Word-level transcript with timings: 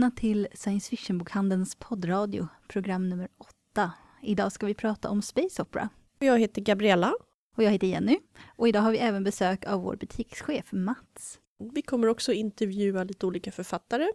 Välkomna 0.00 0.20
till 0.20 0.48
Science 0.54 0.90
Fiction-bokhandelns 0.90 1.74
poddradio, 1.78 2.48
program 2.68 3.08
nummer 3.08 3.28
åtta. 3.38 3.92
Idag 4.22 4.52
ska 4.52 4.66
vi 4.66 4.74
prata 4.74 5.10
om 5.10 5.22
Space 5.22 5.62
Opera. 5.62 5.88
Jag 6.18 6.38
heter 6.38 6.62
Gabriella. 6.62 7.14
Och 7.56 7.62
jag 7.62 7.70
heter 7.70 7.86
Jenny. 7.86 8.18
Och 8.56 8.68
idag 8.68 8.80
har 8.80 8.92
vi 8.92 8.98
även 8.98 9.24
besök 9.24 9.66
av 9.66 9.82
vår 9.82 9.96
butikschef 9.96 10.72
Mats. 10.72 11.40
Vi 11.72 11.82
kommer 11.82 12.08
också 12.08 12.32
intervjua 12.32 13.04
lite 13.04 13.26
olika 13.26 13.52
författare. 13.52 14.08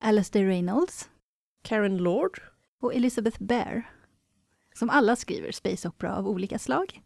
Alastair 0.00 0.46
Reynolds. 0.46 1.10
Karen 1.62 1.96
Lord. 1.96 2.40
Och 2.80 2.94
Elizabeth 2.94 3.42
Bear. 3.42 3.90
Som 4.74 4.90
alla 4.90 5.16
skriver 5.16 5.52
Space 5.52 5.88
Opera 5.88 6.16
av 6.16 6.28
olika 6.28 6.58
slag. 6.58 7.00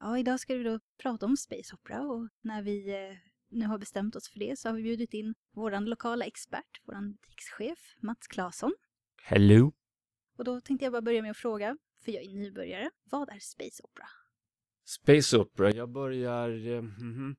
Ja, 0.00 0.18
idag 0.18 0.40
ska 0.40 0.54
vi 0.54 0.64
då 0.64 0.80
prata 1.02 1.26
om 1.26 1.36
Space 1.36 1.74
Opera 1.74 2.02
och 2.02 2.28
när 2.42 2.62
vi 2.62 2.90
eh, 2.90 3.29
nu 3.50 3.66
har 3.66 3.78
bestämt 3.78 4.16
oss 4.16 4.30
för 4.30 4.38
det 4.38 4.58
så 4.58 4.68
har 4.68 4.76
vi 4.76 4.82
bjudit 4.82 5.14
in 5.14 5.34
vår 5.54 5.80
lokala 5.80 6.24
expert, 6.24 6.80
vår 6.84 7.12
butikschef 7.12 7.96
Mats 8.02 8.26
Claesson. 8.26 8.72
Hello! 9.22 9.72
Och 10.38 10.44
då 10.44 10.60
tänkte 10.60 10.84
jag 10.84 10.92
bara 10.92 11.02
börja 11.02 11.22
med 11.22 11.30
att 11.30 11.36
fråga, 11.36 11.76
för 12.04 12.12
jag 12.12 12.24
är 12.24 12.28
nybörjare, 12.28 12.90
vad 13.04 13.28
är 13.28 13.38
Space 13.38 13.82
Opera? 13.82 14.06
Space 14.84 15.38
Opera, 15.38 15.70
jag 15.70 15.92
börjar... 15.92 16.48
Mm 16.48 16.90
-hmm. 16.90 17.36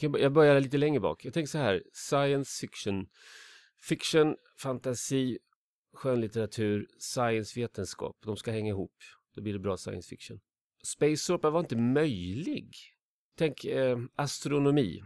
Jag 0.00 0.32
börjar 0.32 0.60
lite 0.60 0.78
längre 0.78 1.00
bak. 1.00 1.24
Jag 1.24 1.34
tänker 1.34 1.48
så 1.48 1.58
här, 1.58 1.82
science 1.92 2.60
fiction. 2.60 3.06
Fiction, 3.88 4.36
fantasi, 4.62 5.38
skönlitteratur, 5.92 6.86
science, 6.98 7.60
vetenskap. 7.60 8.16
De 8.24 8.36
ska 8.36 8.50
hänga 8.50 8.68
ihop. 8.68 8.94
Då 9.34 9.42
blir 9.42 9.52
det 9.52 9.58
bra 9.58 9.76
science 9.76 10.08
fiction. 10.08 10.40
Space 10.84 11.32
Opera 11.32 11.50
var 11.50 11.60
inte 11.60 11.76
möjlig. 11.76 12.70
Tänk 13.34 13.64
eh, 13.64 13.98
astronomi. 14.14 15.02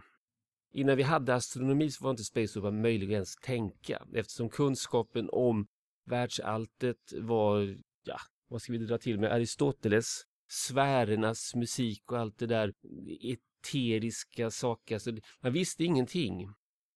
Innan 0.72 0.96
vi 0.96 1.02
hade 1.02 1.34
astronomi 1.34 1.90
så 1.90 2.04
var 2.04 2.10
inte 2.10 2.24
Space 2.24 2.58
Opera 2.58 2.70
möjlig 2.70 3.06
att 3.06 3.12
ens 3.12 3.36
tänka 3.36 4.06
eftersom 4.14 4.50
kunskapen 4.50 5.28
om 5.32 5.66
världsalltet 6.04 7.12
var, 7.12 7.78
ja, 8.04 8.18
vad 8.48 8.62
ska 8.62 8.72
vi 8.72 8.78
dra 8.78 8.98
till 8.98 9.20
med, 9.20 9.32
Aristoteles, 9.32 10.22
sfärernas 10.48 11.54
musik 11.54 12.12
och 12.12 12.18
allt 12.18 12.38
det 12.38 12.46
där 12.46 12.74
eteriska 13.20 14.50
saker. 14.50 14.94
Alltså, 14.94 15.12
man 15.40 15.52
visste 15.52 15.84
ingenting. 15.84 16.46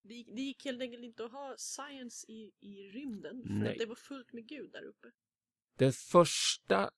Det, 0.02 0.24
det 0.34 0.42
gick 0.42 0.64
helt 0.64 0.82
enkelt 0.82 1.04
inte 1.04 1.24
att 1.24 1.32
ha 1.32 1.54
science 1.56 2.26
i, 2.32 2.52
i 2.60 2.82
rymden 2.82 3.42
för 3.42 3.52
Nej. 3.52 3.72
att 3.72 3.78
det 3.78 3.86
var 3.86 3.94
fullt 3.94 4.32
med 4.32 4.48
Gud 4.48 4.70
där 4.72 4.84
uppe. 4.84 5.08
Den 5.78 5.92
första 5.92 6.90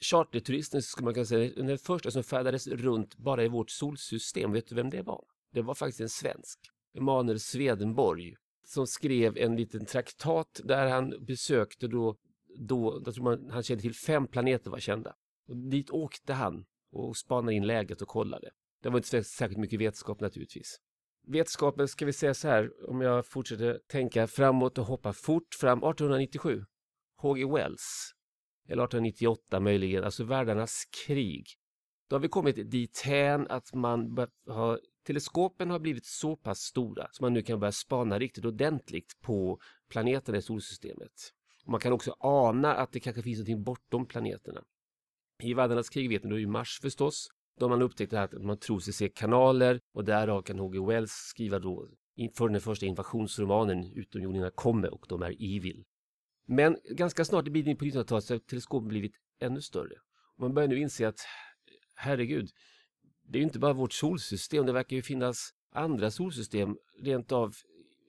charterturisten 0.00 0.82
skulle 0.82 1.04
man 1.04 1.14
kunna 1.14 1.26
säga, 1.26 1.52
den 1.56 1.78
första 1.78 2.10
som 2.10 2.24
färdades 2.24 2.66
runt 2.66 3.16
bara 3.16 3.44
i 3.44 3.48
vårt 3.48 3.70
solsystem, 3.70 4.52
vet 4.52 4.66
du 4.66 4.74
vem 4.74 4.90
det 4.90 5.02
var? 5.02 5.24
Det 5.52 5.62
var 5.62 5.74
faktiskt 5.74 6.00
en 6.00 6.08
svensk, 6.08 6.58
Emanuel 6.94 7.40
Swedenborg, 7.40 8.34
som 8.64 8.86
skrev 8.86 9.38
en 9.38 9.56
liten 9.56 9.86
traktat 9.86 10.60
där 10.64 10.86
han 10.86 11.24
besökte 11.26 11.88
då, 11.88 12.16
då 12.58 13.02
jag 13.04 13.14
tror 13.14 13.24
man, 13.24 13.50
han 13.50 13.62
kände 13.62 13.82
till 13.82 13.94
fem 13.94 14.26
planeter 14.26 14.70
var 14.70 14.78
kända. 14.78 15.14
Och 15.48 15.56
dit 15.56 15.90
åkte 15.90 16.32
han 16.32 16.64
och 16.92 17.16
spanade 17.16 17.54
in 17.54 17.66
läget 17.66 18.02
och 18.02 18.08
kollade. 18.08 18.50
Det 18.82 18.88
var 18.88 18.96
inte 18.96 19.24
särskilt 19.24 19.60
mycket 19.60 19.80
vetenskap 19.80 20.20
naturligtvis. 20.20 20.80
Vetenskapen 21.26 21.88
ska 21.88 22.06
vi 22.06 22.12
säga 22.12 22.34
så 22.34 22.48
här, 22.48 22.90
om 22.90 23.00
jag 23.00 23.26
fortsätter 23.26 23.80
tänka 23.86 24.26
framåt 24.26 24.78
och 24.78 24.86
hoppa 24.86 25.12
fort 25.12 25.54
fram, 25.54 25.78
1897. 25.78 26.64
H.G. 27.16 27.44
Wells, 27.44 28.12
eller 28.68 28.84
1898 28.84 29.60
möjligen, 29.60 30.04
alltså 30.04 30.24
världarnas 30.24 30.82
krig. 31.06 31.46
Då 32.08 32.16
har 32.16 32.20
vi 32.20 32.28
kommit 32.28 32.70
dithän 32.70 33.46
att 33.48 33.74
man 33.74 34.16
har, 34.46 34.80
teleskopen 35.06 35.70
har 35.70 35.78
blivit 35.78 36.06
så 36.06 36.36
pass 36.36 36.58
stora 36.58 37.08
så 37.12 37.24
man 37.24 37.32
nu 37.32 37.42
kan 37.42 37.60
börja 37.60 37.72
spana 37.72 38.18
riktigt 38.18 38.44
ordentligt 38.44 39.20
på 39.20 39.58
planeterna 39.88 40.38
i 40.38 40.42
solsystemet. 40.42 41.12
Och 41.64 41.70
man 41.70 41.80
kan 41.80 41.92
också 41.92 42.16
ana 42.18 42.74
att 42.74 42.92
det 42.92 43.00
kanske 43.00 43.22
finns 43.22 43.38
någonting 43.38 43.64
bortom 43.64 44.06
planeterna. 44.06 44.62
I 45.42 45.54
världarnas 45.54 45.88
krig 45.88 46.08
vet 46.08 46.24
ni, 46.24 46.30
då 46.30 46.36
är 46.36 46.40
ju 46.40 46.46
Mars 46.46 46.78
förstås. 46.82 47.28
Då 47.58 47.64
har 47.64 47.70
man 47.70 47.82
upptäckt 47.82 48.12
att 48.12 48.32
man 48.32 48.58
tror 48.58 48.80
sig 48.80 48.92
se 48.92 49.08
kanaler 49.08 49.80
och 49.94 50.04
därav 50.04 50.42
kan 50.42 50.58
H.G. 50.58 50.80
Wells 50.86 51.10
skriva 51.10 51.58
då 51.58 51.88
för 52.36 52.48
den 52.48 52.60
första 52.60 52.86
invasionsromanen 52.86 53.92
Utomjordingarna 53.94 54.50
kommer 54.50 54.94
och 54.94 55.06
de 55.08 55.22
är 55.22 55.56
evil. 55.56 55.84
Men 56.46 56.76
ganska 56.90 57.24
snart 57.24 57.46
i 57.46 57.50
biten 57.50 57.76
på 57.76 57.84
1900-talet 57.84 58.24
så 58.24 58.34
har 58.34 58.38
teleskopen 58.38 58.88
blivit 58.88 59.12
ännu 59.40 59.60
större. 59.62 59.94
Man 60.38 60.54
börjar 60.54 60.68
nu 60.68 60.78
inse 60.78 61.08
att 61.08 61.20
herregud, 61.94 62.50
det 63.22 63.38
är 63.38 63.40
ju 63.40 63.46
inte 63.46 63.58
bara 63.58 63.72
vårt 63.72 63.92
solsystem, 63.92 64.66
det 64.66 64.72
verkar 64.72 64.96
ju 64.96 65.02
finnas 65.02 65.50
andra 65.72 66.10
solsystem, 66.10 66.76
rent 67.02 67.32
av 67.32 67.54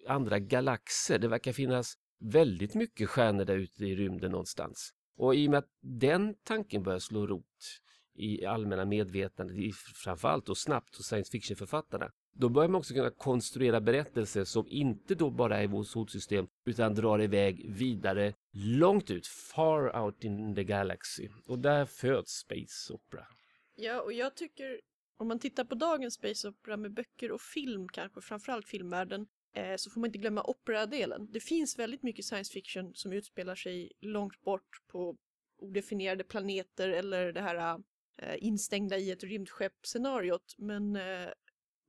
andra 0.07 0.39
galaxer. 0.39 1.19
Det 1.19 1.27
verkar 1.27 1.53
finnas 1.53 1.93
väldigt 2.19 2.75
mycket 2.75 3.09
stjärnor 3.09 3.45
där 3.45 3.57
ute 3.57 3.85
i 3.85 3.95
rymden 3.95 4.31
någonstans. 4.31 4.93
Och 5.17 5.35
i 5.35 5.47
och 5.47 5.51
med 5.51 5.57
att 5.57 5.69
den 5.81 6.35
tanken 6.43 6.83
börjar 6.83 6.99
slå 6.99 7.27
rot 7.27 7.81
i 8.15 8.45
allmänna 8.45 8.85
medvetandet, 8.85 9.75
framförallt 9.75 10.49
och 10.49 10.57
snabbt 10.57 10.95
hos 10.95 11.05
science 11.05 11.31
fiction-författarna, 11.31 12.11
då 12.39 12.49
börjar 12.49 12.69
man 12.69 12.79
också 12.79 12.93
kunna 12.93 13.09
konstruera 13.09 13.81
berättelser 13.81 14.43
som 14.43 14.67
inte 14.67 15.15
då 15.15 15.29
bara 15.29 15.57
är 15.57 15.67
vårt 15.67 15.87
solsystem 15.87 16.47
utan 16.65 16.95
drar 16.95 17.21
iväg 17.21 17.71
vidare 17.71 18.33
långt 18.53 19.11
ut, 19.11 19.27
far 19.27 20.03
out 20.03 20.23
in 20.23 20.55
the 20.55 20.63
galaxy. 20.63 21.29
Och 21.47 21.59
där 21.59 21.85
föds 21.85 22.31
Space 22.31 22.93
Opera. 22.93 23.27
Ja, 23.75 24.01
och 24.01 24.13
jag 24.13 24.35
tycker 24.35 24.81
om 25.17 25.27
man 25.27 25.39
tittar 25.39 25.63
på 25.63 25.75
dagens 25.75 26.13
Space 26.13 26.47
Opera 26.47 26.77
med 26.77 26.93
böcker 26.93 27.31
och 27.31 27.41
film, 27.41 27.87
kanske 27.87 28.21
framförallt 28.21 28.67
filmvärlden, 28.67 29.27
eh, 29.53 29.75
så 29.75 29.89
får 29.89 30.01
man 30.01 30.07
inte 30.07 30.19
glömma 30.19 30.43
operadelen. 30.43 31.27
Det 31.31 31.39
finns 31.39 31.79
väldigt 31.79 32.03
mycket 32.03 32.25
science 32.25 32.53
fiction 32.53 32.93
som 32.93 33.13
utspelar 33.13 33.55
sig 33.55 33.91
långt 33.99 34.41
bort 34.41 34.81
på 34.87 35.17
odefinierade 35.57 36.23
planeter 36.23 36.89
eller 36.89 37.31
det 37.31 37.41
här 37.41 37.81
eh, 38.17 38.35
instängda 38.37 38.97
i 38.97 39.11
ett 39.11 39.23
rymdskepp-scenariot. 39.23 40.55
Men 40.57 40.95
eh, 40.95 41.29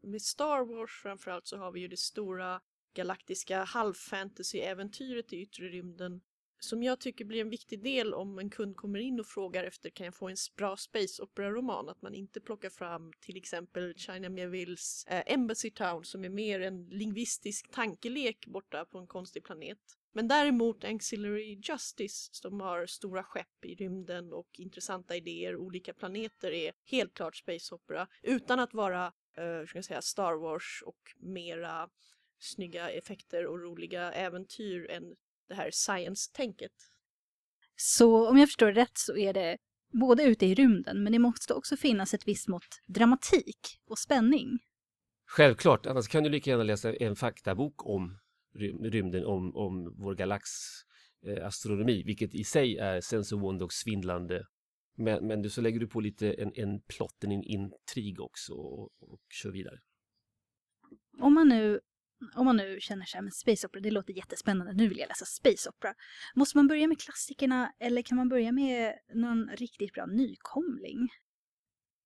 med 0.02 0.22
Star 0.22 0.64
Wars 0.64 0.90
framförallt 1.02 1.46
så 1.46 1.56
har 1.56 1.72
vi 1.72 1.80
ju 1.80 1.88
det 1.88 1.96
stora 1.96 2.60
galaktiska 2.94 3.64
halvfantasy-äventyret 3.64 5.32
i 5.32 5.42
yttre 5.42 5.68
rymden 5.68 6.20
som 6.60 6.82
jag 6.82 7.00
tycker 7.00 7.24
blir 7.24 7.40
en 7.40 7.50
viktig 7.50 7.82
del 7.82 8.14
om 8.14 8.38
en 8.38 8.50
kund 8.50 8.76
kommer 8.76 8.98
in 8.98 9.20
och 9.20 9.26
frågar 9.26 9.64
efter 9.64 9.90
kan 9.90 10.04
jag 10.04 10.14
få 10.14 10.28
en 10.28 10.36
bra 10.56 10.76
space 10.76 11.22
opera-roman? 11.22 11.88
Att 11.88 12.02
man 12.02 12.14
inte 12.14 12.40
plockar 12.40 12.70
fram 12.70 13.12
till 13.20 13.36
exempel 13.36 13.94
China 13.96 14.28
Miévilles 14.28 15.04
eh, 15.06 15.22
Embassy 15.26 15.70
Town 15.70 16.04
som 16.04 16.24
är 16.24 16.28
mer 16.28 16.60
en 16.60 16.84
lingvistisk 16.84 17.70
tankelek 17.70 18.46
borta 18.46 18.84
på 18.84 18.98
en 18.98 19.06
konstig 19.06 19.44
planet. 19.44 19.78
Men 20.12 20.28
däremot 20.28 20.84
Ancillary 20.84 21.60
Justice 21.62 22.28
som 22.32 22.60
har 22.60 22.86
stora 22.86 23.22
skepp 23.22 23.64
i 23.64 23.74
rymden 23.74 24.32
och 24.32 24.48
intressanta 24.58 25.16
idéer, 25.16 25.56
olika 25.56 25.94
planeter 25.94 26.50
är 26.50 26.72
helt 26.84 27.14
klart 27.14 27.36
space 27.36 27.74
opera 27.74 28.08
utan 28.22 28.60
att 28.60 28.74
vara 28.74 29.12
eh, 29.38 29.66
ska 29.66 29.78
jag 29.78 29.84
säga, 29.84 30.02
Star 30.02 30.34
Wars 30.34 30.82
och 30.86 30.98
mera 31.16 31.88
snygga 32.38 32.90
effekter 32.90 33.46
och 33.46 33.60
roliga 33.60 34.12
äventyr 34.12 34.90
än 34.90 35.02
det 35.48 35.54
här 35.54 35.70
science-tänket. 35.72 36.72
Så 37.76 38.28
om 38.28 38.38
jag 38.38 38.48
förstår 38.48 38.72
rätt 38.72 38.98
så 38.98 39.16
är 39.16 39.32
det 39.32 39.58
både 39.92 40.22
ute 40.22 40.46
i 40.46 40.54
rymden, 40.54 41.02
men 41.02 41.12
det 41.12 41.18
måste 41.18 41.54
också 41.54 41.76
finnas 41.76 42.14
ett 42.14 42.28
visst 42.28 42.48
mått 42.48 42.82
dramatik 42.86 43.80
och 43.86 43.98
spänning. 43.98 44.58
Självklart, 45.26 45.86
annars 45.86 46.08
kan 46.08 46.22
du 46.22 46.30
lika 46.30 46.50
gärna 46.50 46.62
läsa 46.62 46.94
en 46.94 47.16
faktabok 47.16 47.86
om 47.86 48.18
rymden, 48.82 49.24
om, 49.24 49.56
om 49.56 49.94
vår 49.98 50.14
galax 50.14 50.50
eh, 51.26 51.46
astronomi, 51.46 52.02
vilket 52.06 52.34
i 52.34 52.44
sig 52.44 52.76
är 52.76 53.36
wonder 53.36 53.64
och 53.64 53.72
svindlande. 53.72 54.44
Men, 54.98 55.26
men 55.26 55.50
så 55.50 55.60
lägger 55.60 55.80
du 55.80 55.86
på 55.86 56.00
lite 56.00 56.32
en, 56.32 56.52
en 56.54 56.80
plott, 56.80 57.24
en 57.24 57.32
intrig 57.32 58.20
också 58.20 58.52
och, 58.54 58.92
och 59.00 59.20
kör 59.30 59.50
vidare. 59.50 59.80
Om 61.18 61.34
man 61.34 61.48
nu 61.48 61.80
om 62.34 62.44
man 62.44 62.56
nu 62.56 62.80
känner 62.80 63.04
sig 63.04 63.22
men 63.22 63.32
Space 63.32 63.66
Opera, 63.66 63.80
det 63.80 63.90
låter 63.90 64.12
jättespännande, 64.12 64.72
nu 64.72 64.88
vill 64.88 64.98
jag 64.98 65.08
läsa 65.08 65.24
Space 65.24 65.68
Opera. 65.68 65.94
Måste 66.34 66.58
man 66.58 66.66
börja 66.66 66.88
med 66.88 67.00
klassikerna 67.00 67.72
eller 67.78 68.02
kan 68.02 68.16
man 68.16 68.28
börja 68.28 68.52
med 68.52 68.94
någon 69.14 69.48
riktigt 69.48 69.92
bra 69.92 70.06
nykomling? 70.06 71.08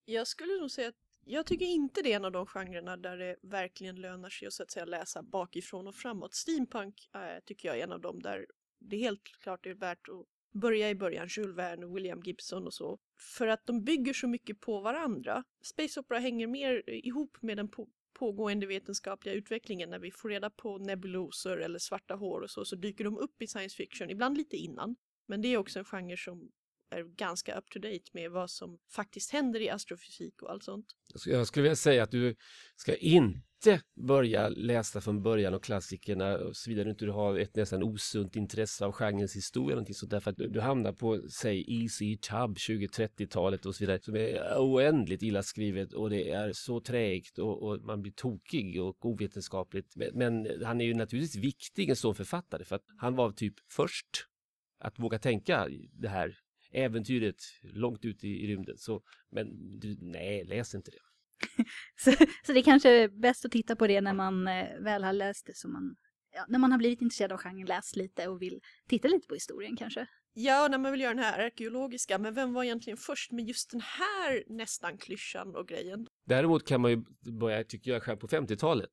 Jag 0.05 0.27
skulle 0.27 0.61
nog 0.61 0.71
säga 0.71 0.89
att 0.89 0.94
jag 1.25 1.47
tycker 1.47 1.67
inte 1.67 2.03
det 2.03 2.12
är 2.12 2.17
en 2.17 2.25
av 2.25 2.33
de 2.33 2.47
genrerna 2.47 2.97
där 2.97 3.17
det 3.17 3.37
verkligen 3.43 3.97
lönar 3.97 4.31
sig 4.31 4.47
att, 4.47 4.53
så 4.53 4.62
att 4.62 4.71
säga, 4.71 4.85
läsa 4.85 5.23
bakifrån 5.23 5.87
och 5.87 5.94
framåt. 5.94 6.35
Steampunk 6.35 7.09
äh, 7.15 7.44
tycker 7.44 7.69
jag 7.69 7.79
är 7.79 7.85
en 7.85 7.93
av 7.93 8.00
dem 8.00 8.23
där 8.23 8.47
det 8.79 8.97
helt 8.97 9.23
klart 9.23 9.67
är 9.67 9.75
värt 9.75 10.09
att 10.09 10.27
börja 10.52 10.90
i 10.90 10.94
början, 10.94 11.28
Jules 11.31 11.56
Verne 11.56 11.87
och 11.87 11.96
William 11.96 12.20
Gibson 12.25 12.66
och 12.66 12.75
så. 12.75 12.99
För 13.37 13.46
att 13.46 13.66
de 13.66 13.84
bygger 13.84 14.12
så 14.12 14.28
mycket 14.28 14.60
på 14.60 14.81
varandra. 14.81 15.44
Space 15.62 16.00
Opera 16.00 16.19
hänger 16.19 16.46
mer 16.46 16.90
ihop 16.90 17.38
med 17.43 17.56
den 17.56 17.69
pågående 18.19 18.66
vetenskapliga 18.66 19.34
utvecklingen 19.34 19.90
när 19.90 19.99
vi 19.99 20.10
får 20.10 20.28
reda 20.28 20.50
på 20.50 20.78
nebulosor 20.78 21.62
eller 21.62 21.78
svarta 21.78 22.14
hår 22.14 22.40
och 22.40 22.50
så, 22.50 22.64
så 22.64 22.76
dyker 22.76 23.04
de 23.04 23.19
upp 23.19 23.43
i 23.43 23.46
science 23.46 23.76
fiction, 23.76 24.10
ibland 24.10 24.37
lite 24.37 24.56
innan. 24.56 24.96
Men 25.26 25.43
det 25.43 25.49
är 25.49 25.56
också 25.56 25.78
en 25.78 25.84
genre 25.84 26.16
som 26.16 26.50
är 26.93 27.03
ganska 27.05 27.59
up 27.59 27.71
to 27.71 27.79
date 27.79 28.11
med 28.12 28.31
vad 28.31 28.50
som 28.50 28.79
faktiskt 28.91 29.33
händer 29.33 29.61
i 29.61 29.71
astrofysik 29.71 30.43
och 30.43 30.50
allt 30.50 30.65
sånt. 30.65 30.87
Jag 31.27 31.47
skulle 31.47 31.62
vilja 31.62 31.77
säga 31.77 32.03
att 32.03 32.11
du 32.11 32.35
ska 32.77 32.97
inte 32.97 33.83
börja 34.06 34.49
läsa 34.49 35.00
från 35.00 35.23
början 35.23 35.55
och 35.55 35.65
klassikerna 35.65 36.39
såvida 36.53 36.85
du 36.85 36.91
inte 36.91 37.06
har 37.06 37.39
ett 37.39 37.56
nästan 37.56 37.83
osunt 37.83 38.37
intresse 38.37 38.85
av 38.85 38.93
genrens 38.93 39.37
historia 39.37 39.67
eller 39.67 39.75
någonting 39.75 39.94
sånt 39.94 40.11
därför 40.11 40.31
att 40.31 40.37
du 40.37 40.61
hamnar 40.61 40.93
på, 40.93 41.23
säg, 41.31 41.85
EC 41.85 41.99
Tubb 41.99 42.56
20-30-talet 42.56 43.67
och 43.67 43.75
så 43.75 43.83
vidare 43.85 44.00
som 44.03 44.17
är 44.17 44.59
oändligt 44.59 45.23
illa 45.23 45.43
skrivet 45.43 45.93
och 45.93 46.11
det 46.11 46.31
är 46.31 46.53
så 46.53 46.81
trägt 46.81 47.39
och, 47.39 47.62
och 47.62 47.81
man 47.83 48.03
blir 48.03 48.12
tokig 48.12 48.83
och 48.83 49.06
ovetenskapligt. 49.06 49.97
Men, 49.97 50.11
men 50.15 50.65
han 50.65 50.81
är 50.81 50.85
ju 50.85 50.94
naturligtvis 50.94 51.44
viktig 51.44 51.89
en 51.89 51.97
sån 51.97 52.15
författare 52.15 52.65
för 52.65 52.77
att 52.77 52.85
han 52.97 53.15
var 53.15 53.33
typ 53.33 53.55
först 53.71 54.27
att 54.83 54.99
våga 54.99 55.19
tänka 55.19 55.69
det 55.93 56.09
här 56.09 56.39
äventyret 56.72 57.36
långt 57.62 58.04
ute 58.04 58.28
i, 58.28 58.44
i 58.44 58.46
rymden. 58.46 58.78
Så, 58.78 59.02
men 59.30 59.78
du, 59.78 59.96
nej, 60.00 60.44
läs 60.44 60.74
inte 60.74 60.90
det. 60.90 60.98
så, 61.96 62.26
så 62.46 62.52
det 62.52 62.62
kanske 62.62 62.90
är 62.90 63.08
bäst 63.08 63.44
att 63.44 63.52
titta 63.52 63.76
på 63.76 63.86
det 63.86 64.00
när 64.00 64.14
man 64.14 64.48
eh, 64.48 64.80
väl 64.80 65.04
har 65.04 65.12
läst 65.12 65.46
det, 65.46 65.56
som 65.56 65.72
man, 65.72 65.96
ja, 66.34 66.44
när 66.48 66.58
man 66.58 66.72
har 66.72 66.78
blivit 66.78 67.02
intresserad 67.02 67.32
av 67.32 67.38
genren, 67.38 67.66
läst 67.66 67.96
lite 67.96 68.28
och 68.28 68.42
vill 68.42 68.60
titta 68.88 69.08
lite 69.08 69.26
på 69.28 69.34
historien 69.34 69.76
kanske. 69.76 70.06
Ja, 70.34 70.69
när 70.70 70.78
man 70.78 70.92
vill 70.92 71.00
göra 71.00 71.14
den 71.14 71.24
här 71.24 71.46
arkeologiska, 71.46 72.19
men 72.19 72.34
vem 72.34 72.52
var 72.52 72.64
egentligen 72.64 72.96
först 72.96 73.32
med 73.32 73.44
just 73.44 73.70
den 73.70 73.80
här 73.80 74.44
nästan 74.46 74.98
klyschan 74.98 75.56
och 75.56 75.69
grejen? 75.69 76.06
Däremot 76.26 76.66
kan 76.66 76.80
man 76.80 76.90
ju 76.90 77.02
börja, 77.40 77.64
tycker 77.64 77.90
jag, 77.90 78.02
själv 78.02 78.16
på 78.16 78.28
50-talet. 78.28 78.90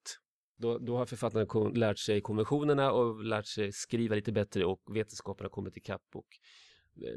Då, 0.57 0.77
då 0.77 0.97
har 0.97 1.05
författarna 1.05 1.69
lärt 1.69 1.99
sig 1.99 2.21
konventionerna 2.21 2.91
och 2.91 3.23
lärt 3.23 3.45
sig 3.45 3.71
skriva 3.71 4.15
lite 4.15 4.31
bättre 4.31 4.65
och 4.65 4.81
vetenskapen 4.95 5.45
har 5.45 5.49
kommit 5.49 5.77
ikapp 5.77 6.05
och 6.15 6.27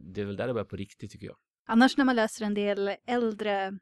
det 0.02 0.20
är 0.20 0.24
väl 0.24 0.36
där 0.36 0.46
det 0.46 0.52
börjar 0.52 0.64
på 0.64 0.76
riktigt 0.76 1.10
tycker 1.10 1.26
jag. 1.26 1.36
Annars 1.66 1.96
när 1.96 2.04
man 2.04 2.16
läser 2.16 2.44
en 2.44 2.54
del 2.54 2.96
äldre, 3.06 3.72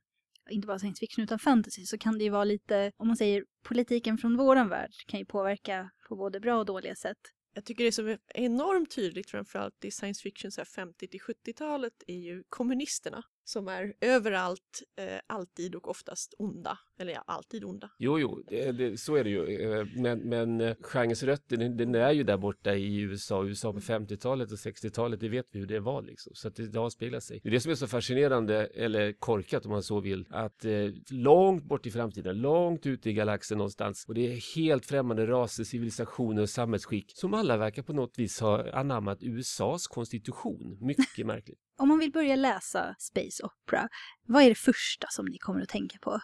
inte 0.50 0.67
bara 0.67 0.79
science 0.79 1.00
fiction 1.00 1.25
utan 1.25 1.38
fantasy, 1.38 1.85
så 1.87 1.99
kan 1.99 2.19
det 2.19 2.25
ju 2.25 2.31
vara 2.31 2.44
lite, 2.44 2.93
om 2.97 3.06
man 3.06 3.17
säger 3.17 3.44
politiken 3.64 4.19
från 4.19 4.37
våran 4.37 4.69
värld 4.69 4.91
kan 5.06 5.20
ju 5.20 5.26
påverka 5.26 5.91
på 6.08 6.17
både 6.17 6.41
bra 6.41 6.58
och 6.58 6.67
dåliga 6.67 6.94
sätt. 6.94 7.19
Jag 7.55 7.64
tycker 7.64 7.85
det 7.85 7.93
som 7.93 8.08
är 8.08 8.19
enormt 8.35 8.91
tydligt 8.91 9.31
framförallt 9.31 9.85
i 9.85 9.91
science 9.91 10.23
fiction 10.23 10.50
50 10.76 11.08
till 11.08 11.20
70-talet 11.20 11.93
är 12.06 12.19
ju 12.19 12.43
kommunisterna 12.49 13.23
som 13.50 13.69
är 13.69 13.94
överallt, 14.00 14.82
eh, 14.97 15.20
alltid 15.26 15.75
och 15.75 15.88
oftast 15.88 16.35
onda. 16.38 16.79
Eller 16.99 17.12
ja, 17.12 17.23
alltid 17.26 17.64
onda. 17.64 17.91
Jo, 17.99 18.19
jo, 18.19 18.43
det, 18.49 18.73
det, 18.73 19.00
så 19.00 19.17
är 19.17 19.25
det 19.25 19.31
ju. 19.31 19.61
Eh, 19.61 19.87
men, 19.97 20.19
men 20.19 20.61
eh, 20.61 20.76
genrens 20.81 21.23
rötter, 21.23 21.56
den, 21.56 21.76
den, 21.76 21.94
är 21.94 22.12
ju 22.12 22.23
där 22.23 22.37
borta 22.37 22.75
i 22.75 23.00
USA. 23.00 23.44
USA 23.44 23.73
på 23.73 23.81
50-talet 23.81 24.52
och 24.52 24.58
60-talet, 24.58 25.20
det 25.20 25.29
vet 25.29 25.47
vi 25.52 25.58
hur 25.58 25.67
det 25.67 25.81
var 25.81 26.02
liksom. 26.02 26.32
Så 26.35 26.49
att 26.49 26.56
det, 26.56 26.67
det 26.67 26.79
avspeglar 26.81 27.20
sig. 27.20 27.41
Det 27.43 27.49
är 27.49 27.50
det 27.50 27.61
som 27.61 27.70
är 27.70 27.75
så 27.75 27.87
fascinerande, 27.87 28.67
eller 28.67 29.12
korkat 29.12 29.64
om 29.64 29.73
man 29.73 29.82
så 29.82 30.00
vill, 30.00 30.26
att 30.31 30.64
eh, 30.64 30.73
långt 31.11 31.64
bort 31.64 31.87
i 31.87 31.91
framtiden, 31.91 32.41
långt 32.41 32.87
ute 32.87 33.11
i 33.11 33.12
galaxen 33.12 33.58
någonstans, 33.58 34.05
och 34.08 34.14
det 34.14 34.32
är 34.32 34.56
helt 34.56 34.87
främmande 34.87 35.26
raser, 35.26 35.64
civilisationer 35.64 36.43
och 36.43 36.50
samhällsskick 36.50 37.12
som 37.14 37.35
alla 37.35 37.56
verkar 37.56 37.82
på 37.82 37.93
något 37.93 38.19
vis 38.19 38.41
ha 38.41 38.70
anammat 38.70 39.19
USAs 39.23 39.87
konstitution. 39.87 40.79
Mycket 40.81 41.26
märkligt. 41.26 41.58
Om 41.80 41.88
man 41.88 41.98
vill 41.98 42.12
börja 42.12 42.36
läsa 42.36 42.94
Space 42.98 43.42
Opera, 43.42 43.88
vad 44.26 44.42
är 44.42 44.48
det 44.48 44.54
första 44.54 45.06
som 45.10 45.26
ni 45.26 45.38
kommer 45.38 45.62
att 45.62 45.68
tänka 45.68 45.98
på? 46.02 46.20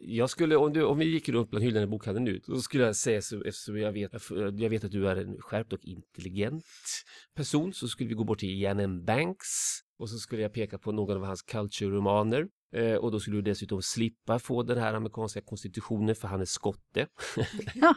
Jag 0.00 0.30
skulle, 0.30 0.56
om, 0.56 0.72
du, 0.72 0.84
om 0.84 0.98
vi 0.98 1.04
gick 1.04 1.28
runt 1.28 1.50
bland 1.50 1.64
hyllorna 1.64 1.84
i 1.84 1.86
bokhandeln 1.86 2.24
nu, 2.24 2.40
då 2.46 2.60
skulle 2.60 2.84
jag 2.84 2.96
säga, 2.96 3.22
så, 3.22 3.36
eftersom 3.36 3.78
jag 3.78 3.92
vet, 3.92 4.12
jag 4.60 4.70
vet 4.70 4.84
att 4.84 4.90
du 4.90 5.08
är 5.08 5.16
en 5.16 5.40
skärpt 5.40 5.72
och 5.72 5.78
intelligent 5.82 6.64
person, 7.34 7.72
så 7.72 7.88
skulle 7.88 8.08
vi 8.08 8.14
gå 8.14 8.24
bort 8.24 8.38
till 8.38 8.60
Jan 8.60 9.04
Banks 9.04 9.48
och 9.98 10.10
så 10.10 10.18
skulle 10.18 10.42
jag 10.42 10.52
peka 10.52 10.78
på 10.78 10.92
någon 10.92 11.16
av 11.16 11.24
hans 11.24 11.42
culture-romaner. 11.42 12.48
Eh, 12.72 12.94
och 12.94 13.12
då 13.12 13.20
skulle 13.20 13.36
du 13.36 13.42
dessutom 13.42 13.82
slippa 13.82 14.38
få 14.38 14.62
den 14.62 14.78
här 14.78 14.94
amerikanska 14.94 15.40
konstitutionen 15.40 16.14
för 16.14 16.28
han 16.28 16.40
är 16.40 16.44
skotte. 16.44 17.06
Ja. 17.74 17.94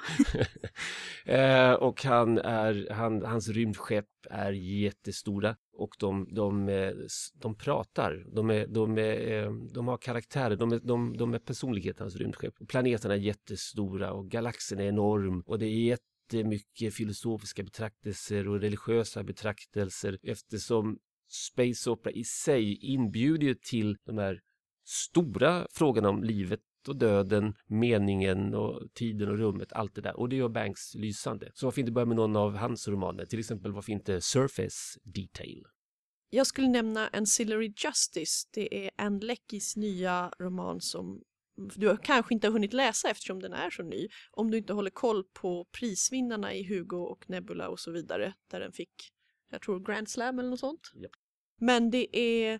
eh, 1.33 1.73
och 1.73 2.03
han 2.03 2.37
är, 2.37 2.87
han, 2.91 3.25
hans 3.25 3.49
rymdskepp 3.49 4.05
är 4.29 4.51
jättestora 4.51 5.55
och 5.73 5.89
de, 5.99 6.27
de, 6.31 6.69
eh, 6.69 6.91
de 7.33 7.55
pratar, 7.55 8.25
de, 8.35 8.49
är, 8.49 8.67
de, 8.67 8.97
är, 8.97 9.43
eh, 9.43 9.51
de 9.51 9.87
har 9.87 9.97
karaktärer, 9.97 10.55
de 10.55 10.71
är, 10.71 10.79
de, 10.79 11.17
de 11.17 11.33
är 11.33 11.39
personlighet, 11.39 11.99
hans 11.99 12.15
rymdskepp. 12.15 12.53
Planeterna 12.67 13.13
är 13.13 13.19
jättestora 13.19 14.13
och 14.13 14.31
galaxen 14.31 14.79
är 14.79 14.87
enorm 14.87 15.41
och 15.41 15.59
det 15.59 15.65
är 15.65 15.97
jättemycket 16.31 16.93
filosofiska 16.93 17.63
betraktelser 17.63 18.47
och 18.47 18.61
religiösa 18.61 19.23
betraktelser 19.23 20.17
eftersom 20.23 20.97
Space 21.27 21.89
Opera 21.89 22.13
i 22.13 22.23
sig 22.23 22.75
inbjuder 22.75 23.53
till 23.53 23.97
de 24.05 24.17
här 24.17 24.41
stora 24.85 25.67
frågorna 25.71 26.09
om 26.09 26.23
livet 26.23 26.61
och 26.87 26.95
döden, 26.95 27.53
meningen 27.67 28.53
och 28.53 28.93
tiden 28.93 29.29
och 29.29 29.37
rummet, 29.37 29.73
allt 29.73 29.95
det 29.95 30.01
där. 30.01 30.19
Och 30.19 30.29
det 30.29 30.35
gör 30.35 30.49
Banks 30.49 30.95
lysande. 30.95 31.51
Så 31.53 31.65
varför 31.65 31.79
inte 31.79 31.91
börja 31.91 32.05
med 32.05 32.15
någon 32.15 32.35
av 32.35 32.55
hans 32.55 32.87
romaner? 32.87 33.25
Till 33.25 33.39
exempel 33.39 33.71
varför 33.71 33.91
inte 33.91 34.21
Surface 34.21 34.99
Detail? 35.03 35.63
Jag 36.29 36.47
skulle 36.47 36.67
nämna 36.67 37.07
Ancillary 37.13 37.73
Justice. 37.77 38.47
Det 38.53 38.85
är 38.85 38.91
Anne 38.97 39.25
Leckys 39.25 39.75
nya 39.75 40.31
roman 40.39 40.81
som 40.81 41.21
du 41.75 41.97
kanske 41.97 42.33
inte 42.33 42.47
har 42.47 42.51
hunnit 42.51 42.73
läsa 42.73 43.09
eftersom 43.09 43.39
den 43.39 43.53
är 43.53 43.69
så 43.69 43.83
ny. 43.83 44.07
Om 44.31 44.51
du 44.51 44.57
inte 44.57 44.73
håller 44.73 44.89
koll 44.89 45.23
på 45.23 45.65
prisvinnarna 45.79 46.53
i 46.53 46.63
Hugo 46.63 46.97
och 46.97 47.29
Nebula 47.29 47.69
och 47.69 47.79
så 47.79 47.91
vidare. 47.91 48.33
Där 48.51 48.59
den 48.59 48.71
fick, 48.71 49.11
jag 49.51 49.61
tror 49.61 49.79
Grand 49.79 50.09
Slam 50.09 50.39
eller 50.39 50.49
något 50.49 50.59
sånt. 50.59 50.91
Yep. 50.95 51.11
Men 51.59 51.91
det 51.91 52.17
är 52.17 52.59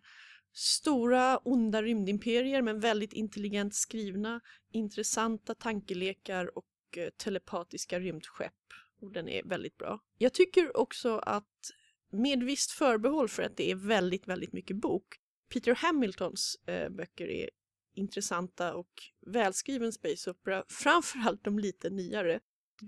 Stora 0.58 1.38
onda 1.38 1.84
rymdimperier 1.84 2.62
men 2.62 2.80
väldigt 2.80 3.14
intelligent 3.14 3.76
skrivna, 3.76 4.42
intressanta 4.72 5.56
tankelekar 5.56 6.58
och 6.58 6.66
eh, 6.98 7.10
telepatiska 7.10 8.00
rymdskepp. 8.00 8.54
Och 9.02 9.12
den 9.12 9.30
är 9.30 9.44
väldigt 9.44 9.78
bra. 9.78 10.00
Jag 10.18 10.34
tycker 10.34 10.78
också 10.78 11.18
att 11.18 11.72
med 12.12 12.44
visst 12.44 12.72
förbehåll 12.72 13.30
för 13.30 13.44
att 13.44 13.58
det 13.58 13.72
är 13.72 13.76
väldigt, 13.76 14.28
väldigt 14.28 14.54
mycket 14.54 14.78
bok. 14.78 15.06
Peter 15.50 15.76
Hamiltons 15.76 16.56
eh, 16.68 16.90
böcker 16.90 17.28
är 17.28 17.50
intressanta 17.94 18.74
och 18.76 18.92
välskriven 19.26 19.92
space 19.92 20.32
opera, 20.32 20.64
framförallt 20.68 21.44
de 21.44 21.60
lite 21.60 21.90
nyare. 21.90 22.40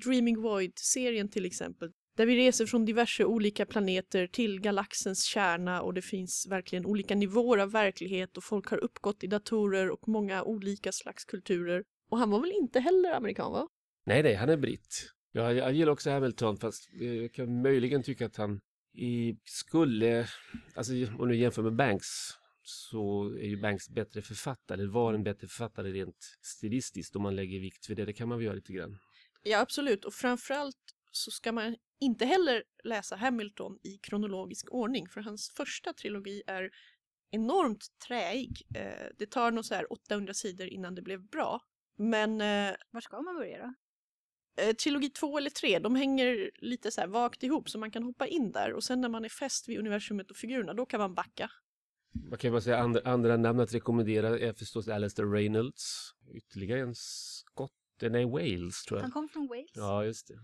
Dreaming 0.05 0.41
Void-serien 0.41 1.29
till 1.29 1.45
exempel, 1.45 1.91
där 2.17 2.25
vi 2.25 2.35
reser 2.35 2.65
från 2.65 2.85
diverse 2.85 3.25
olika 3.25 3.65
planeter 3.65 4.27
till 4.27 4.61
galaxens 4.61 5.23
kärna 5.23 5.81
och 5.81 5.93
det 5.93 6.01
finns 6.01 6.47
verkligen 6.49 6.85
olika 6.85 7.15
nivåer 7.15 7.57
av 7.57 7.71
verklighet 7.71 8.37
och 8.37 8.43
folk 8.43 8.67
har 8.67 8.77
uppgått 8.77 9.23
i 9.23 9.27
datorer 9.27 9.89
och 9.89 10.07
många 10.07 10.43
olika 10.43 10.91
slags 10.91 11.25
kulturer. 11.25 11.83
Och 12.09 12.17
han 12.17 12.29
var 12.29 12.39
väl 12.39 12.51
inte 12.51 12.79
heller 12.79 13.11
amerikan 13.11 13.51
va? 13.51 13.67
Nej, 14.05 14.23
nej, 14.23 14.35
han 14.35 14.49
är 14.49 14.57
britt. 14.57 15.11
Ja, 15.31 15.53
jag 15.53 15.73
gillar 15.73 15.91
också 15.91 16.09
Hamilton 16.09 16.57
fast 16.57 16.89
jag 16.93 17.33
kan 17.33 17.61
möjligen 17.61 18.03
tycka 18.03 18.25
att 18.25 18.35
han 18.35 18.59
i, 18.93 19.37
skulle, 19.45 20.27
alltså 20.75 20.93
om 21.19 21.27
du 21.27 21.37
jämför 21.37 21.63
med 21.63 21.75
Banks 21.75 22.07
så 22.63 23.23
är 23.39 23.47
ju 23.47 23.61
Banks 23.61 23.89
bättre 23.89 24.21
författare, 24.21 24.81
eller 24.81 24.91
var 24.91 25.13
en 25.13 25.23
bättre 25.23 25.47
författare 25.47 25.91
rent 25.91 26.37
stilistiskt 26.41 27.15
om 27.15 27.21
man 27.21 27.35
lägger 27.35 27.59
vikt 27.59 27.89
vid 27.89 27.97
det. 27.97 28.05
Det 28.05 28.13
kan 28.13 28.29
man 28.29 28.37
väl 28.37 28.45
göra 28.45 28.55
lite 28.55 28.73
grann. 28.73 28.97
Ja, 29.43 29.59
absolut. 29.59 30.05
Och 30.05 30.13
framförallt 30.13 30.77
så 31.11 31.31
ska 31.31 31.51
man 31.51 31.75
inte 31.99 32.25
heller 32.25 32.63
läsa 32.83 33.15
Hamilton 33.15 33.79
i 33.83 33.97
kronologisk 33.97 34.71
ordning 34.71 35.09
för 35.09 35.21
hans 35.21 35.49
första 35.49 35.93
trilogi 35.93 36.43
är 36.47 36.69
enormt 37.31 37.85
träig. 38.07 38.61
Eh, 38.75 39.07
det 39.17 39.31
tar 39.31 39.51
nog 39.51 39.65
så 39.65 39.75
här 39.75 39.93
800 39.93 40.33
sidor 40.33 40.67
innan 40.67 40.95
det 40.95 41.01
blev 41.01 41.21
bra. 41.21 41.61
Men... 41.97 42.41
Eh, 42.41 42.75
Var 42.91 43.01
ska 43.01 43.21
man 43.21 43.35
börja 43.35 43.57
då? 43.57 43.73
Eh, 44.63 44.73
trilogi 44.73 45.09
två 45.09 45.37
eller 45.37 45.49
tre, 45.49 45.79
de 45.79 45.95
hänger 45.95 46.51
lite 46.55 46.91
så 46.91 47.01
här 47.01 47.07
vagt 47.07 47.43
ihop 47.43 47.69
så 47.69 47.79
man 47.79 47.91
kan 47.91 48.03
hoppa 48.03 48.27
in 48.27 48.51
där 48.51 48.73
och 48.73 48.83
sen 48.83 49.01
när 49.01 49.09
man 49.09 49.25
är 49.25 49.29
fäst 49.29 49.69
vid 49.69 49.79
universumet 49.79 50.31
och 50.31 50.37
figurerna 50.37 50.73
då 50.73 50.85
kan 50.85 50.99
man 50.99 51.15
backa. 51.15 51.51
Man 52.29 52.37
kan 52.37 52.51
bara 52.51 52.61
säga 52.61 52.77
andra, 52.77 53.01
andra 53.05 53.37
namn 53.37 53.59
att 53.59 53.73
rekommendera 53.73 54.39
är 54.39 54.53
förstås 54.53 54.87
Alastair 54.87 55.25
Reynolds. 55.31 56.13
Ytterligare 56.33 56.81
en 56.81 56.95
skott, 56.95 57.71
nej 58.01 58.25
Wales 58.25 58.83
tror 58.83 58.99
jag. 58.99 59.03
Han 59.03 59.11
kom 59.11 59.29
från 59.29 59.47
Wales. 59.47 59.71
Ja, 59.73 60.05
just 60.05 60.27
det. 60.27 60.39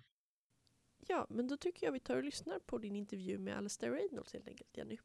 Ja, 1.07 1.27
men 1.29 1.47
då 1.47 1.57
tycker 1.57 1.85
jag 1.87 1.91
vi 1.91 1.99
tar 1.99 2.17
och 2.17 2.23
lyssnar 2.23 2.59
på 2.59 2.77
din 2.77 2.95
intervju 2.95 3.37
med 3.39 3.57
Alastair 3.57 3.91
Reynolds 3.91 4.33
helt 4.33 4.47
enkelt, 4.47 4.77
Jenny. 4.77 4.97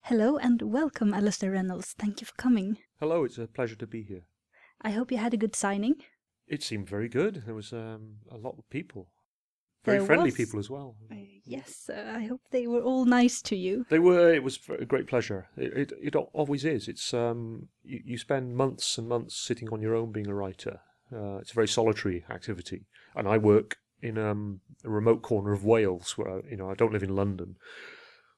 Hello 0.00 0.38
and 0.38 0.62
welcome, 0.62 1.16
Alastair 1.16 1.50
Reynolds. 1.50 1.94
Thank 1.94 2.20
you 2.20 2.26
for 2.26 2.36
coming. 2.36 2.76
Hello, 3.00 3.26
it's 3.26 3.38
a 3.38 3.46
pleasure 3.46 3.76
to 3.76 3.86
be 3.86 4.02
here. 4.02 4.22
I 4.84 4.90
hope 4.90 5.10
you 5.14 5.18
had 5.20 5.34
a 5.34 5.36
good 5.36 5.56
signing. 5.56 5.94
It 6.46 6.62
seemed 6.62 6.88
very 6.88 7.08
good. 7.08 7.42
There 7.44 7.54
was 7.54 7.72
um, 7.72 8.18
a 8.30 8.36
lot 8.36 8.56
of 8.58 8.68
people. 8.70 9.06
Very 9.84 9.98
There 9.98 10.06
friendly 10.06 10.30
was. 10.30 10.34
people 10.36 10.58
as 10.60 10.70
well. 10.70 10.96
Uh, 11.10 11.16
yes, 11.44 11.88
uh, 11.88 12.18
I 12.18 12.26
hope 12.28 12.40
they 12.50 12.66
were 12.66 12.82
all 12.82 13.04
nice 13.04 13.42
to 13.42 13.56
you. 13.56 13.84
They 13.88 13.98
were. 13.98 14.34
It 14.34 14.42
was 14.42 14.58
a 14.68 14.84
great 14.84 15.06
pleasure. 15.06 15.48
It, 15.56 15.92
it, 15.92 15.92
it 16.02 16.16
always 16.16 16.64
is. 16.64 16.88
It's 16.88 17.12
um, 17.14 17.68
you, 17.82 18.00
you 18.04 18.18
spend 18.18 18.56
months 18.56 18.98
and 18.98 19.08
months 19.08 19.36
sitting 19.36 19.68
on 19.72 19.80
your 19.80 19.94
own 19.94 20.12
being 20.12 20.28
a 20.28 20.34
writer. 20.34 20.80
Uh, 21.12 21.36
it's 21.36 21.52
a 21.52 21.54
very 21.54 21.68
solitary 21.68 22.24
activity, 22.30 22.86
and 23.14 23.28
I 23.28 23.38
work 23.38 23.78
in 24.02 24.18
um, 24.18 24.60
a 24.84 24.90
remote 24.90 25.22
corner 25.22 25.52
of 25.52 25.64
Wales, 25.64 26.18
where 26.18 26.42
you 26.48 26.56
know 26.56 26.70
I 26.70 26.74
don't 26.74 26.92
live 26.92 27.02
in 27.02 27.14
London. 27.14 27.56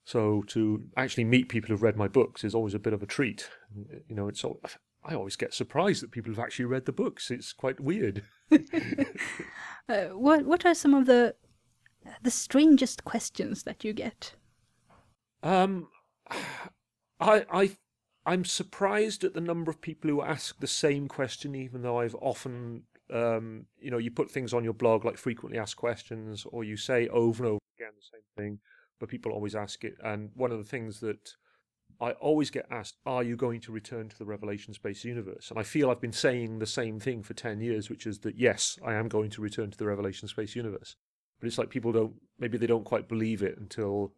So 0.04 0.42
to 0.48 0.84
actually 0.96 1.24
meet 1.24 1.50
people 1.50 1.68
who've 1.68 1.82
read 1.82 1.96
my 1.96 2.08
books 2.08 2.42
is 2.42 2.54
always 2.54 2.72
a 2.72 2.78
bit 2.78 2.94
of 2.94 3.02
a 3.02 3.06
treat. 3.06 3.50
You 4.08 4.14
know, 4.16 4.26
it's 4.26 4.42
all, 4.42 4.58
I 5.04 5.14
always 5.14 5.36
get 5.36 5.52
surprised 5.52 6.02
that 6.02 6.12
people 6.12 6.32
have 6.32 6.42
actually 6.42 6.64
read 6.64 6.86
the 6.86 6.92
books. 6.92 7.30
It's 7.30 7.52
quite 7.52 7.78
weird. 7.78 8.22
uh, 8.50 10.04
what 10.14 10.46
what 10.46 10.64
are 10.64 10.74
some 10.74 10.94
of 10.94 11.06
the 11.06 11.34
the 12.22 12.30
strangest 12.30 13.04
questions 13.04 13.64
that 13.64 13.84
you 13.84 13.92
get? 13.92 14.34
Um, 15.42 15.88
I 17.20 17.44
I 17.50 17.70
I'm 18.28 18.44
surprised 18.44 19.24
at 19.24 19.32
the 19.32 19.40
number 19.40 19.70
of 19.70 19.80
people 19.80 20.10
who 20.10 20.20
ask 20.20 20.60
the 20.60 20.66
same 20.66 21.08
question, 21.08 21.54
even 21.54 21.80
though 21.80 21.98
I've 22.00 22.14
often 22.20 22.82
um, 23.10 23.64
you 23.80 23.90
know, 23.90 23.96
you 23.96 24.10
put 24.10 24.30
things 24.30 24.52
on 24.52 24.64
your 24.64 24.74
blog 24.74 25.04
like 25.04 25.16
frequently 25.16 25.58
asked 25.58 25.76
questions, 25.76 26.44
or 26.50 26.62
you 26.62 26.76
say 26.76 27.08
over 27.08 27.42
and 27.42 27.52
over 27.52 27.60
again 27.78 27.92
the 27.96 28.02
same 28.12 28.20
thing, 28.36 28.58
but 29.00 29.08
people 29.08 29.32
always 29.32 29.54
ask 29.54 29.82
it. 29.84 29.94
And 30.04 30.30
one 30.34 30.52
of 30.52 30.58
the 30.58 30.64
things 30.64 31.00
that 31.00 31.30
I 32.00 32.12
always 32.12 32.50
get 32.50 32.66
asked, 32.70 32.96
are 33.06 33.22
you 33.22 33.34
going 33.34 33.60
to 33.62 33.72
return 33.72 34.08
to 34.10 34.18
the 34.18 34.26
Revelation 34.26 34.74
Space 34.74 35.04
Universe? 35.04 35.50
And 35.50 35.58
I 35.58 35.62
feel 35.62 35.90
I've 35.90 36.00
been 36.00 36.12
saying 36.12 36.58
the 36.58 36.66
same 36.66 37.00
thing 37.00 37.22
for 37.22 37.32
10 37.32 37.60
years, 37.60 37.88
which 37.88 38.06
is 38.06 38.18
that 38.20 38.36
yes, 38.36 38.78
I 38.84 38.94
am 38.94 39.08
going 39.08 39.30
to 39.30 39.42
return 39.42 39.70
to 39.70 39.78
the 39.78 39.86
Revelation 39.86 40.28
Space 40.28 40.54
Universe. 40.54 40.96
But 41.40 41.46
it's 41.46 41.58
like 41.58 41.70
people 41.70 41.92
don't, 41.92 42.14
maybe 42.38 42.58
they 42.58 42.66
don't 42.66 42.84
quite 42.84 43.08
believe 43.08 43.42
it 43.42 43.56
until 43.58 44.12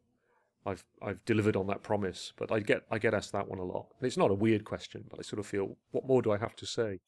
I've 0.67 0.85
I've 1.03 1.25
delivered 1.25 1.57
on 1.57 1.67
that 1.69 1.83
promise. 1.83 2.33
But 2.37 2.53
I 2.53 2.61
get 2.61 2.83
I 2.91 2.99
get 2.99 3.15
asked 3.15 3.33
that 3.33 3.49
one 3.49 3.59
a 3.59 3.65
lot. 3.65 3.87
And 3.99 4.07
it's 4.07 4.17
not 4.17 4.31
a 4.31 4.35
weird 4.35 4.65
question, 4.65 5.05
but 5.09 5.19
I 5.19 5.23
sort 5.23 5.41
of 5.41 5.47
feel, 5.47 5.77
what 5.91 6.07
more 6.07 6.23
do 6.23 6.33
I 6.33 6.39
have 6.39 6.57
to 6.57 6.67
say? 6.67 7.01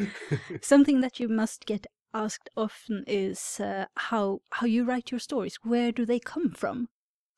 Something 0.60 1.00
that 1.00 1.20
you 1.20 1.28
must 1.28 1.66
get 1.66 1.86
asked 2.14 2.50
often 2.56 3.04
is 3.06 3.60
uh, 3.60 3.86
how 3.96 4.40
how 4.50 4.66
you 4.66 4.84
write 4.84 5.10
your 5.10 5.20
stories. 5.20 5.58
Where 5.62 5.92
do 5.92 6.04
they 6.04 6.18
come 6.18 6.50
from? 6.50 6.88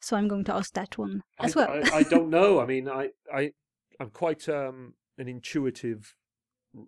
So 0.00 0.16
I'm 0.16 0.28
going 0.28 0.44
to 0.44 0.54
ask 0.54 0.72
that 0.74 0.96
one 0.96 1.22
as 1.38 1.56
I, 1.56 1.60
well. 1.60 1.84
I, 1.92 1.98
I 1.98 2.02
don't 2.04 2.30
know. 2.30 2.60
I 2.60 2.66
mean, 2.66 2.88
I 2.88 3.10
I 3.32 3.52
I'm 3.98 4.10
quite 4.10 4.48
um, 4.48 4.94
an 5.18 5.28
intuitive, 5.28 6.14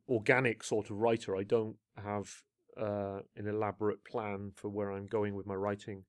organic 0.09 0.65
sort 0.65 0.89
of 0.91 0.97
writer. 0.97 1.37
I 1.37 1.43
don't 1.43 1.77
have 2.03 2.43
uh, 2.81 3.21
an 3.37 3.47
elaborate 3.47 4.03
plan 4.05 4.53
for 4.55 4.71
where 4.71 4.91
I'm 4.91 5.07
going 5.07 5.35
with 5.35 5.47
my 5.47 5.55
writing. 5.55 6.05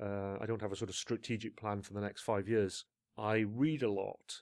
Uh, 0.00 0.36
I 0.40 0.46
don't 0.46 0.62
have 0.62 0.72
a 0.72 0.76
sort 0.76 0.90
of 0.90 0.96
strategic 0.96 1.56
plan 1.56 1.82
for 1.82 1.92
the 1.92 2.00
next 2.00 2.22
five 2.22 2.48
years. 2.48 2.84
I 3.18 3.38
read 3.38 3.82
a 3.82 3.90
lot, 3.90 4.40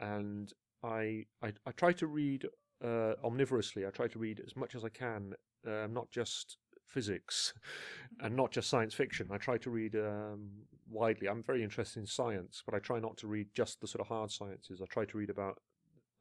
and 0.00 0.52
I 0.82 1.24
I, 1.42 1.52
I 1.66 1.72
try 1.76 1.92
to 1.94 2.06
read 2.06 2.46
uh, 2.84 3.14
omnivorously. 3.24 3.86
I 3.86 3.90
try 3.90 4.08
to 4.08 4.18
read 4.18 4.42
as 4.46 4.56
much 4.56 4.74
as 4.74 4.84
I 4.84 4.90
can, 4.90 5.34
uh, 5.66 5.86
not 5.88 6.10
just 6.10 6.58
physics 6.86 7.52
and 8.20 8.34
not 8.34 8.50
just 8.50 8.68
science 8.68 8.94
fiction. 8.94 9.28
I 9.30 9.38
try 9.38 9.58
to 9.58 9.70
read 9.70 9.94
um, 9.96 10.50
widely. 10.90 11.28
I'm 11.28 11.42
very 11.42 11.62
interested 11.62 12.00
in 12.00 12.06
science, 12.06 12.62
but 12.64 12.74
I 12.74 12.78
try 12.78 12.98
not 12.98 13.16
to 13.18 13.26
read 13.26 13.48
just 13.54 13.80
the 13.80 13.86
sort 13.86 14.00
of 14.00 14.08
hard 14.08 14.30
sciences. 14.30 14.80
I 14.82 14.86
try 14.86 15.04
to 15.04 15.18
read 15.18 15.30
about 15.30 15.58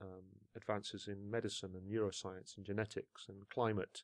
um, 0.01 0.23
advances 0.55 1.07
in 1.07 1.29
medicine 1.29 1.71
and 1.73 1.91
neuroscience 1.91 2.57
and 2.57 2.65
genetics 2.65 3.25
and 3.29 3.47
climate 3.49 4.03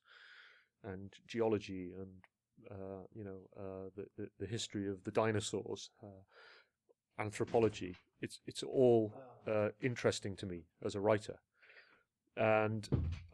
and 0.83 1.13
geology 1.27 1.91
and 1.97 2.09
uh, 2.71 3.05
you 3.13 3.23
know 3.23 3.39
uh, 3.57 3.89
the, 3.95 4.05
the, 4.17 4.29
the 4.39 4.45
history 4.45 4.89
of 4.89 5.03
the 5.03 5.11
dinosaurs, 5.11 5.89
uh, 6.03 7.21
anthropology. 7.21 7.95
It's 8.21 8.39
it's 8.45 8.63
all 8.63 9.13
uh, 9.47 9.69
interesting 9.81 10.35
to 10.37 10.45
me 10.45 10.65
as 10.83 10.95
a 10.95 10.99
writer, 10.99 11.39
and 12.37 12.87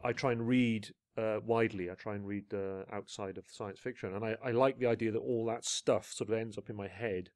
I 0.04 0.12
try 0.12 0.32
and 0.32 0.46
read 0.46 0.88
uh, 1.16 1.38
widely. 1.44 1.90
I 1.90 1.94
try 1.94 2.14
and 2.14 2.26
read 2.26 2.52
uh, 2.52 2.84
outside 2.92 3.38
of 3.38 3.44
science 3.48 3.78
fiction, 3.78 4.14
and 4.14 4.24
I, 4.24 4.36
I 4.44 4.50
like 4.52 4.78
the 4.78 4.86
idea 4.86 5.12
that 5.12 5.18
all 5.18 5.46
that 5.46 5.64
stuff 5.64 6.10
sort 6.12 6.30
of 6.30 6.36
ends 6.36 6.58
up 6.58 6.70
in 6.70 6.76
my 6.76 6.88
head, 6.88 7.30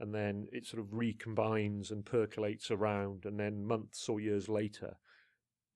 and 0.00 0.14
then 0.14 0.48
it 0.52 0.66
sort 0.66 0.82
of 0.82 0.90
recombines 0.90 1.90
and 1.90 2.04
percolates 2.04 2.70
around, 2.70 3.24
and 3.24 3.38
then 3.38 3.64
months 3.64 4.08
or 4.08 4.20
years 4.20 4.48
later, 4.48 4.96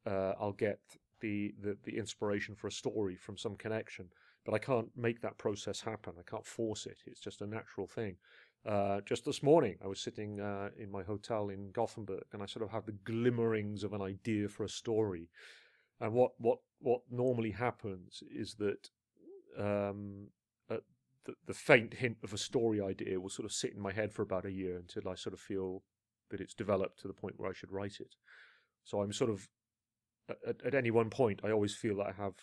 uh, 0.07 0.33
I'll 0.41 0.53
get 0.53 0.79
the, 1.21 1.55
the 1.61 1.77
the 1.85 1.97
inspiration 1.97 2.55
for 2.55 2.69
a 2.69 2.73
story 2.73 3.17
from 3.17 3.37
some 3.37 3.57
connection. 3.57 4.09
But 4.47 4.55
I 4.55 4.59
can't 4.59 4.89
make 4.97 5.21
that 5.23 5.39
process 5.39 5.81
happen. 5.81 6.15
I 6.19 6.31
can't 6.31 6.47
force 6.47 6.87
it. 6.87 6.99
It's 7.05 7.21
just 7.21 7.43
a 7.43 7.47
natural 7.47 7.89
thing. 7.89 8.17
Uh, 8.65 9.01
just 9.01 9.25
this 9.25 9.43
morning, 9.43 9.77
I 9.85 9.89
was 9.89 10.01
sitting 10.01 10.41
uh, 10.41 10.71
in 10.79 10.91
my 10.91 11.03
hotel 11.03 11.49
in 11.49 11.73
Gothenburg, 11.73 12.25
and 12.33 12.43
I 12.43 12.47
sort 12.47 12.65
of 12.65 12.71
had 12.71 12.87
the 12.87 12.97
glimmerings 13.05 13.83
of 13.83 13.93
an 13.93 14.03
idea 14.03 14.49
for 14.49 14.63
a 14.63 14.69
story. 14.69 15.29
And 16.01 16.13
what 16.13 16.33
what 16.39 16.59
what 16.79 17.01
normally 17.11 17.51
happens 17.51 18.23
is 18.31 18.55
that 18.55 18.89
um, 19.59 20.29
uh, 20.71 20.79
the, 21.25 21.35
the 21.47 21.55
faint 21.55 21.95
hint 21.95 22.19
of 22.23 22.33
a 22.33 22.39
story 22.39 22.81
idea 22.81 23.19
will 23.21 23.31
sort 23.31 23.47
of 23.47 23.53
sit 23.53 23.73
in 23.75 23.81
my 23.81 23.93
head 23.93 24.13
for 24.13 24.23
about 24.23 24.47
a 24.47 24.53
year 24.53 24.77
until 24.77 25.11
I 25.11 25.17
sort 25.17 25.33
of 25.33 25.41
feel 25.41 25.83
that 26.31 26.41
it's 26.41 26.55
developed 26.55 27.01
to 27.01 27.09
the 27.09 27.15
point 27.15 27.35
where 27.37 27.51
I 27.51 27.55
should 27.55 27.73
write 27.73 27.99
it. 27.99 28.15
So 28.85 29.01
I'm 29.01 29.13
sort 29.13 29.31
of 29.31 29.49
at, 30.29 30.57
at 30.65 30.75
any 30.75 30.91
one 30.91 31.11
point, 31.11 31.41
I 31.45 31.51
always 31.51 31.75
feel 31.75 31.97
that 31.97 32.09
I 32.09 32.23
have 32.23 32.35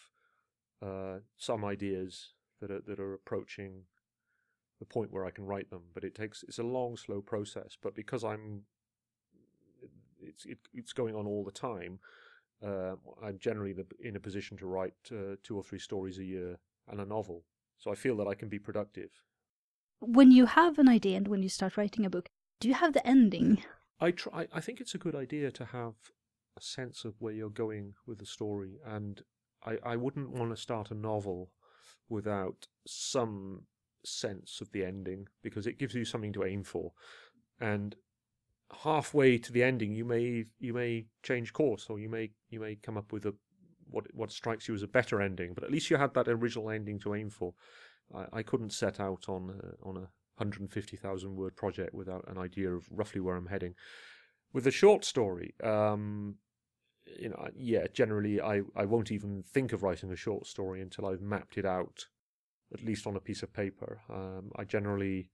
uh, 0.83 1.19
some 1.37 1.63
ideas 1.63 2.33
that 2.59 2.71
are 2.71 2.81
that 2.81 2.99
are 2.99 3.13
approaching 3.13 3.83
the 4.79 4.85
point 4.85 5.11
where 5.11 5.25
I 5.25 5.31
can 5.31 5.45
write 5.45 5.69
them. 5.69 5.83
But 5.93 6.03
it 6.03 6.15
takes 6.15 6.43
it's 6.43 6.59
a 6.59 6.63
long, 6.63 6.97
slow 6.97 7.21
process. 7.21 7.77
But 7.81 7.95
because 7.95 8.23
I'm 8.23 8.63
it's 10.21 10.45
it, 10.45 10.59
it's 10.73 10.93
going 10.93 11.15
on 11.15 11.25
all 11.27 11.43
the 11.43 11.51
time. 11.51 11.99
Uh, 12.65 12.95
I'm 13.21 13.37
generally 13.39 13.73
the, 13.73 13.85
in 14.01 14.15
a 14.15 14.21
position 14.21 14.55
to 14.57 14.65
write 14.65 14.93
uh, 15.11 15.35
two 15.43 15.57
or 15.57 15.63
three 15.63 15.79
stories 15.79 16.17
a 16.17 16.23
year 16.23 16.57
and 16.87 17.01
a 17.01 17.05
novel, 17.05 17.43
so 17.77 17.91
I 17.91 17.95
feel 17.95 18.15
that 18.17 18.27
I 18.27 18.35
can 18.35 18.47
be 18.47 18.59
productive. 18.59 19.09
When 19.99 20.31
you 20.31 20.45
have 20.45 20.79
an 20.79 20.87
idea 20.87 21.17
and 21.17 21.27
when 21.27 21.43
you 21.43 21.49
start 21.49 21.75
writing 21.75 22.05
a 22.05 22.09
book, 22.09 22.29
do 22.61 22.69
you 22.69 22.73
have 22.73 22.93
the 22.93 23.05
ending? 23.05 23.63
I 23.99 24.11
try. 24.11 24.47
I 24.53 24.61
think 24.61 24.79
it's 24.79 24.95
a 24.95 24.97
good 25.05 25.15
idea 25.15 25.51
to 25.51 25.65
have 25.65 25.95
a 26.55 26.61
sense 26.61 27.03
of 27.03 27.15
where 27.19 27.33
you're 27.33 27.49
going 27.49 27.95
with 28.05 28.19
the 28.19 28.25
story, 28.25 28.79
and 28.85 29.21
I, 29.65 29.77
I 29.83 29.95
wouldn't 29.95 30.31
want 30.31 30.51
to 30.51 30.61
start 30.61 30.91
a 30.91 30.95
novel 30.95 31.51
without 32.09 32.67
some 32.85 33.63
sense 34.05 34.59
of 34.61 34.71
the 34.71 34.83
ending 34.83 35.27
because 35.41 35.67
it 35.67 35.79
gives 35.79 35.95
you 35.95 36.05
something 36.05 36.33
to 36.33 36.43
aim 36.43 36.63
for, 36.63 36.91
and 37.59 37.95
halfway 38.81 39.37
to 39.37 39.51
the 39.51 39.63
ending 39.63 39.93
you 39.93 40.03
may 40.05 40.45
you 40.59 40.73
may 40.73 41.05
change 41.21 41.53
course 41.53 41.87
or 41.89 41.99
you 41.99 42.09
may 42.09 42.31
you 42.49 42.59
may 42.59 42.75
come 42.75 42.97
up 42.97 43.11
with 43.11 43.25
a 43.25 43.33
what 43.89 44.05
what 44.15 44.31
strikes 44.31 44.67
you 44.67 44.73
as 44.73 44.81
a 44.83 44.87
better 44.87 45.21
ending 45.21 45.53
but 45.53 45.63
at 45.63 45.71
least 45.71 45.89
you 45.89 45.97
had 45.97 46.13
that 46.13 46.27
original 46.27 46.69
ending 46.69 46.99
to 46.99 47.13
aim 47.13 47.29
for. 47.29 47.53
I, 48.13 48.39
I 48.39 48.43
couldn't 48.43 48.73
set 48.73 48.99
out 48.99 49.25
on 49.27 49.49
a, 49.49 49.87
on 49.87 49.97
a 49.97 50.09
150,000 50.37 51.35
word 51.35 51.55
project 51.55 51.93
without 51.93 52.25
an 52.27 52.37
idea 52.37 52.71
of 52.71 52.87
roughly 52.91 53.21
where 53.21 53.35
i'm 53.35 53.47
heading. 53.47 53.75
With 54.51 54.67
a 54.67 54.71
short 54.71 55.05
story 55.05 55.53
um 55.63 56.35
you 57.05 57.29
know 57.29 57.47
yeah 57.55 57.85
generally 57.93 58.41
i 58.41 58.61
i 58.75 58.85
won't 58.85 59.11
even 59.11 59.43
think 59.43 59.73
of 59.73 59.83
writing 59.83 60.11
a 60.11 60.15
short 60.15 60.45
story 60.47 60.81
until 60.81 61.05
i've 61.05 61.21
mapped 61.21 61.57
it 61.57 61.65
out 61.65 62.05
at 62.73 62.83
least 62.83 63.05
on 63.05 63.15
a 63.15 63.19
piece 63.19 63.43
of 63.43 63.53
paper 63.53 64.01
um, 64.09 64.51
i 64.55 64.63
generally 64.63 65.29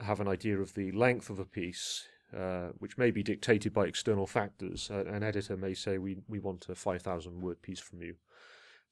have 0.00 0.20
an 0.20 0.28
idea 0.28 0.58
of 0.58 0.74
the 0.74 0.90
length 0.92 1.30
of 1.30 1.38
a 1.38 1.44
piece 1.44 2.04
uh, 2.36 2.68
which 2.78 2.96
may 2.96 3.10
be 3.10 3.22
dictated 3.22 3.72
by 3.72 3.86
external 3.86 4.26
factors. 4.26 4.88
Uh, 4.88 5.04
an 5.06 5.24
editor 5.24 5.56
may 5.56 5.74
say, 5.74 5.98
"We 5.98 6.18
we 6.28 6.38
want 6.38 6.68
a 6.68 6.76
five 6.76 7.02
thousand 7.02 7.40
word 7.40 7.60
piece 7.60 7.80
from 7.80 8.02
you," 8.02 8.16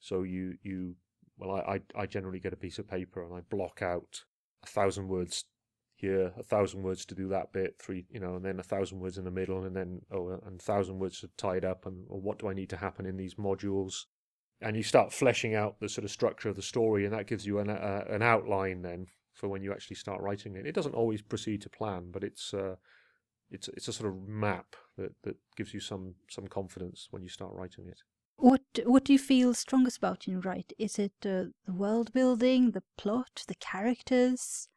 so 0.00 0.24
you 0.24 0.58
you 0.62 0.96
well, 1.36 1.52
I, 1.52 1.74
I 1.74 2.02
I 2.02 2.06
generally 2.06 2.40
get 2.40 2.52
a 2.52 2.56
piece 2.56 2.78
of 2.78 2.88
paper 2.88 3.22
and 3.22 3.32
I 3.32 3.40
block 3.42 3.80
out 3.80 4.24
a 4.64 4.66
thousand 4.66 5.06
words 5.06 5.44
here, 5.98 6.32
a 6.38 6.42
thousand 6.42 6.82
words 6.82 7.04
to 7.06 7.14
do 7.14 7.28
that 7.28 7.52
bit, 7.52 7.76
three, 7.80 8.06
you 8.08 8.20
know, 8.20 8.36
and 8.36 8.44
then 8.44 8.60
a 8.60 8.62
thousand 8.62 9.00
words 9.00 9.18
in 9.18 9.24
the 9.24 9.30
middle, 9.30 9.64
and 9.64 9.74
then 9.74 10.00
oh, 10.12 10.40
and 10.46 10.60
a 10.60 10.62
thousand 10.62 10.98
words 10.98 11.20
to 11.20 11.30
tie 11.36 11.56
it 11.56 11.64
up, 11.64 11.86
and 11.86 12.06
or 12.08 12.20
what 12.20 12.38
do 12.38 12.48
I 12.48 12.54
need 12.54 12.70
to 12.70 12.76
happen 12.76 13.04
in 13.04 13.16
these 13.16 13.34
modules? 13.34 14.04
And 14.60 14.76
you 14.76 14.82
start 14.82 15.12
fleshing 15.12 15.54
out 15.54 15.80
the 15.80 15.88
sort 15.88 16.04
of 16.04 16.10
structure 16.10 16.48
of 16.48 16.56
the 16.56 16.62
story, 16.62 17.04
and 17.04 17.12
that 17.12 17.26
gives 17.26 17.44
you 17.44 17.58
an 17.58 17.68
uh, 17.68 18.04
an 18.08 18.22
outline 18.22 18.82
then 18.82 19.06
for 19.34 19.48
when 19.48 19.62
you 19.62 19.72
actually 19.72 19.96
start 19.96 20.20
writing 20.20 20.56
it. 20.56 20.66
It 20.66 20.74
doesn't 20.74 20.94
always 20.94 21.22
proceed 21.22 21.62
to 21.62 21.68
plan, 21.68 22.10
but 22.12 22.22
it's 22.22 22.54
uh, 22.54 22.76
it's 23.50 23.68
it's 23.68 23.88
a 23.88 23.92
sort 23.92 24.10
of 24.10 24.28
map 24.28 24.76
that, 24.96 25.12
that 25.24 25.36
gives 25.56 25.74
you 25.74 25.80
some 25.80 26.14
some 26.28 26.46
confidence 26.46 27.08
when 27.10 27.22
you 27.22 27.28
start 27.28 27.54
writing 27.54 27.88
it. 27.88 28.02
What 28.36 28.62
what 28.84 29.04
do 29.04 29.12
you 29.12 29.18
feel 29.18 29.52
strongest 29.52 29.98
about 29.98 30.28
in 30.28 30.40
write? 30.40 30.72
Is 30.78 30.98
it 30.98 31.14
uh, 31.24 31.50
the 31.66 31.72
world 31.72 32.12
building, 32.12 32.70
the 32.70 32.84
plot, 32.96 33.44
the 33.48 33.56
characters? 33.56 34.68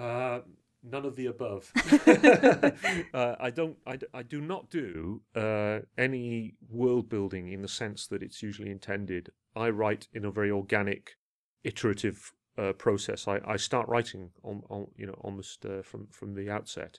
Uh, 0.00 0.40
none 0.82 1.04
of 1.04 1.16
the 1.16 1.26
above. 1.26 1.70
uh, 3.14 3.36
I 3.38 3.50
don't. 3.50 3.76
I, 3.86 3.98
I 4.14 4.22
do 4.22 4.40
not 4.40 4.70
do 4.70 5.22
uh, 5.34 5.80
any 5.98 6.54
world 6.68 7.08
building 7.08 7.52
in 7.52 7.62
the 7.62 7.68
sense 7.68 8.06
that 8.06 8.22
it's 8.22 8.42
usually 8.42 8.70
intended. 8.70 9.30
I 9.54 9.70
write 9.70 10.08
in 10.12 10.24
a 10.24 10.30
very 10.30 10.50
organic, 10.50 11.16
iterative 11.64 12.32
uh, 12.56 12.72
process. 12.72 13.28
I, 13.28 13.40
I 13.44 13.56
start 13.56 13.88
writing 13.88 14.30
on, 14.42 14.62
on 14.70 14.86
you 14.96 15.06
know 15.06 15.18
almost 15.20 15.66
uh, 15.66 15.82
from 15.82 16.06
from 16.10 16.34
the 16.34 16.50
outset 16.50 16.98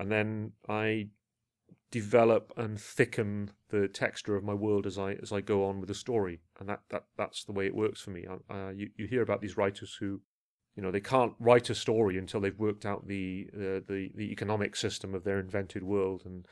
and 0.00 0.10
then 0.10 0.52
I 0.66 1.08
develop 1.90 2.54
and 2.56 2.80
thicken 2.80 3.50
the 3.68 3.86
texture 3.86 4.34
of 4.34 4.42
my 4.42 4.54
world 4.54 4.86
as 4.86 4.98
I 4.98 5.12
as 5.12 5.30
I 5.30 5.42
go 5.42 5.66
on 5.66 5.78
with 5.78 5.88
the 5.88 5.94
story, 5.94 6.40
and 6.58 6.68
that, 6.70 6.80
that 6.88 7.04
that's 7.18 7.44
the 7.44 7.52
way 7.52 7.66
it 7.66 7.74
works 7.74 8.00
for 8.00 8.10
me. 8.10 8.24
Uh, 8.26 8.70
you 8.74 8.88
you 8.96 9.06
hear 9.06 9.20
about 9.20 9.42
these 9.42 9.58
writers 9.58 9.94
who, 10.00 10.22
you 10.76 10.82
know, 10.82 10.90
they 10.90 11.00
can't 11.00 11.34
write 11.38 11.70
a 11.70 11.74
story 11.74 12.16
until 12.16 12.40
they've 12.40 12.58
worked 12.58 12.86
out 12.86 13.06
the 13.06 13.48
uh, 13.54 13.80
the 13.88 14.10
the 14.14 14.30
economic 14.32 14.76
system 14.76 15.14
of 15.14 15.24
their 15.24 15.38
invented 15.38 15.82
world 15.82 16.22
and 16.24 16.46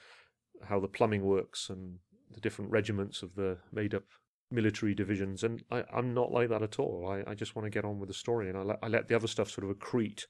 how 0.65 0.81
the 0.81 0.89
plumbing 0.89 1.25
works 1.25 1.71
and 1.71 1.99
the 2.31 2.41
different 2.41 2.71
regiments 2.71 3.23
of 3.23 3.35
the 3.37 3.59
made 3.73 3.95
up 3.95 4.05
military 4.51 4.95
divisions. 4.95 5.43
And 5.43 5.63
I, 5.71 5.85
I'm 5.93 6.15
not 6.15 6.33
like 6.33 6.49
that 6.49 6.63
at 6.63 6.79
all. 6.79 7.09
I, 7.09 7.31
I 7.31 7.35
just 7.35 7.55
want 7.55 7.67
to 7.67 7.71
get 7.71 7.85
on 7.85 7.99
with 7.99 8.09
the 8.09 8.15
story, 8.15 8.49
and 8.49 8.59
I 8.59 8.63
let 8.63 8.79
I 8.83 8.89
let 8.89 9.09
the 9.09 9.17
other 9.17 9.29
stuff 9.29 9.51
sort 9.51 9.69
of 9.69 9.77
accrete 9.77 10.25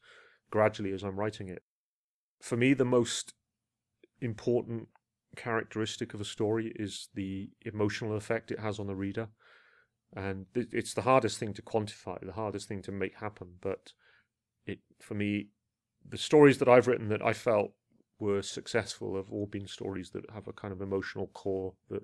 gradually 0.50 0.92
as 0.92 1.02
I'm 1.02 1.18
writing 1.18 1.48
it. 1.48 1.62
For 2.40 2.56
me, 2.56 2.74
the 2.74 2.84
most 2.84 3.34
important 4.20 4.88
characteristic 5.36 6.14
of 6.14 6.20
a 6.20 6.24
story 6.24 6.72
is 6.76 7.08
the 7.14 7.50
emotional 7.64 8.16
effect 8.16 8.50
it 8.50 8.60
has 8.60 8.78
on 8.78 8.86
the 8.86 8.96
reader. 8.96 9.28
And 10.16 10.46
it's 10.54 10.94
the 10.94 11.02
hardest 11.02 11.38
thing 11.38 11.52
to 11.54 11.62
quantify, 11.62 12.24
the 12.24 12.32
hardest 12.32 12.66
thing 12.68 12.82
to 12.82 12.92
make 12.92 13.16
happen. 13.16 13.54
But 13.60 13.92
it, 14.66 14.78
for 15.00 15.14
me, 15.14 15.48
the 16.08 16.18
stories 16.18 16.58
that 16.58 16.68
I've 16.68 16.86
written 16.86 17.08
that 17.08 17.22
I 17.22 17.32
felt 17.32 17.72
were 18.18 18.42
successful 18.42 19.16
have 19.16 19.30
all 19.30 19.46
been 19.46 19.66
stories 19.66 20.10
that 20.10 20.30
have 20.32 20.48
a 20.48 20.52
kind 20.52 20.72
of 20.72 20.80
emotional 20.80 21.28
core 21.28 21.74
that 21.90 22.02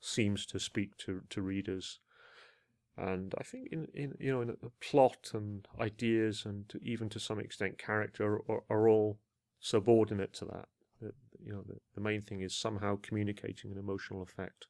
seems 0.00 0.46
to 0.46 0.58
speak 0.58 0.96
to, 0.98 1.22
to 1.30 1.42
readers. 1.42 2.00
And 2.96 3.34
I 3.38 3.42
think 3.42 3.68
in, 3.70 3.86
in 3.92 4.14
you 4.18 4.32
know 4.32 4.40
in 4.40 4.50
a 4.50 4.70
plot 4.80 5.30
and 5.34 5.66
ideas 5.78 6.44
and 6.46 6.68
to, 6.70 6.80
even 6.82 7.08
to 7.10 7.20
some 7.20 7.38
extent 7.38 7.78
character 7.78 8.40
are, 8.48 8.62
are 8.70 8.88
all 8.88 9.18
subordinate 9.60 10.32
to 10.34 10.46
that. 10.46 10.68
The, 11.00 11.12
you 11.44 11.52
know 11.52 11.62
the, 11.66 11.76
the 11.94 12.00
main 12.00 12.22
thing 12.22 12.40
is 12.40 12.56
somehow 12.56 12.98
communicating 13.02 13.70
an 13.70 13.78
emotional 13.78 14.22
effect, 14.22 14.66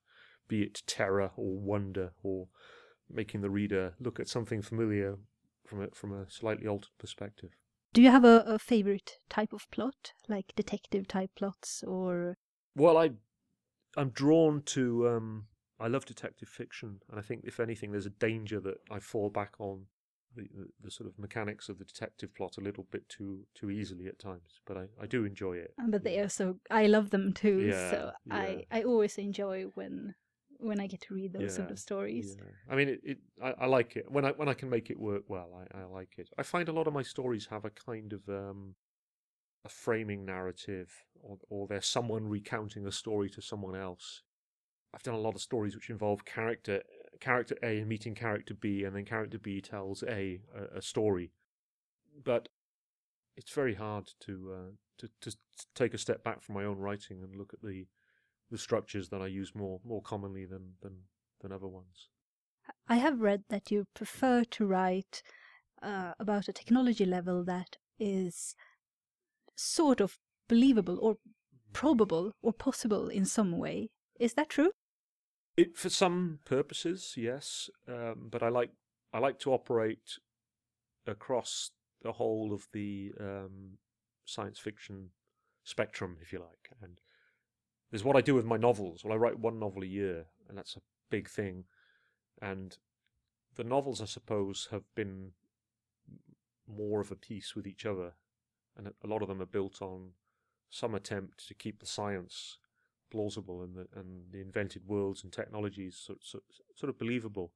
be 0.48 0.62
it 0.62 0.82
terror 0.86 1.30
or 1.36 1.56
wonder 1.56 2.12
or 2.22 2.48
making 3.10 3.40
the 3.40 3.50
reader 3.50 3.94
look 4.00 4.18
at 4.18 4.28
something 4.28 4.62
familiar 4.62 5.16
from 5.64 5.82
a, 5.82 5.88
from 5.88 6.12
a 6.12 6.30
slightly 6.30 6.66
altered 6.66 6.92
perspective. 6.98 7.50
Do 7.92 8.02
you 8.02 8.10
have 8.10 8.24
a, 8.24 8.44
a 8.46 8.58
favorite 8.58 9.18
type 9.28 9.52
of 9.52 9.70
plot, 9.70 10.12
like 10.28 10.52
detective 10.54 11.08
type 11.08 11.30
plots, 11.34 11.82
or? 11.86 12.36
Well, 12.74 12.98
I 12.98 13.12
I'm 13.96 14.10
drawn 14.10 14.62
to 14.66 15.08
um, 15.08 15.46
I 15.80 15.88
love 15.88 16.04
detective 16.04 16.48
fiction, 16.48 17.00
and 17.10 17.18
I 17.18 17.22
think 17.22 17.42
if 17.44 17.58
anything, 17.58 17.92
there's 17.92 18.06
a 18.06 18.10
danger 18.10 18.60
that 18.60 18.76
I 18.90 18.98
fall 18.98 19.30
back 19.30 19.54
on 19.58 19.86
the, 20.34 20.42
the, 20.42 20.66
the, 20.84 20.90
sort 20.90 21.08
of 21.08 21.18
mechanics 21.18 21.70
of 21.70 21.78
the 21.78 21.84
detective 21.84 22.34
plot 22.34 22.56
a 22.58 22.60
little 22.60 22.86
bit 22.90 23.08
too 23.08 23.46
too 23.54 23.70
easily 23.70 24.06
at 24.06 24.18
times. 24.18 24.60
But 24.66 24.76
I, 24.76 24.84
I 25.00 25.06
do 25.06 25.24
enjoy 25.24 25.54
it. 25.54 25.72
But 25.88 26.04
they 26.04 26.18
are 26.18 26.28
so 26.28 26.58
I 26.70 26.86
love 26.86 27.10
them 27.10 27.32
too. 27.32 27.68
Yeah, 27.70 27.90
so 27.90 28.10
yeah. 28.26 28.34
I 28.34 28.66
I 28.70 28.82
always 28.82 29.16
enjoy 29.16 29.64
when 29.74 30.14
when 30.58 30.80
I 30.80 30.86
get 30.86 31.02
to 31.02 31.14
read 31.14 31.32
those 31.32 31.42
yeah, 31.42 31.56
sort 31.56 31.70
of 31.70 31.78
stories. 31.78 32.36
Yeah. 32.38 32.44
I 32.70 32.76
mean, 32.76 32.88
it, 32.88 33.00
it 33.04 33.18
I, 33.42 33.54
I, 33.60 33.66
like 33.66 33.96
it 33.96 34.10
when 34.10 34.24
I 34.24 34.30
when 34.32 34.48
I 34.48 34.54
can 34.54 34.70
make 34.70 34.90
it 34.90 34.98
work 34.98 35.24
well. 35.28 35.50
I, 35.54 35.80
I 35.80 35.84
like 35.84 36.14
it. 36.18 36.28
I 36.38 36.42
find 36.42 36.68
a 36.68 36.72
lot 36.72 36.86
of 36.86 36.92
my 36.92 37.02
stories 37.02 37.46
have 37.50 37.64
a 37.64 37.70
kind 37.70 38.12
of 38.12 38.28
um, 38.28 38.74
a 39.64 39.68
framing 39.68 40.24
narrative, 40.24 40.90
or 41.22 41.38
or 41.48 41.66
there's 41.66 41.86
someone 41.86 42.28
recounting 42.28 42.86
a 42.86 42.92
story 42.92 43.30
to 43.30 43.42
someone 43.42 43.76
else. 43.76 44.22
I've 44.94 45.02
done 45.02 45.14
a 45.14 45.18
lot 45.20 45.34
of 45.34 45.42
stories 45.42 45.74
which 45.74 45.90
involve 45.90 46.24
character 46.24 46.82
character 47.20 47.56
A 47.62 47.84
meeting 47.84 48.14
character 48.14 48.54
B, 48.54 48.84
and 48.84 48.94
then 48.94 49.04
character 49.04 49.38
B 49.38 49.60
tells 49.60 50.02
A 50.02 50.40
a, 50.54 50.78
a 50.78 50.82
story. 50.82 51.32
But 52.24 52.48
it's 53.36 53.52
very 53.52 53.74
hard 53.74 54.10
to, 54.20 54.52
uh, 54.54 54.70
to 54.98 55.08
to 55.20 55.36
take 55.74 55.92
a 55.92 55.98
step 55.98 56.24
back 56.24 56.42
from 56.42 56.54
my 56.54 56.64
own 56.64 56.78
writing 56.78 57.22
and 57.22 57.36
look 57.36 57.52
at 57.52 57.62
the 57.62 57.86
the 58.50 58.58
structures 58.58 59.08
that 59.08 59.20
I 59.20 59.26
use 59.26 59.52
more 59.54 59.80
more 59.84 60.02
commonly 60.02 60.46
than 60.46 60.74
than 60.82 61.02
than 61.40 61.52
other 61.52 61.68
ones. 61.68 62.08
I 62.88 62.96
have 62.96 63.20
read 63.20 63.44
that 63.48 63.70
you 63.70 63.86
prefer 63.94 64.44
to 64.44 64.66
write 64.66 65.22
uh, 65.82 66.12
about 66.18 66.48
a 66.48 66.52
technology 66.52 67.04
level 67.04 67.44
that 67.44 67.76
is 67.98 68.54
sort 69.56 70.00
of 70.00 70.18
believable 70.48 70.98
or 71.00 71.16
probable 71.72 72.32
or 72.42 72.52
possible 72.52 73.08
in 73.08 73.24
some 73.24 73.58
way. 73.58 73.90
Is 74.18 74.34
that 74.34 74.48
true? 74.48 74.72
It 75.56 75.76
for 75.76 75.90
some 75.90 76.40
purposes, 76.44 77.14
yes, 77.16 77.70
um, 77.88 78.28
but 78.30 78.42
I 78.42 78.48
like 78.48 78.70
I 79.12 79.18
like 79.18 79.38
to 79.40 79.52
operate 79.52 80.18
across 81.06 81.70
the 82.02 82.12
whole 82.12 82.52
of 82.52 82.66
the 82.72 83.12
um, 83.18 83.78
science 84.24 84.58
fiction 84.58 85.10
spectrum, 85.64 86.18
if 86.20 86.32
you 86.32 86.38
like, 86.40 86.70
and 86.82 87.00
there's 87.96 88.04
what 88.04 88.14
I 88.14 88.20
do 88.20 88.34
with 88.34 88.44
my 88.44 88.58
novels. 88.58 89.02
Well, 89.02 89.14
I 89.14 89.16
write 89.16 89.38
one 89.38 89.58
novel 89.58 89.82
a 89.82 89.86
year, 89.86 90.26
and 90.50 90.58
that's 90.58 90.76
a 90.76 90.82
big 91.08 91.30
thing. 91.30 91.64
And 92.42 92.76
the 93.54 93.64
novels, 93.64 94.02
I 94.02 94.04
suppose, 94.04 94.68
have 94.70 94.82
been 94.94 95.30
more 96.68 97.00
of 97.00 97.10
a 97.10 97.16
piece 97.16 97.56
with 97.56 97.66
each 97.66 97.86
other, 97.86 98.12
and 98.76 98.88
a 98.88 99.06
lot 99.06 99.22
of 99.22 99.28
them 99.28 99.40
are 99.40 99.46
built 99.46 99.80
on 99.80 100.10
some 100.68 100.94
attempt 100.94 101.48
to 101.48 101.54
keep 101.54 101.80
the 101.80 101.86
science 101.86 102.58
plausible 103.10 103.62
and 103.62 103.74
the 103.74 103.86
and 103.98 104.30
the 104.30 104.42
invented 104.42 104.82
worlds 104.86 105.24
and 105.24 105.32
technologies 105.32 105.96
sort, 105.96 106.22
sort, 106.22 106.44
sort 106.74 106.90
of 106.90 106.98
believable. 106.98 107.54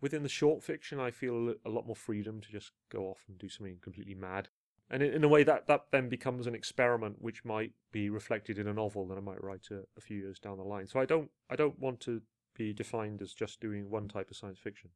Within 0.00 0.22
the 0.22 0.28
short 0.28 0.62
fiction, 0.62 1.00
I 1.00 1.10
feel 1.10 1.54
a 1.64 1.70
lot 1.70 1.88
more 1.88 1.96
freedom 1.96 2.40
to 2.40 2.52
just 2.52 2.70
go 2.88 3.06
off 3.06 3.24
and 3.26 3.36
do 3.36 3.48
something 3.48 3.78
completely 3.82 4.14
mad 4.14 4.50
and 4.90 5.02
in, 5.02 5.14
in, 5.14 5.24
a 5.24 5.28
way 5.28 5.44
that 5.44 5.66
that 5.66 5.86
then 5.90 6.08
becomes 6.08 6.46
an 6.46 6.54
experiment 6.54 7.16
which 7.20 7.44
might 7.44 7.72
be 7.92 8.10
reflected 8.10 8.58
in 8.58 8.66
a 8.66 8.72
novel 8.72 9.06
that 9.06 9.18
I 9.18 9.20
might 9.20 9.42
write 9.42 9.68
a, 9.70 9.80
a 9.96 10.00
few 10.00 10.18
years 10.18 10.38
down 10.38 10.58
the 10.58 10.64
line. 10.64 10.86
So 10.86 11.00
I 11.00 11.04
don't 11.04 11.30
I 11.48 11.56
don't 11.56 11.78
want 11.78 12.00
to 12.00 12.22
be 12.56 12.72
defined 12.72 13.22
as 13.22 13.32
just 13.32 13.60
doing 13.60 13.90
one 13.90 14.08
type 14.08 14.30
of 14.30 14.36
science 14.36 14.58
fiction. 14.58 14.90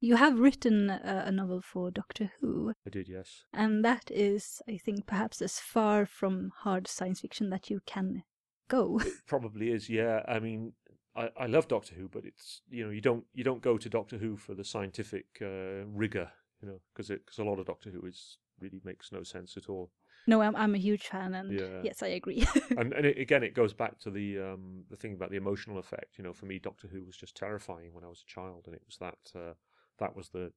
You 0.00 0.14
have 0.14 0.38
written 0.38 0.90
a, 0.90 1.24
a 1.26 1.32
novel 1.32 1.60
for 1.60 1.90
Doctor 1.90 2.30
Who. 2.40 2.72
I 2.86 2.90
did, 2.90 3.08
yes. 3.08 3.44
And 3.52 3.84
that 3.84 4.12
is, 4.12 4.62
I 4.68 4.76
think, 4.76 5.06
perhaps 5.06 5.42
as 5.42 5.58
far 5.58 6.06
from 6.06 6.52
hard 6.58 6.86
science 6.86 7.20
fiction 7.20 7.50
that 7.50 7.68
you 7.68 7.80
can 7.84 8.22
go. 8.68 9.00
It 9.04 9.26
probably 9.26 9.72
is, 9.72 9.90
yeah. 9.90 10.22
I 10.28 10.38
mean, 10.38 10.74
I, 11.16 11.30
I 11.36 11.46
love 11.46 11.66
Doctor 11.66 11.96
Who, 11.96 12.08
but 12.08 12.24
it's 12.24 12.62
you 12.70 12.84
know 12.84 12.90
you 12.90 13.00
don't 13.00 13.24
you 13.34 13.42
don't 13.42 13.60
go 13.60 13.76
to 13.76 13.88
Doctor 13.88 14.18
Who 14.18 14.36
for 14.36 14.54
the 14.54 14.64
scientific 14.64 15.26
uh, 15.42 15.84
rigor, 15.86 16.30
you 16.62 16.68
know, 16.68 16.80
because 16.94 17.08
because 17.08 17.38
a 17.38 17.44
lot 17.44 17.58
of 17.58 17.66
Doctor 17.66 17.90
Who 17.90 18.06
is 18.06 18.38
really 18.60 18.80
makes 18.84 19.12
no 19.12 19.22
sense 19.22 19.56
at 19.56 19.68
all. 19.68 19.90
No, 20.26 20.42
I'm 20.42 20.54
I'm 20.56 20.74
a 20.74 20.78
huge 20.78 21.06
fan, 21.06 21.34
and 21.34 21.58
yeah. 21.58 21.82
yes, 21.82 22.02
I 22.02 22.08
agree. 22.08 22.46
and 22.76 22.92
and 22.92 23.06
it, 23.06 23.18
again, 23.18 23.42
it 23.42 23.54
goes 23.54 23.72
back 23.72 23.98
to 24.00 24.10
the 24.10 24.38
um 24.38 24.84
the 24.90 24.96
thing 24.96 25.14
about 25.14 25.30
the 25.30 25.36
emotional 25.36 25.78
effect. 25.78 26.18
You 26.18 26.24
know, 26.24 26.34
for 26.34 26.46
me, 26.46 26.58
Doctor 26.58 26.86
Who 26.86 27.04
was 27.04 27.16
just 27.16 27.36
terrifying 27.36 27.94
when 27.94 28.04
I 28.04 28.08
was 28.08 28.22
a 28.26 28.30
child, 28.30 28.64
and 28.66 28.74
it 28.74 28.82
was 28.86 28.98
that 28.98 29.38
uh, 29.38 29.54
that 29.98 30.14
was 30.14 30.28
the, 30.28 30.52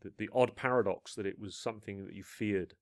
the 0.00 0.12
the 0.18 0.28
odd 0.34 0.56
paradox 0.56 1.14
that 1.14 1.26
it 1.26 1.38
was 1.38 1.56
something 1.56 2.06
that 2.06 2.14
you 2.14 2.24
feared, 2.24 2.74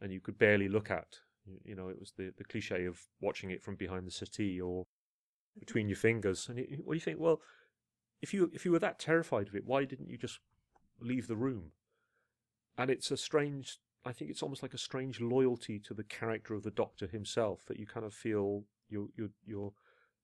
and 0.00 0.12
you 0.12 0.20
could 0.20 0.38
barely 0.38 0.68
look 0.68 0.90
at. 0.90 1.20
You, 1.46 1.60
you 1.64 1.74
know, 1.76 1.88
it 1.88 2.00
was 2.00 2.12
the 2.16 2.32
the 2.36 2.44
cliche 2.44 2.86
of 2.86 3.00
watching 3.20 3.50
it 3.50 3.62
from 3.62 3.76
behind 3.76 4.06
the 4.06 4.10
settee 4.10 4.60
or 4.60 4.86
between 5.60 5.88
your 5.88 5.96
fingers, 5.96 6.48
and 6.48 6.58
it, 6.58 6.80
what 6.84 6.94
do 6.94 6.96
you 6.96 7.00
think? 7.00 7.20
Well, 7.20 7.40
if 8.20 8.34
you 8.34 8.50
if 8.52 8.64
you 8.64 8.72
were 8.72 8.80
that 8.80 8.98
terrified 8.98 9.46
of 9.46 9.54
it, 9.54 9.64
why 9.64 9.84
didn't 9.84 10.10
you 10.10 10.18
just 10.18 10.40
leave 11.00 11.28
the 11.28 11.36
room? 11.36 11.72
And 12.78 12.90
it's 12.90 13.10
a 13.10 13.16
strange 13.16 13.78
I 14.04 14.12
think 14.12 14.30
it's 14.30 14.42
almost 14.42 14.62
like 14.62 14.74
a 14.74 14.78
strange 14.78 15.20
loyalty 15.20 15.80
to 15.80 15.92
the 15.92 16.04
character 16.04 16.54
of 16.54 16.62
the 16.62 16.70
Doctor 16.70 17.08
himself 17.08 17.64
that 17.66 17.78
you 17.78 17.86
kind 17.86 18.06
of 18.06 18.14
feel 18.14 18.62
you're 18.88 19.08
you're, 19.16 19.30
you're 19.44 19.72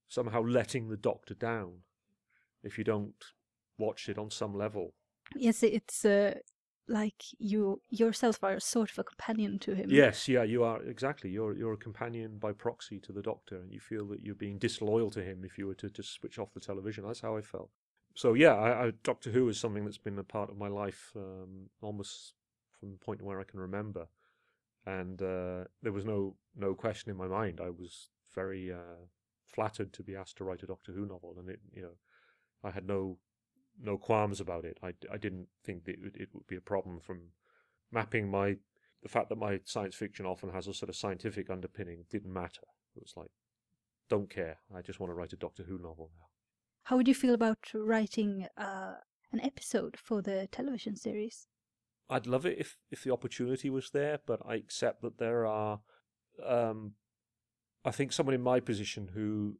somehow 0.09 0.43
letting 0.43 0.89
the 0.89 0.97
Doctor 0.97 1.35
down 1.35 1.79
if 2.63 2.79
you 2.79 2.85
don't 2.85 3.25
watch 3.79 4.09
it 4.09 4.19
on 4.19 4.31
some 4.31 4.57
level. 4.57 4.95
Yes, 5.35 5.65
it's 5.65 6.05
uh, 6.05 6.35
like 6.87 7.25
you 7.39 7.81
yourself 7.91 8.39
are 8.45 8.61
sort 8.61 8.91
of 8.93 8.99
a 8.99 9.05
companion 9.05 9.59
to 9.61 9.75
him. 9.75 9.87
Yes, 9.91 10.29
yeah, 10.29 10.45
you 10.45 10.63
are 10.63 10.81
exactly. 10.83 11.31
You're 11.31 11.57
you're 11.57 11.73
a 11.73 11.79
companion 11.89 12.39
by 12.39 12.53
proxy 12.53 13.01
to 13.01 13.13
the 13.13 13.23
Doctor, 13.23 13.57
and 13.57 13.73
you 13.73 13.81
feel 13.81 14.07
that 14.09 14.23
you're 14.23 14.37
being 14.37 14.59
disloyal 14.59 15.11
to 15.11 15.23
him 15.23 15.43
if 15.45 15.59
you 15.59 15.67
were 15.67 15.75
to 15.75 15.91
just 15.91 16.13
switch 16.13 16.39
off 16.39 16.55
the 16.55 16.61
television. 16.61 17.05
That's 17.05 17.21
how 17.21 17.37
I 17.37 17.41
felt. 17.41 17.71
So 18.15 18.35
yeah, 18.35 18.55
I, 18.55 18.87
I, 18.87 18.93
Doctor 19.03 19.31
Who 19.31 19.49
is 19.49 19.59
something 19.59 19.85
that's 19.85 19.99
been 19.99 20.19
a 20.19 20.25
part 20.25 20.51
of 20.51 20.59
my 20.59 20.69
life 20.69 21.13
um, 21.17 21.71
almost 21.81 22.35
from 22.83 22.91
the 22.91 22.99
point 22.99 23.23
where 23.23 23.39
I 23.39 23.45
can 23.45 23.61
remember, 23.61 24.09
and 24.85 25.23
uh, 25.23 25.65
there 25.83 25.93
was 25.93 26.05
no 26.05 26.35
no 26.57 26.75
question 26.75 27.13
in 27.13 27.17
my 27.17 27.29
mind. 27.29 27.61
I 27.61 27.71
was 27.71 28.09
very 28.35 28.73
uh, 28.73 29.07
flattered 29.47 29.93
to 29.93 30.03
be 30.03 30.17
asked 30.17 30.37
to 30.39 30.45
write 30.45 30.65
a 30.65 30.67
Doctor 30.67 30.91
Who 30.91 31.07
novel, 31.07 31.37
and 31.39 31.49
it 31.49 31.61
you 31.73 31.83
know 31.83 31.95
I 32.65 32.73
had 32.73 32.85
no 32.89 33.19
no 33.81 33.97
qualms 33.97 34.41
about 34.41 34.65
it. 34.65 34.79
I, 34.83 34.95
I 35.13 35.17
didn't 35.17 35.47
think 35.65 35.85
that 35.85 35.93
it 35.93 36.03
would, 36.03 36.17
it 36.17 36.29
would 36.33 36.49
be 36.49 36.57
a 36.57 36.61
problem 36.61 36.99
from 36.99 37.21
mapping 37.93 38.29
my 38.29 38.57
the 39.05 39.09
fact 39.09 39.29
that 39.29 39.39
my 39.39 39.61
science 39.65 39.95
fiction 39.95 40.27
often 40.27 40.51
has 40.51 40.67
a 40.67 40.75
sort 40.75 40.89
of 40.89 40.97
scientific 40.97 41.51
underpinning 41.51 42.05
didn't 42.11 42.33
matter. 42.33 42.67
It 42.97 43.03
was 43.03 43.15
like 43.17 43.31
don't 44.09 44.29
care. 44.29 44.59
I 44.75 44.83
just 44.83 44.99
want 44.99 45.11
to 45.11 45.15
write 45.15 45.33
a 45.33 45.37
Doctor 45.37 45.63
Who 45.63 45.79
novel 45.79 46.11
now. 46.19 46.27
How 46.83 46.97
would 46.97 47.07
you 47.07 47.15
feel 47.15 47.35
about 47.35 47.71
writing 47.73 48.49
uh, 48.57 48.95
an 49.31 49.41
episode 49.41 49.97
for 49.97 50.21
the 50.21 50.49
television 50.51 50.97
series? 50.97 51.47
I'd 52.11 52.27
love 52.27 52.45
it 52.47 52.59
if 52.59 52.77
if 52.91 53.05
the 53.05 53.13
opportunity 53.13 53.71
was 53.71 53.91
there, 53.91 54.21
but 54.27 54.41
I 54.47 54.57
accept 54.57 55.03
that 55.03 55.19
there 55.19 55.47
are 55.47 55.81
um, 56.45 56.95
I 57.85 57.91
think 57.91 58.13
someone 58.13 58.35
in 58.35 58.43
my 58.43 58.61
position 58.61 59.11
who 59.15 59.57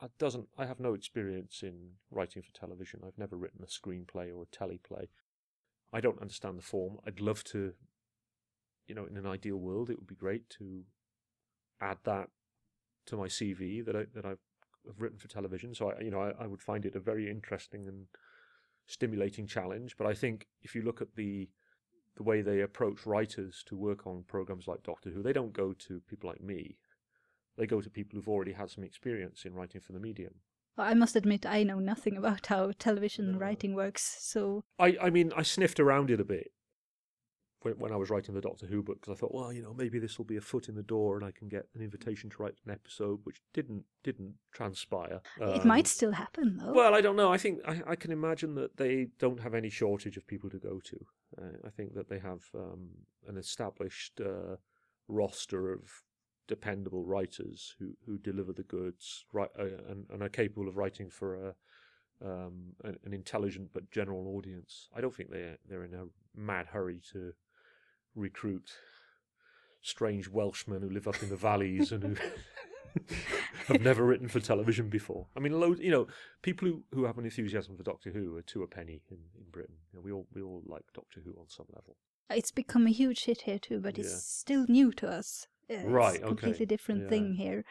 uh, 0.00 0.08
doesn't, 0.18 0.48
I 0.58 0.66
have 0.66 0.80
no 0.80 0.94
experience 0.94 1.62
in 1.62 1.92
writing 2.10 2.42
for 2.42 2.52
television. 2.52 3.00
I've 3.06 3.18
never 3.18 3.36
written 3.36 3.62
a 3.62 3.66
screenplay 3.66 4.34
or 4.34 4.42
a 4.42 4.56
teleplay. 4.56 5.08
I 5.92 6.00
don't 6.00 6.20
understand 6.20 6.58
the 6.58 6.62
form. 6.62 6.98
I'd 7.06 7.20
love 7.20 7.44
to, 7.44 7.72
you 8.86 8.94
know, 8.94 9.06
in 9.06 9.16
an 9.16 9.26
ideal 9.26 9.56
world, 9.56 9.90
it 9.90 9.98
would 9.98 10.08
be 10.08 10.14
great 10.14 10.48
to 10.58 10.82
add 11.80 11.98
that 12.04 12.30
to 13.06 13.16
my 13.16 13.26
CV 13.26 13.84
that 13.84 13.94
I 13.94 14.04
that 14.14 14.24
I've, 14.24 14.38
I've 14.88 15.00
written 15.00 15.18
for 15.18 15.28
television. 15.28 15.74
So 15.74 15.90
I, 15.90 16.00
you 16.00 16.10
know, 16.10 16.20
I, 16.20 16.44
I 16.44 16.46
would 16.46 16.62
find 16.62 16.84
it 16.84 16.96
a 16.96 17.00
very 17.00 17.30
interesting 17.30 17.86
and 17.86 18.06
stimulating 18.86 19.46
challenge. 19.46 19.96
But 19.96 20.06
I 20.06 20.14
think 20.14 20.46
if 20.62 20.74
you 20.74 20.82
look 20.82 21.00
at 21.00 21.14
the 21.16 21.48
the 22.16 22.22
way 22.22 22.42
they 22.42 22.60
approach 22.60 23.06
writers 23.06 23.64
to 23.66 23.74
work 23.76 24.06
on 24.06 24.22
programs 24.28 24.68
like 24.68 24.84
Doctor 24.84 25.10
Who, 25.10 25.20
they 25.22 25.32
don't 25.32 25.52
go 25.52 25.72
to 25.72 26.00
people 26.08 26.30
like 26.30 26.40
me. 26.40 26.78
They 27.58 27.66
go 27.66 27.80
to 27.80 27.90
people 27.90 28.16
who've 28.16 28.28
already 28.28 28.52
had 28.52 28.70
some 28.70 28.84
experience 28.84 29.44
in 29.44 29.52
writing 29.52 29.80
for 29.80 29.92
the 29.92 29.98
medium. 29.98 30.34
Well, 30.76 30.86
I 30.86 30.94
must 30.94 31.16
admit, 31.16 31.44
I 31.44 31.64
know 31.64 31.80
nothing 31.80 32.16
about 32.16 32.46
how 32.46 32.70
television 32.78 33.32
No. 33.32 33.38
writing 33.38 33.74
works. 33.74 34.16
So 34.20 34.62
I, 34.78 34.96
I 35.02 35.10
mean, 35.10 35.32
I 35.36 35.42
sniffed 35.42 35.80
around 35.80 36.10
it 36.10 36.20
a 36.20 36.24
bit 36.24 36.52
when, 37.72 37.92
I 37.92 37.96
was 37.96 38.10
writing 38.10 38.34
the 38.34 38.40
Doctor 38.40 38.66
Who 38.66 38.82
book 38.82 39.00
because 39.00 39.16
I 39.16 39.18
thought, 39.18 39.34
well, 39.34 39.52
you 39.52 39.62
know, 39.62 39.74
maybe 39.74 39.98
this 39.98 40.18
will 40.18 40.24
be 40.24 40.36
a 40.36 40.40
foot 40.40 40.68
in 40.68 40.74
the 40.74 40.82
door 40.82 41.16
and 41.16 41.24
I 41.24 41.30
can 41.30 41.48
get 41.48 41.66
an 41.74 41.82
invitation 41.82 42.30
to 42.30 42.42
write 42.42 42.54
an 42.66 42.72
episode, 42.72 43.20
which 43.24 43.40
didn't 43.52 43.84
didn't 44.02 44.34
transpire. 44.52 45.20
it 45.40 45.60
Um, 45.62 45.68
might 45.68 45.86
still 45.86 46.12
happen, 46.12 46.58
though. 46.58 46.72
Well, 46.72 46.94
I 46.94 47.00
don't 47.00 47.16
know. 47.16 47.32
I 47.32 47.38
think 47.38 47.60
I, 47.66 47.80
I 47.86 47.96
can 47.96 48.12
imagine 48.12 48.54
that 48.56 48.76
they 48.76 49.08
don't 49.18 49.40
have 49.40 49.54
any 49.54 49.70
shortage 49.70 50.16
of 50.16 50.26
people 50.26 50.50
to 50.50 50.58
go 50.58 50.80
to. 50.80 51.06
Uh, 51.40 51.66
I 51.66 51.70
think 51.70 51.94
that 51.94 52.08
they 52.08 52.18
have 52.18 52.42
um, 52.54 52.90
an 53.26 53.36
established 53.36 54.20
uh, 54.20 54.56
roster 55.08 55.72
of 55.72 56.02
dependable 56.46 57.04
writers 57.04 57.74
who, 57.78 57.96
who 58.06 58.18
deliver 58.18 58.52
the 58.52 58.62
goods, 58.62 59.24
right, 59.32 59.48
uh, 59.58 59.64
and, 59.88 60.06
and 60.10 60.22
are 60.22 60.28
capable 60.28 60.68
of 60.68 60.76
writing 60.76 61.08
for 61.08 61.48
a 61.48 61.54
um, 62.24 62.74
an, 62.84 62.96
an 63.04 63.12
intelligent 63.12 63.70
but 63.72 63.90
general 63.90 64.28
audience. 64.36 64.88
I 64.94 65.00
don't 65.00 65.14
think 65.14 65.30
they're 65.30 65.58
they're 65.68 65.84
in 65.84 65.94
a 65.94 66.04
mad 66.36 66.66
hurry 66.68 67.00
to 67.12 67.32
recruit 68.14 68.70
strange 69.82 70.28
Welshmen 70.28 70.82
who 70.82 70.90
live 70.90 71.06
up 71.08 71.22
in 71.22 71.28
the 71.28 71.36
valleys 71.36 71.92
and 71.92 72.18
who 72.18 73.04
have 73.74 73.82
never 73.82 74.04
written 74.04 74.28
for 74.28 74.40
television 74.40 74.88
before. 74.88 75.26
I 75.36 75.40
mean, 75.40 75.58
load, 75.60 75.78
you 75.80 75.90
know, 75.90 76.06
people 76.42 76.68
who, 76.68 76.82
who 76.92 77.04
have 77.04 77.18
an 77.18 77.24
enthusiasm 77.24 77.76
for 77.76 77.82
Doctor 77.82 78.10
Who 78.10 78.36
are 78.36 78.42
two 78.42 78.62
a 78.62 78.66
penny 78.66 79.02
in, 79.10 79.18
in 79.36 79.50
Britain. 79.50 79.76
You 79.92 79.98
know, 79.98 80.02
we 80.02 80.12
all 80.12 80.26
we 80.34 80.42
all 80.42 80.62
like 80.66 80.82
Doctor 80.94 81.20
Who 81.24 81.32
on 81.38 81.48
some 81.48 81.66
level. 81.74 81.96
It's 82.30 82.50
become 82.52 82.86
a 82.86 82.90
huge 82.90 83.24
hit 83.24 83.42
here 83.42 83.58
too, 83.58 83.80
but 83.80 83.98
Yeah. 83.98 84.04
it's 84.04 84.22
still 84.24 84.64
new 84.68 84.92
to 84.92 85.08
us. 85.08 85.46
Uh, 85.70 85.86
Right, 85.86 86.14
It's 86.16 86.22
a 86.22 86.26
okay, 86.26 86.28
completely 86.28 86.66
different 86.66 87.02
yeah. 87.02 87.08
thing 87.08 87.34
here. 87.34 87.64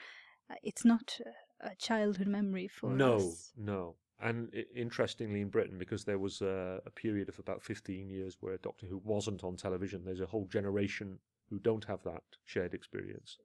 Uh, 0.50 0.56
It's 0.62 0.86
not 0.86 1.20
a 1.62 1.76
childhood 1.78 2.28
memory 2.28 2.68
for 2.68 2.92
no, 2.92 3.16
us. 3.16 3.52
no. 3.58 3.96
And 4.21 4.49
interestingly, 4.76 5.41
in 5.41 5.49
Britain, 5.49 5.78
because 5.78 6.06
there 6.06 6.19
was 6.19 6.41
a, 6.41 6.80
a 6.86 6.89
period 6.89 7.30
of 7.30 7.39
about 7.39 7.62
15 7.62 8.10
years 8.10 8.38
where 8.39 8.58
Doctor 8.58 8.86
Who 8.86 9.02
wasn't 9.04 9.43
on 9.43 9.58
television, 9.58 10.06
there's 10.06 10.21
a 10.21 10.26
whole 10.26 10.47
generation 10.47 11.19
who 11.49 11.60
don't 11.60 11.86
have 11.86 12.04
that 12.04 12.23
shared 12.45 12.73
experience. 12.73 13.38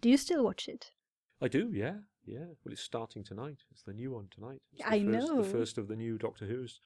Do 0.00 0.08
you 0.08 0.16
still 0.16 0.44
watch 0.44 0.68
it? 0.68 0.92
I 1.40 1.48
do, 1.48 1.70
yeah, 1.72 1.94
yeah. 2.24 2.46
Well, 2.64 2.72
it's 2.72 2.82
starting 2.82 3.22
tonight. 3.22 3.58
It's 3.70 3.82
the 3.82 3.92
new 3.92 4.12
one 4.12 4.28
tonight. 4.30 4.60
It's 4.72 4.82
the 4.82 4.88
I 4.88 5.04
first, 5.04 5.28
know. 5.28 5.42
The 5.42 5.48
first 5.48 5.78
of 5.78 5.88
the 5.88 5.96
new 5.96 6.18
Doctor 6.18 6.46
Who's. 6.46 6.80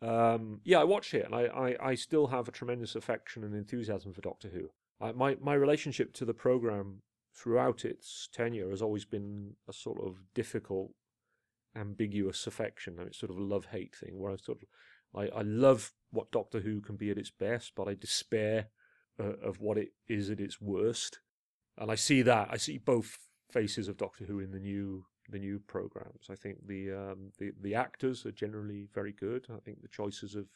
Um, 0.00 0.60
yeah, 0.64 0.80
I 0.80 0.84
watch 0.84 1.14
it, 1.14 1.24
and 1.24 1.34
I, 1.34 1.44
I, 1.44 1.90
I 1.90 1.94
still 1.94 2.26
have 2.28 2.48
a 2.48 2.52
tremendous 2.52 2.96
affection 2.96 3.44
and 3.44 3.54
enthusiasm 3.54 4.12
for 4.12 4.20
Doctor 4.20 4.48
Who. 4.48 4.70
I, 5.00 5.12
my, 5.12 5.36
my 5.40 5.54
relationship 5.54 6.12
to 6.14 6.24
the 6.24 6.34
program 6.34 7.02
throughout 7.34 7.84
its 7.84 8.28
tenure 8.32 8.70
has 8.70 8.82
always 8.82 9.04
been 9.04 9.54
a 9.68 9.72
sort 9.72 9.98
of 10.04 10.16
difficult, 10.34 10.90
ambiguous 11.76 12.46
affection. 12.46 12.96
Mean, 12.96 13.08
it's 13.08 13.18
sort 13.18 13.30
of 13.30 13.38
a 13.38 13.42
love 13.42 13.66
hate 13.66 13.94
thing 13.94 14.18
where 14.18 14.32
I 14.32 14.36
sort 14.36 14.58
of 14.62 14.68
I, 15.14 15.38
I 15.38 15.42
love 15.42 15.92
what 16.10 16.30
Doctor 16.32 16.60
Who 16.60 16.80
can 16.80 16.96
be 16.96 17.10
at 17.10 17.18
its 17.18 17.30
best, 17.30 17.72
but 17.76 17.88
I 17.88 17.94
despair 17.94 18.68
uh, 19.20 19.36
of 19.42 19.60
what 19.60 19.78
it 19.78 19.92
is 20.08 20.30
at 20.30 20.40
its 20.40 20.60
worst. 20.60 21.20
And 21.78 21.90
I 21.90 21.94
see 21.94 22.22
that 22.22 22.48
I 22.50 22.56
see 22.56 22.78
both 22.78 23.18
faces 23.50 23.88
of 23.88 23.96
Doctor 23.96 24.24
Who 24.24 24.40
in 24.40 24.50
the 24.50 24.60
new 24.60 25.04
the 25.28 25.38
new 25.38 25.60
programs. 25.60 26.26
I 26.30 26.34
think 26.34 26.66
the 26.66 26.92
um, 26.92 27.32
the 27.38 27.52
the 27.60 27.74
actors 27.74 28.26
are 28.26 28.32
generally 28.32 28.88
very 28.92 29.12
good. 29.12 29.46
I 29.54 29.60
think 29.60 29.80
the 29.80 29.88
choices 29.88 30.34
of 30.34 30.46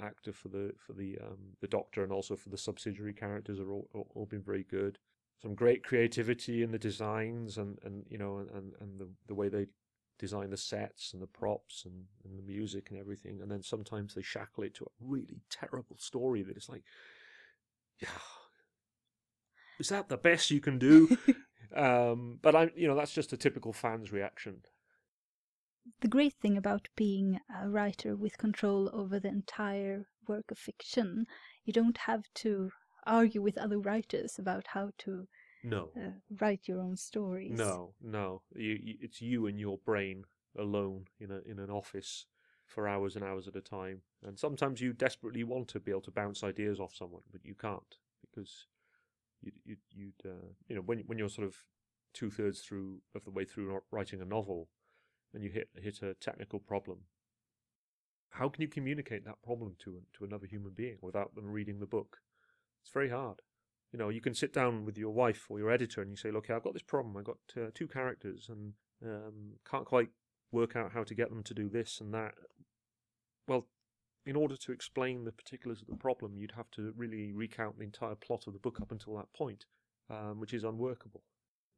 actor 0.00 0.32
for 0.32 0.48
the 0.48 0.72
for 0.78 0.92
the 0.92 1.18
um, 1.22 1.56
the 1.60 1.68
Doctor 1.68 2.02
and 2.02 2.12
also 2.12 2.36
for 2.36 2.48
the 2.48 2.58
subsidiary 2.58 3.12
characters 3.12 3.60
are 3.60 3.70
all, 3.70 3.88
all, 3.94 4.08
all 4.14 4.26
been 4.26 4.42
very 4.42 4.64
good. 4.64 4.98
Some 5.40 5.54
great 5.54 5.82
creativity 5.82 6.62
in 6.62 6.70
the 6.70 6.78
designs 6.78 7.58
and, 7.58 7.78
and 7.84 8.04
you 8.08 8.18
know 8.18 8.38
and, 8.38 8.72
and 8.80 9.00
the 9.00 9.08
the 9.26 9.34
way 9.34 9.48
they 9.48 9.66
design 10.22 10.50
the 10.50 10.56
sets 10.56 11.12
and 11.12 11.20
the 11.20 11.26
props 11.26 11.84
and, 11.84 12.04
and 12.24 12.38
the 12.38 12.44
music 12.44 12.90
and 12.90 12.98
everything. 13.00 13.42
And 13.42 13.50
then 13.50 13.60
sometimes 13.60 14.14
they 14.14 14.22
shackle 14.22 14.62
it 14.62 14.72
to 14.76 14.84
a 14.84 14.88
really 15.00 15.40
terrible 15.50 15.96
story 15.98 16.44
that 16.44 16.56
it's 16.56 16.68
like, 16.68 16.84
yeah, 17.98 18.08
is 19.80 19.88
that 19.88 20.08
the 20.08 20.16
best 20.16 20.52
you 20.52 20.60
can 20.60 20.78
do? 20.78 21.18
um, 21.76 22.38
but 22.40 22.54
I'm, 22.54 22.70
you 22.76 22.86
know, 22.86 22.94
that's 22.94 23.12
just 23.12 23.32
a 23.32 23.36
typical 23.36 23.72
fan's 23.72 24.12
reaction. 24.12 24.62
The 26.02 26.14
great 26.16 26.34
thing 26.34 26.56
about 26.56 26.86
being 26.94 27.40
a 27.60 27.68
writer 27.68 28.14
with 28.14 28.38
control 28.38 28.88
over 28.92 29.18
the 29.18 29.28
entire 29.28 30.06
work 30.28 30.52
of 30.52 30.58
fiction, 30.58 31.26
you 31.64 31.72
don't 31.72 31.98
have 31.98 32.22
to 32.34 32.70
argue 33.08 33.42
with 33.42 33.58
other 33.58 33.80
writers 33.80 34.38
about 34.38 34.68
how 34.68 34.92
to 34.98 35.26
No, 35.64 35.90
uh, 35.96 36.10
write 36.40 36.66
your 36.66 36.80
own 36.80 36.96
stories. 36.96 37.52
no, 37.52 37.94
no. 38.02 38.42
You, 38.54 38.78
you, 38.82 38.94
it's 39.00 39.20
you 39.20 39.46
and 39.46 39.58
your 39.58 39.78
brain 39.78 40.24
alone 40.58 41.06
in 41.20 41.30
a 41.30 41.40
in 41.50 41.58
an 41.58 41.70
office 41.70 42.26
for 42.66 42.88
hours 42.88 43.16
and 43.16 43.24
hours 43.24 43.48
at 43.48 43.56
a 43.56 43.60
time. 43.60 44.02
And 44.24 44.38
sometimes 44.38 44.80
you 44.80 44.92
desperately 44.92 45.44
want 45.44 45.68
to 45.68 45.80
be 45.80 45.90
able 45.90 46.00
to 46.02 46.10
bounce 46.10 46.42
ideas 46.42 46.80
off 46.80 46.94
someone, 46.94 47.22
but 47.30 47.44
you 47.44 47.54
can't 47.54 47.96
because 48.20 48.66
you 49.40 49.52
you 49.64 49.76
you'd 49.90 50.22
uh, 50.24 50.48
you 50.68 50.76
know 50.76 50.82
when 50.82 51.00
when 51.00 51.18
you're 51.18 51.28
sort 51.28 51.46
of 51.46 51.56
two 52.12 52.30
thirds 52.30 52.60
through 52.60 53.00
of 53.14 53.24
the 53.24 53.30
way 53.30 53.44
through 53.44 53.80
writing 53.90 54.20
a 54.20 54.24
novel, 54.24 54.68
and 55.34 55.42
you 55.42 55.50
hit 55.50 55.68
hit 55.76 56.02
a 56.02 56.14
technical 56.14 56.58
problem. 56.58 56.98
How 58.30 58.48
can 58.48 58.62
you 58.62 58.68
communicate 58.68 59.24
that 59.26 59.42
problem 59.42 59.76
to 59.80 60.02
to 60.14 60.24
another 60.24 60.46
human 60.46 60.72
being 60.72 60.98
without 61.02 61.34
them 61.34 61.50
reading 61.50 61.78
the 61.78 61.86
book? 61.86 62.18
It's 62.82 62.92
very 62.92 63.10
hard. 63.10 63.42
You 63.92 63.98
know, 63.98 64.08
you 64.08 64.20
can 64.20 64.34
sit 64.34 64.52
down 64.52 64.84
with 64.84 64.96
your 64.96 65.12
wife 65.12 65.46
or 65.50 65.58
your 65.58 65.70
editor 65.70 66.00
and 66.00 66.10
you 66.10 66.16
say, 66.16 66.30
"Look, 66.30 66.48
I've 66.50 66.64
got 66.64 66.72
this 66.72 66.82
problem. 66.82 67.16
I've 67.16 67.24
got 67.24 67.38
uh, 67.56 67.70
two 67.74 67.86
characters 67.86 68.48
and 68.48 68.72
um, 69.04 69.54
can't 69.70 69.84
quite 69.84 70.08
work 70.50 70.76
out 70.76 70.92
how 70.92 71.04
to 71.04 71.14
get 71.14 71.28
them 71.28 71.42
to 71.42 71.54
do 71.54 71.68
this 71.68 72.00
and 72.00 72.12
that." 72.14 72.34
Well, 73.46 73.66
in 74.24 74.36
order 74.36 74.56
to 74.56 74.72
explain 74.72 75.24
the 75.24 75.32
particulars 75.32 75.82
of 75.82 75.88
the 75.88 75.96
problem, 75.96 76.38
you'd 76.38 76.52
have 76.52 76.70
to 76.72 76.92
really 76.96 77.32
recount 77.32 77.78
the 77.78 77.84
entire 77.84 78.14
plot 78.14 78.46
of 78.46 78.52
the 78.52 78.58
book 78.58 78.80
up 78.80 78.92
until 78.92 79.16
that 79.16 79.32
point, 79.36 79.66
um, 80.08 80.38
which 80.38 80.54
is 80.54 80.64
unworkable. 80.64 81.22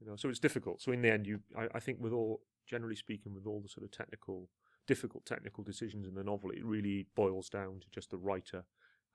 You 0.00 0.06
know, 0.06 0.16
so 0.16 0.28
it's 0.28 0.38
difficult. 0.38 0.82
So 0.82 0.92
in 0.92 1.02
the 1.02 1.10
end, 1.10 1.26
you, 1.26 1.40
I, 1.56 1.68
I 1.74 1.80
think, 1.80 1.98
with 2.00 2.12
all, 2.12 2.42
generally 2.66 2.96
speaking, 2.96 3.34
with 3.34 3.46
all 3.46 3.60
the 3.60 3.68
sort 3.68 3.84
of 3.84 3.90
technical, 3.90 4.50
difficult 4.86 5.24
technical 5.24 5.64
decisions 5.64 6.06
in 6.06 6.14
the 6.14 6.24
novel, 6.24 6.50
it 6.50 6.64
really 6.64 7.06
boils 7.16 7.48
down 7.48 7.80
to 7.80 7.86
just 7.90 8.10
the 8.10 8.18
writer 8.18 8.64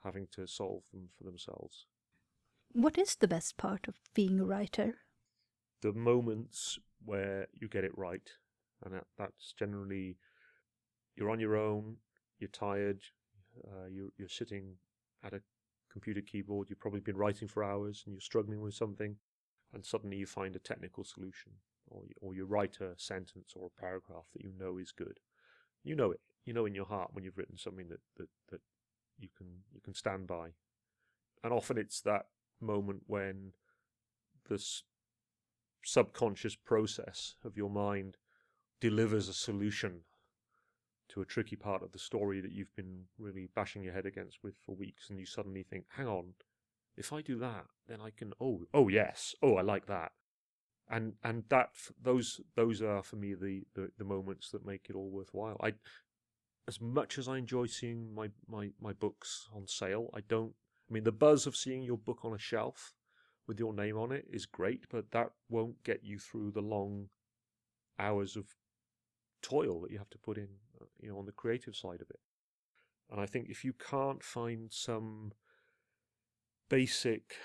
having 0.04 0.28
to 0.32 0.48
solve 0.48 0.84
them 0.92 1.10
for 1.18 1.24
themselves. 1.24 1.86
What 2.74 2.98
is 2.98 3.16
the 3.16 3.28
best 3.28 3.58
part 3.58 3.88
of 3.88 3.96
being 4.14 4.40
a 4.40 4.46
writer? 4.46 4.96
the 5.82 5.94
moments 5.94 6.78
where 7.06 7.48
you 7.54 7.68
get 7.68 7.84
it 7.84 7.98
right, 7.98 8.30
and 8.84 8.94
that, 8.94 9.06
that's 9.18 9.54
generally 9.58 10.18
you're 11.16 11.30
on 11.30 11.40
your 11.40 11.56
own, 11.56 11.98
you're 12.40 12.50
tired, 12.50 13.02
uh, 13.66 13.88
you, 13.90 14.12
you're 14.18 14.28
sitting 14.28 14.76
at 15.24 15.34
a 15.34 15.42
computer 15.92 16.22
keyboard, 16.22 16.70
you've 16.70 16.80
probably 16.80 17.00
been 17.00 17.18
writing 17.18 17.48
for 17.48 17.64
hours, 17.64 18.04
and 18.06 18.14
you're 18.14 18.22
struggling 18.22 18.62
with 18.62 18.74
something, 18.74 19.16
and 19.74 19.86
suddenly 19.86 20.18
you 20.18 20.26
find 20.26 20.56
a 20.56 20.60
technical 20.60 21.04
solution, 21.04 21.52
or 21.88 22.04
you, 22.06 22.14
or 22.22 22.36
you 22.36 22.46
write 22.46 22.78
a 22.82 22.98
sentence 22.98 23.54
or 23.56 23.68
a 23.68 23.82
paragraph 23.82 24.26
that 24.34 24.44
you 24.44 24.52
know 24.60 24.78
is 24.78 24.92
good. 24.92 25.20
You 25.84 25.96
know 25.96 26.12
it. 26.12 26.20
You 26.46 26.54
know 26.54 26.66
in 26.66 26.76
your 26.76 26.86
heart 26.86 27.10
when 27.14 27.24
you've 27.24 27.38
written 27.38 27.58
something 27.58 27.88
that, 27.90 28.00
that, 28.18 28.30
that 28.52 28.62
you 29.20 29.30
can 29.38 29.48
you 29.74 29.82
can 29.82 29.94
stand 29.94 30.28
by, 30.28 30.50
and 31.44 31.54
often 31.54 31.78
it's 31.78 32.02
that 32.02 32.26
moment 32.62 33.04
when 33.08 33.54
the 34.48 34.56
s- 34.56 34.84
subconscious 35.84 36.56
process 36.56 37.36
of 37.44 37.56
your 37.58 37.70
mind 37.70 38.18
delivers 38.82 39.28
a 39.28 39.34
solution 39.34 40.02
to 41.10 41.22
a 41.22 41.26
tricky 41.26 41.56
part 41.56 41.82
of 41.82 41.92
the 41.92 42.00
story 42.00 42.40
that 42.40 42.52
you've 42.52 42.76
been 42.76 43.06
really 43.18 43.50
bashing 43.56 43.84
your 43.84 43.94
head 43.94 44.06
against 44.06 44.44
with 44.44 44.56
for 44.58 44.76
weeks 44.76 45.10
and 45.10 45.20
you 45.20 45.26
suddenly 45.26 45.64
think 45.64 45.86
hang 45.90 46.08
on 46.08 46.34
if 46.96 47.12
i 47.12 47.22
do 47.22 47.38
that 47.38 47.66
then 47.88 48.00
i 48.00 48.10
can 48.10 48.32
oh 48.40 48.62
oh 48.74 48.88
yes 48.88 49.34
oh 49.42 49.56
i 49.56 49.62
like 49.62 49.88
that. 49.88 50.12
And 50.92 51.14
and 51.24 51.44
that 51.50 51.70
those 52.02 52.42
those 52.56 52.82
are 52.82 53.04
for 53.04 53.16
me 53.16 53.36
the 53.36 53.64
the, 53.76 53.92
the 53.98 54.04
moments 54.04 54.50
that 54.52 54.66
make 54.66 54.88
it 54.90 54.96
all 54.96 55.10
worthwhile. 55.12 55.58
I 55.62 55.74
as 56.68 56.80
much 56.80 57.18
as 57.18 57.28
i 57.28 57.38
enjoy 57.38 57.66
seeing 57.66 58.14
my 58.14 58.30
my 58.48 58.70
my 58.80 58.94
books 58.94 59.48
on 59.54 59.68
sale 59.68 60.10
i 60.14 60.22
don't 60.22 60.54
i 60.90 60.94
mean 60.94 61.04
the 61.04 61.12
buzz 61.12 61.46
of 61.46 61.56
seeing 61.56 61.84
your 61.84 61.98
book 61.98 62.20
on 62.24 62.34
a 62.34 62.40
shelf 62.40 62.94
with 63.50 63.60
your 63.60 63.74
name 63.74 63.98
on 63.98 64.12
it 64.12 64.26
is 64.32 64.46
great, 64.46 64.86
but 64.92 65.10
that 65.10 65.32
won't 65.50 65.84
get 65.84 66.04
you 66.04 66.20
through 66.20 66.52
the 66.52 66.62
long 66.62 67.10
hours 67.98 68.36
of 68.36 68.46
toil 69.42 69.82
that 69.82 69.92
you 69.92 69.98
have 69.98 70.12
to 70.12 70.20
put 70.20 70.38
in, 70.38 70.48
uh, 70.80 70.86
you 71.02 71.10
know, 71.10 71.18
on 71.18 71.26
the 71.26 71.32
creative 71.32 71.76
side 71.76 72.00
of 72.00 72.12
it. 72.12 72.20
And 73.12 73.20
I 73.20 73.26
think 73.26 73.50
if 73.50 73.66
you 73.66 73.74
can't 73.74 74.24
find 74.24 74.72
some 74.72 75.32
basic 76.70 77.38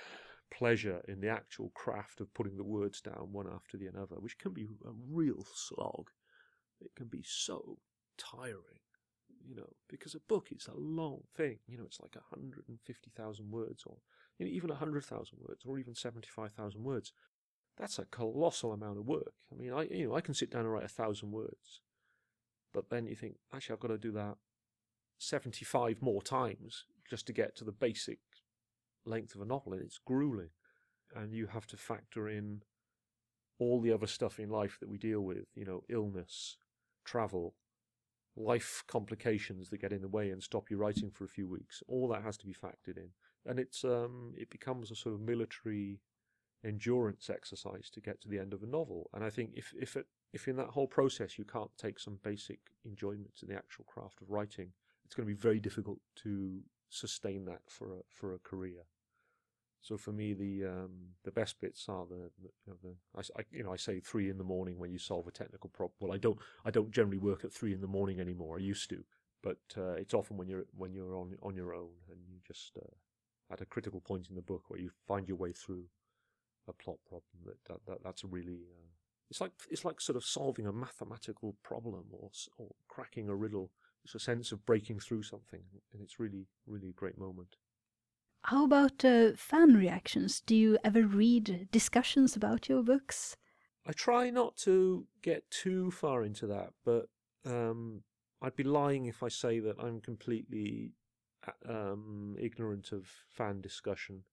pleasure 0.50 1.00
in 1.08 1.22
the 1.22 1.30
actual 1.30 1.70
craft 1.74 2.20
of 2.20 2.34
putting 2.34 2.58
the 2.58 2.64
words 2.64 3.00
down 3.00 3.32
one 3.32 3.46
after 3.48 3.78
the 3.78 3.88
other, 3.88 4.16
which 4.16 4.36
can 4.36 4.52
be 4.52 4.68
a 4.84 4.90
real 5.10 5.46
slog, 5.54 6.10
it 6.82 6.94
can 6.94 7.06
be 7.06 7.24
so 7.24 7.78
tiring, 8.18 8.83
you 9.46 9.54
know, 9.54 9.68
because 9.88 10.14
a 10.14 10.20
book 10.20 10.48
is 10.50 10.68
a 10.68 10.76
long 10.76 11.20
thing. 11.36 11.58
You 11.66 11.78
know, 11.78 11.84
it's 11.84 12.00
like 12.00 12.16
150,000 12.16 13.50
words 13.50 13.82
or 13.86 13.96
you 14.38 14.46
know, 14.46 14.52
even 14.52 14.70
100,000 14.70 15.38
words 15.40 15.62
or 15.66 15.78
even 15.78 15.94
75,000 15.94 16.82
words. 16.82 17.12
That's 17.76 17.98
a 17.98 18.04
colossal 18.04 18.72
amount 18.72 18.98
of 18.98 19.06
work. 19.06 19.32
I 19.52 19.60
mean, 19.60 19.72
I 19.72 19.82
you 19.84 20.08
know 20.08 20.14
I 20.14 20.20
can 20.20 20.34
sit 20.34 20.50
down 20.50 20.62
and 20.62 20.72
write 20.72 20.84
a 20.84 20.88
thousand 20.88 21.32
words, 21.32 21.80
but 22.72 22.88
then 22.88 23.06
you 23.06 23.16
think 23.16 23.36
actually 23.54 23.74
I've 23.74 23.80
got 23.80 23.88
to 23.88 23.98
do 23.98 24.12
that 24.12 24.36
75 25.18 26.00
more 26.00 26.22
times 26.22 26.84
just 27.08 27.26
to 27.26 27.32
get 27.32 27.56
to 27.56 27.64
the 27.64 27.72
basic 27.72 28.18
length 29.04 29.34
of 29.34 29.40
a 29.40 29.44
novel, 29.44 29.72
and 29.72 29.82
it's 29.82 29.98
grueling. 30.04 30.50
And 31.14 31.32
you 31.32 31.46
have 31.46 31.66
to 31.68 31.76
factor 31.76 32.28
in 32.28 32.62
all 33.58 33.80
the 33.80 33.92
other 33.92 34.06
stuff 34.06 34.38
in 34.40 34.48
life 34.48 34.78
that 34.80 34.88
we 34.88 34.98
deal 34.98 35.20
with, 35.20 35.46
you 35.54 35.64
know, 35.64 35.84
illness, 35.88 36.56
travel, 37.04 37.54
life 38.36 38.82
complications 38.88 39.70
that 39.70 39.80
get 39.80 39.92
in 39.92 40.02
the 40.02 40.08
way 40.08 40.30
and 40.30 40.42
stop 40.42 40.70
you 40.70 40.76
writing 40.76 41.10
for 41.10 41.24
a 41.24 41.28
few 41.28 41.46
weeks. 41.46 41.82
All 41.88 42.08
that 42.08 42.22
has 42.22 42.36
to 42.38 42.46
be 42.46 42.54
factored 42.54 42.96
in, 42.96 43.10
and 43.46 43.58
it's 43.58 43.84
um, 43.84 44.34
it 44.36 44.50
becomes 44.50 44.90
a 44.90 44.96
sort 44.96 45.14
of 45.14 45.20
military 45.20 46.00
endurance 46.64 47.28
exercise 47.28 47.90
to 47.90 48.00
get 48.00 48.20
to 48.22 48.28
the 48.28 48.38
end 48.38 48.52
of 48.52 48.62
a 48.62 48.66
novel. 48.66 49.10
And 49.12 49.24
I 49.24 49.30
think 49.30 49.50
if 49.54 49.72
if 49.78 49.96
it, 49.96 50.06
if 50.32 50.48
in 50.48 50.56
that 50.56 50.68
whole 50.68 50.88
process 50.88 51.38
you 51.38 51.44
can't 51.44 51.70
take 51.78 51.98
some 51.98 52.18
basic 52.22 52.58
enjoyment 52.84 53.40
in 53.42 53.48
the 53.48 53.56
actual 53.56 53.84
craft 53.84 54.20
of 54.20 54.30
writing, 54.30 54.72
it's 55.04 55.14
going 55.14 55.28
to 55.28 55.34
be 55.34 55.40
very 55.40 55.60
difficult 55.60 55.98
to 56.22 56.60
sustain 56.88 57.44
that 57.44 57.60
for 57.68 57.92
a 57.92 58.00
for 58.08 58.34
a 58.34 58.38
career. 58.38 58.84
So 59.84 59.98
for 59.98 60.12
me, 60.12 60.32
the 60.32 60.64
um, 60.64 60.92
the 61.24 61.30
best 61.30 61.60
bits 61.60 61.84
are 61.90 62.06
the, 62.06 62.30
the, 62.42 62.48
you 62.66 62.72
know, 62.72 62.76
the 62.82 62.94
I, 63.14 63.40
I, 63.40 63.44
you 63.50 63.62
know 63.62 63.72
I 63.72 63.76
say 63.76 64.00
three 64.00 64.30
in 64.30 64.38
the 64.38 64.44
morning 64.44 64.78
when 64.78 64.90
you 64.90 64.98
solve 64.98 65.28
a 65.28 65.30
technical 65.30 65.68
problem. 65.68 65.92
Well, 66.00 66.12
I 66.12 66.16
don't 66.16 66.38
I 66.64 66.70
don't 66.70 66.90
generally 66.90 67.18
work 67.18 67.44
at 67.44 67.52
three 67.52 67.74
in 67.74 67.82
the 67.82 67.86
morning 67.86 68.18
anymore. 68.18 68.56
I 68.56 68.62
used 68.62 68.88
to, 68.90 69.04
but 69.42 69.58
uh, 69.76 69.92
it's 69.92 70.14
often 70.14 70.38
when 70.38 70.48
you're 70.48 70.64
when 70.74 70.94
you're 70.94 71.14
on 71.14 71.36
on 71.42 71.54
your 71.54 71.74
own 71.74 71.90
and 72.10 72.18
you 72.26 72.36
just 72.46 72.78
uh, 72.78 73.52
at 73.52 73.60
a 73.60 73.66
critical 73.66 74.00
point 74.00 74.28
in 74.30 74.36
the 74.36 74.42
book 74.42 74.62
where 74.68 74.80
you 74.80 74.90
find 75.06 75.28
your 75.28 75.36
way 75.36 75.52
through 75.52 75.84
a 76.66 76.72
plot 76.72 76.96
problem. 77.06 77.44
That, 77.44 77.58
that, 77.68 77.86
that 77.86 77.98
that's 78.02 78.24
really 78.24 78.62
uh, 78.72 78.88
it's 79.28 79.42
like 79.42 79.52
it's 79.70 79.84
like 79.84 80.00
sort 80.00 80.16
of 80.16 80.24
solving 80.24 80.66
a 80.66 80.72
mathematical 80.72 81.56
problem 81.62 82.04
or 82.10 82.30
or 82.56 82.70
cracking 82.88 83.28
a 83.28 83.36
riddle. 83.36 83.70
It's 84.02 84.14
a 84.14 84.18
sense 84.18 84.50
of 84.50 84.64
breaking 84.64 85.00
through 85.00 85.24
something, 85.24 85.64
and 85.92 86.00
it's 86.00 86.18
really 86.18 86.46
really 86.66 86.88
a 86.88 86.92
great 86.92 87.18
moment. 87.18 87.56
How 88.48 88.64
about 88.66 89.02
uh, 89.06 89.30
fan 89.36 89.74
reactions? 89.74 90.40
Do 90.40 90.54
you 90.54 90.76
ever 90.84 91.02
read 91.02 91.66
discussions 91.72 92.36
about 92.36 92.68
your 92.68 92.82
books? 92.82 93.38
I 93.86 93.92
try 93.92 94.28
not 94.28 94.58
to 94.58 95.06
get 95.22 95.50
too 95.50 95.90
far 95.90 96.24
into 96.24 96.46
that, 96.48 96.74
but 96.84 97.06
um, 97.46 98.02
I'd 98.42 98.54
be 98.54 98.62
lying 98.62 99.06
if 99.06 99.22
I 99.22 99.28
say 99.28 99.60
that 99.60 99.76
I'm 99.78 100.02
completely 100.02 100.92
uh, 101.48 101.72
um, 101.72 102.36
ignorant 102.38 102.92
of 102.92 103.08
fan 103.30 103.62
discussion. 103.62 104.24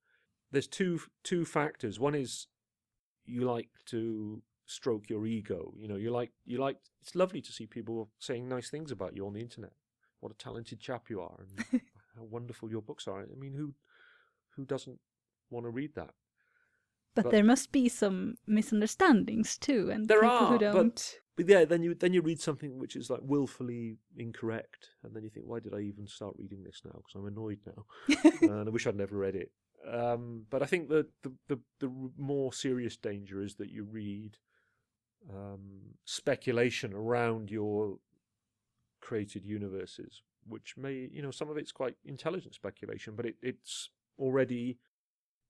There's 0.52 0.68
two 0.68 1.00
two 1.24 1.46
factors. 1.46 1.98
One 1.98 2.14
is 2.14 2.48
you 3.26 3.50
like 3.50 3.70
to 3.86 4.44
stroke 4.66 5.10
your 5.10 5.26
ego. 5.26 5.74
You 5.78 5.88
know, 5.88 5.96
you 5.96 6.12
like 6.12 6.32
you 6.46 6.58
like. 6.58 6.80
It's 7.02 7.16
lovely 7.16 7.40
to 7.40 7.52
see 7.54 7.66
people 7.66 8.10
saying 8.20 8.50
nice 8.50 8.70
things 8.70 8.92
about 8.92 9.16
you 9.16 9.26
on 9.26 9.34
the 9.34 9.40
internet. 9.40 9.72
What 10.20 10.34
a 10.34 10.36
talented 10.36 10.82
chap 10.82 11.10
you 11.10 11.22
are, 11.22 11.38
and 11.40 11.82
how 12.18 12.24
wonderful 12.24 12.70
your 12.70 12.82
books 12.82 13.08
are. 13.08 13.22
I 13.22 13.40
mean, 13.40 13.54
who 13.54 13.74
who 14.56 14.66
doesn't 14.66 15.00
want 15.50 15.66
to 15.66 15.70
read 15.70 15.96
that? 15.96 16.14
But, 17.14 17.26
But- 17.26 17.32
there 17.32 17.44
must 17.44 17.72
be 17.72 17.90
some 17.90 18.36
misunderstandings 18.48 19.58
too, 19.58 19.90
and 19.92 20.08
There 20.08 20.22
people 20.22 20.36
are, 20.36 20.48
who 20.48 20.60
but- 20.60 20.74
don't. 20.74 21.20
But 21.38 21.48
yeah, 21.48 21.66
then 21.66 21.82
you 21.82 21.96
then 21.96 22.14
you 22.14 22.22
read 22.22 22.42
something 22.42 22.78
which 22.78 22.96
is 22.96 23.10
like 23.10 23.22
willfully 23.24 23.98
incorrect, 24.18 24.90
and 25.02 25.16
then 25.16 25.24
you 25.24 25.30
think, 25.30 25.46
why 25.48 25.60
did 25.60 25.74
I 25.74 25.80
even 25.80 26.06
start 26.06 26.36
reading 26.38 26.62
this 26.64 26.82
now? 26.84 26.92
Because 26.92 27.16
I'm 27.16 27.26
annoyed 27.26 27.60
now, 27.66 27.86
and 28.42 28.68
I 28.68 28.72
wish 28.72 28.86
I'd 28.86 28.98
never 28.98 29.18
read 29.18 29.36
it. 29.36 29.52
Um, 29.90 30.46
but 30.50 30.62
I 30.62 30.66
think 30.66 30.90
that 30.90 31.08
the, 31.24 31.32
the 31.48 31.60
the 31.80 31.90
more 32.18 32.52
serious 32.54 32.98
danger 32.98 33.42
is 33.42 33.56
that 33.56 33.72
you 33.72 33.86
read 33.86 34.38
um, 35.30 35.96
speculation 36.06 36.94
around 36.94 37.50
your 37.50 37.98
created 39.00 39.46
universes, 39.46 40.22
which 40.46 40.76
may 40.78 41.10
you 41.12 41.22
know 41.22 41.32
some 41.32 41.50
of 41.50 41.58
it's 41.58 41.72
quite 41.72 41.96
intelligent 42.06 42.54
speculation, 42.56 43.16
but 43.16 43.26
it, 43.26 43.36
it's 43.42 43.90
already 44.20 44.78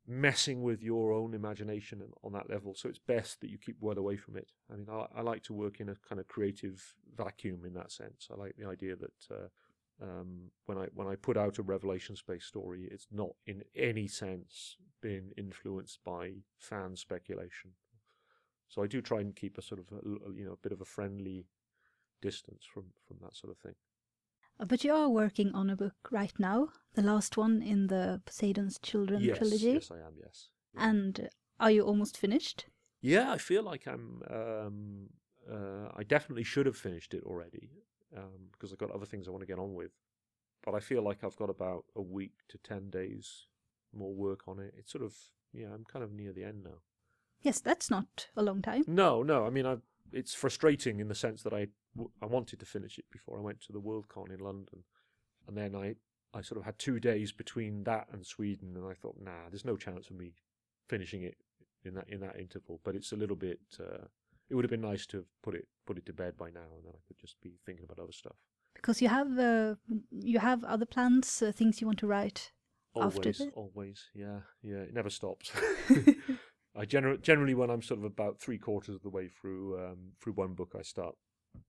messing 0.08 0.62
with 0.62 0.82
your 0.82 1.12
own 1.14 1.34
imagination 1.34 2.02
on 2.24 2.34
that 2.34 2.50
level. 2.50 2.74
So 2.76 2.90
it's 2.90 3.00
best 3.00 3.42
that 3.42 3.50
you 3.50 3.58
keep 3.58 3.78
well 3.80 3.98
away 3.98 4.18
from 4.18 4.36
it. 4.36 4.52
I 4.72 4.76
mean, 4.76 4.88
I, 4.92 5.20
I 5.20 5.22
like 5.22 5.44
to 5.44 5.54
work 5.54 5.80
in 5.80 5.90
a 5.90 5.96
kind 6.08 6.20
of 6.20 6.28
creative 6.28 6.96
vacuum 7.16 7.62
in 7.66 7.74
that 7.74 7.92
sense. 7.92 8.28
I 8.32 8.36
like 8.36 8.56
the 8.58 8.68
idea 8.68 8.96
that 8.96 9.12
uh, 9.32 10.04
um, 10.04 10.50
when 10.66 10.78
I 10.78 10.88
when 10.94 11.08
I 11.08 11.16
put 11.16 11.38
out 11.38 11.60
a 11.60 11.64
revelation 11.64 12.16
space 12.16 12.46
story, 12.46 12.88
it's 12.92 13.08
not 13.12 13.32
in 13.46 13.64
any 13.76 14.08
sense 14.08 14.78
been 15.02 15.32
influenced 15.38 16.00
by 16.04 16.32
fan 16.58 16.96
speculation. 16.96 17.72
So 18.68 18.84
I 18.84 18.88
do 18.88 19.02
try 19.02 19.20
and 19.20 19.36
keep 19.36 19.58
a 19.58 19.62
sort 19.62 19.80
of 19.80 19.88
a, 19.92 20.32
you 20.34 20.46
know 20.46 20.54
a 20.54 20.64
bit 20.64 20.72
of 20.72 20.82
a 20.82 20.86
friendly 20.86 21.46
distance 22.22 22.64
from 22.72 22.86
from 23.08 23.18
that 23.22 23.36
sort 23.36 23.52
of 23.52 23.58
thing. 23.60 23.76
Uh, 24.62 24.66
But 24.66 24.84
you 24.84 24.94
are 24.94 25.10
working 25.10 25.54
on 25.56 25.70
a 25.70 25.76
book 25.76 25.96
right 26.12 26.34
now, 26.40 26.70
the 26.94 27.02
last 27.02 27.38
one 27.38 27.62
in 27.62 27.88
the 27.88 28.22
Poseidon's 28.26 28.80
Children 28.80 29.22
yes, 29.24 29.38
trilogy. 29.38 29.72
yes, 29.74 29.92
I 29.92 29.96
am. 30.08 30.14
Yes. 30.18 30.50
Yeah. 30.76 30.90
And 30.90 31.30
are 31.60 31.72
you 31.72 31.84
almost 31.84 32.18
finished? 32.18 32.66
Yeah, 33.02 33.32
I 33.32 33.38
feel 33.38 33.64
like 33.64 33.88
I'm. 33.88 34.22
Um, 34.30 35.10
uh, 35.52 35.90
I 35.96 36.04
definitely 36.04 36.44
should 36.44 36.68
have 36.68 36.78
finished 36.78 37.14
it 37.14 37.24
already 37.24 37.72
um, 38.16 38.50
because 38.52 38.72
I've 38.72 38.78
got 38.78 38.92
other 38.92 39.08
things 39.08 39.28
I 39.28 39.32
want 39.32 39.42
to 39.42 39.48
get 39.48 39.60
on 39.60 39.74
with. 39.74 39.92
But 40.64 40.76
I 40.76 40.80
feel 40.80 41.02
like 41.02 41.24
I've 41.24 41.36
got 41.36 41.50
about 41.50 41.86
a 41.96 42.02
week 42.02 42.34
to 42.50 42.58
ten 42.60 42.92
days 42.92 43.48
more 43.92 44.14
work 44.14 44.48
on 44.48 44.60
it. 44.60 44.76
It's 44.78 44.92
sort 44.92 45.04
of 45.04 45.16
yeah, 45.52 45.74
I'm 45.74 45.84
kind 45.86 46.04
of 46.04 46.14
near 46.14 46.32
the 46.32 46.44
end 46.44 46.64
now. 46.64 46.80
Yes, 47.42 47.60
that's 47.60 47.90
not 47.90 48.28
a 48.38 48.44
long 48.44 48.62
time. 48.62 48.84
No, 48.88 49.24
no, 49.24 49.46
I 49.46 49.50
mean 49.50 49.66
I. 49.66 49.78
It's 50.14 50.36
frustrating 50.36 51.00
in 51.00 51.08
the 51.08 51.16
sense 51.16 51.42
that 51.44 51.54
I 51.54 51.68
w- 51.96 52.12
I 52.22 52.26
wanted 52.26 52.60
to 52.60 52.66
finish 52.66 52.98
it 52.98 53.06
before 53.12 53.38
I 53.38 53.42
went 53.42 53.62
to 53.62 53.72
the 53.74 53.82
Worldcon 53.82 54.32
in 54.32 54.40
London, 54.40 54.84
and 55.48 55.58
then 55.58 55.76
I 55.76 55.96
I 56.34 56.42
sort 56.42 56.60
of 56.60 56.66
had 56.66 56.80
two 56.80 57.00
days 57.00 57.32
between 57.32 57.84
that 57.84 58.08
and 58.12 58.26
Sweden, 58.26 58.76
and 58.78 58.86
I 58.86 58.94
thought, 58.94 59.18
nah, 59.20 59.50
there's 59.50 59.66
no 59.66 59.76
chance 59.76 60.10
of 60.10 60.16
me 60.16 60.34
finishing 60.88 61.24
it 61.24 61.36
in 61.84 61.94
that 61.96 62.08
in 62.10 62.20
that 62.22 62.40
interval. 62.40 62.80
But 62.84 62.96
it's 62.96 63.12
a 63.12 63.18
little 63.18 63.36
bit. 63.36 63.60
Uh, 63.80 64.06
it 64.50 64.56
would 64.56 64.66
have 64.66 64.72
been 64.72 64.82
nice 64.82 65.06
to 65.08 65.18
have 65.18 65.26
put 65.44 65.56
it 65.56 65.68
put 65.86 65.98
it 65.98 66.06
to 66.06 66.14
bed 66.14 66.38
by 66.38 66.50
now, 66.50 66.70
and 66.78 66.86
then 66.86 66.94
I 66.96 67.02
could 67.08 67.20
just 67.20 67.40
be 67.42 67.60
thinking 67.66 67.86
about 67.86 68.02
other 68.04 68.14
stuff. 68.14 68.36
Because 68.74 69.02
you 69.02 69.10
have 69.10 69.38
uh, 69.38 69.76
you 70.12 70.40
have 70.40 70.64
other 70.64 70.86
plans, 70.86 71.42
uh, 71.42 71.52
things 71.52 71.82
you 71.82 71.88
want 71.88 72.00
to 72.00 72.08
write. 72.08 72.52
After 72.96 73.20
Always, 73.20 73.38
the- 73.38 73.52
always, 73.56 74.10
yeah, 74.14 74.40
yeah. 74.62 74.80
It 74.80 74.94
never 74.94 75.10
stops. 75.10 75.52
I 76.76 76.86
gener- 76.86 77.22
generally, 77.22 77.54
when 77.54 77.70
I'm 77.70 77.82
sort 77.82 78.00
of 78.00 78.06
about 78.06 78.40
three 78.40 78.58
quarters 78.58 78.96
of 78.96 79.02
the 79.02 79.10
way 79.10 79.28
through 79.28 79.78
um, 79.78 80.14
through 80.22 80.34
one 80.34 80.54
book, 80.54 80.76
I 80.78 80.82
start 80.82 81.16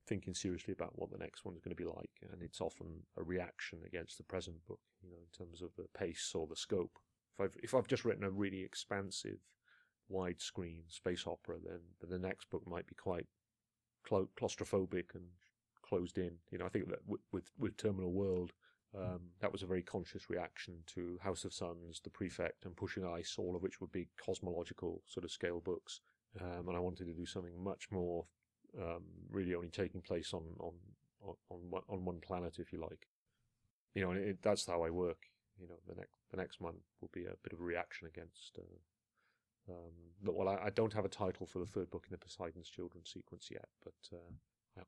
thinking 0.06 0.34
seriously 0.34 0.72
about 0.72 0.98
what 0.98 1.10
the 1.10 1.18
next 1.18 1.44
one's 1.44 1.60
going 1.60 1.74
to 1.76 1.82
be 1.82 1.88
like, 1.88 2.10
and 2.30 2.42
it's 2.42 2.60
often 2.60 2.86
a 3.16 3.22
reaction 3.22 3.80
against 3.86 4.18
the 4.18 4.24
present 4.24 4.56
book, 4.66 4.80
you 5.02 5.10
know, 5.10 5.16
in 5.16 5.46
terms 5.46 5.62
of 5.62 5.70
the 5.76 5.86
pace 5.98 6.32
or 6.34 6.46
the 6.46 6.56
scope. 6.56 6.98
If 7.34 7.44
I've 7.44 7.56
if 7.62 7.74
I've 7.74 7.88
just 7.88 8.04
written 8.04 8.24
a 8.24 8.30
really 8.30 8.62
expansive, 8.62 9.38
widescreen 10.10 10.82
space 10.88 11.26
opera, 11.26 11.56
then, 11.64 11.80
then 12.00 12.10
the 12.10 12.26
next 12.28 12.50
book 12.50 12.62
might 12.66 12.86
be 12.86 12.94
quite 12.94 13.26
clau- 14.06 14.28
claustrophobic 14.38 15.14
and 15.14 15.24
closed 15.82 16.18
in. 16.18 16.32
You 16.50 16.58
know, 16.58 16.66
I 16.66 16.68
think 16.68 16.88
that 16.88 17.00
with 17.06 17.22
with, 17.32 17.50
with 17.58 17.76
Terminal 17.76 18.12
World, 18.12 18.52
um, 18.94 19.20
that 19.40 19.52
was 19.52 19.62
a 19.62 19.66
very 19.66 19.82
conscious 19.82 20.28
reaction 20.28 20.74
to 20.94 21.18
House 21.22 21.44
of 21.44 21.54
Suns, 21.54 22.00
The 22.04 22.10
Prefect, 22.10 22.66
and 22.66 22.76
Pushing 22.76 23.06
Ice, 23.06 23.36
all 23.38 23.56
of 23.56 23.62
which 23.62 23.80
were 23.80 23.86
big 23.86 24.08
cosmological 24.22 25.02
sort 25.06 25.24
of 25.24 25.30
scale 25.30 25.60
books. 25.60 26.00
Um, 26.40 26.68
and 26.68 26.76
I 26.76 26.80
wanted 26.80 27.06
to 27.06 27.14
do 27.14 27.26
something 27.26 27.62
much 27.62 27.88
more, 27.90 28.26
um, 28.80 29.02
really 29.30 29.54
only 29.54 29.68
taking 29.68 30.00
place 30.00 30.32
on 30.32 30.42
on 30.58 30.72
on 31.26 31.34
on 31.50 31.58
one, 31.70 31.82
on 31.88 32.04
one 32.04 32.20
planet, 32.20 32.58
if 32.58 32.72
you 32.72 32.80
like. 32.80 33.08
You 33.94 34.02
know, 34.02 34.10
and 34.12 34.20
it, 34.20 34.38
that's 34.42 34.66
how 34.66 34.82
I 34.82 34.90
work. 34.90 35.18
You 35.60 35.68
know, 35.68 35.76
the 35.86 35.94
next 35.94 36.18
the 36.30 36.36
next 36.36 36.60
month 36.60 36.82
will 37.00 37.10
be 37.12 37.24
a 37.24 37.36
bit 37.42 37.52
of 37.52 37.60
a 37.60 37.64
reaction 37.64 38.06
against. 38.06 38.58
Uh, 38.58 39.72
um, 39.72 39.92
but 40.22 40.34
well, 40.34 40.48
I, 40.48 40.66
I 40.66 40.70
don't 40.70 40.92
have 40.92 41.04
a 41.04 41.08
title 41.08 41.46
for 41.46 41.60
the 41.60 41.66
third 41.66 41.90
book 41.90 42.04
in 42.08 42.12
the 42.12 42.18
Poseidon's 42.18 42.68
Children 42.68 43.04
sequence 43.04 43.48
yet, 43.50 43.68
but 43.84 43.94
uh, 44.12 44.32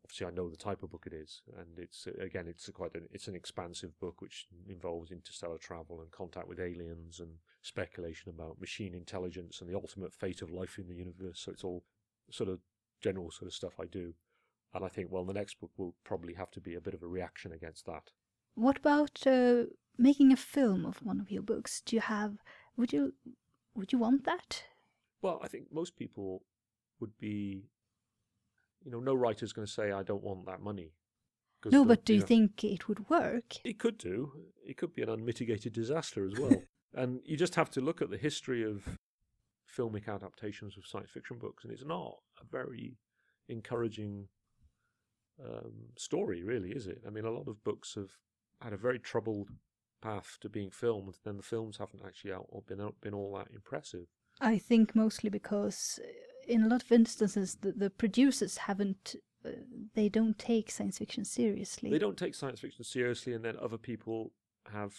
obviously 0.03 0.27
I 0.27 0.31
know 0.31 0.49
the 0.49 0.57
type 0.57 0.83
of 0.83 0.91
book 0.91 1.05
it 1.07 1.13
is, 1.13 1.43
and 1.59 1.79
it's 1.79 2.09
again 2.21 2.47
it's 2.49 2.69
quite 2.71 2.95
an, 2.95 3.07
it's 3.13 3.29
an 3.29 3.37
expansive 3.37 3.99
book 4.01 4.21
which 4.21 4.47
involves 4.69 5.13
interstellar 5.13 5.59
travel 5.59 6.01
and 6.01 6.11
contact 6.11 6.49
with 6.49 6.61
aliens 6.61 7.21
and 7.21 7.31
speculation 7.63 8.31
about 8.31 8.61
machine 8.61 8.95
intelligence 8.95 9.61
and 9.61 9.71
the 9.71 9.77
ultimate 9.77 10.15
fate 10.15 10.43
of 10.43 10.51
life 10.51 10.79
in 10.79 10.89
the 10.89 10.95
universe. 10.95 11.41
So 11.41 11.53
it's 11.53 11.65
all 11.65 11.85
sort 12.31 12.49
of 12.49 12.61
general 13.05 13.31
sort 13.31 13.49
of 13.49 13.55
stuff 13.55 13.75
I 13.81 13.87
do. 13.87 14.15
And 14.73 14.85
I 14.85 14.89
think, 14.89 15.11
well, 15.11 15.25
the 15.25 15.33
next 15.41 15.61
book 15.61 15.71
will 15.77 15.95
probably 16.05 16.35
have 16.35 16.51
to 16.53 16.61
be 16.61 16.75
a 16.75 16.81
bit 16.81 16.95
of 16.95 17.03
a 17.03 17.07
reaction 17.07 17.53
against 17.53 17.87
that. 17.87 18.11
What 18.57 18.79
about 18.79 19.25
uh, 19.27 19.65
making 19.97 20.33
a 20.33 20.37
film 20.37 20.85
of 20.85 20.97
one 21.03 21.21
of 21.21 21.31
your 21.31 21.43
books? 21.43 21.83
Do 21.85 21.95
you 21.97 22.03
have? 22.03 22.39
Would 22.77 22.93
you? 22.93 23.15
Would 23.77 23.93
you 23.93 23.99
want 23.99 24.25
that? 24.25 24.65
Well, 25.23 25.41
I 25.43 25.49
think 25.49 25.65
most 25.73 25.97
people 25.97 26.43
would 27.01 27.17
be, 27.19 27.65
you 28.85 28.91
know, 28.91 29.01
no 29.01 29.15
writer's 29.15 29.53
going 29.53 29.67
to 29.67 29.73
say, 29.73 29.93
I 29.93 30.03
don't 30.03 30.23
want 30.23 30.47
that 30.47 30.61
money." 30.61 30.93
No, 31.67 31.83
the- 31.83 31.89
but 31.89 32.05
do 32.05 32.15
you 32.15 32.21
know, 32.21 32.27
think 32.27 32.65
it 32.65 32.89
would 32.89 33.09
work? 33.09 33.55
It 33.65 33.79
could 33.79 33.99
do. 33.99 34.33
It 34.67 34.77
could 34.77 34.93
be 34.93 35.03
an 35.03 35.09
unmitigated 35.09 35.73
disaster 35.73 36.27
as 36.27 36.39
well. 36.39 36.63
and 36.95 37.21
you 37.25 37.37
just 37.37 37.55
have 37.55 37.71
to 37.71 37.81
look 37.81 38.03
at 38.03 38.11
the 38.11 38.19
history 38.19 38.63
of 38.63 38.99
filmic 39.77 40.09
adaptations 40.09 40.77
of 40.77 40.87
science 40.87 41.11
fiction 41.11 41.39
books, 41.39 41.65
and 41.65 41.73
it's 41.73 41.85
not 41.85 42.17
a 42.41 42.45
very 42.51 42.97
encouraging 43.49 44.29
um, 45.45 45.73
story, 45.97 46.43
really, 46.43 46.71
is 46.71 46.87
it? 46.87 47.03
I 47.07 47.11
mean, 47.11 47.25
a 47.25 47.31
lot 47.31 47.49
of 47.49 47.63
books 47.65 47.95
have 47.95 48.11
had 48.61 48.73
a 48.73 48.77
very 48.77 48.99
troubled 48.99 49.51
path 50.01 50.39
to 50.41 50.49
being 50.49 50.71
filmed, 50.71 51.17
then 51.25 51.37
the 51.37 51.43
films 51.43 51.79
haven't 51.79 52.03
actually 52.07 52.33
out 52.33 52.47
or 52.51 52.63
been 52.63 52.81
out- 52.81 53.01
been 53.01 53.15
all 53.15 53.35
that 53.37 53.49
impressive. 53.53 54.07
I 54.41 54.59
think 54.59 54.95
mostly 54.95 55.31
because 55.31 55.99
uh, 56.03 56.09
in 56.47 56.63
a 56.63 56.69
lot 56.69 56.83
of 56.83 56.93
instances 56.93 57.57
the, 57.61 57.73
the 57.73 57.91
producers 57.91 58.59
haven't. 58.59 59.17
Uh, 59.47 59.51
they 59.95 60.09
don't 60.09 60.39
take 60.39 60.71
science 60.71 60.97
fiction 60.99 61.23
seriously. 61.25 61.91
They 61.91 61.99
don't 61.99 62.17
take 62.17 62.35
science 62.35 62.61
fiction 62.61 62.83
seriously, 62.83 63.35
and 63.35 63.45
then 63.45 63.57
other 63.61 63.77
people 63.77 64.33
have 64.73 64.95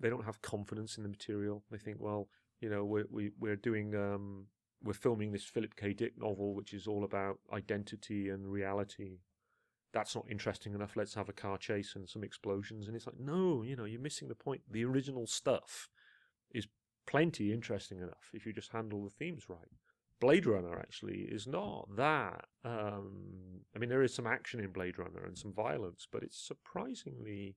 they 0.00 0.10
don't 0.10 0.24
have 0.24 0.42
confidence 0.42 0.96
in 0.96 1.02
the 1.02 1.08
material. 1.08 1.64
They 1.70 1.78
think, 1.78 1.96
well, 2.00 2.28
you 2.60 2.70
know, 2.70 2.84
we're 2.84 3.06
we, 3.10 3.30
we're 3.38 3.56
doing 3.56 3.94
um, 3.94 4.46
we're 4.82 4.92
filming 4.92 5.32
this 5.32 5.44
Philip 5.44 5.76
K. 5.76 5.92
Dick 5.92 6.12
novel, 6.18 6.54
which 6.54 6.72
is 6.72 6.86
all 6.86 7.04
about 7.04 7.38
identity 7.52 8.28
and 8.28 8.46
reality. 8.50 9.18
That's 9.92 10.14
not 10.14 10.26
interesting 10.30 10.74
enough. 10.74 10.96
Let's 10.96 11.14
have 11.14 11.28
a 11.28 11.32
car 11.32 11.58
chase 11.58 11.94
and 11.94 12.08
some 12.08 12.22
explosions. 12.22 12.86
And 12.86 12.96
it's 12.96 13.06
like, 13.06 13.18
no, 13.18 13.62
you 13.62 13.76
know, 13.76 13.84
you're 13.84 14.00
missing 14.00 14.28
the 14.28 14.34
point. 14.34 14.62
The 14.70 14.84
original 14.84 15.26
stuff 15.26 15.88
is 16.52 16.66
plenty 17.06 17.52
interesting 17.52 17.98
enough 17.98 18.30
if 18.34 18.44
you 18.44 18.52
just 18.52 18.72
handle 18.72 19.04
the 19.04 19.10
themes 19.10 19.44
right. 19.48 19.70
Blade 20.20 20.46
Runner 20.46 20.78
actually 20.78 21.28
is 21.30 21.46
not 21.46 21.88
that. 21.96 22.46
Um, 22.64 23.60
I 23.74 23.78
mean, 23.78 23.90
there 23.90 24.02
is 24.02 24.14
some 24.14 24.26
action 24.26 24.60
in 24.60 24.70
Blade 24.70 24.98
Runner 24.98 25.24
and 25.24 25.36
some 25.36 25.52
violence, 25.52 26.06
but 26.10 26.22
it's 26.22 26.38
surprisingly 26.38 27.56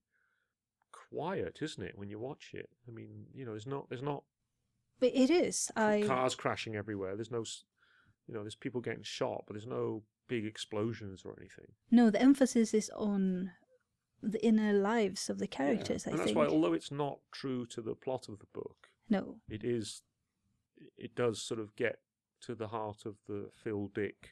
quiet, 0.92 1.60
isn't 1.62 1.84
it? 1.84 1.98
When 1.98 2.10
you 2.10 2.20
watch 2.20 2.52
it, 2.54 2.70
I 2.88 2.92
mean, 2.92 3.26
you 3.34 3.46
know, 3.46 3.52
there's 3.52 3.68
not 3.68 3.88
there's 3.90 4.02
not 4.02 4.24
But 5.00 5.12
it 5.16 5.30
is. 5.30 5.72
I 5.76 6.04
cars 6.06 6.36
crashing 6.36 6.76
everywhere. 6.76 7.16
There's 7.16 7.32
no, 7.32 7.44
you 8.28 8.34
know, 8.34 8.42
there's 8.42 8.56
people 8.56 8.82
getting 8.82 9.04
shot, 9.04 9.44
but 9.48 9.54
there's 9.54 9.68
no 9.68 10.04
big 10.28 10.46
explosions 10.46 11.24
or 11.26 11.36
anything. 11.40 11.66
no. 11.92 12.10
The 12.10 12.22
emphasis 12.22 12.74
is 12.74 12.92
on 12.96 13.52
the 14.22 14.44
inner 14.46 14.74
lives 14.74 15.30
of 15.30 15.40
the 15.40 15.46
Yeah, 15.46 15.58
characters. 15.58 16.06
I 16.06 16.12
and 16.12 16.20
that's 16.20 16.28
think. 16.28 16.38
why, 16.38 16.46
although 16.48 16.74
it's 16.74 16.92
not 16.92 17.20
true 17.32 17.66
to 17.68 17.82
the 17.82 17.96
plot 17.96 18.28
of 18.30 18.40
the 18.40 18.46
book, 18.54 18.90
no. 19.10 19.38
it 19.50 19.64
is, 19.64 20.02
it 20.98 21.16
does 21.16 21.42
sort 21.42 21.60
of 21.60 21.76
get 21.76 22.00
to 22.42 22.56
the 22.56 22.68
heart 22.68 23.06
of 23.06 23.16
the 23.28 23.50
Phil 23.64 23.90
Dick 23.96 24.32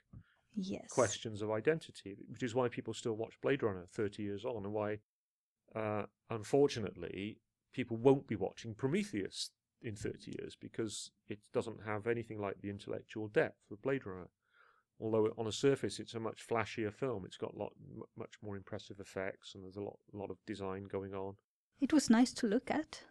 Yes. 0.59 0.87
questions 0.89 1.41
of 1.41 1.51
identity, 1.51 2.15
which 2.29 2.41
is 2.43 2.55
why 2.55 2.67
people 2.67 2.93
still 2.93 3.13
watch 3.15 3.39
Blade 3.41 3.61
Runner 3.63 3.85
30 3.87 4.23
years 4.23 4.43
on, 4.43 4.65
and 4.65 4.73
why, 4.73 4.99
uh, 5.75 6.03
unfortunately, 6.29 7.39
people 7.73 7.95
won't 7.97 8.27
be 8.27 8.35
watching 8.35 8.73
Prometheus 8.73 9.51
in 9.87 9.95
30 9.95 10.35
years 10.39 10.55
because 10.59 11.11
it 11.27 11.39
doesn't 11.53 11.85
have 11.85 12.07
anything 12.07 12.39
like 12.39 12.61
the 12.61 12.69
intellectual 12.69 13.27
depth 13.27 13.71
of 13.71 13.81
Blade 13.81 14.05
Runner. 14.05 14.29
Although 14.99 15.31
on 15.37 15.47
a 15.47 15.51
surface 15.51 15.99
it's 15.99 16.15
a 16.15 16.19
much 16.19 16.45
flashier 16.47 16.91
film, 16.93 17.23
it's 17.25 17.37
got 17.37 17.55
lot 17.55 17.71
m- 17.95 18.01
much 18.17 18.33
more 18.41 18.55
impressive 18.57 18.99
effects 18.99 19.53
and 19.55 19.63
there's 19.63 19.77
a 19.77 19.81
lot 19.81 19.97
lot 20.13 20.31
of 20.31 20.37
design 20.45 20.83
going 20.91 21.13
on. 21.13 21.35
It 21.79 21.93
was 21.93 22.09
nice 22.09 22.33
to 22.33 22.47
look 22.47 22.71
at, 22.71 23.03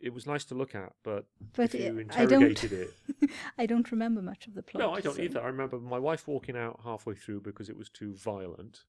It 0.00 0.12
was 0.12 0.26
nice 0.26 0.44
to 0.46 0.56
look 0.56 0.74
at, 0.74 0.92
but, 1.04 1.26
but 1.54 1.72
if 1.74 1.80
you 1.80 1.86
uh, 1.86 2.20
I 2.20 2.26
don't. 2.26 2.42
interrogated 2.42 2.72
it, 2.72 3.30
I 3.58 3.66
don't 3.66 3.88
remember 3.92 4.20
much 4.20 4.48
of 4.48 4.54
the 4.54 4.62
plot. 4.64 4.80
No, 4.82 4.90
I 4.92 5.00
don't 5.00 5.14
so- 5.16 5.22
either. 5.22 5.40
I 5.40 5.46
remember 5.46 5.78
my 5.78 5.98
wife 6.00 6.26
walking 6.26 6.56
out 6.56 6.80
halfway 6.84 7.14
through 7.14 7.42
because 7.42 7.68
it 7.68 7.76
was 7.76 7.88
too 7.88 8.14
violent 8.16 8.80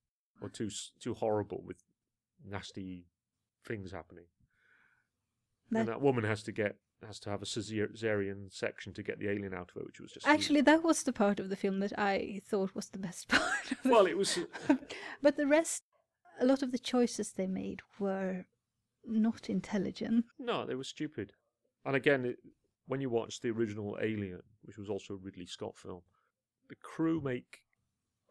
or 0.41 0.49
too 0.49 0.69
too 0.99 1.13
horrible 1.13 1.61
with 1.63 1.77
nasty 2.43 3.05
things 3.67 3.91
happening. 3.91 4.25
That- 5.69 5.79
And 5.81 5.87
that 5.89 6.01
woman 6.01 6.23
has 6.23 6.41
to 6.43 6.51
get 6.51 6.77
has 7.05 7.19
to 7.21 7.29
have 7.29 7.41
a 7.41 7.45
cesarean 7.45 8.51
section 8.53 8.93
to 8.93 9.03
get 9.03 9.19
the 9.19 9.29
alien 9.29 9.53
out 9.53 9.71
of 9.75 9.81
it, 9.81 9.85
which 9.85 9.99
was 9.99 10.11
just 10.11 10.27
Actually, 10.27 10.61
that 10.61 10.83
was 10.83 11.03
the 11.03 11.13
part 11.13 11.39
of 11.39 11.49
the 11.49 11.55
film 11.55 11.79
that 11.79 11.97
I 11.97 12.41
thought 12.47 12.75
was 12.75 12.89
the 12.89 12.99
best 12.99 13.27
part. 13.29 13.73
Well, 13.85 14.05
it 14.05 14.17
was 14.17 14.39
uh, 14.69 14.75
but 15.21 15.37
the 15.37 15.47
rest, 15.47 15.83
a 16.39 16.45
lot 16.45 16.61
of 16.63 16.71
the 16.71 16.79
choices 16.79 17.31
they 17.31 17.47
made 17.47 17.81
were 17.99 18.45
not 19.05 19.49
intelligent. 19.49 20.25
no, 20.39 20.65
they 20.65 20.75
were 20.75 20.83
stupid. 20.83 21.33
And 21.85 21.95
again, 21.95 22.25
it, 22.25 22.37
when 22.87 23.01
you 23.01 23.09
watch 23.09 23.41
the 23.41 23.49
original 23.49 23.97
Alien, 24.01 24.41
which 24.63 24.77
was 24.77 24.89
also 24.89 25.13
a 25.13 25.17
Ridley 25.17 25.45
Scott 25.45 25.77
film, 25.77 26.01
the 26.69 26.75
crew 26.75 27.21
make 27.21 27.61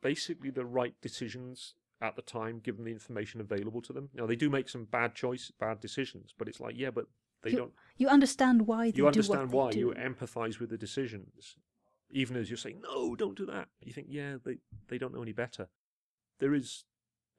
basically 0.03 0.51
the 0.51 0.65
right 0.65 0.95
decisions 1.03 1.75
at 2.01 2.17
the 2.17 2.23
time, 2.23 2.59
given 2.59 2.85
the 2.85 2.91
information 2.91 3.41
available 3.41 3.81
to 3.83 3.93
them. 3.93 4.09
Now 4.15 4.27
they 4.27 4.37
do 4.37 4.51
make 4.51 4.69
some 4.69 4.85
bad 4.85 5.15
choice, 5.15 5.53
bad 5.61 5.81
decisions, 5.81 6.35
but 6.37 6.49
it's 6.49 6.59
like, 6.61 6.75
yeah, 6.77 6.91
but 6.91 7.07
they 7.43 7.51
You- 7.51 7.57
don't. 7.59 7.75
You 7.97 8.09
understand 8.09 8.67
why 8.67 8.91
they 8.91 8.99
You 8.99 9.07
understand 9.07 9.51
do 9.51 9.57
why. 9.57 9.71
You 9.73 9.93
empathise 9.93 10.59
with 10.59 10.71
the 10.71 10.79
decisions, 10.79 11.57
even 12.11 12.37
as 12.37 12.51
you're 12.51 12.57
saying, 12.57 12.81
no, 12.81 13.15
don't 13.15 13.37
do 13.37 13.47
that. 13.47 13.69
You 13.81 13.93
think, 13.93 14.09
yeah, 14.11 14.39
they 14.45 14.59
they 14.89 14.99
don't 14.99 15.13
know 15.15 15.23
any 15.23 15.33
better. 15.33 15.69
There 16.39 16.55
is 16.55 16.85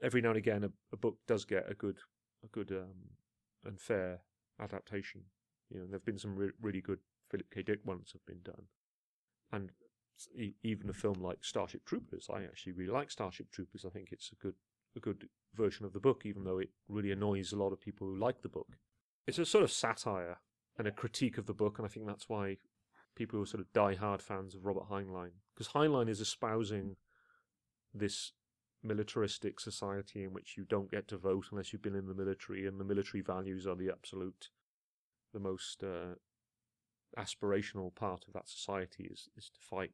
every 0.02 0.22
now 0.22 0.30
and 0.30 0.38
again 0.38 0.64
a, 0.64 0.72
a 0.92 0.98
book 0.98 1.18
does 1.28 1.46
get 1.46 1.70
a 1.70 1.74
good 1.74 1.98
a 2.44 2.48
good 2.48 2.72
um, 2.72 3.18
and 3.64 3.80
fair 3.80 4.22
adaptation. 4.60 5.26
You 5.70 5.80
know, 5.80 5.86
there've 5.88 6.06
been 6.06 6.20
some 6.20 6.36
re- 6.36 6.52
really 6.62 6.82
good 6.82 7.00
Philip 7.30 7.50
K. 7.52 7.64
Dick 7.64 7.80
ones 7.86 8.12
have 8.14 8.26
been 8.26 8.42
done, 8.44 8.66
and 9.52 9.72
e- 10.36 10.56
even 10.64 10.90
a 10.90 10.94
film 10.94 11.22
like 11.22 11.44
Starship 11.44 11.84
Troopers. 11.86 12.30
I 12.34 12.44
actually 12.44 12.74
really 12.74 12.92
like 12.92 13.10
Starship 13.12 13.50
Troopers. 13.52 13.86
I 13.86 13.90
think 13.90 14.10
it's 14.12 14.32
a 14.32 14.36
good 14.36 14.56
a 14.96 15.00
good 15.00 15.28
version 15.56 15.86
of 15.86 15.94
the 15.94 16.00
book, 16.00 16.26
even 16.26 16.44
though 16.44 16.60
it 16.60 16.70
really 16.88 17.12
annoys 17.12 17.52
a 17.52 17.58
lot 17.58 17.74
of 17.74 17.80
people 17.82 18.08
who 18.08 18.18
like 18.18 18.42
the 18.42 18.50
book. 18.50 18.78
It's 19.26 19.40
a 19.40 19.46
sort 19.46 19.64
of 19.64 19.72
satire 19.72 20.38
and 20.78 20.88
a 20.88 20.92
critique 20.92 21.38
of 21.38 21.46
the 21.46 21.54
book, 21.54 21.78
and 21.78 21.86
I 21.86 21.90
think 21.90 22.06
that's 22.06 22.28
why 22.28 22.58
people 23.16 23.38
who 23.38 23.44
are 23.44 23.48
sort 23.48 23.62
of 23.62 23.72
die-hard 23.74 24.22
fans 24.22 24.56
of 24.56 24.66
Robert 24.66 24.90
Heinlein, 24.90 25.32
because 25.54 25.74
Heinlein 25.74 26.10
is 26.10 26.20
espousing 26.20 26.96
this 27.94 28.34
militaristic 28.82 29.60
society 29.60 30.24
in 30.24 30.34
which 30.34 30.56
you 30.58 30.66
don't 30.66 30.92
get 30.92 31.08
to 31.08 31.18
vote 31.18 31.46
unless 31.52 31.72
you've 31.72 31.82
been 31.82 31.96
in 31.96 32.08
the 32.08 32.14
military, 32.14 32.66
and 32.66 32.80
the 32.80 32.86
military 32.86 33.22
values 33.22 33.66
are 33.66 33.76
the 33.76 33.90
absolute, 33.90 34.50
the 35.32 35.40
most 35.40 35.84
uh, 35.84 36.16
aspirational 37.18 37.94
part 37.94 38.26
of 38.28 38.34
that 38.34 38.50
society 38.50 39.08
is 39.12 39.30
is 39.38 39.46
to 39.46 39.60
fight, 39.62 39.92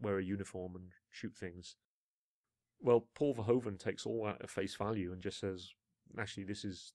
wear 0.00 0.18
a 0.18 0.24
uniform, 0.24 0.76
and 0.76 0.84
shoot 1.10 1.36
things. 1.36 1.76
Well, 2.80 3.08
Paul 3.14 3.34
Verhoeven 3.34 3.78
takes 3.78 4.06
all 4.06 4.24
that 4.24 4.42
at 4.42 4.50
face 4.50 4.74
value 4.74 5.12
and 5.12 5.20
just 5.20 5.40
says, 5.40 5.70
actually, 6.18 6.44
this 6.44 6.64
is 6.64 6.92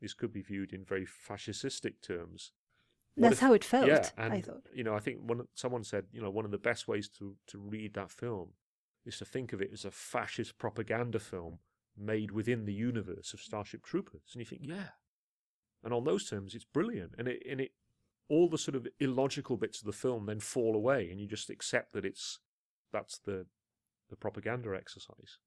this 0.00 0.14
could 0.14 0.32
be 0.32 0.42
viewed 0.42 0.72
in 0.72 0.84
very 0.84 1.06
fascistic 1.06 2.00
terms. 2.02 2.52
What 3.14 3.30
That's 3.30 3.34
if- 3.34 3.40
how 3.40 3.52
it 3.54 3.64
felt. 3.64 3.86
yeah, 3.88 4.08
and 4.16 4.32
I 4.32 4.40
thought. 4.40 4.66
you 4.72 4.84
know, 4.84 4.94
I 4.94 5.00
think 5.00 5.18
one 5.20 5.46
someone 5.54 5.84
said, 5.84 6.06
you 6.12 6.22
know, 6.22 6.30
one 6.30 6.44
of 6.44 6.50
the 6.50 6.58
best 6.58 6.88
ways 6.88 7.08
to 7.18 7.36
to 7.48 7.58
read 7.58 7.94
that 7.94 8.10
film 8.10 8.50
is 9.04 9.18
to 9.18 9.24
think 9.24 9.52
of 9.52 9.60
it 9.60 9.70
as 9.72 9.84
a 9.84 9.90
fascist 9.90 10.58
propaganda 10.58 11.18
film 11.18 11.58
made 11.96 12.30
within 12.30 12.64
the 12.66 12.72
universe 12.72 13.34
of 13.34 13.40
Starship 13.40 13.82
Troopers, 13.84 14.30
and 14.32 14.40
you 14.40 14.46
think, 14.46 14.62
yeah, 14.64 14.90
and 15.82 15.92
on 15.92 16.04
those 16.04 16.28
terms, 16.28 16.54
it's 16.54 16.64
brilliant, 16.64 17.14
and 17.18 17.28
it 17.28 17.42
and 17.50 17.60
it 17.60 17.72
all 18.28 18.48
the 18.48 18.56
sort 18.58 18.76
of 18.76 18.86
illogical 19.00 19.56
bits 19.56 19.80
of 19.80 19.86
the 19.86 19.92
film 19.92 20.26
then 20.26 20.38
fall 20.40 20.76
away, 20.76 21.10
and 21.10 21.20
you 21.20 21.26
just 21.26 21.50
accept 21.50 21.92
that 21.92 22.04
it's 22.04 22.38
that's 22.92 23.18
the 23.18 23.46
the 24.08 24.16
propaganda 24.16 24.74
exercise. 24.74 25.38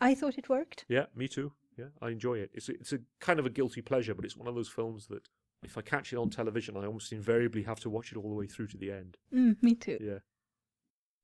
I 0.00 0.14
thought 0.14 0.36
it 0.38 0.48
worked. 0.48 0.84
Yeah, 0.88 1.06
me 1.14 1.28
too. 1.28 1.52
Yeah, 1.76 1.86
I 2.00 2.08
enjoy 2.10 2.38
it. 2.38 2.50
It's 2.54 2.68
a, 2.68 2.72
it's 2.72 2.92
a 2.92 2.98
kind 3.20 3.38
of 3.38 3.46
a 3.46 3.50
guilty 3.50 3.82
pleasure, 3.82 4.14
but 4.14 4.24
it's 4.24 4.36
one 4.36 4.48
of 4.48 4.54
those 4.54 4.68
films 4.68 5.06
that 5.08 5.28
if 5.62 5.76
I 5.76 5.82
catch 5.82 6.12
it 6.12 6.16
on 6.16 6.30
television, 6.30 6.76
I 6.76 6.86
almost 6.86 7.12
invariably 7.12 7.62
have 7.64 7.80
to 7.80 7.90
watch 7.90 8.12
it 8.12 8.16
all 8.18 8.28
the 8.28 8.34
way 8.34 8.46
through 8.46 8.68
to 8.68 8.76
the 8.78 8.90
end. 8.92 9.16
Mm, 9.34 9.62
me 9.62 9.74
too. 9.74 9.98
Yeah. 10.00 10.18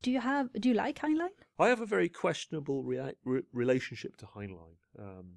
Do 0.03 0.11
you 0.11 0.21
have? 0.21 0.53
Do 0.55 0.69
you 0.69 0.75
like 0.75 0.99
Heinlein? 0.99 1.29
I 1.59 1.69
have 1.69 1.81
a 1.81 1.87
very 1.87 2.09
questionable 2.09 2.83
rea- 2.83 3.15
re- 3.25 3.43
relationship 3.53 4.17
to 4.19 4.27
Heinlein. 4.27 4.77
Um, 4.99 5.37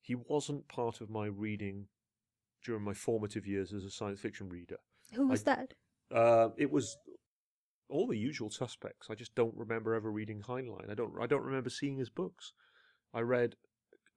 he 0.00 0.14
wasn't 0.14 0.68
part 0.68 1.00
of 1.00 1.08
my 1.10 1.26
reading 1.26 1.86
during 2.64 2.82
my 2.82 2.92
formative 2.94 3.46
years 3.46 3.72
as 3.72 3.84
a 3.84 3.90
science 3.90 4.20
fiction 4.20 4.48
reader. 4.48 4.76
Who 5.14 5.26
was 5.28 5.42
I- 5.48 5.54
that? 5.54 5.74
Uh, 6.14 6.50
it 6.58 6.70
was 6.70 6.96
all 7.88 8.06
the 8.06 8.18
usual 8.18 8.50
suspects. 8.50 9.08
I 9.10 9.14
just 9.14 9.34
don't 9.34 9.56
remember 9.56 9.94
ever 9.94 10.12
reading 10.12 10.42
Heinlein. 10.42 10.90
I 10.90 10.94
don't. 10.94 11.14
I 11.20 11.26
don't 11.26 11.44
remember 11.44 11.70
seeing 11.70 11.96
his 11.96 12.10
books. 12.10 12.52
I 13.14 13.20
read 13.20 13.56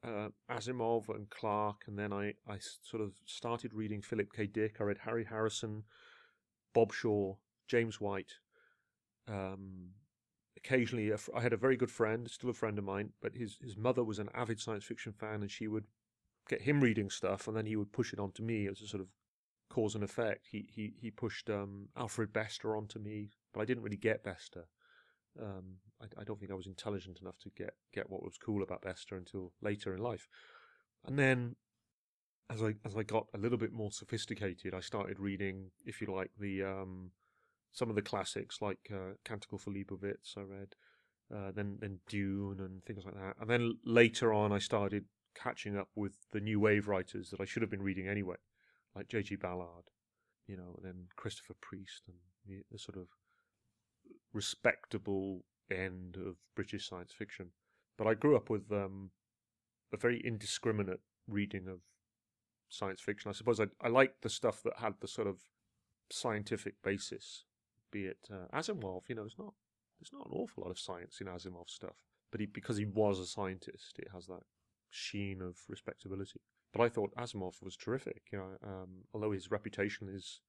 uh, 0.04 0.30
Asimov 0.50 1.10
and 1.10 1.30
Clarke, 1.30 1.84
and 1.88 1.98
then 1.98 2.12
I, 2.12 2.34
I 2.48 2.58
sort 2.60 3.02
of 3.02 3.14
started 3.26 3.74
reading 3.74 4.02
Philip 4.02 4.34
K. 4.34 4.48
Dick. 4.48 4.78
I 4.80 4.84
read 4.84 5.00
Harry 5.06 5.26
Harrison, 5.26 5.84
Bob 6.74 6.94
Shaw, 6.94 7.36
James 7.68 8.02
White. 8.02 8.34
Um, 9.28 9.92
occasionally, 10.58 11.12
fr- 11.18 11.32
I 11.36 11.42
had 11.42 11.54
a 11.54 11.58
very 11.58 11.78
good 11.78 11.92
friend, 11.92 12.30
still 12.30 12.50
a 12.50 12.54
friend 12.54 12.78
of 12.78 12.84
mine, 12.84 13.12
but 13.22 13.36
his, 13.36 13.58
his 13.62 13.78
mother 13.78 14.04
was 14.04 14.20
an 14.20 14.30
avid 14.34 14.60
science 14.60 14.84
fiction 14.84 15.14
fan, 15.14 15.42
and 15.42 15.52
she 15.52 15.68
would 15.68 15.86
get 16.50 16.62
him 16.62 16.82
reading 16.82 17.10
stuff, 17.10 17.48
and 17.48 17.56
then 17.56 17.66
he 17.66 17.76
would 17.76 17.92
push 17.92 18.14
it 18.14 18.20
on 18.20 18.32
to 18.34 18.42
me 18.42 18.68
as 18.68 18.82
a 18.82 18.88
sort 18.88 19.02
of 19.02 19.08
cause 19.70 19.96
and 19.96 20.04
effect. 20.04 20.48
He 20.52 20.68
he 20.70 20.94
he 21.00 21.12
pushed 21.12 21.50
um, 21.50 21.90
Alfred 21.96 22.34
Bester 22.34 22.76
onto 22.76 23.00
me, 23.00 23.30
but 23.54 23.62
I 23.62 23.66
didn't 23.66 23.84
really 23.84 23.98
get 23.98 24.24
Bester. 24.24 24.66
Um, 25.40 25.78
I, 26.02 26.22
I 26.22 26.24
don't 26.24 26.40
think 26.40 26.52
I 26.52 26.56
was 26.56 26.68
intelligent 26.68 27.20
enough 27.22 27.38
to 27.40 27.50
get 27.56 27.74
get 27.94 28.10
what 28.10 28.24
was 28.24 28.38
cool 28.38 28.64
about 28.64 28.82
Bester 28.82 29.16
until 29.16 29.54
later 29.62 29.94
in 29.94 30.02
life. 30.02 30.28
And 31.06 31.18
then, 31.18 31.56
as 32.50 32.62
I 32.62 32.76
as 32.86 32.96
I 32.96 33.04
got 33.04 33.28
a 33.34 33.38
little 33.38 33.58
bit 33.58 33.74
more 33.74 33.92
sophisticated, 33.92 34.74
I 34.74 34.82
started 34.82 35.20
reading, 35.20 35.72
if 35.86 36.02
you 36.02 36.08
like, 36.14 36.32
the 36.40 36.64
um, 36.64 37.12
some 37.72 37.90
of 37.90 37.96
the 37.96 38.02
classics 38.02 38.62
like 38.62 38.92
uh, 38.94 39.14
Canticle 39.24 39.58
for 39.58 39.72
Leibowitz. 39.72 40.38
I 40.38 40.42
read, 40.42 40.76
uh, 41.34 41.52
then 41.52 41.78
then 41.80 42.00
Dune 42.08 42.60
and 42.60 42.84
things 42.84 43.06
like 43.06 43.16
that. 43.16 43.36
And 43.40 43.50
then 43.50 43.78
later 43.86 44.34
on, 44.34 44.52
I 44.52 44.60
started 44.60 45.06
catching 45.34 45.78
up 45.78 45.88
with 45.96 46.18
the 46.32 46.42
new 46.42 46.60
wave 46.60 46.88
writers 46.88 47.30
that 47.30 47.40
I 47.40 47.46
should 47.46 47.62
have 47.62 47.72
been 47.72 47.82
reading 47.82 48.08
anyway, 48.08 48.36
like 48.96 49.08
J.G. 49.08 49.38
Ballard, 49.38 49.86
you 50.46 50.58
know, 50.58 50.76
and 50.78 50.86
then 50.86 51.08
Christopher 51.16 51.56
Priest 51.62 52.04
and 52.08 52.18
the, 52.46 52.64
the 52.70 52.78
sort 52.78 52.98
of 52.98 53.08
respectable 54.34 55.44
end 55.70 56.18
of 56.18 56.36
British 56.56 56.88
science 56.90 57.14
fiction. 57.14 57.48
But 57.98 58.08
I 58.08 58.14
grew 58.14 58.36
up 58.36 58.50
with 58.50 58.72
um, 58.72 59.12
a 59.94 59.98
very 59.98 60.22
indiscriminate 60.26 61.02
reading 61.28 61.68
of 61.68 61.80
science 62.70 63.02
fiction. 63.02 63.30
I 63.30 63.34
suppose 63.34 63.60
I, 63.60 63.66
I 63.82 63.90
liked 63.90 64.22
the 64.22 64.30
stuff 64.30 64.64
that 64.64 64.80
had 64.80 64.96
the 65.02 65.08
sort 65.08 65.28
of 65.28 65.40
scientific 66.10 66.82
basis, 66.84 67.46
be 67.92 68.06
it 68.06 68.30
uh, 68.32 68.58
Asimov. 68.58 69.04
You 69.08 69.16
know, 69.16 69.24
it's 69.24 69.40
not 69.40 69.54
there's 70.00 70.14
not 70.14 70.26
an 70.26 70.34
awful 70.34 70.64
lot 70.64 70.72
of 70.72 70.80
science 70.80 71.20
in 71.22 71.28
Asimov 71.28 71.70
stuff, 71.70 72.04
but 72.32 72.40
he, 72.40 72.48
because 72.48 72.78
he 72.78 72.86
was 72.86 73.20
a 73.20 73.26
scientist, 73.26 74.00
it 74.00 74.08
has 74.14 74.28
that 74.28 74.44
sheen 74.90 75.42
of 75.42 75.58
respectability. 75.68 76.40
But 76.74 76.82
I 76.82 76.90
thought 76.90 77.16
Asimov 77.16 77.62
was 77.62 77.76
terrific. 77.76 78.24
You 78.32 78.40
know, 78.40 78.58
um, 78.66 78.90
although 79.14 79.32
his 79.32 79.52
reputation 79.52 80.10
is 80.10 80.40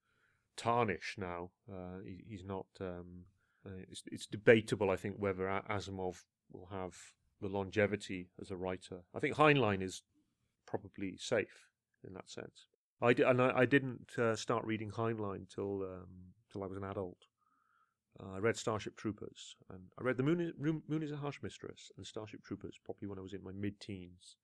tarnished 0.57 1.19
now, 1.19 1.51
uh, 1.71 1.99
he, 2.05 2.25
he's 2.29 2.45
not. 2.45 2.67
Um, 2.81 3.25
uh, 3.67 3.71
it's, 3.91 4.03
it's 4.11 4.27
debatable, 4.27 4.91
I 4.91 4.97
think, 4.97 5.17
whether 5.19 5.45
Asimov 5.71 6.25
will 6.51 6.69
have 6.71 6.97
the 7.41 7.49
longevity 7.49 8.29
as 8.41 8.51
a 8.51 8.57
writer. 8.57 9.01
I 9.15 9.19
think 9.19 9.37
Heinlein 9.37 9.83
is 9.83 10.03
probably 10.67 11.17
safe 11.17 11.69
in 12.07 12.15
that 12.15 12.31
sense. 12.31 12.67
I 13.01 13.13
di- 13.13 13.25
and 13.25 13.43
I, 13.43 13.53
I 13.59 13.67
didn't 13.67 14.17
uh, 14.19 14.37
start 14.37 14.65
reading 14.65 14.91
Heinlein 14.91 15.49
till 15.53 15.83
um, 15.83 16.07
till 16.53 16.63
I 16.63 16.67
was 16.67 16.77
an 16.77 16.85
adult. 16.85 17.27
Uh, 18.21 18.37
I 18.37 18.39
read 18.39 18.57
Starship 18.57 18.97
Troopers, 18.97 19.57
and 19.71 19.81
I 19.99 20.03
read 20.03 20.17
The 20.19 20.23
Moon 20.23 20.41
is, 20.41 20.53
Moon 20.59 21.03
is 21.03 21.13
a 21.13 21.17
Harsh 21.17 21.39
Mistress 21.43 21.91
and 21.97 22.07
Starship 22.07 22.43
Troopers 22.45 22.79
probably 22.85 23.09
when 23.09 23.19
I 23.19 23.23
was 23.23 23.33
in 23.33 23.43
my 23.43 23.53
mid-teens. 23.53 24.37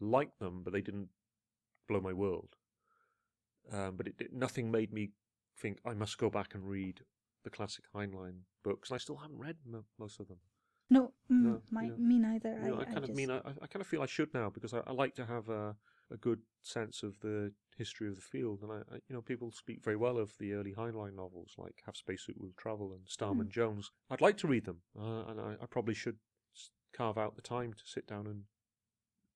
Liked 0.00 0.40
them, 0.40 0.62
but 0.64 0.72
they 0.72 0.80
didn't 0.80 1.08
blow 1.88 2.00
my 2.00 2.12
world. 2.12 2.56
Um, 3.72 3.94
but 3.96 4.08
it, 4.08 4.14
it, 4.18 4.32
nothing 4.32 4.70
made 4.70 4.92
me 4.92 5.10
think 5.56 5.78
I 5.86 5.94
must 5.94 6.18
go 6.18 6.28
back 6.28 6.54
and 6.54 6.68
read 6.68 7.00
the 7.44 7.50
classic 7.50 7.84
Heinlein 7.94 8.40
books. 8.62 8.90
And 8.90 8.96
I 8.96 8.98
still 8.98 9.16
haven't 9.16 9.38
read 9.38 9.56
mo- 9.66 9.84
most 9.98 10.20
of 10.20 10.28
them. 10.28 10.38
No, 10.90 11.12
mm, 11.30 11.42
No, 11.42 11.62
my, 11.70 11.90
me 11.96 12.18
neither. 12.18 12.58
You 12.62 12.70
know, 12.70 12.76
I, 12.76 12.80
I, 12.80 12.84
kind 12.84 12.98
of 12.98 13.06
just, 13.06 13.16
mean 13.16 13.30
I, 13.30 13.38
I 13.38 13.66
kind 13.66 13.80
of 13.80 13.86
feel 13.86 14.02
I 14.02 14.06
should 14.06 14.32
now 14.34 14.50
because 14.50 14.74
I, 14.74 14.80
I 14.86 14.92
like 14.92 15.14
to 15.16 15.24
have 15.26 15.48
a, 15.48 15.76
a 16.10 16.16
good 16.16 16.40
sense 16.62 17.02
of 17.02 17.18
the 17.20 17.52
history 17.76 18.08
of 18.08 18.14
the 18.16 18.20
field, 18.20 18.60
and 18.62 18.70
I, 18.70 18.76
I 18.94 18.98
you 19.08 19.14
know 19.14 19.22
people 19.22 19.50
speak 19.50 19.82
very 19.82 19.96
well 19.96 20.18
of 20.18 20.32
the 20.38 20.52
early 20.52 20.74
Heinlein 20.74 21.16
novels 21.16 21.54
like 21.56 21.74
Have 21.86 21.96
Spacesuit 21.96 22.36
Will 22.38 22.52
Travel 22.56 22.92
and 22.92 23.02
Starman 23.06 23.50
Jones. 23.50 23.90
I'd 24.10 24.20
like 24.20 24.36
to 24.38 24.46
read 24.46 24.66
them, 24.66 24.78
uh, 24.98 25.24
and 25.30 25.40
I, 25.40 25.54
I 25.62 25.66
probably 25.66 25.94
should 25.94 26.16
carve 26.94 27.18
out 27.18 27.34
the 27.34 27.42
time 27.42 27.72
to 27.72 27.82
sit 27.84 28.06
down 28.06 28.26
and 28.26 28.42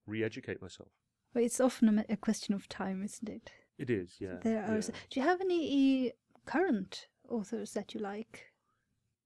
re-educate 0.06 0.62
myself. 0.62 0.90
Well, 1.34 1.44
it's 1.44 1.60
often 1.60 1.98
a, 1.98 2.04
a 2.08 2.16
question 2.16 2.54
of 2.54 2.68
time, 2.68 3.02
isn't 3.02 3.28
it? 3.28 3.50
It 3.78 3.90
is, 3.90 4.16
yeah. 4.20 4.36
There 4.42 4.62
are. 4.64 4.74
yeah. 4.76 4.90
Do 5.10 5.20
you 5.20 5.26
have 5.26 5.40
any 5.40 6.12
current 6.46 7.06
authors 7.28 7.72
that 7.72 7.94
you 7.94 8.00
like? 8.00 8.52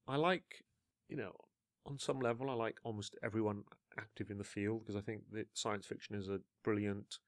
I 0.07 0.17
like, 0.17 0.65
you 1.09 1.17
know, 1.17 1.33
on 1.87 1.99
some 1.99 2.21
level, 2.21 2.51
I 2.51 2.55
like 2.55 2.77
almost 2.85 3.17
everyone 3.23 3.65
active 3.99 4.31
in 4.31 4.39
the 4.39 4.45
field 4.45 4.81
because 4.81 4.97
I 4.97 5.05
think 5.05 5.23
that 5.33 5.47
science 5.55 5.87
fiction 5.87 6.15
is 6.15 6.29
a 6.29 6.41
brilliant 6.63 7.19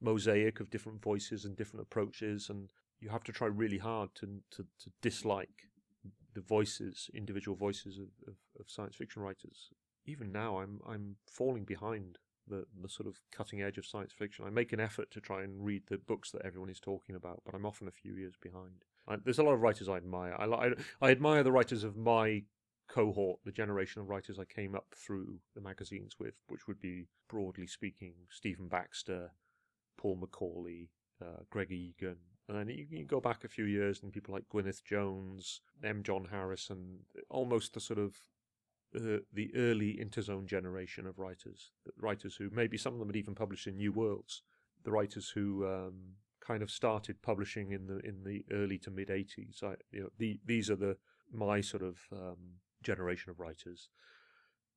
mosaic 0.00 0.60
of 0.60 0.70
different 0.70 1.02
voices 1.02 1.44
and 1.44 1.56
different 1.56 1.82
approaches, 1.82 2.48
and 2.50 2.70
you 3.00 3.08
have 3.08 3.24
to 3.24 3.32
try 3.32 3.46
really 3.46 3.78
hard 3.78 4.10
to 4.16 4.26
to, 4.52 4.62
to 4.62 4.90
dislike 5.02 5.68
the 6.34 6.40
voices, 6.40 7.10
individual 7.14 7.56
voices 7.56 7.98
of, 7.98 8.08
of, 8.28 8.34
of 8.60 8.70
science 8.70 8.94
fiction 8.94 9.22
writers. 9.22 9.70
Even 10.04 10.30
now, 10.32 10.58
I'm 10.58 10.80
I'm 10.86 11.16
falling 11.30 11.64
behind 11.64 12.18
the 12.46 12.64
the 12.80 12.88
sort 12.88 13.08
of 13.08 13.16
cutting 13.32 13.62
edge 13.62 13.78
of 13.78 13.86
science 13.86 14.12
fiction. 14.12 14.44
I 14.46 14.50
make 14.50 14.72
an 14.72 14.80
effort 14.80 15.10
to 15.12 15.20
try 15.20 15.42
and 15.42 15.64
read 15.64 15.82
the 15.88 15.98
books 15.98 16.30
that 16.30 16.42
everyone 16.44 16.70
is 16.70 16.80
talking 16.80 17.14
about, 17.16 17.42
but 17.44 17.54
I'm 17.54 17.66
often 17.66 17.88
a 17.88 18.02
few 18.02 18.14
years 18.14 18.34
behind. 18.40 18.84
I, 19.08 19.16
there's 19.24 19.38
a 19.38 19.42
lot 19.42 19.54
of 19.54 19.60
writers 19.60 19.88
I 19.88 19.96
admire. 19.96 20.34
I, 20.38 20.44
I 20.46 20.70
I 21.00 21.10
admire 21.10 21.42
the 21.42 21.52
writers 21.52 21.84
of 21.84 21.96
my 21.96 22.42
cohort, 22.88 23.40
the 23.44 23.52
generation 23.52 24.00
of 24.00 24.08
writers 24.08 24.38
I 24.38 24.44
came 24.44 24.74
up 24.74 24.94
through 24.96 25.40
the 25.54 25.60
magazines 25.60 26.16
with, 26.18 26.34
which 26.48 26.66
would 26.66 26.80
be 26.80 27.06
broadly 27.28 27.66
speaking 27.66 28.14
Stephen 28.30 28.68
Baxter, 28.68 29.32
Paul 29.96 30.18
McAuley, 30.18 30.88
uh, 31.20 31.42
Greg 31.50 31.72
Egan. 31.72 32.16
And 32.48 32.58
then 32.58 32.68
you, 32.68 32.86
you 32.88 33.04
go 33.04 33.20
back 33.20 33.42
a 33.42 33.48
few 33.48 33.64
years 33.64 34.02
and 34.02 34.12
people 34.12 34.32
like 34.32 34.48
Gwyneth 34.48 34.84
Jones, 34.84 35.60
M. 35.82 36.02
John 36.04 36.28
Harrison, 36.30 37.00
almost 37.28 37.74
the 37.74 37.80
sort 37.80 37.98
of 37.98 38.14
uh, 38.94 39.18
the 39.32 39.50
early 39.56 39.98
interzone 40.00 40.46
generation 40.46 41.06
of 41.06 41.18
writers, 41.18 41.72
writers 41.98 42.36
who 42.36 42.48
maybe 42.52 42.78
some 42.78 42.92
of 42.92 42.98
them 43.00 43.08
had 43.08 43.16
even 43.16 43.34
published 43.34 43.66
in 43.66 43.76
New 43.76 43.92
Worlds, 43.92 44.42
the 44.84 44.92
writers 44.92 45.28
who 45.30 45.66
um, 45.66 45.94
kind 46.46 46.62
of 46.62 46.70
started 46.70 47.22
publishing 47.22 47.72
in 47.72 47.86
the 47.86 47.98
in 47.98 48.22
the 48.24 48.44
early 48.52 48.78
to 48.78 48.90
mid 48.90 49.08
'80s. 49.08 49.62
I, 49.62 49.74
you 49.90 50.00
know, 50.02 50.08
the, 50.18 50.38
these 50.44 50.70
are 50.70 50.76
the 50.76 50.96
my 51.32 51.60
sort 51.60 51.82
of 51.82 51.98
um, 52.12 52.36
generation 52.82 53.30
of 53.30 53.40
writers. 53.40 53.88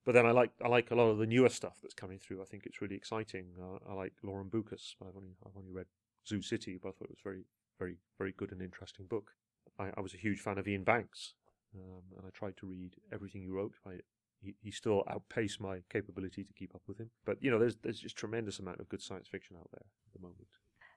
But 0.05 0.13
then 0.13 0.25
I 0.25 0.31
like 0.31 0.51
I 0.63 0.67
like 0.67 0.91
a 0.91 0.95
lot 0.95 1.09
of 1.09 1.17
the 1.17 1.27
newer 1.27 1.49
stuff 1.49 1.77
that's 1.81 1.93
coming 1.93 2.19
through. 2.19 2.41
I 2.41 2.45
think 2.45 2.65
it's 2.65 2.81
really 2.81 2.95
exciting. 2.95 3.47
Uh, 3.61 3.91
I 3.91 3.93
like 3.93 4.13
Lauren 4.23 4.49
Beukes. 4.49 4.95
I've 5.01 5.15
only 5.15 5.35
I've 5.45 5.57
only 5.57 5.71
read 5.71 5.87
Zoo 6.27 6.41
City, 6.41 6.79
but 6.81 6.89
I 6.89 6.91
thought 6.93 7.09
it 7.09 7.17
was 7.17 7.23
very 7.23 7.43
very 7.77 7.97
very 8.17 8.33
good 8.35 8.51
and 8.51 8.61
interesting 8.61 9.05
book. 9.05 9.31
I, 9.77 9.91
I 9.95 10.01
was 10.01 10.13
a 10.13 10.17
huge 10.17 10.39
fan 10.39 10.57
of 10.57 10.67
Iain 10.67 10.83
Banks, 10.83 11.33
um, 11.75 12.03
and 12.17 12.25
I 12.25 12.29
tried 12.31 12.57
to 12.57 12.65
read 12.65 12.95
everything 13.13 13.41
he 13.41 13.49
wrote. 13.49 13.75
I, 13.85 13.99
he, 14.41 14.55
he 14.61 14.71
still 14.71 15.03
outpaced 15.09 15.59
my 15.59 15.79
capability 15.91 16.43
to 16.43 16.53
keep 16.53 16.73
up 16.73 16.81
with 16.87 16.97
him. 16.97 17.09
But 17.25 17.37
you 17.41 17.51
know, 17.51 17.59
there's 17.59 17.77
there's 17.77 17.99
just 17.99 18.17
tremendous 18.17 18.59
amount 18.59 18.79
of 18.79 18.89
good 18.89 19.01
science 19.01 19.27
fiction 19.27 19.57
out 19.57 19.69
there 19.71 19.85
at 19.85 20.13
the 20.13 20.21
moment. 20.21 20.47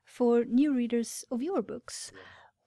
For 0.05 0.45
new 0.45 0.75
readers 0.75 1.25
of 1.31 1.43
your 1.43 1.63
books, 1.63 2.13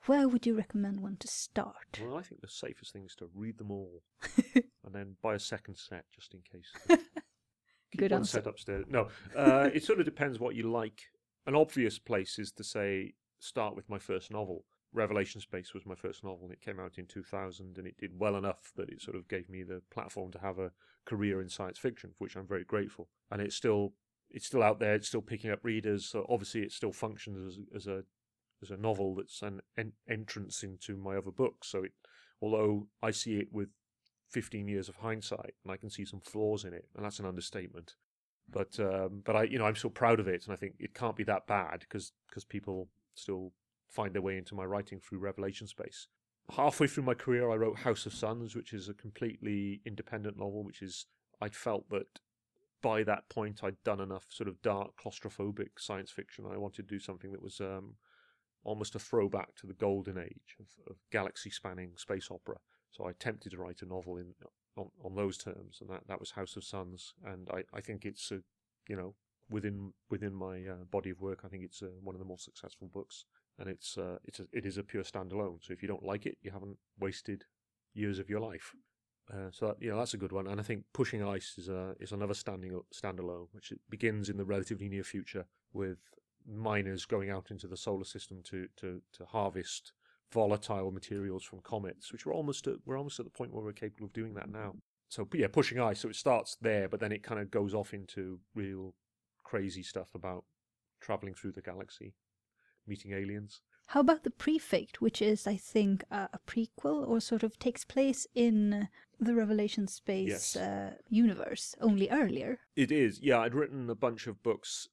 where 0.06 0.28
would 0.28 0.46
you 0.46 0.56
recommend 0.56 1.00
one 1.00 1.18
to 1.18 1.28
start? 1.28 2.00
Well, 2.02 2.18
I 2.18 2.22
think 2.22 2.42
the 2.42 2.48
safest 2.48 2.94
thing 2.94 3.06
is 3.06 3.16
to 3.16 3.30
read 3.34 3.58
them 3.58 3.72
all, 3.72 4.04
and 4.56 4.94
then 4.94 5.16
buy 5.22 5.36
a 5.36 5.40
second 5.40 5.78
set 5.78 6.06
just 6.14 6.34
in 6.34 6.42
case. 6.42 7.00
Good 7.98 8.12
one 8.12 8.22
answer. 8.22 8.40
set 8.40 8.48
upstairs. 8.48 8.86
No, 8.90 9.08
uh, 9.36 9.70
it 9.74 9.84
sort 9.84 10.00
of 10.00 10.06
depends 10.06 10.40
what 10.40 10.56
you 10.56 10.70
like. 10.70 11.02
An 11.48 11.56
obvious 11.56 12.00
place 12.00 12.40
is 12.40 12.52
to 12.54 12.64
say 12.64 13.14
start 13.40 13.76
with 13.76 13.90
my 13.90 14.00
first 14.00 14.32
novel. 14.32 14.66
Revelation 14.94 15.42
Space 15.42 15.74
was 15.74 15.86
my 15.86 15.96
first 15.96 16.24
novel. 16.24 16.50
It 16.52 16.62
came 16.62 16.80
out 16.80 16.98
in 16.98 17.06
2000 17.06 17.78
and 17.78 17.88
it 17.88 17.98
did 17.98 18.12
well 18.18 18.38
enough 18.38 18.72
that 18.78 18.90
it 18.90 19.02
sort 19.02 19.18
of 19.18 19.28
gave 19.28 19.50
me 19.50 19.62
the 19.62 19.82
platform 19.92 20.32
to 20.32 20.40
have 20.40 20.58
a 20.58 20.72
career 21.06 21.42
in 21.42 21.50
science 21.50 21.78
fiction, 21.78 22.12
for 22.12 22.24
which 22.24 22.36
I'm 22.36 22.48
very 22.48 22.64
grateful. 22.64 23.10
And 23.30 23.42
it's 23.42 23.56
still 23.56 23.94
it's 24.36 24.46
still 24.46 24.62
out 24.62 24.80
there. 24.80 24.94
It's 24.94 25.08
still 25.08 25.22
picking 25.22 25.50
up 25.50 25.64
readers. 25.64 26.06
So 26.06 26.26
obviously, 26.30 26.62
it 26.62 26.74
still 26.74 26.92
functions 26.92 27.58
as, 27.58 27.84
as 27.84 27.88
a 27.88 28.04
as 28.62 28.70
a 28.70 28.78
novel 28.78 29.16
that's 29.16 29.42
an 29.42 29.62
en- 29.78 29.94
entrance 30.10 30.62
into 30.62 30.98
my 30.98 31.16
other 31.16 31.32
books. 31.32 31.70
So 31.70 31.84
it, 31.84 31.94
although 32.42 32.88
I 33.02 33.12
see 33.12 33.38
it 33.38 33.48
with 33.52 33.70
15 34.32 34.68
years 34.68 34.90
of 34.90 34.98
hindsight 34.98 35.54
and 35.64 35.72
I 35.72 35.78
can 35.78 35.90
see 35.90 36.06
some 36.06 36.20
flaws 36.20 36.66
in 36.66 36.74
it, 36.74 36.88
and 36.96 37.06
that's 37.06 37.20
an 37.20 37.26
understatement. 37.26 37.96
But 38.48 38.78
um, 38.80 39.22
but 39.26 39.38
I 39.38 39.44
you 39.44 39.58
know 39.58 39.66
I'm 39.66 39.76
so 39.76 39.90
proud 39.90 40.20
of 40.20 40.28
it, 40.28 40.44
and 40.46 40.54
I 40.54 40.58
think 40.58 40.76
it 40.80 40.94
can't 40.94 41.16
be 41.16 41.24
that 41.24 41.48
bad 41.48 41.80
because 41.80 42.12
because 42.30 42.44
people 42.44 42.90
still 43.16 43.54
find 43.90 44.14
their 44.14 44.22
way 44.22 44.38
into 44.38 44.54
my 44.54 44.66
writing 44.66 45.00
through 45.00 45.20
Revelation 45.20 45.66
Space. 45.66 46.08
Halfway 46.52 46.88
through 46.88 47.04
my 47.04 47.14
career, 47.14 47.50
I 47.50 47.56
wrote 47.56 47.80
House 47.80 48.06
of 48.06 48.14
Suns, 48.14 48.54
which 48.54 48.74
is 48.74 48.90
a 48.90 48.94
completely 48.94 49.82
independent 49.86 50.38
novel, 50.38 50.64
which 50.64 50.82
is 50.82 51.08
I'd 51.42 51.56
felt 51.56 51.90
that 51.90 52.20
by 52.86 53.02
that 53.04 53.28
point 53.30 53.64
I'd 53.64 53.84
done 53.84 54.00
enough 54.00 54.28
sort 54.30 54.48
of 54.48 54.62
dark, 54.62 54.92
claustrophobic 55.04 55.72
science 55.80 56.12
fiction. 56.12 56.46
I 56.46 56.58
wanted 56.58 56.88
to 56.88 56.96
do 56.96 57.00
something 57.00 57.32
that 57.32 57.42
was 57.42 57.60
um, 57.60 57.96
almost 58.64 58.94
a 58.94 59.00
throwback 59.00 59.56
to 59.56 59.66
the 59.66 59.74
golden 59.74 60.20
age 60.20 60.52
of, 60.60 60.68
of 60.92 60.98
galaxy-spanning 61.12 61.94
space 61.96 62.30
opera. 62.30 62.58
So 62.92 63.06
I 63.06 63.10
attempted 63.10 63.54
to 63.54 63.58
write 63.58 63.82
a 63.82 63.88
novel 63.88 64.18
in 64.18 64.36
on, 64.78 64.90
on 65.04 65.16
those 65.16 65.36
terms, 65.36 65.80
and 65.82 65.90
that, 65.90 66.04
that 66.08 66.20
was 66.20 66.32
House 66.32 66.56
of 66.58 66.64
Suns. 66.64 67.16
And 67.26 67.50
I, 67.52 67.64
I 67.74 67.82
think 67.82 68.06
it's 68.06 68.32
a, 68.32 68.42
you 68.88 68.96
know 68.96 69.16
within 69.50 69.94
within 70.12 70.36
my 70.36 70.58
uh, 70.74 70.84
body 70.92 71.10
of 71.10 71.20
work. 71.20 71.40
I 71.44 71.48
think 71.48 71.64
it's 71.64 71.82
uh, 71.82 71.98
one 72.04 72.14
of 72.14 72.20
the 72.20 72.26
more 72.26 72.38
successful 72.38 72.88
books, 72.94 73.26
and 73.58 73.68
it's 73.68 73.98
uh, 73.98 74.18
it's 74.26 74.40
a, 74.40 74.46
it 74.54 74.64
is 74.64 74.78
a 74.78 74.84
pure 74.84 75.04
standalone. 75.04 75.58
So 75.62 75.74
if 75.74 75.82
you 75.82 75.88
don't 75.88 76.04
like 76.04 76.28
it, 76.28 76.38
you 76.44 76.52
haven't 76.52 76.78
wasted 77.00 77.46
years 77.96 78.20
of 78.20 78.30
your 78.30 78.42
life. 78.42 78.76
Uh, 79.32 79.50
so 79.52 79.68
that, 79.68 79.82
you 79.82 79.90
know 79.90 79.98
that's 79.98 80.14
a 80.14 80.18
good 80.18 80.32
one, 80.32 80.48
and 80.48 80.60
I 80.60 80.64
think 80.64 80.84
Pushing 80.94 81.24
Ice 81.24 81.56
is 81.58 81.68
a 81.68 81.96
is 82.00 82.12
another 82.12 82.36
standing 82.36 82.80
standalone, 82.94 83.48
which 83.54 83.74
begins 83.90 84.30
in 84.30 84.38
the 84.38 84.46
relatively 84.46 84.88
near 84.88 85.04
future 85.04 85.46
with 85.74 85.98
miners 86.48 87.06
going 87.06 87.32
out 87.32 87.50
into 87.50 87.68
the 87.68 87.78
solar 87.78 88.04
system 88.04 88.42
to 88.44 88.68
to 88.78 89.02
to 89.14 89.26
harvest 89.26 89.94
volatile 90.32 90.92
materials 90.92 91.44
from 91.44 91.60
comets, 91.62 92.12
which 92.12 92.26
we're 92.26 92.36
almost 92.36 92.68
at, 92.68 92.76
we're 92.86 92.98
almost 92.98 93.20
at 93.20 93.26
the 93.26 93.32
point 93.32 93.54
where 93.54 93.64
we're 93.64 93.74
capable 93.74 94.06
of 94.06 94.14
doing 94.14 94.34
that 94.36 94.50
now. 94.50 94.76
So 95.10 95.28
yeah, 95.34 95.48
pushing 95.48 95.80
ice. 95.80 96.02
So 96.02 96.10
it 96.10 96.16
starts 96.16 96.58
there, 96.62 96.88
but 96.88 97.00
then 97.00 97.12
it 97.12 97.24
kind 97.24 97.40
of 97.40 97.50
goes 97.50 97.74
off 97.74 97.94
into 97.94 98.40
real 98.54 98.94
crazy 99.44 99.84
stuff 99.84 100.10
about 100.14 100.44
traveling 101.02 101.34
through 101.34 101.54
the 101.54 101.62
galaxy, 101.62 102.16
meeting 102.88 103.14
aliens. 103.14 103.62
How 103.88 104.00
about 104.00 104.24
the 104.24 104.32
prefect, 104.32 105.02
which 105.02 105.22
is, 105.22 105.46
I 105.46 105.58
think, 105.58 106.04
uh, 106.12 106.28
a 106.34 106.40
prequel 106.40 107.08
or 107.08 107.20
sort 107.20 107.44
of 107.44 107.60
takes 107.60 107.86
place 107.86 108.26
in 108.34 108.90
the 109.20 109.36
Revelation 109.36 109.88
Space 109.88 110.56
Yes. 110.56 110.56
uh, 110.56 110.96
universe, 111.08 111.76
only 111.80 112.10
earlier? 112.10 112.60
It 112.76 112.92
is. 112.92 113.22
Yeah, 113.22 113.40
I'd 113.40 113.54
written 113.54 113.90
a 113.90 113.96
bunch 113.96 114.28
of 114.28 114.42
books 114.42 114.90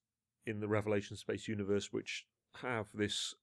in 0.47 0.61
the 0.61 0.69
Revelation 0.69 1.17
Space 1.17 1.49
universe 1.49 1.93
which 1.93 2.27
have 2.61 2.89
this 2.93 3.35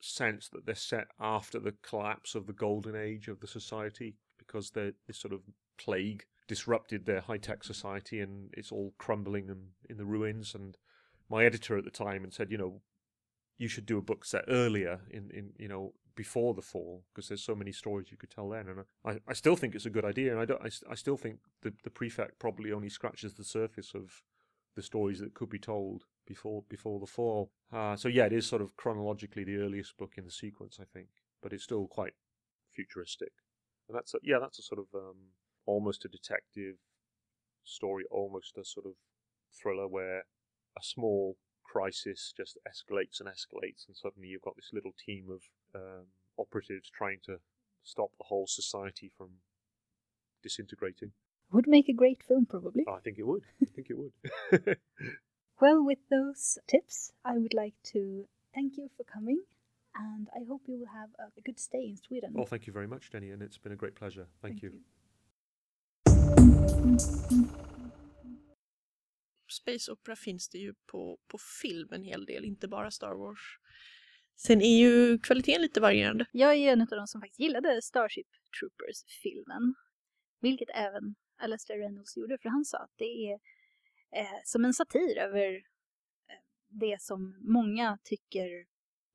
sense 0.00 0.48
that 0.48 0.64
they're 0.64 0.74
set 0.74 1.08
after 1.20 1.58
the 1.58 1.72
collapse 1.82 2.34
of 2.34 2.46
the 2.46 2.52
golden 2.52 2.96
age 2.96 3.28
of 3.28 3.40
the 3.40 3.46
society 3.46 4.16
because 4.38 4.70
this 4.70 4.94
sort 5.12 5.34
of 5.34 5.40
plague 5.76 6.24
disrupted 6.46 7.04
their 7.04 7.20
high 7.20 7.36
tech 7.36 7.62
society 7.62 8.20
and 8.20 8.48
it's 8.56 8.72
all 8.72 8.94
crumbling 8.96 9.50
and 9.50 9.68
in 9.90 9.98
the 9.98 10.04
ruins 10.06 10.54
and 10.54 10.78
my 11.28 11.44
editor 11.44 11.76
at 11.76 11.84
the 11.84 11.90
time 11.90 12.24
and 12.24 12.32
said, 12.32 12.50
you 12.50 12.56
know, 12.56 12.80
you 13.58 13.68
should 13.68 13.86
do 13.86 13.98
a 13.98 14.02
book 14.02 14.24
set 14.24 14.44
earlier 14.48 15.00
in, 15.10 15.30
in 15.32 15.52
you 15.58 15.68
know 15.68 15.92
before 16.14 16.54
the 16.54 16.62
fall 16.62 17.04
because 17.12 17.28
there's 17.28 17.44
so 17.44 17.54
many 17.54 17.70
stories 17.70 18.10
you 18.10 18.16
could 18.16 18.30
tell 18.30 18.48
then 18.48 18.66
and 18.68 18.84
I, 19.04 19.20
I 19.28 19.34
still 19.34 19.54
think 19.54 19.74
it's 19.74 19.86
a 19.86 19.90
good 19.90 20.04
idea 20.04 20.32
and 20.32 20.40
I 20.40 20.44
don't 20.44 20.60
I, 20.62 20.70
I 20.90 20.94
still 20.94 21.16
think 21.16 21.38
the 21.62 21.72
the 21.84 21.90
prefect 21.90 22.38
probably 22.38 22.72
only 22.72 22.88
scratches 22.88 23.34
the 23.34 23.44
surface 23.44 23.92
of 23.94 24.22
the 24.78 24.82
stories 24.82 25.18
that 25.18 25.34
could 25.34 25.48
be 25.48 25.58
told 25.58 26.04
before 26.24 26.62
before 26.68 27.00
the 27.00 27.06
fall. 27.06 27.50
Uh, 27.72 27.96
so 27.96 28.06
yeah, 28.06 28.26
it 28.26 28.32
is 28.32 28.46
sort 28.46 28.62
of 28.62 28.76
chronologically 28.76 29.42
the 29.42 29.56
earliest 29.56 29.96
book 29.96 30.12
in 30.16 30.24
the 30.24 30.30
sequence, 30.30 30.78
I 30.80 30.84
think, 30.84 31.08
but 31.42 31.52
it's 31.52 31.64
still 31.64 31.88
quite 31.88 32.12
futuristic. 32.72 33.32
And 33.88 33.96
that's 33.96 34.14
a, 34.14 34.18
yeah, 34.22 34.38
that's 34.40 34.60
a 34.60 34.62
sort 34.62 34.78
of 34.78 34.86
um, 34.94 35.16
almost 35.66 36.04
a 36.04 36.08
detective 36.08 36.76
story, 37.64 38.04
almost 38.08 38.56
a 38.56 38.64
sort 38.64 38.86
of 38.86 38.92
thriller 39.52 39.88
where 39.88 40.18
a 40.78 40.82
small 40.82 41.36
crisis 41.68 42.32
just 42.36 42.58
escalates 42.66 43.20
and 43.20 43.28
escalates, 43.28 43.86
and 43.86 43.96
suddenly 43.96 44.28
you've 44.28 44.42
got 44.42 44.56
this 44.56 44.70
little 44.72 44.92
team 45.04 45.26
of 45.30 45.42
um, 45.74 46.06
operatives 46.38 46.90
trying 46.90 47.18
to 47.26 47.36
stop 47.84 48.10
the 48.18 48.24
whole 48.24 48.46
society 48.46 49.10
from 49.16 49.28
disintegrating. 50.42 51.12
Would 51.52 51.68
make 51.68 51.88
a 51.88 51.94
great 51.94 52.22
film, 52.22 52.46
probably. 52.46 52.84
I 52.88 53.00
think 53.00 53.18
it 53.18 53.26
would. 53.26 53.44
I 53.62 53.66
think 53.74 53.88
it 53.90 53.96
would. 53.98 54.76
Well, 55.60 55.84
with 55.84 55.98
those 56.08 56.58
tips, 56.68 57.12
I 57.24 57.36
would 57.36 57.52
like 57.52 57.74
to 57.92 58.28
thank 58.54 58.76
you 58.76 58.90
for 58.96 59.02
coming, 59.02 59.42
and 59.94 60.28
I 60.32 60.44
hope 60.48 60.62
you 60.66 60.78
will 60.78 60.86
have 60.86 61.08
a, 61.18 61.40
good 61.40 61.58
stay 61.58 61.88
in 61.88 61.96
Sweden. 61.96 62.30
Well, 62.32 62.46
thank 62.46 62.68
you 62.68 62.72
very 62.72 62.86
much, 62.86 63.10
Denny, 63.10 63.30
and 63.30 63.42
it's 63.42 63.58
been 63.58 63.72
a 63.72 63.76
great 63.76 63.96
pleasure. 63.96 64.28
Thank, 64.40 64.62
you. 64.62 64.74
Space 69.58 69.92
Opera 69.92 70.16
finns 70.16 70.48
det 70.48 70.58
ju 70.58 70.74
på, 70.86 71.18
på 71.26 71.38
film 71.62 71.92
en 71.92 72.02
hel 72.02 72.24
del, 72.24 72.44
inte 72.44 72.68
bara 72.68 72.90
Star 72.90 73.14
Wars. 73.14 73.58
Sen 74.36 74.62
är 74.62 74.78
ju 74.78 75.18
kvaliteten 75.18 75.62
lite 75.62 75.80
varierande. 75.80 76.26
Jag 76.32 76.50
är 76.50 76.54
ju 76.54 76.68
en 76.68 76.80
av 76.80 76.86
de 76.86 77.06
som 77.06 77.20
faktiskt 77.20 77.40
gillade 77.40 77.82
Starship 77.82 78.26
Troopers-filmen. 78.60 79.74
Vilket 80.40 80.68
även 80.74 81.14
Alastair 81.36 81.78
Reynolds 81.78 82.16
gjorde, 82.16 82.38
för 82.38 82.48
han 82.48 82.64
sa 82.64 82.78
att 82.78 82.92
det 82.96 83.04
är 83.04 83.40
eh, 84.16 84.40
som 84.44 84.64
en 84.64 84.74
satir 84.74 85.18
över 85.18 85.54
eh, 85.54 85.60
det 86.68 87.02
som 87.02 87.36
många 87.40 87.98
tycker 88.04 88.66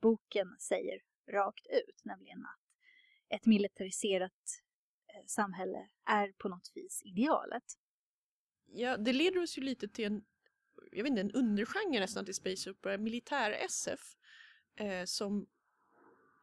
boken 0.01 0.55
säger 0.59 1.01
rakt 1.31 1.67
ut, 1.67 2.05
nämligen 2.05 2.45
att 2.45 2.59
ett 3.29 3.45
militariserat 3.45 4.61
eh, 5.07 5.25
samhälle 5.25 5.89
är 6.05 6.31
på 6.37 6.49
något 6.49 6.71
vis 6.73 7.01
idealet. 7.05 7.63
Ja, 8.65 8.97
det 8.97 9.13
leder 9.13 9.43
oss 9.43 9.57
ju 9.57 9.61
lite 9.61 9.87
till 9.87 10.05
en, 10.05 10.25
jag 10.91 11.03
vet 11.03 11.09
inte, 11.09 11.21
en 11.21 11.31
undergenre 11.31 11.99
nästan 11.99 12.25
till 12.25 12.33
Space 12.33 12.69
Opera, 12.69 12.97
militär-SF. 12.97 14.15
Eh, 14.75 15.05
som 15.05 15.47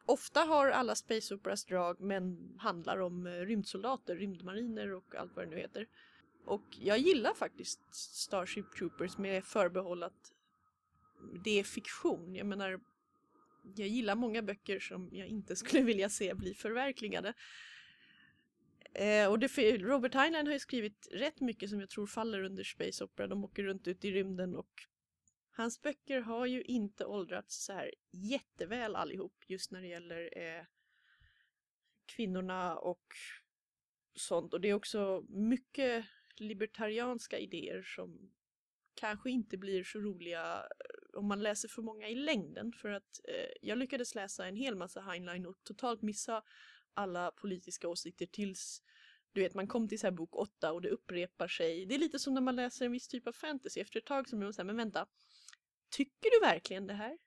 ofta 0.06 0.40
har 0.40 0.68
alla 0.68 0.94
Space 0.94 1.34
Operas 1.34 1.64
drag 1.64 2.00
men 2.00 2.54
handlar 2.58 2.98
om 2.98 3.26
eh, 3.26 3.30
rymdsoldater, 3.32 4.16
rymdmariner 4.16 4.92
och 4.92 5.14
allt 5.14 5.36
vad 5.36 5.46
det 5.46 5.50
nu 5.50 5.56
heter. 5.56 5.86
Och 6.44 6.64
jag 6.80 6.98
gillar 6.98 7.34
faktiskt 7.34 7.94
Starship 7.94 8.72
Troopers 8.78 9.18
med 9.18 9.44
förbehåll 9.44 10.02
att 10.02 10.32
det 11.44 11.58
är 11.58 11.64
fiktion. 11.64 12.34
Jag 12.34 12.46
menar, 12.46 12.80
jag 13.76 13.88
gillar 13.88 14.14
många 14.14 14.42
böcker 14.42 14.80
som 14.80 15.08
jag 15.12 15.28
inte 15.28 15.56
skulle 15.56 15.82
vilja 15.82 16.08
se 16.08 16.34
bli 16.34 16.54
förverkligade. 16.54 17.34
Eh, 18.94 19.30
och 19.30 19.38
det, 19.38 19.78
Robert 19.78 20.14
Heinlein 20.14 20.46
har 20.46 20.52
ju 20.52 20.58
skrivit 20.58 21.08
rätt 21.12 21.40
mycket 21.40 21.70
som 21.70 21.80
jag 21.80 21.90
tror 21.90 22.06
faller 22.06 22.42
under 22.42 22.64
Space 22.64 23.04
Opera. 23.04 23.26
De 23.26 23.44
åker 23.44 23.62
runt 23.62 23.88
ut 23.88 24.04
i 24.04 24.10
rymden 24.10 24.56
och 24.56 24.70
hans 25.50 25.82
böcker 25.82 26.20
har 26.20 26.46
ju 26.46 26.62
inte 26.62 27.04
åldrats 27.04 27.64
så 27.64 27.72
här 27.72 27.94
jätteväl 28.12 28.96
allihop 28.96 29.44
just 29.46 29.70
när 29.70 29.80
det 29.80 29.88
gäller 29.88 30.38
eh, 30.38 30.64
kvinnorna 32.06 32.76
och 32.76 33.06
sånt. 34.14 34.54
Och 34.54 34.60
det 34.60 34.68
är 34.68 34.74
också 34.74 35.24
mycket 35.28 36.04
libertarianska 36.36 37.38
idéer 37.38 37.82
som 37.82 38.32
kanske 38.94 39.30
inte 39.30 39.56
blir 39.56 39.84
så 39.84 39.98
roliga 39.98 40.56
eh, 40.56 41.18
om 41.18 41.26
man 41.26 41.42
läser 41.42 41.68
för 41.68 41.82
många 41.82 42.08
i 42.08 42.14
längden. 42.14 42.72
För 42.72 42.88
att 42.88 43.20
eh, 43.28 43.52
jag 43.60 43.78
lyckades 43.78 44.14
läsa 44.14 44.46
en 44.46 44.56
hel 44.56 44.76
massa 44.76 45.00
Heinlein 45.00 45.46
och 45.46 45.64
totalt 45.64 46.02
missa 46.02 46.42
alla 47.00 47.30
politiska 47.30 47.88
åsikter 47.88 48.26
tills 48.26 48.82
du 49.32 49.40
vet, 49.40 49.54
man 49.54 49.66
kom 49.66 49.88
till 49.88 50.00
så 50.00 50.06
här 50.06 50.12
bok 50.12 50.36
åtta 50.36 50.72
och 50.72 50.82
det 50.82 50.88
upprepar 50.88 51.48
sig. 51.48 51.86
Det 51.86 51.94
är 51.94 51.98
lite 51.98 52.18
som 52.18 52.34
när 52.34 52.40
man 52.40 52.56
läser 52.56 52.84
en 52.86 52.92
viss 52.92 53.08
typ 53.08 53.26
av 53.26 53.32
fantasy. 53.32 53.80
Efter 53.80 54.00
ett 54.00 54.06
tag 54.06 54.28
så 54.28 54.36
blir 54.36 54.46
man 54.46 54.54
så 54.54 54.62
här, 54.62 54.66
men 54.66 54.76
vänta, 54.76 55.06
tycker 55.90 56.30
du 56.30 56.46
verkligen 56.46 56.86
det 56.86 56.94
här? 56.94 57.18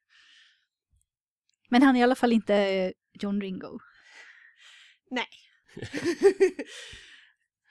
Men 1.69 1.82
han 1.82 1.95
är 1.95 1.99
i 1.99 2.03
alla 2.03 2.15
fall 2.15 2.34
inte 2.34 2.55
eh, 2.55 2.91
John 3.11 3.41
Ringo. 3.41 3.80
Nej. 5.09 5.28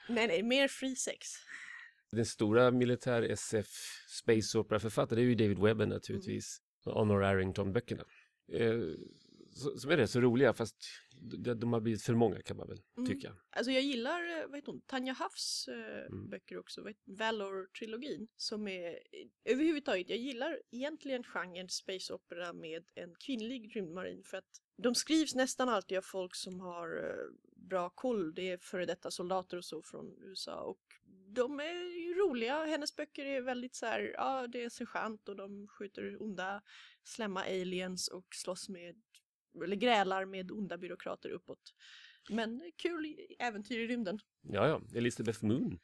nej, 0.08 0.26
nej, 0.26 0.42
mer 0.42 0.68
free 0.68 0.96
sex. 0.96 1.28
Den 2.12 2.26
stora 2.26 2.70
militär 2.70 3.22
SF 3.22 3.66
Space 4.08 4.58
Opera-författaren 4.58 5.22
är 5.22 5.26
ju 5.26 5.34
David 5.34 5.58
Webber 5.58 5.86
naturligtvis. 5.86 6.58
Och 6.84 6.92
Honor 6.92 7.24
Arrington-böckerna. 7.24 8.04
Eh, 8.52 8.74
som 9.54 9.90
är 9.90 9.96
rätt 9.96 10.10
så 10.10 10.20
roliga 10.20 10.52
fast 10.54 10.76
de, 11.16 11.54
de 11.54 11.72
har 11.72 11.80
blivit 11.80 12.02
för 12.02 12.14
många 12.14 12.42
kan 12.42 12.56
man 12.56 12.68
väl 12.68 12.82
Mm. 12.96 13.06
tycka. 13.08 13.36
Alltså 13.50 13.72
jag 13.72 13.82
gillar, 13.82 14.38
eh, 14.40 14.46
vad 14.46 14.56
heter 14.56 14.72
hon, 14.72 14.80
Tanja 14.80 15.12
Hafs 15.12 15.68
eh, 15.68 16.06
Mm. 16.06 16.30
böcker 16.30 16.58
också, 16.58 16.88
Valor-trilogin 17.06 18.28
som 18.36 18.68
är, 18.68 18.88
eh, 18.90 19.52
överhuvudtaget, 19.52 20.08
jag 20.10 20.18
gillar 20.18 20.60
egentligen 20.70 21.22
genren 21.24 21.68
space 21.68 22.14
opera 22.14 22.52
med 22.52 22.84
en 22.94 23.14
kvinnlig 23.14 23.76
rymdmarin 23.76 24.22
för 24.24 24.36
att 24.36 24.60
de 24.76 24.94
skrivs 24.94 25.34
nästan 25.34 25.68
alltid 25.68 25.98
av 25.98 26.02
folk 26.02 26.34
som 26.34 26.60
har 26.60 26.96
eh, 26.96 27.34
bra 27.56 27.90
koll, 27.90 28.34
det 28.34 28.50
är 28.50 28.58
före 28.58 28.86
detta 28.86 29.10
soldater 29.10 29.56
och 29.56 29.64
så 29.64 29.82
från 29.82 30.16
USA 30.22 30.60
och 30.60 30.80
de 31.34 31.60
är 31.60 31.98
ju 32.06 32.14
roliga, 32.14 32.64
hennes 32.64 32.96
böcker 32.96 33.24
är 33.26 33.40
väldigt 33.40 33.74
så 33.74 33.86
här, 33.86 34.12
ja 34.14 34.46
det 34.46 34.64
är 34.64 34.68
sergeant 34.68 35.28
och 35.28 35.36
de 35.36 35.68
skjuter 35.68 36.22
onda 36.22 36.62
slämma 37.04 37.40
aliens 37.42 38.08
och 38.08 38.26
slåss 38.34 38.68
med, 38.68 39.02
eller 39.64 39.76
grälar 39.76 40.24
med 40.24 40.50
onda 40.50 40.78
byråkrater 40.78 41.30
uppåt. 41.30 41.74
Men 42.30 42.72
kul 42.76 43.16
äventyr 43.38 43.78
i 43.78 43.86
rymden. 43.86 44.18
Ja, 44.42 44.68
ja, 44.68 44.98
Elizabeth 44.98 45.44
Moon 45.44 45.78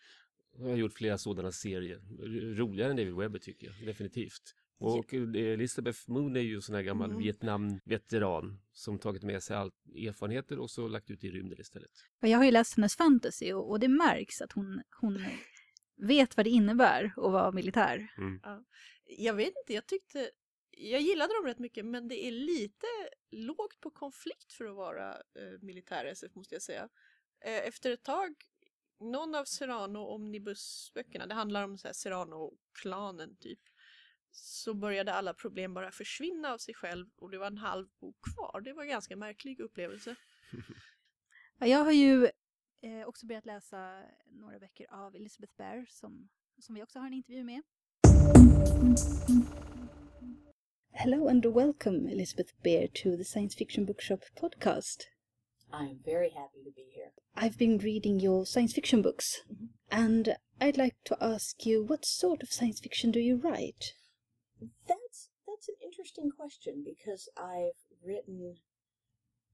har 0.59 0.77
gjort 0.77 0.93
flera 0.93 1.19
sådana 1.19 1.53
serier. 1.53 2.01
Roligare 2.55 2.91
än 2.91 2.97
David 2.97 3.15
Webber 3.15 3.39
tycker 3.39 3.67
jag, 3.67 3.87
definitivt. 3.87 4.55
Och 4.81 5.15
Elizabeth 5.15 5.99
Moon 6.11 6.37
är 6.37 6.41
ju 6.41 6.55
en 6.55 6.63
sån 6.63 6.75
här 6.75 6.83
gammal 6.83 7.11
Mm. 7.11 7.23
Vietnam-veteran 7.23 8.61
som 8.73 8.99
tagit 8.99 9.23
med 9.23 9.43
sig 9.43 9.57
all 9.57 9.71
erfarenheter 9.95 10.59
och 10.59 10.71
så 10.71 10.89
lagt 10.89 11.11
ut 11.11 11.25
i 11.25 11.31
rymden 11.31 11.61
istället. 11.61 11.91
Jag 12.21 12.39
har 12.39 12.45
ju 12.45 12.51
läst 12.51 12.77
hennes 12.77 12.97
fantasy 12.97 13.53
och, 13.53 13.71
och 13.71 13.81
det 13.81 13.89
märks 13.89 14.41
att 14.41 14.53
hon, 14.53 14.83
hon 15.01 15.25
vet 15.97 16.37
vad 16.37 16.47
det 16.47 16.51
innebär 16.51 17.05
att 17.05 17.33
vara 17.33 17.53
militär. 17.53 18.09
Jag 19.19 19.35
vet 19.35 19.53
inte, 19.57 19.75
jag 19.75 19.87
tyckte 19.87 20.31
jag 20.79 21.01
gillade 21.01 21.35
dem 21.35 21.45
rätt 21.45 21.59
mycket 21.59 21.85
men 21.85 22.09
det 22.09 22.25
är 22.25 22.31
lite 22.31 22.87
lågt 23.31 23.81
på 23.81 23.91
konflikt 23.91 24.53
för 24.53 24.65
att 24.65 24.77
vara 24.77 25.15
eh, 25.15 25.61
militär 25.61 26.05
SF 26.05 26.35
måste 26.35 26.55
jag 26.55 26.63
säga. 26.63 26.89
Eh, 27.45 27.69
efter 27.69 27.91
ett 27.91 28.03
tag, 28.03 28.35
någon 29.01 29.35
av 29.35 29.45
Serrano 29.45 29.99
Omnibus-böckerna, 29.99 31.27
det 31.27 31.35
handlar 31.35 31.65
om 31.65 31.79
så 31.79 31.89
här 31.89 31.93
Serrano-klanen 31.93 33.37
typ. 33.37 33.61
så 34.31 34.75
började 34.75 35.15
alla 35.15 35.35
problem 35.35 35.75
bara 35.75 35.93
försvinna 35.93 36.53
av 36.53 36.59
sig 36.59 36.75
själv 36.75 37.07
och 37.17 37.31
det 37.31 37.39
var 37.39 37.47
en 37.47 37.59
halv 37.59 37.89
bok 38.01 38.17
kvar. 38.35 38.61
Det 38.61 38.73
var 38.73 38.83
en 38.83 38.89
ganska 38.89 39.17
märklig 39.17 39.61
upplevelse. 39.61 40.17
Jag 41.59 41.85
har 41.85 41.93
ju 41.93 42.25
eh, 42.81 43.07
också 43.07 43.27
börjat 43.27 43.47
läsa 43.47 44.03
några 44.27 44.59
böcker 44.59 44.87
av 44.91 45.15
Elizabeth 45.17 45.55
Bear 45.57 45.87
som, 45.89 46.29
som 46.59 46.75
vi 46.75 46.83
också 46.83 46.99
har 46.99 47.07
en 47.07 47.13
intervju 47.13 47.45
med. 47.45 47.63
Hello 50.95 51.29
and 51.29 51.45
welcome 51.45 52.09
Elizabeth 52.09 52.53
Bear 52.63 52.89
to 52.95 53.17
the 53.17 53.25
Science 53.25 53.55
Fiction 53.55 53.85
Bookshop 53.85 54.25
podcast. 54.37 55.05
I'm 55.73 56.01
very 56.05 56.31
happy 56.31 56.63
to 56.65 56.71
be 56.71 56.87
here. 56.95 57.13
I've 57.37 57.57
been 57.57 57.79
reading 57.79 58.19
your 58.21 58.45
science 58.47 58.73
fiction 58.73 59.01
books 59.01 59.43
and 59.91 60.37
I'd 60.61 60.77
like 60.77 60.97
to 61.05 61.17
ask 61.21 61.65
you 61.65 61.85
what 61.85 62.05
sort 62.05 62.43
of 62.43 62.53
science 62.53 62.81
fiction 62.81 63.11
do 63.11 63.21
you 63.21 63.37
write? 63.37 63.95
That's 64.87 65.31
that's 65.47 65.69
an 65.69 65.77
interesting 65.85 66.31
question 66.31 66.85
because 66.85 67.29
I've 67.37 67.79
written 68.05 68.57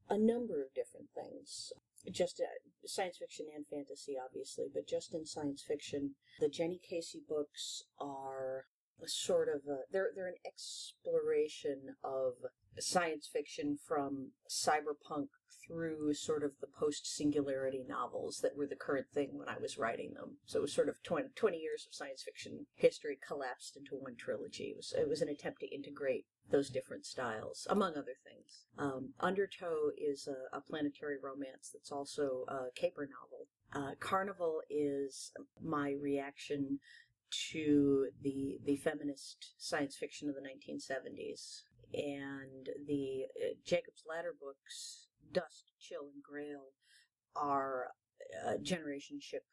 a 0.08 0.18
number 0.18 0.62
of 0.62 0.74
different 0.74 1.08
things. 1.14 1.72
Just 2.10 2.40
uh, 2.40 2.46
science 2.86 3.18
fiction 3.18 3.46
and 3.54 3.66
fantasy, 3.66 4.16
obviously, 4.22 4.66
but 4.72 4.86
just 4.86 5.14
in 5.14 5.24
science 5.26 5.62
fiction, 5.66 6.14
the 6.40 6.48
Jenny 6.48 6.80
Casey 6.82 7.22
books 7.28 7.82
are 7.98 8.66
sort 9.12 9.48
of 9.48 9.62
a, 9.68 9.78
they're 9.92 10.10
they're 10.14 10.28
an 10.28 10.34
exploration 10.46 11.96
of 12.02 12.34
science 12.78 13.28
fiction 13.32 13.78
from 13.86 14.30
cyberpunk 14.48 15.28
through 15.66 16.12
sort 16.14 16.44
of 16.44 16.52
the 16.60 16.66
post 16.66 17.06
singularity 17.06 17.84
novels 17.88 18.40
that 18.42 18.56
were 18.56 18.66
the 18.66 18.76
current 18.76 19.06
thing 19.12 19.30
when 19.32 19.48
I 19.48 19.56
was 19.60 19.78
writing 19.78 20.12
them. 20.14 20.36
So 20.46 20.58
it 20.58 20.62
was 20.62 20.72
sort 20.72 20.88
of 20.88 21.02
20, 21.02 21.28
20 21.34 21.56
years 21.56 21.86
of 21.86 21.94
science 21.94 22.22
fiction 22.22 22.66
history 22.74 23.18
collapsed 23.26 23.76
into 23.76 23.96
one 23.96 24.16
trilogy. 24.16 24.64
It 24.64 24.76
was, 24.76 24.94
it 24.96 25.08
was 25.08 25.22
an 25.22 25.28
attempt 25.28 25.60
to 25.60 25.74
integrate 25.74 26.26
those 26.50 26.68
different 26.68 27.06
styles, 27.06 27.66
among 27.70 27.92
other 27.92 28.16
things. 28.24 28.64
Um, 28.78 29.14
Undertow 29.20 29.90
is 29.96 30.28
a, 30.28 30.56
a 30.56 30.60
planetary 30.60 31.16
romance 31.22 31.70
that's 31.72 31.90
also 31.90 32.44
a 32.48 32.66
caper 32.74 33.08
novel. 33.08 33.46
Uh, 33.72 33.94
Carnival 33.98 34.60
is 34.70 35.32
my 35.62 35.94
reaction 36.00 36.78
to 37.52 38.08
the 38.22 38.58
the 38.64 38.76
feminist 38.76 39.54
science 39.58 39.96
fiction 39.96 40.28
of 40.28 40.34
the 40.34 40.40
1970s 40.40 41.62
and 41.92 42.68
the 42.86 43.24
uh, 43.40 43.54
Jacob's 43.64 44.02
Ladder 44.08 44.34
books, 44.38 45.06
Dust, 45.32 45.72
Chill, 45.80 46.10
and 46.12 46.22
Grail, 46.22 46.72
are 47.36 47.88
a 48.44 48.58
generation 48.58 49.18
ship 49.20 49.44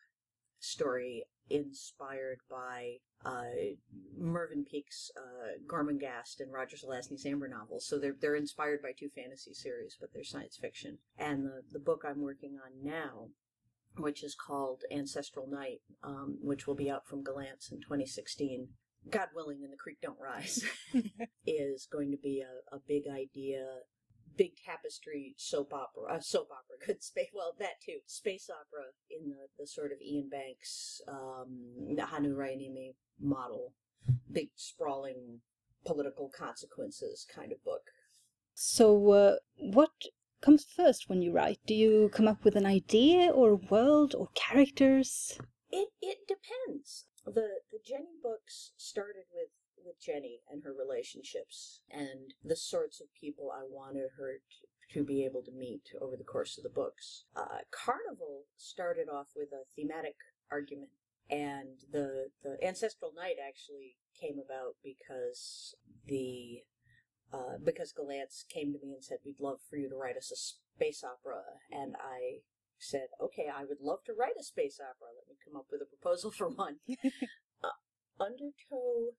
story 0.60 1.26
inspired 1.50 2.40
by 2.50 2.98
uh, 3.26 3.44
Mervyn 4.18 4.66
Peake's 4.66 5.12
uh, 5.18 5.60
Gormenghast 5.68 6.40
and 6.40 6.52
Roger 6.52 6.78
Zelazny's 6.78 7.26
Amber 7.26 7.48
novels. 7.48 7.86
So 7.86 8.00
they're 8.00 8.16
they're 8.20 8.36
inspired 8.36 8.82
by 8.82 8.92
two 8.98 9.10
fantasy 9.10 9.54
series, 9.54 9.98
but 10.00 10.10
they're 10.14 10.24
science 10.24 10.58
fiction. 10.60 10.98
And 11.18 11.46
the 11.46 11.62
the 11.72 11.80
book 11.80 12.04
I'm 12.08 12.22
working 12.22 12.58
on 12.64 12.84
now, 12.84 13.30
which 13.98 14.24
is 14.24 14.36
called 14.36 14.84
Ancestral 14.92 15.48
Night, 15.50 15.82
um, 16.04 16.38
which 16.42 16.68
will 16.68 16.76
be 16.76 16.90
out 16.90 17.06
from 17.06 17.24
Gollancz 17.24 17.72
in 17.72 17.80
2016. 17.80 18.70
God 19.10 19.30
willing, 19.36 19.60
and 19.64 19.74
the 19.74 19.78
creek 19.78 19.98
don't 20.02 20.20
rise, 20.20 20.64
is 21.46 21.88
going 21.92 22.12
to 22.12 22.18
be 22.18 22.42
a, 22.42 22.76
a 22.76 22.80
big 22.88 23.04
idea, 23.08 23.66
big 24.38 24.52
tapestry 24.64 25.34
soap 25.38 25.74
opera, 25.74 26.16
uh, 26.16 26.20
soap 26.20 26.50
opera, 26.52 26.78
good 26.86 27.04
space, 27.04 27.30
well, 27.34 27.56
that 27.60 27.82
too, 27.84 28.00
space 28.06 28.50
opera 28.50 28.86
in 29.10 29.30
the, 29.30 29.48
the 29.58 29.68
sort 29.68 29.92
of 29.92 29.98
Iain 30.02 30.30
Banks, 30.30 31.02
um, 31.08 31.96
Hannu 31.98 32.36
Rajaniemi 32.36 32.96
model, 33.20 33.74
big 34.32 34.50
sprawling 34.56 35.40
political 35.86 36.30
consequences 36.30 37.26
kind 37.34 37.52
of 37.52 37.64
book. 37.64 37.82
So, 38.54 39.12
uh, 39.12 39.36
what 39.58 39.90
comes 40.42 40.66
first 40.66 41.08
when 41.08 41.22
you 41.22 41.32
write? 41.32 41.60
Do 41.66 41.74
you 41.74 42.10
come 42.14 42.28
up 42.28 42.44
with 42.44 42.56
an 42.56 42.66
idea 42.66 43.30
or 43.30 43.52
a 43.52 43.56
world 43.56 44.16
or 44.16 44.30
characters? 44.34 45.40
It 45.70 45.90
it 46.02 46.20
depends. 46.28 47.06
The 47.26 47.62
the 47.72 47.80
Jenny 47.86 48.18
books 48.22 48.72
started 48.78 49.26
with 49.34 49.50
with 49.86 50.02
Jenny 50.02 50.42
and 50.50 50.64
her 50.64 50.74
relationships 50.74 51.82
and 51.90 52.34
the 52.44 52.56
sorts 52.56 53.02
of 53.02 53.08
people 53.20 53.52
I 53.52 53.64
wanted 53.68 54.10
her 54.18 54.34
to, 54.38 55.00
to 55.00 55.04
be 55.04 55.26
able 55.26 55.42
to 55.44 55.52
meet 55.52 55.84
over 56.00 56.16
the 56.16 56.24
course 56.24 56.58
of 56.58 56.64
the 56.64 56.70
books. 56.70 57.26
Uh, 57.36 57.60
Carnival 57.72 58.46
started 58.58 59.08
off 59.10 59.28
with 59.36 59.50
a 59.54 59.66
thematic 59.76 60.16
argument, 60.52 60.92
and 61.30 61.80
the 61.92 62.28
the 62.44 62.58
ancestral 62.64 63.12
night 63.16 63.38
actually 63.46 63.96
came 64.20 64.40
about 64.44 64.76
because 64.84 65.76
the 66.06 66.64
uh, 67.34 67.58
because 67.64 67.94
Gollancz 67.94 68.48
came 68.48 68.74
to 68.74 68.80
me 68.80 68.94
and 68.94 69.04
said, 69.04 69.20
"We'd 69.26 69.40
love 69.40 69.60
for 69.70 69.78
you 69.78 69.90
to 69.90 69.96
write 69.96 70.18
us 70.18 70.32
a 70.32 70.36
space 70.36 71.04
opera," 71.04 71.42
and 71.72 71.96
I 71.96 72.42
said, 72.78 73.08
"Okay, 73.22 73.48
I 73.48 73.64
would 73.64 73.82
love 73.82 74.04
to 74.06 74.14
write 74.14 74.40
a 74.40 74.44
space 74.44 74.80
opera. 74.80 75.10
Let 75.16 75.30
me 75.30 75.36
come 75.44 75.56
up 75.56 75.68
with 75.72 75.82
a 75.82 75.86
proposal 75.86 76.32
for 76.38 76.50
one." 76.50 76.78
uh, 77.64 77.78
Undertow 78.20 79.16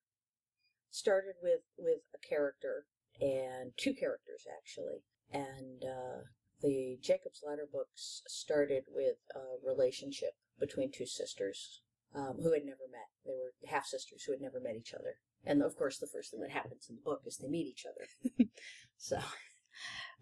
started 0.91 1.35
with 1.43 1.63
with 1.79 2.03
a 2.15 2.27
character 2.27 2.87
and 3.21 3.73
two 3.77 3.95
characters 3.95 4.47
actually, 4.59 5.05
and 5.33 5.83
uh, 5.83 6.23
the 6.61 6.99
Jacob's 7.03 7.43
Ladder 7.47 7.69
books 7.71 8.23
started 8.27 8.85
with 8.89 9.17
a 9.35 9.59
relationship 9.67 10.35
between 10.59 10.91
two 10.93 11.07
sisters 11.07 11.81
um, 12.15 12.39
who 12.43 12.53
had 12.53 12.65
never 12.65 12.87
met. 12.91 13.11
They 13.25 13.33
were 13.33 13.53
half 13.69 13.87
sisters 13.87 14.25
who 14.25 14.33
had 14.33 14.41
never 14.41 14.61
met 14.61 14.77
each 14.77 14.95
other. 14.95 15.17
And 15.45 15.63
of 15.63 15.77
course, 15.77 15.99
the 15.99 16.07
first 16.07 16.31
thing 16.31 16.41
that 16.41 16.51
happens 16.51 16.87
in 16.89 16.97
the 16.97 17.03
book 17.03 17.23
is 17.27 17.37
they 17.37 17.49
meet 17.49 17.67
each 17.67 17.87
other. 17.87 18.49
so, 18.97 19.19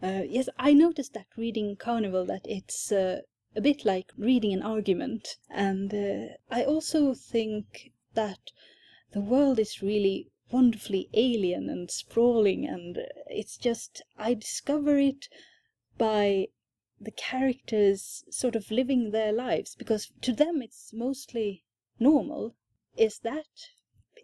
Uh, 0.02 0.22
yes, 0.26 0.48
I 0.58 0.72
noticed 0.72 1.12
that 1.12 1.26
reading 1.36 1.76
Carnival 1.76 2.24
that 2.24 2.46
it's 2.46 2.90
uh, 2.90 3.20
a 3.54 3.60
bit 3.60 3.84
like 3.84 4.10
reading 4.16 4.54
an 4.54 4.62
argument, 4.62 5.36
and 5.50 5.92
uh, 5.92 6.36
I 6.50 6.64
also 6.64 7.12
think 7.12 7.92
that 8.14 8.50
the 9.12 9.20
world 9.20 9.58
is 9.58 9.82
really 9.82 10.30
wonderfully 10.50 11.10
alien 11.12 11.68
and 11.68 11.90
sprawling, 11.90 12.66
and 12.66 12.96
uh, 12.96 13.02
it's 13.26 13.58
just 13.58 14.02
I 14.16 14.32
discover 14.32 14.98
it 14.98 15.28
by 15.98 16.48
the 16.98 17.10
characters 17.10 18.24
sort 18.30 18.56
of 18.56 18.70
living 18.70 19.10
their 19.10 19.32
lives 19.32 19.74
because 19.74 20.10
to 20.22 20.32
them 20.32 20.62
it's 20.62 20.94
mostly 20.94 21.64
normal. 21.98 22.54
Is 22.96 23.18
that 23.18 23.68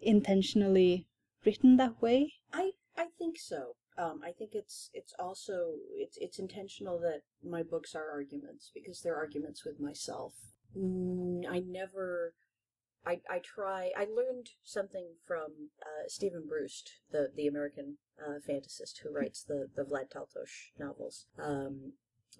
intentionally 0.01 1.07
written 1.45 1.77
that 1.77 2.01
way? 2.01 2.33
I 2.53 2.71
I 2.97 3.07
think 3.17 3.37
so. 3.39 3.75
Um, 3.97 4.21
I 4.23 4.31
think 4.31 4.51
it's 4.53 4.89
it's 4.93 5.13
also 5.17 5.73
it's 5.95 6.17
it's 6.19 6.39
intentional 6.39 6.99
that 6.99 7.21
my 7.43 7.63
books 7.63 7.95
are 7.95 8.11
arguments 8.11 8.71
because 8.73 9.01
they're 9.01 9.15
arguments 9.15 9.65
with 9.65 9.79
myself. 9.79 10.33
I 11.49 11.59
never. 11.65 12.33
I, 13.05 13.21
I 13.29 13.39
try. 13.39 13.91
I 13.97 14.01
learned 14.01 14.49
something 14.63 15.13
from 15.25 15.69
uh, 15.81 16.07
Steven 16.07 16.43
Brust, 16.47 16.91
the 17.11 17.31
the 17.35 17.47
American 17.47 17.97
uh, 18.19 18.39
fantasist 18.47 18.99
who 19.01 19.13
writes 19.13 19.43
the 19.43 19.67
the 19.75 19.83
Vlad 19.83 20.11
Taltos 20.11 20.71
novels, 20.77 21.25
um, 21.39 21.93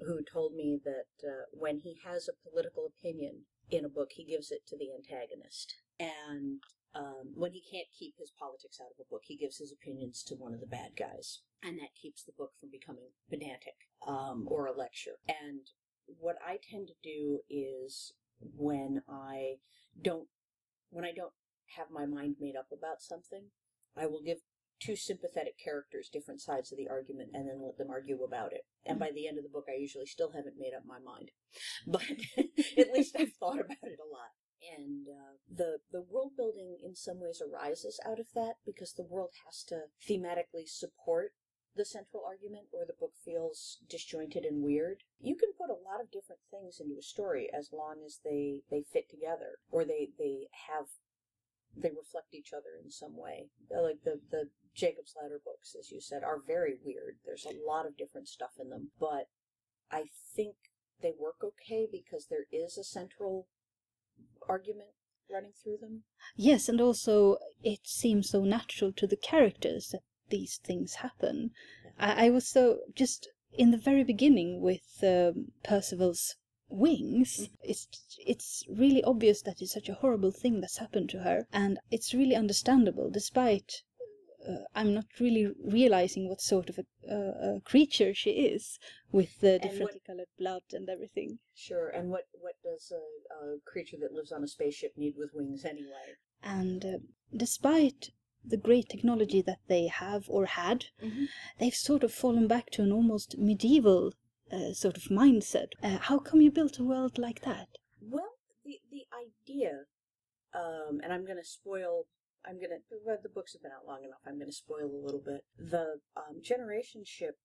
who 0.05 0.21
told 0.21 0.53
me 0.53 0.79
that 0.83 1.27
uh, 1.27 1.45
when 1.51 1.79
he 1.79 1.97
has 2.05 2.27
a 2.27 2.49
political 2.49 2.85
opinion 2.85 3.45
in 3.69 3.85
a 3.85 3.89
book, 3.89 4.09
he 4.11 4.25
gives 4.25 4.51
it 4.51 4.67
to 4.67 4.77
the 4.77 4.89
antagonist, 4.93 5.75
and 5.99 6.61
um, 6.97 7.33
when 7.35 7.51
he 7.51 7.61
can't 7.61 7.87
keep 7.97 8.15
his 8.17 8.31
politics 8.31 8.79
out 8.81 8.91
of 8.91 9.05
a 9.05 9.09
book, 9.09 9.21
he 9.25 9.37
gives 9.37 9.57
his 9.57 9.71
opinions 9.71 10.23
to 10.23 10.35
one 10.35 10.53
of 10.53 10.59
the 10.59 10.65
bad 10.65 10.97
guys, 10.97 11.41
and 11.63 11.77
that 11.77 11.95
keeps 12.01 12.23
the 12.23 12.33
book 12.37 12.51
from 12.59 12.69
becoming 12.71 13.13
pedantic 13.29 13.77
um, 14.07 14.45
or 14.47 14.65
a 14.65 14.75
lecture. 14.75 15.19
And 15.27 15.69
what 16.07 16.37
I 16.45 16.57
tend 16.57 16.87
to 16.87 16.93
do 17.03 17.39
is 17.49 18.13
when 18.39 19.01
I 19.07 19.57
don't 20.01 20.27
when 20.89 21.05
I 21.05 21.11
don't 21.13 21.33
have 21.75 21.87
my 21.91 22.05
mind 22.05 22.37
made 22.39 22.55
up 22.55 22.69
about 22.71 23.01
something, 23.01 23.51
I 23.95 24.07
will 24.07 24.21
give 24.25 24.37
two 24.79 24.95
sympathetic 24.95 25.57
characters 25.63 26.09
different 26.11 26.41
sides 26.41 26.71
of 26.71 26.77
the 26.77 26.87
argument 26.87 27.29
and 27.33 27.47
then 27.47 27.61
let 27.61 27.77
them 27.77 27.89
argue 27.89 28.23
about 28.23 28.53
it. 28.53 28.61
And 28.85 28.97
by 28.97 29.09
the 29.13 29.27
end 29.27 29.37
of 29.37 29.43
the 29.43 29.49
book, 29.49 29.65
I 29.67 29.79
usually 29.79 30.05
still 30.05 30.31
haven't 30.31 30.57
made 30.57 30.73
up 30.75 30.83
my 30.85 30.99
mind, 30.99 31.31
but 31.87 32.05
at 32.77 32.93
least 32.93 33.15
I've 33.19 33.33
thought 33.33 33.59
about 33.59 33.83
it 33.83 33.99
a 34.01 34.09
lot 34.09 34.33
and 34.61 35.07
uh, 35.07 35.37
the 35.49 35.79
the 35.91 36.01
world 36.01 36.31
building 36.35 36.77
in 36.83 36.95
some 36.95 37.19
ways 37.19 37.41
arises 37.41 37.99
out 38.05 38.19
of 38.19 38.27
that 38.35 38.55
because 38.65 38.93
the 38.93 39.03
world 39.03 39.31
has 39.45 39.63
to 39.63 39.83
thematically 40.07 40.67
support 40.67 41.33
the 41.75 41.85
central 41.85 42.23
argument 42.25 42.65
or 42.73 42.85
the 42.85 42.97
book 42.99 43.13
feels 43.23 43.77
disjointed 43.87 44.43
and 44.43 44.63
weird. 44.63 45.03
You 45.19 45.35
can 45.35 45.53
put 45.53 45.69
a 45.69 45.77
lot 45.77 46.01
of 46.01 46.11
different 46.11 46.41
things 46.49 46.79
into 46.79 46.97
a 46.97 47.03
story 47.03 47.49
as 47.53 47.69
long 47.71 48.01
as 48.05 48.19
they 48.23 48.61
they 48.69 48.83
fit 48.91 49.09
together 49.09 49.59
or 49.71 49.85
they 49.85 50.09
they 50.17 50.47
have 50.67 50.85
they 51.75 51.89
reflect 51.89 52.33
each 52.33 52.53
other 52.53 52.73
in 52.83 52.89
some 52.89 53.15
way. 53.15 53.49
Uh, 53.73 53.83
like 53.83 54.03
the 54.03 54.19
the 54.31 54.49
jacob's 54.75 55.13
ladder 55.21 55.39
books 55.43 55.75
as 55.77 55.91
you 55.91 56.01
said 56.01 56.23
are 56.23 56.39
very 56.45 56.75
weird. 56.83 57.17
There's 57.25 57.45
a 57.45 57.65
lot 57.65 57.85
of 57.85 57.97
different 57.97 58.27
stuff 58.27 58.57
in 58.59 58.69
them 58.69 58.89
but 58.99 59.29
i 59.91 60.03
think 60.35 60.55
they 61.01 61.13
work 61.17 61.37
okay 61.43 61.87
because 61.89 62.27
there 62.27 62.45
is 62.51 62.77
a 62.77 62.83
central 62.83 63.47
argument 64.47 64.89
running 65.29 65.51
through 65.51 65.77
them. 65.77 66.03
Yes, 66.35 66.69
and 66.69 66.81
also 66.81 67.37
it 67.63 67.81
seems 67.85 68.29
so 68.29 68.43
natural 68.43 68.91
to 68.93 69.07
the 69.07 69.17
characters 69.17 69.89
that 69.89 70.03
these 70.29 70.57
things 70.57 70.95
happen. 70.95 71.51
I, 71.99 72.27
I 72.27 72.29
was 72.29 72.47
so 72.47 72.79
just 72.95 73.27
in 73.53 73.71
the 73.71 73.77
very 73.77 74.03
beginning 74.03 74.61
with 74.61 75.03
um, 75.03 75.51
Perceval's 75.63 76.35
wings 76.69 77.47
it's 77.63 77.87
it's 78.25 78.65
really 78.67 79.01
obvious 79.05 79.41
that 79.41 79.61
it's 79.61 79.71
such 79.71 79.87
a 79.87 79.93
horrible 79.93 80.31
thing 80.31 80.59
that's 80.59 80.79
happened 80.79 81.09
to 81.09 81.19
her 81.19 81.47
and 81.53 81.79
it's 81.91 82.13
really 82.13 82.35
understandable 82.35 83.09
despite 83.09 83.83
uh, 84.49 84.63
I'm 84.75 84.93
not 84.93 85.05
really 85.19 85.47
realizing 85.63 86.29
what 86.29 86.41
sort 86.41 86.69
of 86.69 86.79
a, 86.79 86.85
uh, 87.11 87.55
a 87.57 87.61
creature 87.61 88.13
she 88.13 88.31
is 88.31 88.79
with 89.11 89.39
the 89.39 89.53
And 89.53 89.61
differently 89.61 90.01
what- 90.01 90.05
colored 90.05 90.27
blood 90.37 90.63
and 90.71 90.89
everything. 90.89 91.39
Sure. 91.55 91.89
And 91.89 92.09
what 92.09 92.25
what 92.39 92.55
does 92.63 92.91
a, 92.91 93.03
a 93.45 93.59
creature 93.65 93.97
that 94.01 94.13
lives 94.13 94.31
on 94.31 94.43
a 94.43 94.47
spaceship 94.47 94.93
need 94.97 95.15
with 95.17 95.31
wings 95.33 95.65
anyway? 95.65 96.07
And 96.43 96.85
uh, 96.85 96.97
despite 97.35 98.11
the 98.45 98.57
great 98.57 98.87
technology 98.89 99.41
that 99.41 99.59
they 99.67 99.87
have 99.87 100.23
or 100.29 100.45
had, 100.45 100.85
Mhm. 101.03 101.25
they've 101.59 101.75
sort 101.75 102.03
of 102.03 102.13
fallen 102.13 102.47
back 102.47 102.69
to 102.71 102.83
an 102.83 102.91
almost 102.91 103.37
medieval 103.37 104.13
uh, 104.51 104.71
sort 104.73 104.95
of 104.97 105.03
mindset. 105.23 105.69
Uh, 105.83 105.97
how 105.97 106.19
come 106.19 106.39
you 106.41 106.51
built 106.51 106.79
a 106.79 106.83
world 106.83 107.17
like 107.17 107.41
that? 107.41 107.67
Well, 107.99 108.33
the 108.63 108.79
the 108.89 109.05
idea, 109.25 109.73
um, 110.53 111.01
and 111.03 111.11
I'm 111.13 111.25
going 111.25 111.37
to 111.37 111.43
spoil. 111.59 112.05
I'm 112.47 112.57
going 112.57 112.69
to. 112.71 112.79
Well, 113.05 113.17
the 113.21 113.29
books 113.29 113.53
have 113.53 113.61
been 113.61 113.71
out 113.71 113.87
long 113.87 114.03
enough. 114.03 114.19
I'm 114.25 114.37
going 114.37 114.49
to 114.49 114.53
spoil 114.53 114.85
a 114.85 115.05
little 115.05 115.21
bit. 115.23 115.43
The 115.57 115.99
um, 116.15 116.41
Generation 116.41 117.03
ship 117.05 117.35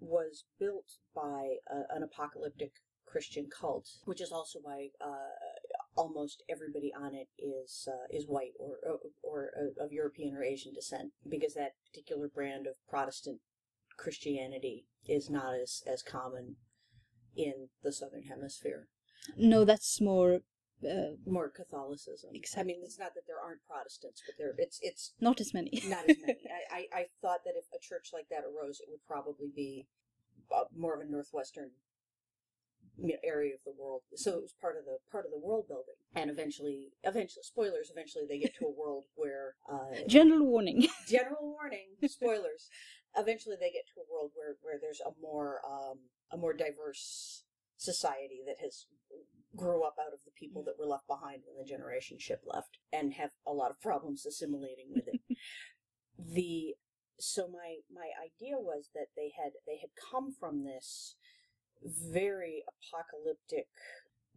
was 0.00 0.44
built 0.58 0.86
by 1.14 1.56
a, 1.70 1.94
an 1.94 2.02
apocalyptic 2.02 2.72
Christian 3.06 3.48
cult, 3.50 3.88
which 4.04 4.20
is 4.20 4.32
also 4.32 4.60
why 4.62 4.88
uh, 5.00 5.34
almost 5.96 6.42
everybody 6.48 6.92
on 6.94 7.14
it 7.14 7.28
is 7.38 7.88
uh, 7.90 8.06
is 8.10 8.26
white 8.26 8.52
or 8.58 8.76
or, 8.86 8.98
or 9.22 9.50
uh, 9.58 9.84
of 9.84 9.92
European 9.92 10.34
or 10.34 10.42
Asian 10.42 10.72
descent, 10.72 11.12
because 11.28 11.54
that 11.54 11.72
particular 11.90 12.28
brand 12.28 12.66
of 12.66 12.74
Protestant 12.88 13.40
Christianity 13.96 14.86
is 15.06 15.28
not 15.28 15.54
as 15.54 15.82
as 15.86 16.02
common 16.02 16.56
in 17.36 17.68
the 17.82 17.92
southern 17.92 18.24
hemisphere 18.24 18.88
No, 19.36 19.64
that's 19.64 20.00
more 20.00 20.40
uh, 20.84 21.16
more 21.26 21.48
Catholicism. 21.48 22.30
I 22.56 22.62
mean, 22.62 22.80
it's 22.82 22.98
not 22.98 23.14
that 23.14 23.26
there 23.26 23.40
aren't 23.42 23.60
Protestants, 23.66 24.22
but 24.26 24.36
there 24.38 24.54
it's 24.58 24.78
it's 24.82 25.12
not 25.20 25.40
as 25.40 25.54
many. 25.54 25.82
not 25.86 26.08
as 26.08 26.16
many. 26.20 26.38
I, 26.72 26.76
I, 26.76 27.00
I 27.00 27.06
thought 27.20 27.40
that 27.44 27.54
if 27.56 27.64
a 27.74 27.80
church 27.80 28.10
like 28.12 28.28
that 28.30 28.44
arose, 28.44 28.80
it 28.80 28.88
would 28.90 29.04
probably 29.06 29.50
be 29.54 29.86
uh, 30.54 30.64
more 30.76 30.94
of 30.94 31.06
a 31.06 31.10
northwestern 31.10 31.70
you 33.00 33.14
know, 33.14 33.18
area 33.24 33.54
of 33.54 33.60
the 33.64 33.74
world. 33.80 34.02
So 34.16 34.32
it 34.32 34.42
was 34.42 34.54
part 34.60 34.76
of 34.76 34.84
the 34.84 34.98
part 35.10 35.24
of 35.24 35.30
the 35.30 35.38
world 35.38 35.66
building, 35.68 35.98
and 36.14 36.30
eventually, 36.30 36.92
eventually, 37.02 37.42
spoilers. 37.42 37.90
Eventually, 37.90 38.24
they 38.28 38.38
get 38.38 38.54
to 38.56 38.66
a 38.66 38.70
world 38.70 39.04
where 39.14 39.54
uh, 39.70 40.06
General 40.06 40.46
warning. 40.46 40.88
general 41.08 41.56
warning 41.58 41.88
spoilers 42.06 42.68
eventually 43.16 43.56
they 43.58 43.70
get 43.70 43.86
to 43.86 44.00
a 44.00 44.12
world 44.12 44.30
where 44.34 44.56
where 44.62 44.78
there's 44.80 45.00
a 45.00 45.10
more 45.20 45.60
um 45.64 45.98
a 46.30 46.36
more 46.36 46.52
diverse 46.52 47.44
society 47.76 48.40
that 48.46 48.56
has 48.60 48.86
grew 49.56 49.82
up 49.82 49.96
out 50.00 50.12
of 50.12 50.20
the 50.24 50.30
people 50.38 50.62
mm. 50.62 50.66
that 50.66 50.78
were 50.78 50.86
left 50.86 51.06
behind 51.06 51.42
when 51.46 51.56
the 51.56 51.68
generation 51.68 52.18
ship 52.18 52.42
left 52.46 52.78
and 52.92 53.14
have 53.14 53.30
a 53.46 53.52
lot 53.52 53.70
of 53.70 53.80
problems 53.80 54.26
assimilating 54.26 54.88
with 54.90 55.08
it. 55.08 55.20
The 56.18 56.74
so 57.20 57.46
my 57.46 57.76
my 57.94 58.10
idea 58.18 58.56
was 58.58 58.90
that 58.92 59.06
they 59.14 59.30
had 59.40 59.52
they 59.68 59.78
had 59.80 59.90
come 60.10 60.32
from 60.32 60.64
this 60.64 61.14
very 61.84 62.64
apocalyptic 62.66 63.68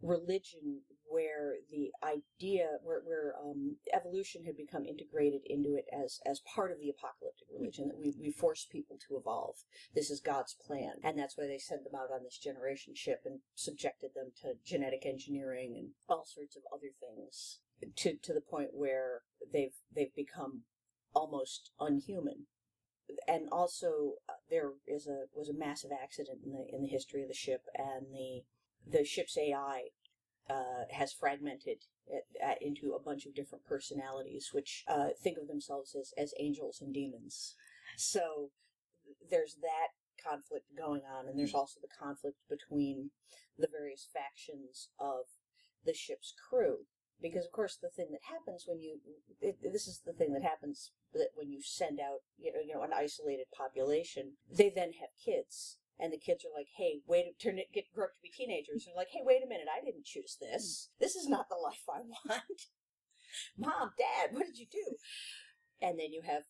religion 0.02 0.82
where 1.12 1.56
the 1.70 1.92
idea 2.02 2.66
where, 2.82 3.02
where 3.04 3.34
um, 3.44 3.76
evolution 3.92 4.44
had 4.44 4.56
become 4.56 4.86
integrated 4.86 5.42
into 5.44 5.74
it 5.76 5.84
as 5.92 6.20
as 6.24 6.40
part 6.40 6.72
of 6.72 6.78
the 6.80 6.88
apocalyptic 6.88 7.46
religion 7.52 7.88
that 7.88 7.98
we, 7.98 8.14
we 8.18 8.32
force 8.32 8.66
people 8.70 8.96
to 8.96 9.16
evolve. 9.16 9.56
This 9.94 10.10
is 10.10 10.20
god's 10.20 10.54
plan. 10.54 10.94
And 11.04 11.18
that's 11.18 11.36
why 11.36 11.46
they 11.46 11.58
sent 11.58 11.84
them 11.84 11.94
out 11.94 12.12
on 12.12 12.24
this 12.24 12.38
generation 12.38 12.94
ship 12.94 13.22
and 13.26 13.40
subjected 13.54 14.12
them 14.14 14.32
to 14.40 14.54
genetic 14.64 15.04
engineering 15.04 15.76
and 15.78 15.90
all 16.08 16.24
sorts 16.24 16.56
of 16.56 16.62
other 16.72 16.88
things 16.98 17.60
to 17.96 18.16
to 18.16 18.32
the 18.32 18.40
point 18.40 18.70
where 18.72 19.22
they've 19.52 19.76
they've 19.94 20.14
become 20.14 20.62
almost 21.14 21.70
unhuman. 21.78 22.46
And 23.28 23.48
also 23.52 24.14
uh, 24.28 24.40
there 24.48 24.72
is 24.86 25.06
a 25.06 25.24
was 25.34 25.50
a 25.50 25.54
massive 25.54 25.90
accident 25.92 26.38
in 26.44 26.52
the 26.52 26.64
in 26.72 26.82
the 26.82 26.88
history 26.88 27.22
of 27.22 27.28
the 27.28 27.34
ship 27.34 27.64
and 27.76 28.06
the 28.12 28.44
the 28.90 29.04
ship's 29.04 29.36
AI 29.38 29.88
uh, 30.50 30.84
has 30.90 31.12
fragmented 31.12 31.78
it, 32.06 32.24
uh, 32.44 32.54
into 32.60 32.92
a 32.92 33.02
bunch 33.02 33.26
of 33.26 33.34
different 33.34 33.64
personalities, 33.64 34.50
which 34.52 34.84
uh, 34.88 35.08
think 35.22 35.38
of 35.38 35.48
themselves 35.48 35.94
as, 35.98 36.12
as 36.18 36.34
angels 36.38 36.80
and 36.80 36.92
demons. 36.92 37.54
So 37.96 38.50
there's 39.30 39.56
that 39.62 39.94
conflict 40.22 40.66
going 40.76 41.02
on, 41.02 41.28
and 41.28 41.38
there's 41.38 41.54
also 41.54 41.80
the 41.80 41.88
conflict 41.98 42.38
between 42.48 43.10
the 43.58 43.68
various 43.70 44.08
factions 44.12 44.88
of 44.98 45.26
the 45.84 45.94
ship's 45.94 46.32
crew. 46.48 46.86
Because 47.20 47.44
of 47.44 47.52
course, 47.52 47.78
the 47.80 47.88
thing 47.88 48.08
that 48.10 48.34
happens 48.34 48.64
when 48.66 48.80
you 48.80 48.98
it, 49.40 49.58
this 49.62 49.86
is 49.86 50.00
the 50.04 50.12
thing 50.12 50.32
that 50.32 50.42
happens 50.42 50.90
that 51.14 51.28
when 51.36 51.50
you 51.50 51.60
send 51.62 52.00
out 52.00 52.20
you 52.36 52.52
know, 52.52 52.58
you 52.66 52.74
know 52.74 52.82
an 52.82 52.92
isolated 52.92 53.46
population, 53.56 54.32
they 54.50 54.72
then 54.74 54.92
have 55.00 55.10
kids, 55.24 55.78
and 56.02 56.12
the 56.12 56.18
kids 56.18 56.44
are 56.44 56.58
like, 56.58 56.68
"Hey, 56.76 57.00
wait, 57.06 57.38
turn 57.38 57.58
it, 57.58 57.72
get 57.72 57.92
grow 57.94 58.06
up 58.06 58.14
to 58.14 58.22
be 58.22 58.28
teenagers." 58.28 58.84
And 58.84 58.92
they're 58.92 59.00
like, 59.00 59.10
"Hey, 59.14 59.22
wait 59.22 59.42
a 59.44 59.46
minute, 59.46 59.68
I 59.70 59.84
didn't 59.84 60.04
choose 60.04 60.36
this. 60.40 60.90
Hmm. 60.98 61.04
This 61.04 61.14
is 61.14 61.28
not 61.28 61.48
the 61.48 61.56
life 61.56 61.86
I 61.88 62.00
want." 62.02 62.42
Mom, 63.56 63.92
Dad, 63.96 64.34
what 64.34 64.46
did 64.46 64.58
you 64.58 64.66
do? 64.70 64.96
And 65.80 65.98
then 65.98 66.12
you 66.12 66.22
have 66.22 66.42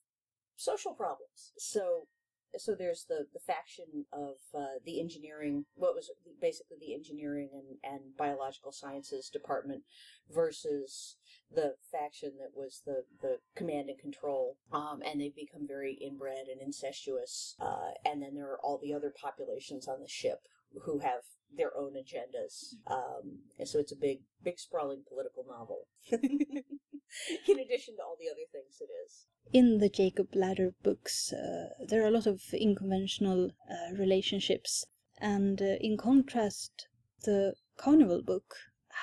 social 0.57 0.94
problems. 0.94 1.53
So, 1.59 2.09
so 2.57 2.74
there's 2.74 3.07
the 3.09 3.26
the 3.32 3.40
faction 3.40 4.07
of 4.12 4.36
uh, 4.55 4.78
the 4.84 5.00
engineering, 5.00 5.64
what 5.74 5.94
was 5.94 6.11
basically 6.40 6.76
the 6.80 6.94
engineering 6.94 7.50
and 7.53 7.92
and 7.92 8.16
biological 8.16 8.72
sciences 8.72 9.28
department, 9.28 9.82
versus 10.30 11.16
the 11.55 11.74
faction 11.90 12.32
that 12.38 12.57
was 12.57 12.82
the 12.86 13.05
the 13.20 13.38
command 13.57 13.88
and 13.88 13.98
control. 13.98 14.57
Um, 14.72 15.03
and 15.05 15.20
they've 15.20 15.34
become 15.34 15.66
very 15.66 15.94
inbred 15.94 16.46
and 16.50 16.61
incestuous. 16.61 17.57
Uh, 17.61 17.92
and 18.05 18.22
then 18.22 18.34
there 18.34 18.50
are 18.50 18.61
all 18.62 18.78
the 18.82 18.94
other 18.94 19.12
populations 19.20 19.88
on 19.88 20.00
the 20.00 20.09
ship 20.09 20.40
who 20.84 21.00
have 21.00 21.22
their 21.57 21.76
own 21.76 21.92
agendas. 21.92 22.74
Um, 22.86 23.40
and 23.59 23.68
so 23.68 23.78
it's 23.78 23.92
a 23.92 23.96
big, 23.96 24.20
big 24.42 24.59
sprawling 24.59 25.03
political 25.07 25.44
novel. 25.48 25.86
In 27.48 27.59
addition 27.59 27.96
to 27.96 28.03
all 28.03 28.16
the 28.18 28.28
other 28.28 28.46
things 28.50 28.80
it 28.80 28.90
is. 29.05 29.26
In 29.53 29.78
the 29.78 29.88
Jacob 29.88 30.34
Ladder 30.34 30.74
books, 30.82 31.32
uh, 31.32 31.68
there 31.86 32.03
are 32.03 32.09
a 32.09 32.11
lot 32.11 32.26
of 32.26 32.42
unconventional 32.55 33.50
uh, 33.70 33.94
relationships, 33.94 34.86
and 35.18 35.61
uh, 35.61 35.76
in 35.80 35.96
contrast, 35.96 36.88
the 37.24 37.55
Carnival 37.76 38.22
book 38.22 38.57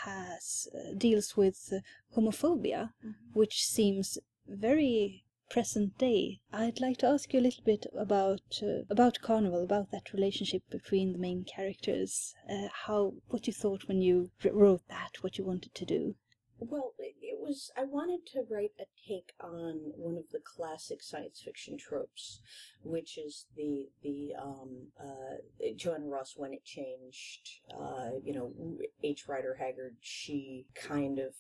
has 0.04 0.68
uh, 0.74 0.94
deals 0.98 1.36
with 1.36 1.72
uh, 1.74 1.80
homophobia, 2.16 2.94
which 3.34 3.66
seems 3.66 4.18
very 4.48 5.26
present 5.50 5.98
day. 5.98 6.40
I'd 6.54 6.80
like 6.80 6.98
to 6.98 7.08
ask 7.08 7.34
you 7.34 7.40
a 7.40 7.48
little 7.48 7.64
bit 7.64 7.88
about 7.98 8.62
uh, 8.62 8.84
about 8.90 9.22
Carnival, 9.22 9.64
about 9.64 9.92
that 9.92 10.14
relationship 10.14 10.64
between 10.70 11.14
the 11.14 11.20
main 11.20 11.44
characters. 11.44 12.36
Uh, 12.50 12.68
how 12.86 13.14
what 13.28 13.48
you 13.48 13.54
thought 13.54 13.88
when 13.88 14.02
you 14.02 14.32
wrote 14.44 14.88
that, 14.90 15.22
what 15.22 15.38
you 15.38 15.46
wanted 15.46 15.74
to 15.76 15.86
do. 15.86 16.16
Well, 16.60 16.94
was. 17.50 17.72
I 17.78 17.84
wanted 17.84 18.26
to 18.34 18.44
write 18.50 18.72
a 18.80 18.86
take 19.08 19.34
on 19.42 19.92
one 19.98 20.18
of 20.18 20.30
the 20.32 20.40
classic 20.40 21.02
science 21.02 21.42
fiction 21.44 21.78
tropes, 21.78 22.40
which 22.84 23.18
is 23.18 23.46
the 23.58 23.90
the 24.02 24.34
um, 24.42 24.88
uh, 25.00 25.38
Joanna 25.76 26.06
Russ 26.06 26.34
when 26.38 26.54
it 26.54 26.64
changed. 26.64 27.60
Uh, 27.78 28.12
you 28.24 28.34
know, 28.34 28.54
H. 29.04 29.28
Rider 29.28 29.58
Haggard, 29.60 29.98
she 30.00 30.66
kind 30.76 31.20
of 31.20 31.34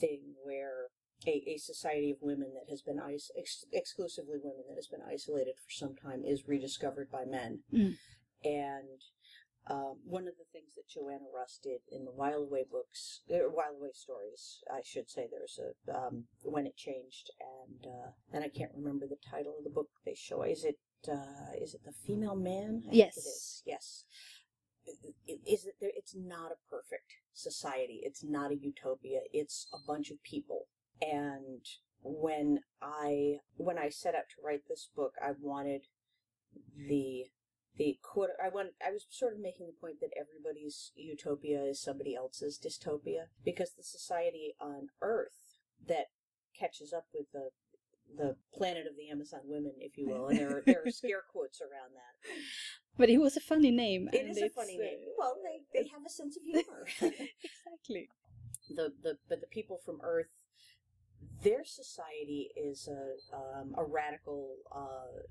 thing 0.00 0.20
where 0.44 0.88
a, 1.26 1.42
a 1.46 1.56
society 1.58 2.10
of 2.10 2.18
women 2.20 2.52
that 2.54 2.70
has 2.70 2.82
been 2.82 3.00
is, 3.12 3.30
ex- 3.38 3.64
exclusively 3.72 4.38
women 4.42 4.64
that 4.68 4.76
has 4.76 4.86
been 4.86 5.00
isolated 5.10 5.54
for 5.56 5.70
some 5.70 5.94
time 5.94 6.22
is 6.24 6.46
rediscovered 6.46 7.10
by 7.10 7.24
men, 7.24 7.60
Mm. 7.72 7.96
and 8.44 9.00
um, 9.68 9.96
one 10.04 10.28
of 10.28 10.34
the 10.38 10.44
things 10.52 10.74
that 10.76 10.88
Joanna 10.88 11.26
Russ 11.34 11.58
did 11.62 11.80
in 11.90 12.04
the 12.04 12.12
Whileaway 12.12 12.68
books, 12.70 13.22
er, 13.30 13.48
Whileaway 13.50 13.94
stories, 13.94 14.62
I 14.72 14.80
should 14.84 15.10
say, 15.10 15.26
there's 15.30 15.58
a 15.58 15.96
um, 15.96 16.24
when 16.42 16.66
it 16.66 16.76
changed, 16.76 17.30
and 17.40 17.84
uh, 17.92 18.10
and 18.32 18.44
I 18.44 18.48
can't 18.48 18.72
remember 18.76 19.06
the 19.06 19.16
title 19.30 19.54
of 19.58 19.64
the 19.64 19.70
book 19.70 19.88
they 20.04 20.14
show. 20.14 20.42
Is 20.42 20.64
it 20.64 20.78
uh, 21.10 21.52
is 21.60 21.74
it 21.74 21.80
the 21.84 21.92
Female 21.92 22.36
Man? 22.36 22.82
I 22.90 22.94
Yes. 22.94 23.16
it 23.16 23.20
is. 23.20 23.62
Yes. 23.66 24.04
I- 24.88 25.38
Is 25.46 25.66
it 25.66 25.74
there? 25.80 25.90
It's 25.96 26.14
not 26.14 26.52
a 26.52 26.70
perfect 26.70 27.14
society. 27.32 28.00
It's 28.04 28.22
not 28.24 28.52
a 28.52 28.56
utopia. 28.56 29.20
It's 29.32 29.66
a 29.74 29.78
bunch 29.86 30.10
of 30.10 30.22
people. 30.22 30.68
And 31.02 31.64
when 32.02 32.60
I 32.80 33.38
when 33.56 33.78
I 33.78 33.88
set 33.88 34.14
out 34.14 34.28
to 34.36 34.42
write 34.44 34.62
this 34.68 34.88
book, 34.94 35.14
I 35.20 35.32
wanted 35.40 35.82
the 36.76 37.24
the 37.76 37.98
quote 38.02 38.30
I 38.42 38.48
want 38.48 38.70
I 38.84 38.90
was 38.90 39.06
sort 39.10 39.34
of 39.34 39.40
making 39.40 39.66
the 39.66 39.80
point 39.80 40.00
that 40.00 40.10
everybody's 40.18 40.92
utopia 40.96 41.62
is 41.62 41.80
somebody 41.80 42.14
else's 42.14 42.58
dystopia 42.58 43.26
because 43.44 43.72
the 43.76 43.82
society 43.82 44.54
on 44.60 44.88
earth 45.02 45.56
that 45.86 46.06
catches 46.58 46.92
up 46.92 47.06
with 47.14 47.26
the 47.32 47.50
the 48.16 48.36
planet 48.54 48.86
of 48.86 48.96
the 48.96 49.10
Amazon 49.10 49.40
women, 49.44 49.72
if 49.78 49.98
you 49.98 50.08
will, 50.08 50.28
and 50.28 50.38
there 50.38 50.58
are 50.58 50.62
there 50.64 50.82
are 50.86 50.90
scare 50.92 51.24
quotes 51.30 51.60
around 51.60 51.92
that. 51.94 52.30
But 52.96 53.10
it 53.10 53.18
was 53.18 53.36
a 53.36 53.40
funny 53.40 53.70
name. 53.70 54.08
It 54.12 54.20
and 54.20 54.30
is 54.30 54.42
a 54.42 54.48
funny 54.48 54.78
uh, 54.78 54.84
name. 54.84 54.98
Well, 55.18 55.36
they 55.42 55.80
they 55.80 55.88
have 55.88 56.02
a 56.06 56.10
sense 56.10 56.36
of 56.36 56.42
humor. 56.42 56.86
exactly. 57.00 58.08
the 58.70 58.92
the 59.02 59.18
but 59.28 59.40
the 59.40 59.46
people 59.48 59.80
from 59.84 59.98
Earth, 60.02 60.30
their 61.42 61.64
society 61.64 62.50
is 62.56 62.88
a 62.88 63.36
um, 63.36 63.74
a 63.76 63.84
radical 63.84 64.56
uh, 64.74 65.22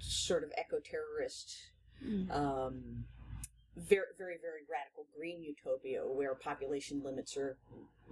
sort 0.00 0.44
of 0.44 0.50
eco 0.58 0.78
terrorist 0.80 1.56
Mm. 2.04 2.30
um, 2.30 3.04
very, 3.76 4.06
very, 4.16 4.36
very 4.40 4.62
radical 4.70 5.06
green 5.16 5.42
utopia 5.42 6.02
where 6.06 6.34
population 6.36 7.02
limits 7.02 7.36
are 7.36 7.58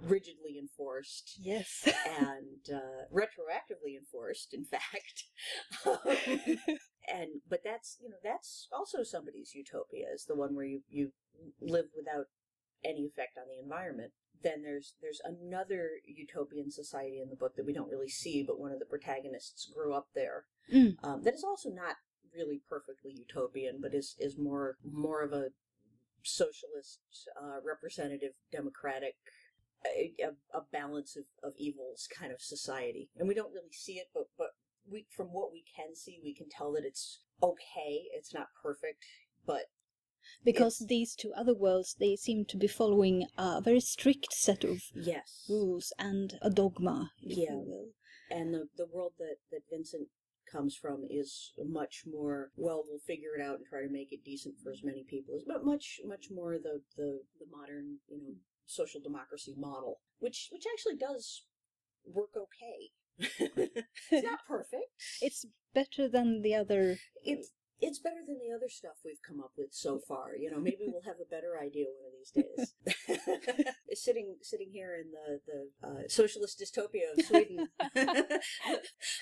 rigidly 0.01 0.57
enforced 0.59 1.37
Yes. 1.39 1.87
and 2.19 2.75
uh, 2.75 3.05
retroactively 3.13 3.97
enforced, 3.97 4.53
in 4.53 4.65
fact. 4.65 5.23
Um, 5.85 5.97
and 7.13 7.29
but 7.49 7.61
that's 7.63 7.97
you 8.01 8.09
know 8.09 8.17
that's 8.23 8.67
also 8.73 9.03
somebody's 9.03 9.55
utopia 9.55 10.07
is 10.13 10.25
the 10.25 10.35
one 10.35 10.53
where 10.55 10.65
you 10.65 10.81
you 10.89 11.11
live 11.61 11.85
without 11.95 12.25
any 12.83 13.05
effect 13.05 13.37
on 13.37 13.45
the 13.47 13.61
environment. 13.61 14.11
Then 14.43 14.61
there's 14.61 14.93
there's 15.01 15.21
another 15.23 15.89
utopian 16.05 16.69
society 16.71 17.19
in 17.21 17.29
the 17.29 17.35
book 17.35 17.55
that 17.55 17.65
we 17.65 17.73
don't 17.73 17.89
really 17.89 18.09
see, 18.09 18.43
but 18.43 18.59
one 18.59 18.71
of 18.71 18.79
the 18.79 18.85
protagonists 18.85 19.71
grew 19.73 19.93
up 19.93 20.09
there. 20.13 20.45
Mm. 20.73 20.95
Um, 21.03 21.23
that 21.23 21.33
is 21.33 21.43
also 21.43 21.69
not 21.69 21.95
really 22.35 22.61
perfectly 22.69 23.13
utopian, 23.17 23.79
but 23.81 23.95
is 23.95 24.15
is 24.19 24.37
more 24.37 24.77
more 24.83 25.23
of 25.23 25.33
a 25.33 25.49
socialist, 26.23 26.99
uh, 27.41 27.59
representative, 27.65 28.33
democratic, 28.51 29.15
a, 29.85 30.13
a, 30.21 30.57
a 30.57 30.61
balance 30.71 31.15
of, 31.15 31.23
of 31.43 31.53
evils 31.57 32.07
kind 32.13 32.31
of 32.31 32.41
society. 32.41 33.09
And 33.17 33.27
we 33.27 33.33
don't 33.33 33.53
really 33.53 33.71
see 33.71 33.93
it, 33.93 34.07
but 34.13 34.25
but 34.37 34.49
we 34.89 35.07
from 35.15 35.27
what 35.27 35.51
we 35.51 35.63
can 35.75 35.95
see, 35.95 36.19
we 36.23 36.33
can 36.33 36.49
tell 36.49 36.71
that 36.73 36.85
it's 36.85 37.21
okay. 37.41 38.05
It's 38.13 38.33
not 38.33 38.47
perfect, 38.61 39.03
but 39.45 39.65
because 40.43 40.81
It's- 40.81 40.89
these 40.89 41.15
two 41.15 41.31
other 41.33 41.53
worlds, 41.55 41.95
they 41.99 42.15
seem 42.15 42.45
to 42.45 42.57
be 42.57 42.67
following 42.67 43.27
a 43.37 43.61
very 43.61 43.79
strict 43.79 44.33
set 44.33 44.63
of 44.63 44.81
yes. 44.93 45.45
rules 45.49 45.93
and 45.99 46.37
a 46.41 46.49
dogma, 46.49 47.11
if 47.21 47.37
Yeah. 47.37 47.51
you 47.53 47.59
will. 47.59 47.93
and 48.29 48.53
the 48.53 48.67
the 48.75 48.87
world 48.87 49.13
that 49.17 49.37
that 49.51 49.63
Vincent 49.69 50.09
comes 50.51 50.75
from 50.75 51.05
is 51.09 51.53
much 51.57 52.03
more 52.05 52.51
well 52.55 52.83
we'll 52.87 52.99
figure 52.99 53.35
it 53.37 53.41
out 53.41 53.57
and 53.57 53.65
try 53.65 53.81
to 53.81 53.89
make 53.89 54.11
it 54.13 54.23
decent 54.23 54.55
for 54.61 54.71
as 54.71 54.81
many 54.83 55.03
people 55.03 55.35
as 55.35 55.43
but 55.45 55.63
much 55.65 55.99
much 56.05 56.25
more 56.31 56.57
the 56.57 56.81
the 56.95 57.09
the 57.39 57.45
modern 57.57 57.99
you 58.07 58.17
know 58.21 58.35
social 58.65 59.01
democracy 59.01 59.53
model 59.57 59.99
which 60.19 60.47
which 60.53 60.65
actually 60.73 60.95
does 60.95 61.45
work 62.05 62.31
okay 62.37 62.79
it's 63.19 64.23
not 64.25 64.39
perfect 64.47 64.91
It's 65.21 65.45
better 65.73 66.07
than 66.07 66.41
the 66.41 66.55
other. 66.55 66.97
it's 67.23 67.51
it's 67.79 67.99
better 67.99 68.21
than 68.27 68.37
the 68.39 68.53
other 68.55 68.69
stuff 68.69 68.97
we've 69.05 69.21
come 69.27 69.39
up 69.39 69.51
with 69.57 69.73
so 69.73 69.99
far. 69.99 70.35
You 70.35 70.51
know, 70.51 70.59
maybe 70.59 70.85
we'll 70.87 71.01
have 71.05 71.19
a 71.21 71.29
better 71.29 71.53
idea 71.61 71.85
one 72.01 72.11
of 72.11 72.17
these 72.17 72.31
days. 72.33 73.65
sitting 73.93 74.35
sitting 74.41 74.69
here 74.71 74.95
in 74.95 75.11
the 75.11 75.39
the 75.49 75.87
uh, 75.87 76.07
socialist 76.07 76.59
dystopia 76.59 77.11
of 77.17 77.25
Sweden, 77.25 77.67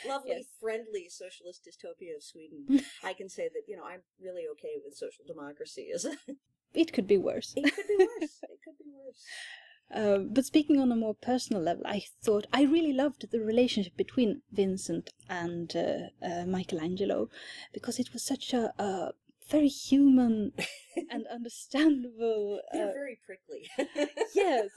lovely, 0.07 0.31
Yes. 0.31 0.45
friendly 0.59 1.07
socialist 1.09 1.67
dystopia 1.67 2.15
of 2.15 2.23
Sweden, 2.23 2.81
I 3.03 3.13
can 3.13 3.29
say 3.29 3.47
that 3.49 3.63
you 3.67 3.77
know 3.77 3.83
I'm 3.83 4.01
really 4.21 4.43
okay 4.53 4.75
with 4.83 4.95
social 4.95 5.25
democracy. 5.27 5.83
Is 5.93 6.05
It 6.73 6.91
could 6.91 7.07
be 7.07 7.17
worse. 7.17 7.53
it 7.55 7.73
could 7.73 7.87
be 7.87 7.97
worse. 7.97 8.39
It 8.43 8.59
could 8.63 8.77
be 8.77 8.91
worse. 8.91 9.23
Uh, 9.93 10.17
but 10.17 10.45
speaking 10.45 10.79
on 10.79 10.91
a 10.91 10.95
more 10.95 11.13
personal 11.13 11.61
level, 11.61 11.83
I 11.85 12.03
thought 12.23 12.47
I 12.51 12.63
really 12.63 12.93
loved 12.93 13.29
the 13.31 13.39
relationship 13.39 13.95
between 13.95 14.41
Vincent 14.51 15.11
and 15.29 15.73
uh, 15.75 16.25
uh, 16.25 16.45
Michelangelo 16.45 17.29
because 17.73 17.99
it 17.99 18.11
was 18.11 18.23
such 18.23 18.53
a, 18.53 18.73
a 18.81 19.11
very 19.49 19.67
human 19.67 20.51
and 21.09 21.27
understandable. 21.27 22.59
They're 22.73 22.89
Uh, 22.89 22.93
very 22.93 23.19
prickly. 23.25 23.69
yes, 24.35 24.69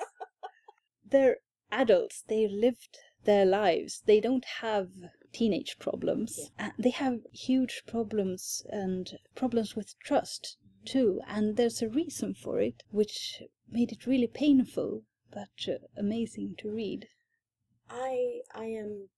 they're 1.04 1.38
adults. 1.72 2.22
They 2.28 2.46
lived 2.46 2.98
their 3.24 3.46
lives. 3.46 4.02
They 4.06 4.20
don't 4.20 4.44
have 4.60 4.88
teenage 5.32 5.78
problems. 5.78 6.50
Uh, 6.58 6.70
they 6.78 6.90
have 6.90 7.20
huge 7.32 7.82
problems 7.86 8.64
and 8.70 9.18
problems 9.34 9.74
with 9.74 9.98
trust 10.00 10.56
too. 10.84 11.20
And 11.26 11.56
there's 11.56 11.82
a 11.82 11.88
reason 11.88 12.34
for 12.34 12.60
it, 12.60 12.82
which 12.90 13.42
made 13.68 13.92
it 13.92 14.06
really 14.06 14.26
painful 14.26 15.02
but 15.30 15.68
uh, 15.68 15.78
amazing 15.96 16.54
to 16.58 16.70
read. 16.70 17.06
I 17.90 18.40
I 18.54 18.64
am 18.64 19.08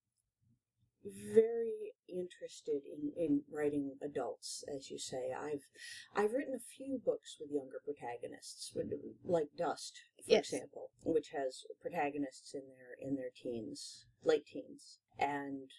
very 1.05 1.93
interested 2.09 2.83
in, 2.85 3.13
in 3.17 3.43
writing 3.51 3.93
adults, 4.03 4.65
as 4.75 4.91
you 4.91 4.99
say. 4.99 5.33
I've 5.33 5.67
I've 6.15 6.33
written 6.33 6.55
a 6.55 6.59
few 6.77 7.01
books 7.05 7.37
with 7.41 7.51
younger 7.51 7.81
protagonists, 7.85 8.73
with, 8.75 8.93
like 9.25 9.49
Dust, 9.57 10.01
for 10.25 10.33
Yes. 10.33 10.53
example, 10.53 10.91
which 11.05 11.29
has 11.31 11.65
protagonists 11.81 12.55
in 12.55 12.63
their 12.69 13.09
in 13.09 13.17
their 13.17 13.31
teens, 13.35 14.07
late 14.25 14.47
teens, 14.47 14.99
and 15.19 15.71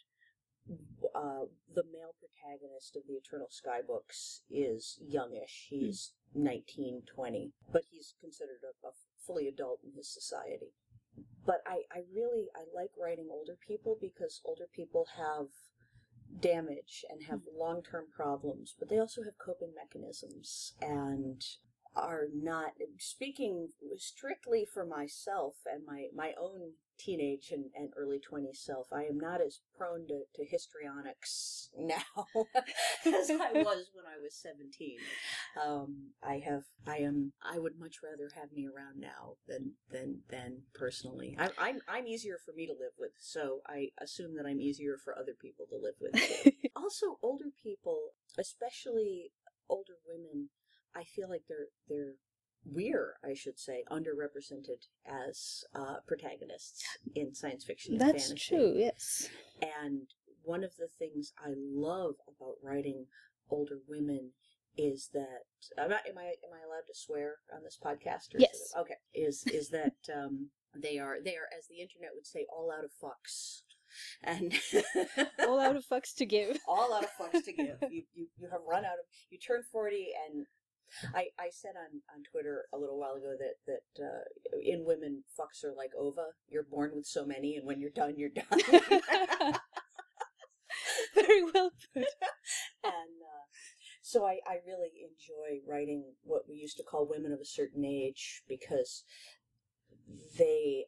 uh, 1.15 1.45
the 1.73 1.83
male 1.91 2.15
protagonist 2.19 2.95
of 2.95 3.03
the 3.07 3.13
Eternal 3.13 3.49
Sky 3.49 3.79
books 3.85 4.41
is 4.49 4.99
youngish. 5.01 5.67
He's 5.69 6.13
19, 6.33 7.03
20, 7.13 7.51
but 7.71 7.83
he's 7.91 8.15
considered 8.21 8.61
a, 8.63 8.87
a 8.87 8.91
fully 9.25 9.47
adult 9.47 9.79
in 9.83 9.91
his 9.95 10.11
society. 10.11 10.73
But 11.45 11.61
I, 11.65 11.81
I 11.91 12.03
really 12.13 12.47
I 12.55 12.63
like 12.73 12.91
writing 13.01 13.27
older 13.29 13.57
people 13.67 13.97
because 13.99 14.41
older 14.45 14.67
people 14.73 15.07
have 15.17 15.47
damage 16.39 17.03
and 17.09 17.23
have 17.23 17.41
long 17.57 17.81
term 17.83 18.05
problems, 18.15 18.75
but 18.77 18.89
they 18.89 18.99
also 18.99 19.23
have 19.23 19.37
coping 19.37 19.73
mechanisms. 19.75 20.73
And 20.81 21.43
are 21.95 22.27
not 22.33 22.71
speaking 22.97 23.69
strictly 23.97 24.65
for 24.65 24.85
myself 24.85 25.55
and 25.71 25.85
my, 25.85 26.07
my 26.15 26.31
own 26.39 26.71
teenage 26.97 27.49
and, 27.51 27.65
and 27.75 27.89
early 27.97 28.19
20s 28.19 28.57
self 28.57 28.87
i 28.93 29.03
am 29.03 29.19
not 29.19 29.41
as 29.41 29.59
prone 29.77 30.07
to, 30.07 30.21
to 30.35 30.45
histrionics 30.45 31.69
now 31.77 32.35
as 33.05 33.29
i 33.29 33.51
was 33.53 33.89
when 33.93 34.05
i 34.05 34.21
was 34.21 34.35
17 34.35 34.97
um, 35.65 35.95
i 36.23 36.41
have 36.45 36.63
i 36.87 36.97
am 36.97 37.33
i 37.43 37.57
would 37.57 37.79
much 37.79 37.97
rather 38.03 38.29
have 38.35 38.51
me 38.51 38.67
around 38.67 38.99
now 38.99 39.35
than 39.47 39.71
than 39.91 40.19
than 40.29 40.61
personally. 40.73 41.35
I, 41.39 41.49
i'm 41.57 41.79
i'm 41.87 42.07
easier 42.07 42.37
for 42.45 42.53
me 42.53 42.67
to 42.67 42.73
live 42.73 42.93
with 42.99 43.11
so 43.19 43.61
i 43.67 43.87
assume 43.99 44.35
that 44.35 44.45
i'm 44.45 44.61
easier 44.61 44.97
for 45.03 45.17
other 45.17 45.33
people 45.39 45.65
to 45.69 45.77
live 45.77 45.95
with 45.99 46.53
also 46.75 47.17
older 47.23 47.51
people 47.63 48.11
especially 48.37 49.31
older 49.69 49.95
women 50.07 50.49
i 50.95 51.03
feel 51.03 51.29
like 51.29 51.43
they're 51.47 51.67
they're 51.89 52.15
we're 52.65 53.15
i 53.25 53.33
should 53.33 53.57
say 53.59 53.83
underrepresented 53.91 54.85
as 55.05 55.63
uh, 55.75 55.95
protagonists 56.07 56.83
in 57.15 57.33
science 57.33 57.63
fiction 57.63 57.93
and 57.93 58.01
That's 58.01 58.27
fantasy 58.27 58.55
true, 58.55 58.73
yes. 58.77 59.29
and 59.61 60.07
one 60.43 60.63
of 60.63 60.71
the 60.77 60.87
things 60.97 61.33
I 61.37 61.49
love 61.55 62.15
about 62.27 62.55
writing 62.63 63.05
older 63.49 63.77
women 63.87 64.31
is 64.75 65.09
that 65.13 65.43
am 65.77 65.91
I 65.91 65.99
am 66.09 66.17
I, 66.17 66.23
am 66.23 66.51
I 66.51 66.65
allowed 66.65 66.87
to 66.87 66.95
swear 66.95 67.35
on 67.55 67.63
this 67.63 67.77
podcast? 67.83 68.29
Yes. 68.37 68.73
okay. 68.75 68.95
Is 69.13 69.43
is 69.53 69.69
that 69.69 69.93
um, 70.15 70.49
they 70.75 70.97
are 70.97 71.17
they 71.23 71.35
are 71.35 71.45
as 71.55 71.67
the 71.67 71.79
internet 71.79 72.11
would 72.15 72.25
say 72.25 72.47
all 72.51 72.71
out 72.75 72.83
of 72.83 72.89
fucks, 73.03 73.61
and 74.23 74.53
All 75.47 75.59
out 75.59 75.75
of 75.75 75.85
fucks 75.85 76.15
to 76.15 76.25
give. 76.25 76.57
all 76.67 76.91
out 76.93 77.03
of 77.03 77.09
fucks 77.19 77.43
to 77.45 77.53
give. 77.53 77.77
You, 77.91 78.03
you 78.13 78.27
you 78.37 78.47
have 78.51 78.61
run 78.67 78.83
out 78.85 78.93
of. 78.93 79.05
You 79.29 79.37
turn 79.37 79.61
forty, 79.71 80.07
and 80.27 80.47
I 81.13 81.27
I 81.39 81.49
said 81.51 81.73
on 81.77 82.01
on 82.15 82.23
Twitter 82.23 82.65
a 82.73 82.77
little 82.77 82.99
while 82.99 83.13
ago 83.13 83.35
that 83.39 83.55
that 83.67 84.03
uh, 84.03 84.57
in 84.63 84.85
women 84.85 85.23
fucks 85.39 85.63
are 85.63 85.73
like 85.75 85.91
ova. 85.97 86.27
You're 86.49 86.63
born 86.63 86.91
with 86.95 87.05
so 87.05 87.25
many, 87.25 87.55
and 87.55 87.65
when 87.65 87.79
you're 87.79 87.89
done, 87.89 88.15
you're 88.17 88.29
done. 88.29 88.45
Very 91.15 91.43
well 91.53 91.71
put. 91.93 92.05
and 92.83 93.21
uh, 93.23 93.45
so 94.01 94.25
I, 94.25 94.39
I 94.47 94.59
really 94.65 94.91
enjoy 95.03 95.61
writing 95.67 96.03
what 96.23 96.43
we 96.49 96.55
used 96.55 96.77
to 96.77 96.83
call 96.83 97.07
women 97.07 97.31
of 97.31 97.39
a 97.39 97.45
certain 97.45 97.85
age 97.85 98.43
because 98.47 99.03
they 100.37 100.85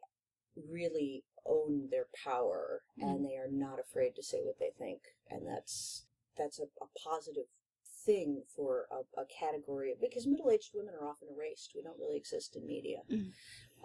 really 0.70 1.24
own 1.46 1.88
their 1.90 2.08
power 2.24 2.82
and 3.00 3.26
they 3.26 3.36
are 3.36 3.50
not 3.52 3.80
afraid 3.80 4.16
to 4.16 4.24
say 4.24 4.40
what 4.44 4.60
they 4.60 4.72
think 4.78 5.00
and 5.30 5.46
that's 5.48 6.06
that's 6.38 6.60
a, 6.60 6.64
a 6.64 6.88
positive 7.04 7.46
thing 8.06 8.44
for 8.56 8.86
a, 8.92 9.22
a 9.22 9.26
category 9.40 9.94
because 10.00 10.26
middle-aged 10.28 10.72
women 10.74 10.94
are 11.00 11.08
often 11.08 11.28
erased 11.36 11.72
we 11.76 11.82
don't 11.82 12.00
really 12.00 12.18
exist 12.18 12.56
in 12.56 12.66
media 12.68 13.00
Mm. 13.12 13.32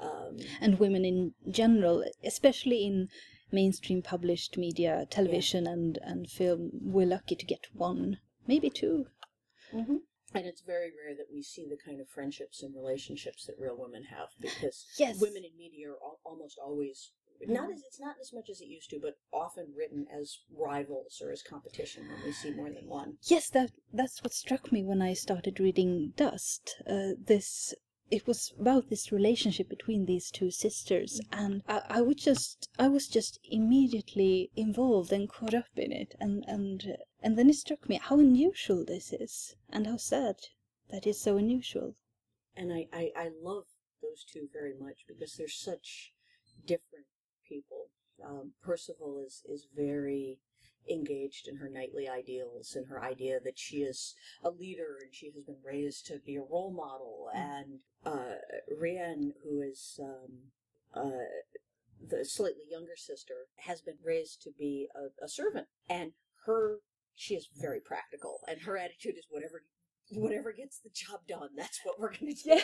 um, 0.00 0.36
And 0.60 0.78
women 0.78 1.04
in 1.04 1.34
general, 1.50 2.04
especially 2.24 2.80
in 2.86 3.08
mainstream 3.50 4.00
published 4.02 4.56
media, 4.56 5.06
television 5.10 5.66
and, 5.66 5.98
and 6.02 6.30
film, 6.30 6.70
we're 6.94 7.06
lucky 7.16 7.34
to 7.36 7.46
get 7.46 7.66
one, 7.72 8.18
maybe 8.46 8.70
two. 8.70 9.06
And 10.34 10.44
it's 10.46 10.60
very 10.60 10.90
rare 11.00 11.14
that 11.16 11.28
we 11.32 11.42
see 11.42 11.66
the 11.68 11.78
kind 11.86 12.00
of 12.02 12.08
friendships 12.08 12.62
and 12.62 12.74
relationships 12.74 13.46
that 13.46 13.56
real 13.58 13.76
women 13.78 14.04
have 14.04 14.28
because 14.40 14.84
Yes. 14.98 15.20
women 15.20 15.42
in 15.44 15.56
media 15.56 15.88
are 15.88 15.98
al- 16.04 16.20
almost 16.24 16.58
always 16.62 17.12
not 17.46 17.70
as 17.70 17.82
it's 17.82 18.00
not 18.00 18.16
as 18.20 18.32
much 18.32 18.48
as 18.50 18.60
it 18.60 18.68
used 18.68 18.90
to, 18.90 18.98
but 18.98 19.18
often 19.32 19.72
written 19.76 20.06
as 20.12 20.40
rivals 20.50 21.20
or 21.22 21.30
as 21.30 21.42
competition 21.42 22.08
when 22.08 22.24
we 22.24 22.32
see 22.32 22.50
more 22.50 22.70
than 22.70 22.86
one. 22.88 23.18
Yes, 23.22 23.48
that 23.50 23.72
that's 23.92 24.22
what 24.22 24.32
struck 24.32 24.72
me 24.72 24.82
when 24.82 25.00
I 25.00 25.12
started 25.12 25.60
reading 25.60 26.14
Dust. 26.16 26.82
Uh, 26.86 27.10
this 27.18 27.74
it 28.10 28.26
was 28.26 28.54
about 28.58 28.88
this 28.88 29.12
relationship 29.12 29.68
between 29.68 30.06
these 30.06 30.30
two 30.30 30.50
sisters, 30.50 31.20
and 31.30 31.62
I, 31.68 31.82
I 31.88 32.00
would 32.00 32.18
just 32.18 32.68
I 32.78 32.88
was 32.88 33.06
just 33.06 33.38
immediately 33.44 34.50
involved 34.56 35.12
and 35.12 35.28
caught 35.28 35.54
up 35.54 35.76
in 35.76 35.92
it, 35.92 36.14
and 36.18 36.44
and 36.48 36.96
and 37.20 37.38
then 37.38 37.50
it 37.50 37.56
struck 37.56 37.88
me 37.88 38.00
how 38.02 38.18
unusual 38.18 38.84
this 38.84 39.12
is, 39.12 39.54
and 39.70 39.86
how 39.86 39.98
sad 39.98 40.36
that 40.90 41.06
is 41.06 41.20
so 41.20 41.36
unusual. 41.36 41.94
And 42.56 42.72
I, 42.72 42.88
I, 42.92 43.12
I 43.14 43.30
love 43.42 43.66
those 44.02 44.24
two 44.24 44.48
very 44.52 44.74
much 44.74 45.04
because 45.06 45.34
they're 45.34 45.48
such 45.48 46.12
different 46.66 47.06
people. 47.48 47.88
Um, 48.24 48.52
Perceval 48.64 49.24
is, 49.24 49.42
is 49.48 49.68
very 49.74 50.38
engaged 50.90 51.48
in 51.48 51.56
her 51.56 51.68
knightly 51.68 52.08
ideals 52.08 52.74
and 52.74 52.86
her 52.88 53.02
idea 53.02 53.38
that 53.44 53.58
she 53.58 53.78
is 53.78 54.14
a 54.42 54.50
leader 54.50 54.96
and 55.02 55.14
she 55.14 55.26
has 55.26 55.44
been 55.44 55.62
raised 55.64 56.06
to 56.06 56.18
be 56.24 56.36
a 56.36 56.42
role 56.42 56.72
model. 56.72 57.28
And 57.34 57.80
uh, 58.04 58.36
Rien, 58.76 59.34
who 59.44 59.60
is 59.60 60.00
um, 60.02 60.32
uh, 60.94 61.10
the 62.06 62.24
slightly 62.24 62.64
younger 62.70 62.96
sister, 62.96 63.34
has 63.56 63.80
been 63.80 63.98
raised 64.04 64.42
to 64.42 64.50
be 64.58 64.88
a, 64.94 65.24
a 65.24 65.28
servant. 65.28 65.66
And 65.88 66.12
her, 66.46 66.78
she 67.14 67.34
is 67.34 67.48
very 67.60 67.80
practical, 67.80 68.40
and 68.48 68.62
her 68.62 68.78
attitude 68.78 69.16
is 69.18 69.26
whatever. 69.30 69.62
Whatever 70.10 70.52
gets 70.52 70.78
the 70.78 70.88
job 70.88 71.20
done, 71.28 71.50
that's 71.54 71.80
what 71.84 72.00
we're 72.00 72.12
going 72.14 72.34
to 72.34 72.42
do. 72.42 72.50
Yeah. 72.50 72.62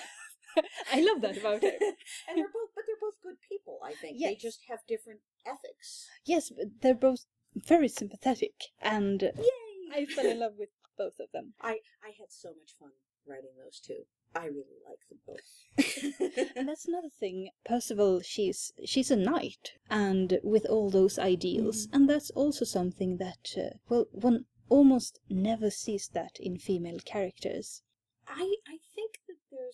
I 0.93 1.01
love 1.01 1.21
that 1.23 1.37
about 1.37 1.63
her. 1.63 1.69
and 2.29 2.37
they're 2.37 2.53
both, 2.53 2.71
but 2.75 2.85
they're 2.87 3.01
both 3.01 3.21
good 3.23 3.37
people. 3.49 3.79
I 3.85 3.93
think 3.93 4.21
they 4.21 4.35
just 4.35 4.61
have 4.69 4.81
different 4.87 5.21
ethics. 5.47 6.09
Yes, 6.25 6.51
but 6.51 6.67
they're 6.81 6.95
both 6.95 7.27
very 7.55 7.89
sympathetic, 7.89 8.55
and 8.81 9.23
Yay! 9.23 9.93
I 9.93 10.07
fell 10.07 10.27
in 10.27 10.41
love 10.45 10.55
with 10.59 10.71
both 10.97 11.19
of 11.21 11.31
them. 11.33 11.55
I 11.61 11.81
I 12.03 12.13
had 12.19 12.31
so 12.31 12.51
much 12.51 12.75
fun 12.79 12.91
writing 13.27 13.51
those 13.63 13.81
two. 13.81 14.05
I 14.37 14.47
really 14.47 14.81
like 14.85 15.09
them 15.09 15.21
both. 15.27 16.51
and 16.57 16.69
that's 16.69 16.89
another 16.89 17.09
thing. 17.09 17.51
Perceval, 17.65 18.23
she's 18.25 18.73
she's 18.85 19.11
a 19.11 19.17
knight, 19.17 19.73
and 19.89 20.41
with 20.43 20.67
all 20.67 20.91
those 20.91 21.19
ideals, 21.19 21.89
and 21.93 22.09
that's 22.09 22.31
also 22.31 22.65
something 22.65 23.19
that 23.19 23.55
uh, 23.57 23.77
well, 23.89 24.07
one 24.11 24.47
almost 24.69 25.21
never 25.29 25.71
sees 25.71 26.09
that 26.15 26.39
in 26.41 26.59
female 26.59 26.99
characters. 27.05 27.83
I 28.27 28.57
I 28.67 28.79
think 28.95 29.21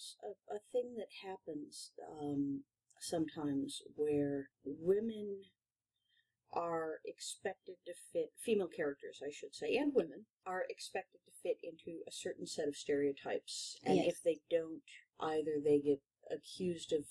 there's 0.01 0.17
a, 0.51 0.55
a 0.55 0.59
thing 0.73 0.95
that 0.97 1.09
happens 1.29 1.93
um, 2.21 2.63
sometimes 3.01 3.83
where 3.97 4.49
women 4.65 5.43
are 6.53 6.99
expected 7.05 7.77
to 7.87 7.93
fit 8.13 8.33
female 8.45 8.69
characters, 8.69 9.21
I 9.25 9.31
should 9.31 9.55
say, 9.55 9.77
and 9.77 9.93
women 9.95 10.27
are 10.45 10.65
expected 10.69 11.21
to 11.25 11.33
fit 11.43 11.59
into 11.63 12.01
a 12.09 12.13
certain 12.13 12.47
set 12.47 12.67
of 12.67 12.77
stereotypes, 12.77 13.79
and 13.85 13.97
Yes. 13.97 14.15
if 14.15 14.23
they 14.23 14.41
don't, 14.51 14.83
either 15.21 15.61
they 15.63 15.79
get 15.79 16.01
accused 16.31 16.93
of 16.93 17.05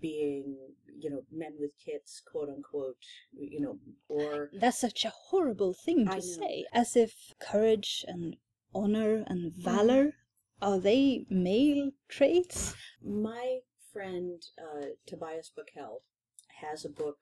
being, 0.00 0.56
you 0.98 1.10
know, 1.10 1.22
men 1.30 1.54
with 1.60 1.72
tits, 1.78 2.20
quote 2.20 2.48
unquote, 2.48 2.96
you 3.32 3.60
know, 3.60 3.78
or 4.08 4.50
That's 4.54 4.78
such 4.78 5.04
a 5.04 5.10
horrible 5.10 5.74
thing 5.74 6.06
to 6.08 6.22
say, 6.22 6.64
as 6.72 6.96
if 6.96 7.34
courage 7.38 8.04
and 8.08 8.36
honor 8.74 9.24
and 9.26 9.52
valor 9.52 10.14
are 10.60 10.78
they 10.78 11.26
male 11.30 11.92
traits? 12.08 12.74
My 13.04 13.58
friend 13.92 14.42
uh, 14.58 14.86
Tobias 15.06 15.50
Buckell 15.54 16.02
has 16.60 16.84
a 16.84 16.90
book 16.90 17.18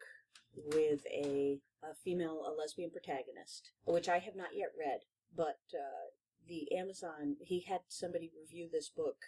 with 0.54 1.00
a, 1.12 1.60
a 1.82 1.94
female, 2.02 2.42
a 2.46 2.52
lesbian 2.58 2.90
protagonist, 2.90 3.70
which 3.84 4.08
I 4.08 4.18
have 4.18 4.36
not 4.36 4.50
yet 4.54 4.70
read, 4.78 5.00
but 5.34 5.60
uh, 5.74 6.12
the 6.48 6.74
Amazon, 6.76 7.36
he 7.40 7.60
had 7.68 7.80
somebody 7.88 8.30
review 8.40 8.68
this 8.72 8.88
book 8.88 9.18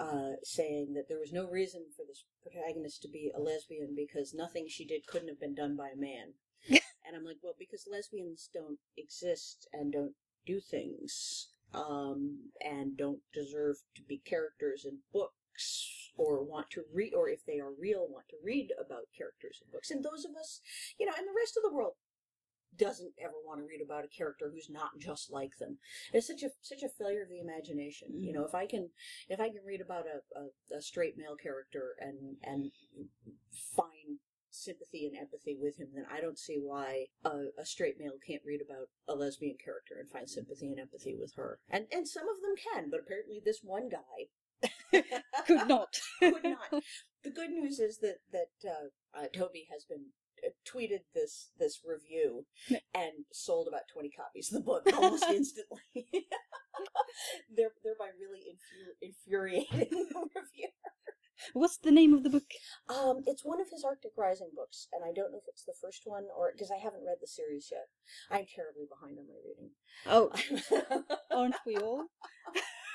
uh, 0.00 0.32
saying 0.42 0.94
that 0.94 1.08
there 1.08 1.18
was 1.18 1.32
no 1.32 1.48
reason 1.48 1.86
for 1.96 2.04
this 2.06 2.24
protagonist 2.42 3.02
to 3.02 3.08
be 3.08 3.30
a 3.34 3.40
lesbian 3.40 3.94
because 3.96 4.34
nothing 4.34 4.66
she 4.68 4.84
did 4.84 5.06
couldn't 5.06 5.28
have 5.28 5.40
been 5.40 5.54
done 5.54 5.76
by 5.76 5.88
a 5.88 5.96
man. 5.96 6.34
and 6.68 7.16
I'm 7.16 7.24
like, 7.24 7.38
well, 7.42 7.54
because 7.58 7.88
lesbians 7.90 8.50
don't 8.52 8.78
exist 8.96 9.68
and 9.72 9.92
don't 9.92 10.14
do 10.46 10.60
things 10.60 11.48
um, 11.74 12.50
and 12.60 12.96
don't 12.96 13.20
deserve 13.32 13.76
to 13.94 14.02
be 14.02 14.18
characters 14.18 14.84
in 14.84 14.98
books 15.12 16.10
or 16.16 16.42
want 16.42 16.70
to 16.70 16.82
read, 16.92 17.14
or 17.14 17.28
if 17.28 17.44
they 17.46 17.58
are 17.58 17.72
real, 17.78 18.06
want 18.08 18.28
to 18.28 18.36
read 18.42 18.70
about 18.78 19.08
characters 19.16 19.60
in 19.62 19.70
books. 19.70 19.90
And 19.90 20.04
those 20.04 20.24
of 20.24 20.32
us, 20.36 20.60
you 20.98 21.06
know, 21.06 21.12
and 21.16 21.26
the 21.26 21.38
rest 21.38 21.56
of 21.56 21.62
the 21.62 21.74
world 21.74 21.94
doesn't 22.76 23.12
ever 23.22 23.34
want 23.44 23.60
to 23.60 23.66
read 23.66 23.80
about 23.84 24.04
a 24.04 24.08
character 24.08 24.50
who's 24.52 24.70
not 24.70 24.90
just 24.98 25.32
like 25.32 25.58
them. 25.58 25.78
It's 26.12 26.26
such 26.26 26.42
a 26.42 26.50
such 26.60 26.82
a 26.82 26.88
failure 26.88 27.22
of 27.22 27.28
the 27.28 27.40
imagination. 27.40 28.22
You 28.22 28.32
know, 28.32 28.44
if 28.44 28.54
I 28.54 28.66
can 28.66 28.90
if 29.28 29.40
I 29.40 29.48
can 29.48 29.62
read 29.66 29.80
about 29.80 30.04
a, 30.06 30.38
a, 30.38 30.78
a 30.78 30.82
straight 30.82 31.16
male 31.18 31.36
character 31.36 31.94
and 31.98 32.36
and 32.42 32.70
find 33.74 34.18
sympathy 34.58 35.06
and 35.06 35.16
empathy 35.16 35.56
with 35.60 35.78
him, 35.78 35.88
then 35.94 36.06
I 36.10 36.20
don't 36.20 36.38
see 36.38 36.58
why 36.60 37.06
a, 37.24 37.48
a 37.58 37.64
straight 37.64 37.98
male 37.98 38.18
can't 38.26 38.42
read 38.44 38.60
about 38.60 38.88
a 39.08 39.14
lesbian 39.14 39.56
character 39.62 39.96
and 39.98 40.10
find 40.10 40.28
sympathy 40.28 40.68
and 40.68 40.80
empathy 40.80 41.16
with 41.18 41.34
her. 41.36 41.58
And 41.70 41.86
and 41.92 42.06
some 42.06 42.28
of 42.28 42.40
them 42.42 42.54
can, 42.56 42.90
but 42.90 43.00
apparently 43.00 43.40
this 43.44 43.60
one 43.62 43.88
guy 43.88 44.28
Could 45.46 45.68
not. 45.68 46.00
could 46.18 46.44
not. 46.44 46.82
The 47.22 47.30
good 47.30 47.50
news 47.50 47.78
is 47.78 47.98
that 47.98 48.18
that 48.32 48.68
uh, 48.68 49.18
uh, 49.18 49.26
Toby 49.32 49.66
has 49.70 49.84
been 49.84 50.06
tweeted 50.66 51.00
this 51.14 51.50
this 51.58 51.80
review 51.84 52.46
and 52.94 53.24
sold 53.32 53.68
about 53.68 53.88
twenty 53.92 54.10
copies 54.10 54.52
of 54.52 54.58
the 54.58 54.64
book 54.64 54.86
almost 54.94 55.24
instantly. 55.28 55.80
They're 57.54 57.72
thereby 57.82 58.10
really 58.18 58.44
infu- 58.46 58.96
infuriating 59.02 59.88
the 59.90 60.28
reviewer. 60.34 60.70
What's 61.52 61.78
the 61.78 61.92
name 61.92 62.14
of 62.14 62.24
the 62.24 62.30
book? 62.30 62.50
Um, 62.88 63.22
it's 63.26 63.44
one 63.44 63.60
of 63.60 63.68
his 63.70 63.84
Arctic 63.84 64.12
Rising 64.16 64.50
books, 64.56 64.88
and 64.92 65.04
I 65.04 65.12
don't 65.14 65.30
know 65.30 65.38
if 65.38 65.48
it's 65.48 65.64
the 65.64 65.74
first 65.80 66.02
one 66.04 66.24
or 66.36 66.50
because 66.52 66.70
I 66.70 66.78
haven't 66.82 67.06
read 67.06 67.18
the 67.20 67.28
series 67.28 67.68
yet. 67.70 67.86
I'm 68.30 68.46
terribly 68.46 68.86
behind 68.88 69.18
on 69.18 69.26
my 69.28 69.38
reading. 69.46 69.70
Oh, 70.06 70.32
aren't 71.30 71.56
we 71.64 71.76
all? 71.76 72.06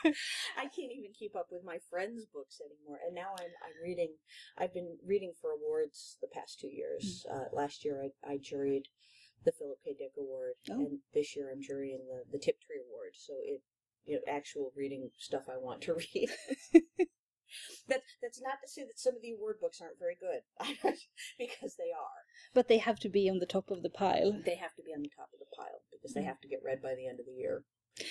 I 0.57 0.63
can't 0.63 0.91
even 0.91 1.11
keep 1.17 1.35
up 1.35 1.47
with 1.51 1.63
my 1.63 1.77
friends' 1.89 2.25
books 2.25 2.59
anymore. 2.61 2.99
And 3.05 3.15
now 3.15 3.31
I'm 3.39 3.53
I'm 3.63 3.77
reading. 3.83 4.15
I've 4.57 4.73
been 4.73 4.97
reading 5.05 5.33
for 5.39 5.51
awards 5.51 6.17
the 6.21 6.27
past 6.27 6.59
two 6.59 6.67
years. 6.71 7.25
Uh, 7.31 7.45
last 7.53 7.83
year 7.85 8.01
I, 8.03 8.33
I 8.33 8.37
juried 8.37 8.85
the 9.45 9.51
Philip 9.51 9.79
K. 9.83 9.95
Dick 9.97 10.13
Award, 10.17 10.53
Oh. 10.71 10.73
and 10.75 10.99
this 11.13 11.35
year 11.35 11.49
I'm 11.51 11.61
jurying 11.61 12.05
the 12.07 12.23
the 12.31 12.39
Tiptree 12.39 12.79
Award. 12.87 13.13
So 13.15 13.33
it 13.43 13.61
you 14.05 14.15
know 14.15 14.21
actual 14.31 14.71
reading 14.75 15.09
stuff 15.17 15.43
I 15.49 15.57
want 15.57 15.81
to 15.83 15.93
read. 16.15 16.29
That's 17.87 18.09
that's 18.21 18.41
not 18.41 18.57
to 18.63 18.67
say 18.67 18.81
that 18.81 18.97
some 18.97 19.15
of 19.15 19.21
the 19.21 19.31
award 19.31 19.57
books 19.61 19.79
aren't 19.81 19.99
very 19.99 20.17
good, 20.19 20.41
because 21.37 21.75
they 21.77 21.91
are. 21.93 22.21
But 22.53 22.67
they 22.67 22.79
have 22.79 22.99
to 23.01 23.09
be 23.09 23.29
on 23.29 23.37
the 23.39 23.45
top 23.45 23.69
of 23.69 23.83
the 23.83 23.89
pile. 23.91 24.31
They 24.45 24.55
have 24.55 24.73
to 24.75 24.81
be 24.83 24.93
on 24.95 25.03
the 25.03 25.13
top 25.15 25.29
of 25.33 25.39
the 25.39 25.51
pile 25.55 25.83
because 25.91 26.13
they 26.13 26.23
have 26.23 26.39
to 26.41 26.47
get 26.47 26.61
read 26.65 26.81
by 26.81 26.95
the 26.95 27.07
end 27.07 27.19
of 27.19 27.25
the 27.27 27.33
year. 27.37 27.63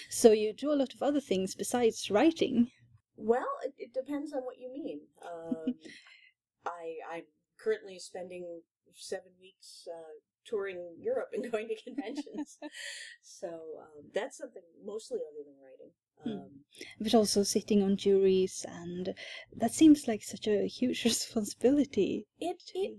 So 0.09 0.33
you 0.33 0.53
do 0.53 0.73
a 0.73 0.79
lot 0.79 0.95
of 0.95 1.03
other 1.03 1.21
things 1.21 1.55
besides 1.55 2.11
writing. 2.11 2.71
Well, 3.17 3.59
it, 3.65 3.75
it 3.79 3.95
depends 3.95 4.33
on 4.33 4.43
what 4.43 4.59
you 4.59 4.73
mean. 4.73 5.01
Um, 5.25 5.75
I 6.67 6.97
I'm 7.13 7.25
currently 7.59 7.99
spending 7.99 8.63
seven 8.93 9.33
weeks 9.41 9.89
uh, 9.89 10.19
touring 10.45 10.97
Europe 10.99 11.31
and 11.33 11.51
going 11.53 11.69
to 11.69 11.83
conventions, 11.83 12.59
so 13.23 13.49
um, 13.49 14.11
that's 14.15 14.39
something 14.39 14.63
mostly 14.85 15.19
other 15.19 15.45
than 15.45 15.55
writing. 15.63 15.93
Um, 16.25 16.51
but 17.01 17.15
also 17.15 17.43
sitting 17.43 17.83
on 17.83 17.97
juries, 17.97 18.65
and 18.69 19.15
that 19.57 19.73
seems 19.73 20.07
like 20.07 20.23
such 20.23 20.47
a 20.47 20.69
huge 20.69 21.05
responsibility. 21.05 22.27
It 22.39 22.63
it 22.75 22.99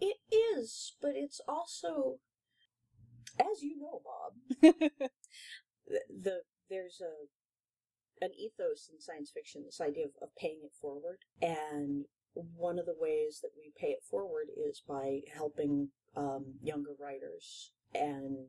it 0.00 0.16
is, 0.32 0.94
but 1.00 1.12
it's 1.14 1.40
also, 1.46 2.18
as 3.38 3.62
you 3.62 3.78
know, 3.78 4.02
Bob, 4.04 4.72
the, 5.88 6.00
the 6.08 6.40
there's 6.70 7.00
a 7.00 8.24
an 8.24 8.30
ethos 8.36 8.90
in 8.92 9.00
science 9.00 9.30
fiction, 9.32 9.62
this 9.64 9.80
idea 9.80 10.04
of, 10.06 10.10
of 10.20 10.28
paying 10.36 10.60
it 10.64 10.72
forward, 10.80 11.18
and 11.40 12.06
one 12.34 12.78
of 12.78 12.86
the 12.86 12.96
ways 12.98 13.40
that 13.42 13.50
we 13.56 13.72
pay 13.80 13.88
it 13.88 14.02
forward 14.08 14.46
is 14.56 14.82
by 14.86 15.20
helping 15.34 15.88
um, 16.16 16.54
younger 16.62 16.94
writers. 16.98 17.72
And 17.94 18.48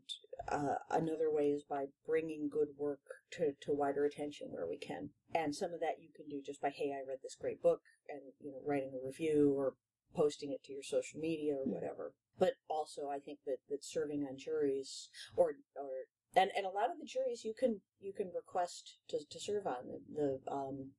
uh, 0.51 0.75
another 0.89 1.31
way 1.31 1.47
is 1.47 1.63
by 1.63 1.85
bringing 2.05 2.49
good 2.51 2.69
work 2.77 2.99
to, 3.31 3.53
to 3.61 3.71
wider 3.71 4.03
attention 4.05 4.47
where 4.51 4.67
we 4.67 4.77
can. 4.77 5.11
And 5.33 5.55
some 5.55 5.73
of 5.73 5.79
that 5.79 6.01
you 6.01 6.09
can 6.13 6.27
do 6.27 6.41
just 6.45 6.61
by, 6.61 6.69
hey, 6.69 6.91
I 6.91 7.07
read 7.07 7.19
this 7.23 7.37
great 7.39 7.61
book, 7.61 7.81
and 8.09 8.19
you 8.41 8.51
know, 8.51 8.59
writing 8.65 8.91
a 8.93 9.05
review 9.05 9.53
or 9.55 9.75
posting 10.15 10.51
it 10.51 10.63
to 10.65 10.73
your 10.73 10.83
social 10.83 11.19
media 11.19 11.53
or 11.53 11.65
whatever. 11.65 12.13
But 12.37 12.53
also, 12.69 13.09
I 13.09 13.19
think 13.19 13.39
that, 13.45 13.57
that 13.69 13.83
serving 13.83 14.25
on 14.29 14.37
juries 14.37 15.09
or 15.35 15.53
or 15.75 16.07
and, 16.35 16.49
and 16.55 16.65
a 16.65 16.69
lot 16.69 16.89
of 16.91 16.99
the 16.99 17.05
juries 17.05 17.43
you 17.45 17.53
can 17.57 17.81
you 17.99 18.13
can 18.13 18.31
request 18.35 18.97
to, 19.09 19.17
to 19.29 19.39
serve 19.39 19.65
on 19.67 19.83
the, 19.87 19.99
the 20.45 20.51
um, 20.51 20.91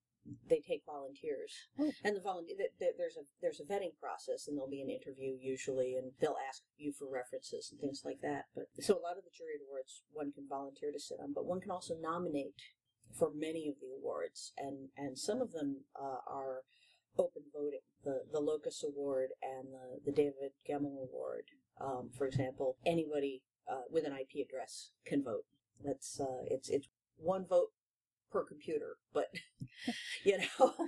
they 0.49 0.61
take 0.61 0.83
volunteers, 0.85 1.53
Oh. 1.79 1.91
and 2.05 2.15
the 2.15 2.21
volunteer 2.21 2.55
th- 2.57 2.77
th- 2.79 2.95
there's 2.99 3.17
a 3.17 3.25
there's 3.41 3.59
a 3.61 3.65
vetting 3.65 3.97
process, 3.99 4.47
and 4.47 4.57
there'll 4.57 4.71
be 4.71 4.83
an 4.83 4.91
interview 4.91 5.33
usually, 5.41 5.95
and 5.97 6.13
they'll 6.21 6.37
ask 6.47 6.63
you 6.77 6.93
for 6.93 7.09
references 7.11 7.69
and 7.73 7.81
things 7.81 8.03
like 8.05 8.21
that. 8.21 8.45
But 8.55 8.67
so 8.81 8.95
a 8.95 9.01
lot 9.03 9.17
of 9.17 9.25
the 9.25 9.35
jury 9.35 9.57
awards 9.67 10.03
one 10.13 10.31
can 10.33 10.47
volunteer 10.49 10.93
to 10.93 11.01
sit 11.01 11.19
on, 11.23 11.33
but 11.33 11.47
one 11.47 11.61
can 11.61 11.71
also 11.71 11.95
nominate 11.99 12.55
for 13.19 13.31
many 13.35 13.67
of 13.69 13.77
the 13.81 13.91
awards, 13.97 14.53
and 14.59 14.89
and 14.97 15.19
some 15.19 15.41
of 15.41 15.53
them 15.53 15.85
uh, 15.99 16.21
are 16.31 16.63
open 17.19 17.43
voting. 17.53 17.81
The 18.05 18.23
the 18.31 18.41
Locus 18.41 18.85
Award 18.87 19.31
and 19.43 19.69
the 19.73 20.01
the 20.05 20.13
David 20.13 20.53
Gemmell 20.69 21.09
Award, 21.09 21.45
um, 21.81 22.11
for 22.17 22.27
example, 22.27 22.77
anybody 22.85 23.43
uh, 23.71 23.83
with 23.91 24.05
an 24.05 24.13
IP 24.13 24.47
address 24.47 24.91
can 25.07 25.23
vote. 25.23 25.45
That's 25.85 26.21
uh, 26.21 26.45
it's 26.51 26.69
it's 26.69 26.89
one 27.17 27.47
vote 27.49 27.69
per 28.31 28.45
computer, 28.45 28.97
but 29.15 29.27
you 30.25 30.39
know. 30.39 30.75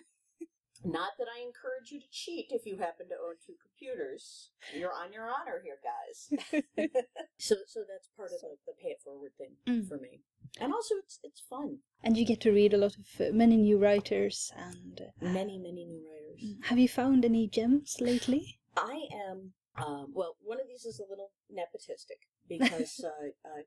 Not 0.84 1.10
that 1.16 1.28
I 1.32 1.38
encourage 1.42 1.92
you 1.92 2.00
to 2.00 2.06
cheat 2.10 2.46
if 2.50 2.66
you 2.66 2.76
happen 2.78 3.06
to 3.08 3.14
own 3.14 3.36
two 3.46 3.54
computers. 3.62 4.50
You're 4.74 4.92
on 4.92 5.12
your 5.12 5.26
honor 5.30 5.62
here, 5.62 5.78
guys. 5.78 6.26
so, 7.38 7.54
so 7.68 7.80
that's 7.88 8.08
part 8.16 8.30
of 8.34 8.40
the, 8.40 8.56
the 8.66 8.72
pay 8.82 8.88
it 8.88 9.00
forward 9.04 9.30
thing 9.38 9.52
Mm. 9.68 9.86
for 9.86 9.96
me, 9.98 10.22
and 10.60 10.72
also 10.72 10.96
it's 10.96 11.20
it's 11.22 11.40
fun. 11.48 11.78
And 12.02 12.16
you 12.16 12.26
get 12.26 12.40
to 12.40 12.50
read 12.50 12.74
a 12.74 12.78
lot 12.78 12.96
of 12.98 13.06
uh, 13.20 13.30
many 13.32 13.58
new 13.58 13.78
writers. 13.78 14.50
And 14.56 15.00
uh, 15.02 15.24
Many 15.24 15.56
many 15.58 15.84
new 15.84 16.02
writers. 16.10 16.56
have 16.64 16.80
you 16.80 16.88
found 16.88 17.24
any 17.24 17.46
gems 17.46 17.98
lately? 18.00 18.58
I 18.76 19.02
am, 19.28 19.52
um, 19.76 20.06
well, 20.12 20.34
one 20.42 20.58
of 20.60 20.66
these 20.66 20.84
is 20.84 20.98
a 20.98 21.08
little 21.08 21.30
nepotistic 21.48 22.26
because 22.58 23.04
uh, 23.04 23.28
uh, 23.44 23.62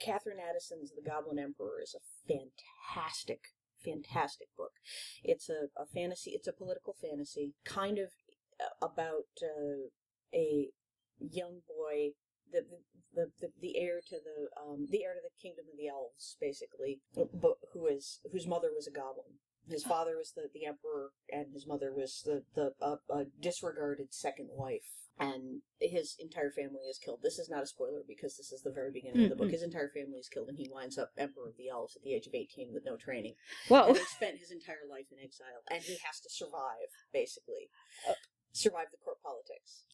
Katherine 0.00 0.38
Addison's 0.38 0.92
The 0.92 1.08
Goblin 1.08 1.38
Emperor 1.38 1.80
is 1.82 1.94
a 1.94 2.04
fantastic, 2.26 3.40
fantastic 3.84 4.48
book. 4.56 4.72
It's 5.22 5.48
a, 5.48 5.68
a 5.80 5.86
fantasy, 5.86 6.32
it's 6.32 6.48
a 6.48 6.52
political 6.52 6.94
fantasy, 7.00 7.54
kind 7.64 7.98
of 7.98 8.10
uh, 8.60 8.86
about 8.86 9.30
uh, 9.42 9.90
a 10.34 10.68
young 11.18 11.60
boy. 11.68 12.10
The, 12.52 12.62
the, 13.14 13.30
the, 13.40 13.48
the 13.60 13.78
heir 13.78 14.00
to 14.10 14.16
the 14.16 14.60
um, 14.60 14.86
the 14.90 15.02
heir 15.02 15.14
to 15.14 15.20
the 15.22 15.42
kingdom 15.42 15.64
of 15.72 15.78
the 15.78 15.88
elves 15.88 16.36
basically 16.40 17.00
but 17.14 17.28
who 17.72 17.86
is 17.86 18.20
whose 18.30 18.46
mother 18.46 18.68
was 18.72 18.86
a 18.86 18.92
goblin 18.92 19.40
his 19.68 19.82
father 19.84 20.16
was 20.16 20.32
the, 20.34 20.48
the 20.52 20.66
emperor, 20.66 21.10
and 21.30 21.52
his 21.52 21.66
mother 21.66 21.92
was 21.94 22.22
the 22.24 22.42
the 22.54 22.72
uh, 22.80 22.96
uh, 23.12 23.24
disregarded 23.40 24.12
second 24.12 24.48
wife, 24.52 24.88
and 25.18 25.62
his 25.80 26.16
entire 26.18 26.50
family 26.50 26.84
is 26.90 26.98
killed. 26.98 27.20
This 27.22 27.38
is 27.38 27.48
not 27.48 27.62
a 27.62 27.66
spoiler 27.66 28.02
because 28.06 28.36
this 28.36 28.52
is 28.52 28.62
the 28.62 28.70
very 28.72 28.90
beginning 28.92 29.24
of 29.24 29.30
the 29.30 29.36
book. 29.36 29.50
His 29.50 29.62
entire 29.62 29.90
family 29.94 30.18
is 30.18 30.28
killed, 30.28 30.48
and 30.48 30.58
he 30.58 30.68
winds 30.72 30.98
up 30.98 31.10
emperor 31.16 31.48
of 31.48 31.56
the 31.56 31.68
elves 31.68 31.96
at 31.96 32.02
the 32.02 32.14
age 32.14 32.26
of 32.26 32.34
eighteen 32.34 32.72
with 32.72 32.84
no 32.84 32.96
training, 32.96 33.34
Wow. 33.68 33.88
having 33.88 34.02
spent 34.04 34.38
his 34.38 34.50
entire 34.50 34.84
life 34.90 35.06
in 35.12 35.18
exile, 35.22 35.62
and 35.70 35.82
he 35.82 35.96
has 36.04 36.20
to 36.20 36.30
survive 36.30 36.90
basically, 37.12 37.70
Uh, 38.08 38.14
survive 38.52 38.86
the 38.90 38.98
court 39.04 39.18
politics. 39.22 39.84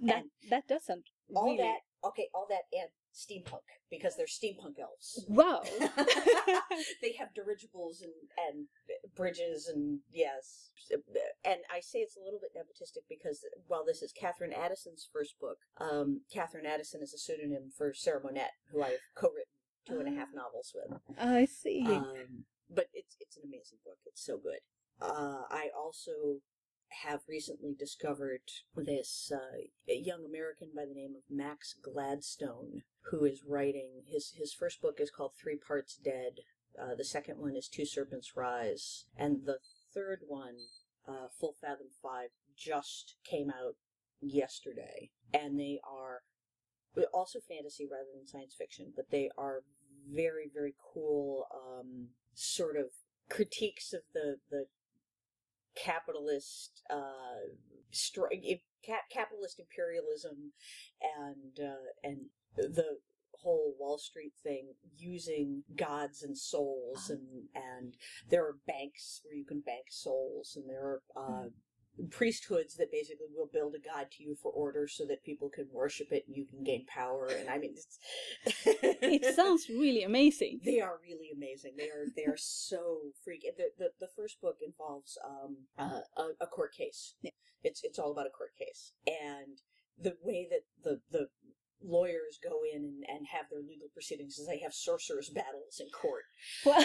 that, 0.00 0.24
that 0.50 0.66
doesn't 0.68 1.04
All 1.34 1.44
really... 1.46 1.58
that, 1.58 1.80
okay, 2.04 2.28
all 2.34 2.46
that, 2.48 2.64
and 2.72 2.90
steampunk 3.16 3.64
because 3.90 4.14
they're 4.16 4.26
steampunk 4.26 4.78
elves. 4.78 5.24
Whoa! 5.28 5.62
they 7.02 7.14
have 7.18 7.34
dirigibles 7.34 8.02
and, 8.02 8.12
and 8.48 8.66
bridges 9.16 9.66
and 9.72 10.00
yes 10.12 10.70
and 11.44 11.60
i 11.72 11.80
say 11.80 11.98
it's 12.00 12.16
a 12.16 12.20
little 12.24 12.38
bit 12.40 12.50
nepotistic 12.54 13.02
because 13.08 13.40
while 13.66 13.84
this 13.84 14.02
is 14.02 14.12
katherine 14.12 14.52
addison's 14.52 15.08
first 15.12 15.34
book 15.40 15.58
um, 15.80 16.20
catherine 16.32 16.66
addison 16.66 17.00
is 17.02 17.14
a 17.14 17.18
pseudonym 17.18 17.70
for 17.76 17.92
sarah 17.94 18.20
monette 18.22 18.52
who 18.70 18.82
i've 18.82 19.00
co-written 19.16 19.52
two 19.88 19.98
and 19.98 20.08
a 20.08 20.18
half 20.18 20.28
novels 20.34 20.74
with 20.74 21.00
I 21.18 21.46
see. 21.46 21.84
um, 21.86 22.44
but 22.68 22.86
it's 22.92 23.16
it's 23.20 23.36
an 23.36 23.44
amazing 23.46 23.78
book 23.84 23.98
it's 24.04 24.24
so 24.24 24.36
good 24.36 24.60
uh, 25.00 25.42
i 25.50 25.68
also 25.76 26.40
have 27.02 27.20
recently 27.28 27.74
discovered 27.78 28.42
this 28.74 29.32
uh, 29.34 29.58
young 29.86 30.24
American 30.24 30.68
by 30.74 30.84
the 30.86 30.94
name 30.94 31.14
of 31.16 31.22
Max 31.34 31.74
Gladstone, 31.82 32.82
who 33.10 33.24
is 33.24 33.44
writing 33.46 34.02
his 34.06 34.32
his 34.36 34.52
first 34.52 34.80
book 34.80 34.98
is 34.98 35.10
called 35.10 35.32
Three 35.34 35.56
Parts 35.56 35.96
Dead. 35.96 36.40
Uh, 36.80 36.94
the 36.94 37.04
second 37.04 37.38
one 37.38 37.56
is 37.56 37.68
Two 37.68 37.86
Serpents 37.86 38.36
Rise, 38.36 39.06
and 39.16 39.46
the 39.46 39.58
third 39.94 40.20
one, 40.26 40.56
uh, 41.08 41.28
Full 41.40 41.54
Fathom 41.60 41.88
Five, 42.02 42.30
just 42.56 43.16
came 43.24 43.50
out 43.50 43.76
yesterday, 44.20 45.10
and 45.32 45.58
they 45.58 45.80
are 45.84 46.22
also 47.12 47.38
fantasy 47.40 47.86
rather 47.90 48.08
than 48.14 48.26
science 48.26 48.54
fiction, 48.56 48.92
but 48.94 49.10
they 49.10 49.30
are 49.36 49.62
very 50.12 50.50
very 50.52 50.74
cool 50.92 51.46
um, 51.54 52.08
sort 52.34 52.76
of 52.76 52.86
critiques 53.28 53.92
of 53.92 54.02
the 54.14 54.36
the 54.50 54.66
capitalist 55.76 56.82
uh, 56.90 57.52
stri- 57.92 58.60
ca- 58.84 59.08
capitalist 59.10 59.60
imperialism 59.60 60.52
and 61.02 61.60
uh, 61.64 61.90
and 62.02 62.18
the 62.56 62.98
whole 63.42 63.74
Wall 63.78 63.98
Street 63.98 64.32
thing 64.42 64.74
using 64.96 65.62
gods 65.76 66.22
and 66.22 66.36
souls 66.36 67.10
and 67.10 67.48
and 67.54 67.94
there 68.30 68.44
are 68.44 68.56
banks 68.66 69.20
where 69.24 69.34
you 69.34 69.44
can 69.44 69.60
bank 69.60 69.86
souls 69.90 70.56
and 70.56 70.68
there 70.68 70.82
are 70.82 71.02
uh, 71.16 71.48
priesthoods 72.10 72.76
that 72.76 72.92
basically 72.92 73.26
will 73.34 73.48
build 73.52 73.74
a 73.74 73.78
god 73.78 74.10
to 74.10 74.22
you 74.22 74.34
for 74.34 74.50
order 74.52 74.86
so 74.86 75.04
that 75.06 75.24
people 75.24 75.48
can 75.48 75.66
worship 75.72 76.08
it 76.10 76.24
and 76.26 76.36
you 76.36 76.44
can 76.44 76.62
gain 76.62 76.84
power 76.86 77.26
and 77.26 77.48
I 77.48 77.58
mean 77.58 77.74
it's 77.74 77.98
it 78.66 79.34
sounds 79.34 79.68
really 79.68 80.02
amazing. 80.02 80.60
they 80.64 80.80
are 80.80 80.98
really 81.02 81.30
amazing. 81.34 81.74
They 81.76 81.88
are 81.88 82.06
they 82.14 82.24
are 82.24 82.36
so 82.36 82.98
freaky. 83.24 83.48
The, 83.56 83.70
the 83.78 83.90
the 84.00 84.08
first 84.14 84.40
book 84.40 84.58
involves 84.64 85.18
um 85.24 85.56
uh, 85.78 86.00
a, 86.16 86.44
a 86.44 86.46
court 86.46 86.74
case. 86.74 87.14
Yeah. 87.22 87.30
It's 87.62 87.82
it's 87.82 87.98
all 87.98 88.12
about 88.12 88.26
a 88.26 88.30
court 88.30 88.52
case 88.58 88.92
and 89.06 89.60
the 89.98 90.16
way 90.22 90.46
that 90.50 90.64
the 90.84 91.00
the 91.10 91.28
lawyers 91.82 92.38
go 92.42 92.60
in 92.72 92.82
and, 92.84 93.04
and 93.08 93.26
have 93.32 93.46
their 93.50 93.60
legal 93.60 93.88
proceedings 93.92 94.38
is 94.38 94.46
they 94.46 94.58
have 94.60 94.72
sorcerers 94.74 95.28
battles 95.30 95.80
in 95.80 95.88
court. 95.90 96.24
Wow. 96.64 96.82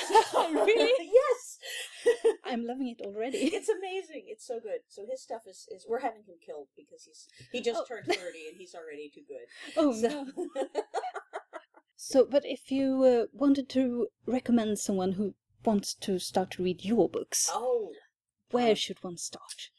really? 0.66 1.12
yes. 1.12 1.58
I'm 2.44 2.66
loving 2.66 2.88
it 2.98 3.02
already. 3.06 3.38
it's 3.38 3.70
amazing. 3.70 4.26
It's 4.28 4.46
so 4.46 4.60
good. 4.60 4.82
So 4.88 5.06
his 5.10 5.22
stuff 5.22 5.44
is, 5.48 5.68
is 5.72 5.86
we're 5.88 6.00
having 6.02 6.24
him 6.28 6.36
killed 6.46 6.68
because 6.76 7.04
he's 7.06 7.28
he 7.52 7.62
just 7.62 7.82
Oh. 7.82 7.86
turned 7.88 8.06
thirty 8.08 8.48
and 8.50 8.58
he's 8.58 8.76
already 8.76 9.10
too 9.14 9.22
good. 9.28 9.48
Oh 9.78 9.94
So 9.94 10.08
no. 10.08 10.68
So, 11.96 12.26
but 12.30 12.44
if 12.46 12.72
you 12.72 13.04
uh, 13.04 13.26
wanted 13.32 13.70
to 13.70 14.08
recommend 14.26 14.80
someone 14.80 15.14
who 15.14 15.36
wants 15.64 15.94
to 16.02 16.18
start 16.20 16.50
to 16.52 16.64
read 16.64 16.84
your 16.84 17.08
books, 17.08 17.48
oh, 17.54 17.92
where 18.50 18.72
uh, 18.72 18.76
should 18.76 19.04
one 19.04 19.18
start? 19.18 19.70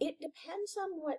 it 0.00 0.18
depends 0.20 0.76
on 0.80 1.00
what 1.02 1.18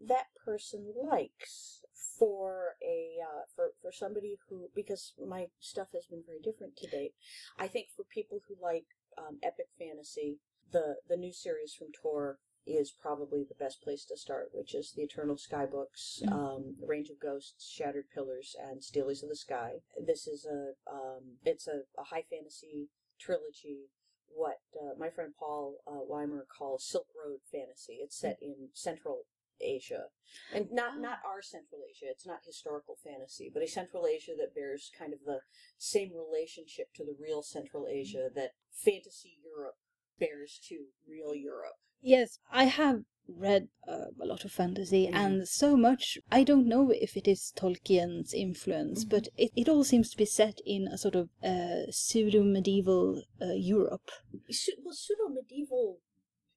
that 0.00 0.26
person 0.44 0.92
likes 1.10 1.80
for 2.18 2.76
a 2.82 3.16
uh, 3.22 3.42
for 3.54 3.70
for 3.82 3.92
somebody 3.92 4.36
who 4.48 4.68
because 4.74 5.12
my 5.26 5.46
stuff 5.60 5.88
has 5.92 6.06
been 6.06 6.22
very 6.26 6.40
different 6.40 6.76
to 6.78 6.88
date. 6.88 7.14
I 7.58 7.66
think 7.68 7.86
for 7.96 8.04
people 8.04 8.40
who 8.48 8.54
like 8.62 8.86
um, 9.18 9.38
epic 9.42 9.66
fantasy, 9.78 10.38
the 10.72 10.96
the 11.08 11.16
new 11.16 11.32
series 11.32 11.74
from 11.74 11.88
Tor 11.92 12.38
is 12.66 12.90
probably 13.00 13.44
the 13.48 13.54
best 13.54 13.80
place 13.80 14.04
to 14.04 14.16
start, 14.16 14.48
which 14.52 14.74
is 14.74 14.92
the 14.92 15.02
Eternal 15.02 15.38
Sky 15.38 15.66
books, 15.66 16.20
Mhm. 16.24 16.32
um, 16.32 16.76
Range 16.84 17.08
of 17.10 17.20
Ghosts, 17.20 17.70
Shattered 17.70 18.10
Pillars, 18.12 18.56
and 18.58 18.82
Steles 18.82 19.22
of 19.22 19.28
the 19.28 19.36
Sky. 19.36 19.82
This 19.96 20.26
is 20.26 20.44
a 20.46 20.74
um, 20.90 21.38
it's 21.44 21.68
a, 21.68 21.82
a 21.96 22.04
high 22.04 22.22
fantasy 22.28 22.88
trilogy 23.18 23.90
what 24.28 24.60
uh, 24.78 24.94
my 24.98 25.08
friend 25.08 25.32
Paul 25.38 25.78
uh, 25.86 26.00
Weimer 26.02 26.44
calls 26.58 26.84
Silk 26.84 27.06
Road 27.14 27.40
fantasy. 27.50 27.94
It's 28.02 28.18
set 28.18 28.36
in 28.42 28.68
Central 28.74 29.22
Asia, 29.60 30.06
and 30.52 30.68
not 30.70 30.98
not 31.00 31.18
our 31.24 31.42
Central 31.42 31.80
Asia. 31.90 32.06
It's 32.10 32.26
not 32.26 32.40
historical 32.44 32.96
fantasy, 33.02 33.50
but 33.52 33.62
a 33.62 33.68
Central 33.68 34.06
Asia 34.06 34.32
that 34.38 34.54
bears 34.54 34.90
kind 34.98 35.12
of 35.12 35.20
the 35.24 35.40
same 35.78 36.12
relationship 36.14 36.88
to 36.94 37.04
the 37.04 37.16
real 37.20 37.42
Central 37.42 37.86
Asia 37.88 38.28
that 38.34 38.52
fantasy 38.70 39.38
Europe 39.44 39.76
bears 40.18 40.60
to 40.68 40.86
real 41.08 41.34
Europe. 41.34 41.76
Yes, 42.00 42.38
I 42.50 42.64
have 42.64 43.04
read 43.28 43.68
uh, 43.88 44.10
a 44.20 44.26
lot 44.26 44.44
of 44.44 44.52
fantasy, 44.52 45.08
Mhm. 45.08 45.14
and 45.14 45.48
so 45.48 45.76
much. 45.76 46.16
I 46.30 46.44
don't 46.44 46.68
know 46.68 46.90
if 46.90 47.16
it 47.16 47.26
is 47.26 47.52
Tolkien's 47.56 48.32
influence, 48.32 49.04
Mhm. 49.04 49.08
but 49.08 49.28
it, 49.36 49.50
it 49.56 49.68
all 49.68 49.82
seems 49.82 50.10
to 50.10 50.16
be 50.16 50.24
set 50.26 50.60
in 50.64 50.86
a 50.86 50.96
sort 50.96 51.16
of 51.16 51.30
uh, 51.42 51.90
pseudo 51.90 52.44
medieval 52.44 53.24
uh, 53.40 53.52
Europe. 53.54 54.10
Well, 54.32 54.94
pseudo 54.94 55.28
medieval 55.28 56.00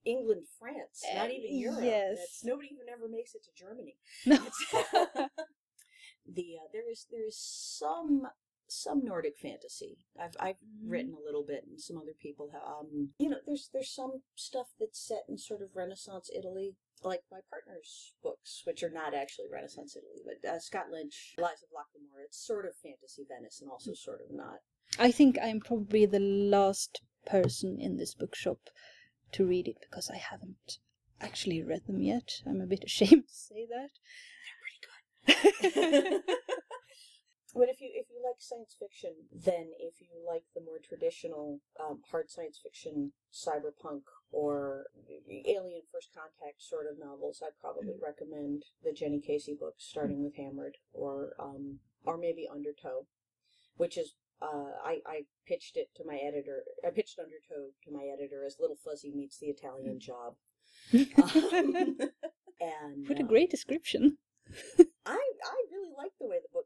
England, 0.05 0.45
France, 0.59 1.03
not 1.15 1.30
Uh, 1.30 1.34
even 1.34 1.57
Europe. 1.57 1.84
yes. 1.84 2.17
That's, 2.17 2.43
nobody 2.43 2.69
even 2.71 2.88
ever 2.91 3.07
makes 3.09 3.35
it 3.35 3.43
to 3.43 3.51
Germany. 3.55 3.97
No. 4.26 4.39
The 6.31 6.57
uh, 6.61 6.67
there 6.71 6.89
is 6.89 7.07
there 7.09 7.26
is 7.26 7.38
some 7.39 8.27
some 8.67 9.03
Nordic 9.03 9.38
fantasy. 9.41 9.97
I've 10.19 10.35
I've 10.39 10.55
Mm-hmm. 10.57 10.89
written 10.91 11.13
a 11.19 11.26
little 11.26 11.43
bit, 11.43 11.65
and 11.67 11.81
some 11.81 11.97
other 11.97 12.13
people 12.21 12.49
have. 12.53 12.61
Um, 12.61 13.09
you 13.17 13.30
know, 13.30 13.38
there's 13.45 13.69
there's 13.73 13.91
some 13.93 14.21
stuff 14.35 14.67
that's 14.80 14.99
set 15.07 15.23
in 15.27 15.38
sort 15.38 15.61
of 15.63 15.69
Renaissance 15.76 16.30
Italy, 16.35 16.76
like 17.03 17.21
my 17.31 17.39
partner's 17.49 18.13
books, 18.21 18.61
which 18.65 18.84
are 18.84 18.91
not 18.91 19.13
actually 19.15 19.47
Renaissance 19.51 19.95
Italy, 19.97 20.21
but 20.23 20.47
uh, 20.49 20.59
Scott 20.59 20.91
Lynch, 20.91 21.34
Lies 21.39 21.63
of 21.63 21.69
Locke 21.73 21.89
Lamora. 21.95 22.26
It's 22.26 22.45
sort 22.45 22.65
of 22.67 22.76
fantasy 22.76 23.26
Venice, 23.27 23.59
and 23.61 23.71
also 23.71 23.93
sort 23.93 24.21
of 24.21 24.27
not. 24.35 24.59
I 24.99 25.11
think 25.11 25.38
I'm 25.41 25.59
probably 25.61 26.05
the 26.05 26.19
last 26.19 27.01
person 27.26 27.77
in 27.80 27.97
this 27.97 28.13
bookshop 28.13 28.59
to 29.34 29.45
read 29.45 29.68
it 29.68 29.77
because 29.81 30.10
I 30.10 30.18
haven't 30.18 30.80
actually 31.22 31.61
read 31.61 31.85
them 31.88 32.01
yet. 32.01 32.41
I'm 32.45 32.61
a 32.61 32.65
bit 32.65 32.84
ashamed 32.85 33.27
to 33.27 33.34
say 33.34 33.68
that. 33.69 33.89
They're 34.45 34.61
pretty 34.61 35.53
good. 35.64 36.23
but 37.56 37.69
if 37.69 37.81
you 37.81 37.91
if 37.93 38.07
you 38.10 38.22
like 38.23 38.39
science 38.39 38.76
fiction, 38.80 39.11
then 39.34 39.72
if 39.80 39.95
you 39.99 40.07
like 40.27 40.43
the 40.56 40.61
more 40.61 40.80
traditional 40.81 41.60
um, 41.80 42.01
hard 42.11 42.30
science 42.30 42.60
fiction, 42.61 43.11
cyberpunk, 43.34 44.01
or 44.31 44.85
alien 45.45 45.81
first 45.91 46.10
contact 46.14 46.61
sort 46.61 46.85
of 46.89 46.99
novels, 46.99 47.41
I'd 47.43 47.60
probably 47.60 47.95
recommend 48.01 48.64
the 48.84 48.93
Jenny 48.93 49.19
Casey 49.19 49.56
books, 49.60 49.85
starting 49.85 50.23
with 50.23 50.35
Hammered, 50.35 50.77
or 50.93 51.34
um, 51.39 51.80
or 52.06 52.18
maybe 52.18 52.47
Undertow, 52.49 53.06
which 53.77 53.97
is 53.97 54.14
uh, 54.41 54.72
I 54.86 54.99
I 55.06 55.22
pitched 55.48 55.78
it 55.78 55.90
to 55.98 56.03
my 56.06 56.16
editor. 56.16 56.64
I 56.86 56.91
pitched 56.91 57.20
Undertow 57.20 57.72
to 57.84 57.91
my 57.91 58.06
editor 58.14 58.45
as 58.45 58.57
Little 58.60 58.78
Fuzzy 58.84 59.11
meets 59.11 59.38
the 59.38 59.48
Italian 59.48 59.99
Job. 59.99 60.36
Um, 60.94 61.98
and 62.61 63.07
What 63.07 63.20
a 63.20 63.24
uh, 63.24 63.28
great 63.28 63.49
description. 63.52 64.18
I 65.06 65.20
I 65.45 65.57
really 65.72 65.94
like 65.98 66.11
the 66.20 66.28
way 66.28 66.38
the 66.41 66.49
book. 66.53 66.66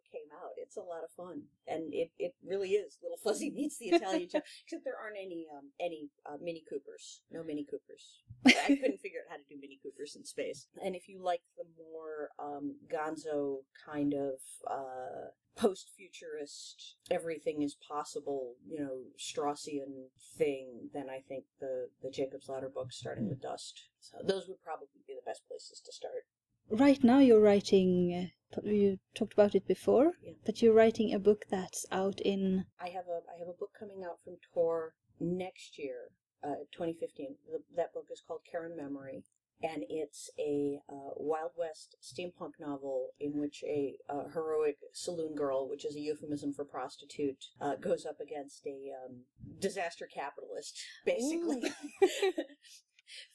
It's 0.64 0.78
a 0.78 0.82
lot 0.82 1.04
of 1.04 1.12
fun, 1.16 1.44
and 1.68 1.94
it, 1.94 2.12
it 2.18 2.34
really 2.44 2.72
is 2.72 2.98
Little 3.04 3.18
Fuzzy 3.24 3.52
meets 3.52 3.78
the 3.78 3.88
Italian 3.88 4.30
Job. 4.30 4.44
Except 4.64 4.84
there 4.84 4.98
aren't 4.98 5.18
any 5.18 5.46
um 5.56 5.72
any 5.80 6.10
uh, 6.26 6.38
Mini 6.42 6.64
Coopers. 6.68 7.22
No 7.32 7.44
Mini 7.44 7.66
Coopers. 7.70 8.24
I 8.48 8.76
couldn't 8.76 9.02
figure 9.02 9.20
out 9.26 9.32
how 9.32 9.38
to 9.38 9.44
do 9.50 9.60
Mini 9.60 9.80
Coopers 9.84 10.16
in 10.16 10.26
space. 10.26 10.68
And 10.84 10.96
if 10.96 11.08
you 11.08 11.22
like 11.22 11.42
the 11.58 11.66
more 11.78 12.30
um, 12.40 12.76
Gonzo 12.92 13.60
kind 13.86 14.14
of 14.14 14.40
uh, 14.70 15.32
post-futurist, 15.56 16.96
everything 17.12 17.62
is 17.62 17.76
possible, 17.76 18.56
you 18.68 18.80
know, 18.80 19.04
Strossian 19.20 20.10
thing, 20.38 20.90
then 20.94 21.10
I 21.10 21.20
think 21.28 21.46
the 21.60 21.90
the 22.02 22.10
Jacob's 22.10 22.50
Ladder 22.50 22.72
books, 22.74 22.98
starting 22.98 23.30
with 23.30 23.42
Dust. 23.42 23.90
So 24.00 24.18
those 24.24 24.48
would 24.48 24.62
probably 24.62 24.88
be 25.08 25.14
the 25.14 25.30
best 25.30 25.48
places 25.48 25.82
to 25.86 25.92
start. 25.92 26.26
Right 26.70 27.04
now, 27.04 27.20
you're 27.20 27.40
writing. 27.42 28.32
Uh, 28.56 28.62
you 28.64 29.00
talked 29.16 29.34
about 29.34 29.56
it 29.56 29.68
before, 29.68 30.14
Yeah. 30.22 30.34
but 30.46 30.62
you're 30.62 30.74
writing 30.74 31.14
a 31.14 31.20
book 31.20 31.46
that's 31.50 31.86
out 31.92 32.20
in. 32.22 32.66
I 32.80 32.90
have 32.90 33.08
a 33.08 33.22
I 33.34 33.38
have 33.40 33.48
a 33.48 33.54
book 33.54 33.72
coming 33.78 34.04
out 34.04 34.22
from 34.24 34.38
Tor 34.54 34.96
next 35.20 35.78
year, 35.78 36.10
uh, 36.44 36.66
2015. 36.72 37.38
The, 37.50 37.64
that 37.76 37.94
book 37.94 38.08
is 38.12 38.22
called 38.26 38.42
Karen 38.50 38.76
Memory, 38.78 39.24
and 39.62 39.84
it's 39.90 40.30
a 40.38 40.80
uh, 40.90 41.12
Wild 41.16 41.52
West 41.58 41.96
steampunk 42.02 42.60
novel 42.60 43.10
in 43.20 43.40
which 43.40 43.64
a 43.64 43.98
uh, 44.10 44.28
heroic 44.34 44.78
saloon 44.94 45.36
girl, 45.36 45.68
which 45.68 45.86
is 45.86 45.96
a 45.96 46.00
euphemism 46.00 46.54
for 46.54 46.66
prostitute, 46.66 47.46
uh, 47.60 47.76
goes 47.76 48.06
up 48.06 48.20
against 48.20 48.66
a 48.68 48.92
um, 49.06 49.22
disaster 49.60 50.08
capitalist, 50.14 50.80
basically, 51.06 51.72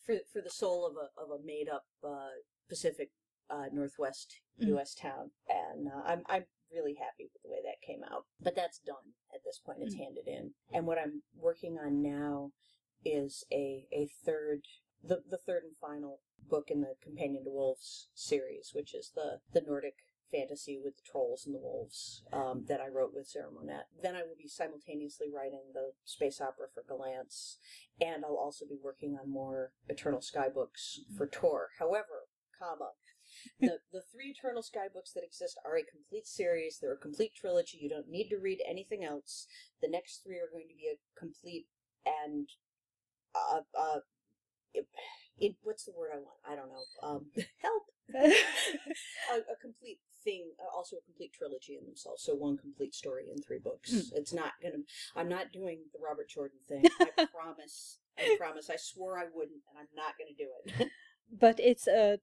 for 0.06 0.16
for 0.32 0.40
the 0.40 0.50
soul 0.50 0.86
of 0.86 0.94
a 0.96 1.20
of 1.20 1.30
a 1.40 1.44
made 1.44 1.68
up 1.68 1.86
uh, 2.04 2.28
Pacific 2.68 3.10
uh, 3.50 3.66
Northwest 3.72 4.40
Mm. 4.60 4.68
U.S. 4.68 4.94
town, 4.94 5.30
and 5.48 5.86
uh, 5.86 6.02
I'm 6.04 6.22
I'm 6.26 6.44
really 6.72 6.94
happy 6.94 7.30
with 7.32 7.42
the 7.44 7.48
way 7.48 7.58
that 7.64 7.86
came 7.86 8.02
out. 8.02 8.24
But 8.40 8.56
that's 8.56 8.80
done 8.80 9.14
at 9.32 9.40
this 9.44 9.60
point; 9.64 9.78
it's 9.82 9.94
handed 9.94 10.26
in. 10.26 10.50
And 10.72 10.86
what 10.86 10.98
I'm 10.98 11.22
working 11.36 11.78
on 11.78 12.02
now 12.02 12.50
is 13.04 13.44
a 13.52 13.86
a 13.92 14.08
third, 14.24 14.62
the 15.02 15.22
the 15.30 15.38
third 15.38 15.62
and 15.62 15.76
final 15.80 16.20
book 16.50 16.70
in 16.70 16.80
the 16.80 16.94
Companion 17.02 17.44
to 17.44 17.50
Wolves 17.50 18.08
series, 18.14 18.70
which 18.74 18.94
is 18.94 19.12
the 19.14 19.38
the 19.52 19.64
Nordic 19.64 19.94
fantasy 20.30 20.78
with 20.82 20.96
the 20.96 21.02
trolls 21.10 21.46
and 21.46 21.54
the 21.54 21.60
wolves 21.60 22.22
um, 22.34 22.64
that 22.68 22.80
I 22.80 22.88
wrote 22.88 23.14
with 23.14 23.28
Sarah 23.28 23.50
Monette. 23.50 23.86
Then 24.02 24.14
I 24.14 24.22
will 24.22 24.36
be 24.36 24.48
simultaneously 24.48 25.28
writing 25.34 25.70
the 25.72 25.92
space 26.04 26.40
opera 26.40 26.66
for 26.74 26.82
Gollancz, 26.82 27.56
and 28.00 28.24
I'll 28.24 28.36
also 28.36 28.66
be 28.66 28.76
working 28.82 29.16
on 29.16 29.30
more 29.30 29.70
Eternal 29.88 30.20
Sky 30.20 30.48
books 30.52 31.00
for 31.16 31.26
Tor. 31.26 31.68
However, 31.78 32.26
comma, 32.58 32.90
the 33.60 33.78
the 33.92 34.02
three 34.12 34.34
Eternal 34.36 34.62
Sky 34.62 34.86
books 34.92 35.12
that 35.12 35.24
exist 35.24 35.58
are 35.64 35.76
a 35.76 35.84
complete 35.84 36.26
series. 36.26 36.78
They're 36.80 36.94
a 36.94 36.98
complete 36.98 37.34
trilogy. 37.34 37.78
You 37.80 37.88
don't 37.88 38.08
need 38.08 38.28
to 38.30 38.38
read 38.38 38.60
anything 38.68 39.04
else. 39.04 39.46
The 39.82 39.88
next 39.88 40.22
three 40.24 40.36
are 40.36 40.50
going 40.50 40.68
to 40.68 40.74
be 40.74 40.88
a 40.92 40.98
complete 41.18 41.66
and 42.06 42.48
uh 43.34 43.60
uh. 43.78 44.00
It, 44.74 44.86
it, 45.40 45.56
what's 45.62 45.84
the 45.84 45.92
word 45.96 46.10
I 46.12 46.18
want? 46.18 46.38
I 46.46 46.54
don't 46.54 46.68
know. 46.68 46.84
Um, 47.02 47.26
help. 47.62 47.84
a, 48.14 49.36
a 49.36 49.56
complete 49.60 49.98
thing, 50.24 50.50
uh, 50.60 50.76
also 50.76 50.96
a 50.96 51.04
complete 51.04 51.32
trilogy 51.32 51.76
in 51.78 51.86
themselves. 51.86 52.22
So 52.22 52.34
one 52.34 52.56
complete 52.56 52.94
story 52.94 53.26
in 53.34 53.42
three 53.42 53.58
books. 53.58 53.92
Mm. 53.92 54.02
It's 54.14 54.32
not 54.32 54.52
gonna. 54.62 54.82
I'm 55.16 55.28
not 55.28 55.52
doing 55.52 55.80
the 55.92 55.98
Robert 56.04 56.28
Jordan 56.28 56.58
thing. 56.68 56.84
I 57.00 57.26
promise. 57.34 57.98
I 58.18 58.36
promise. 58.38 58.70
I 58.70 58.76
swore 58.76 59.18
I 59.18 59.24
wouldn't, 59.32 59.62
and 59.70 59.78
I'm 59.78 59.88
not 59.94 60.14
gonna 60.18 60.36
do 60.36 60.48
it. 60.64 60.90
but 61.38 61.60
it's 61.60 61.86
a. 61.86 62.18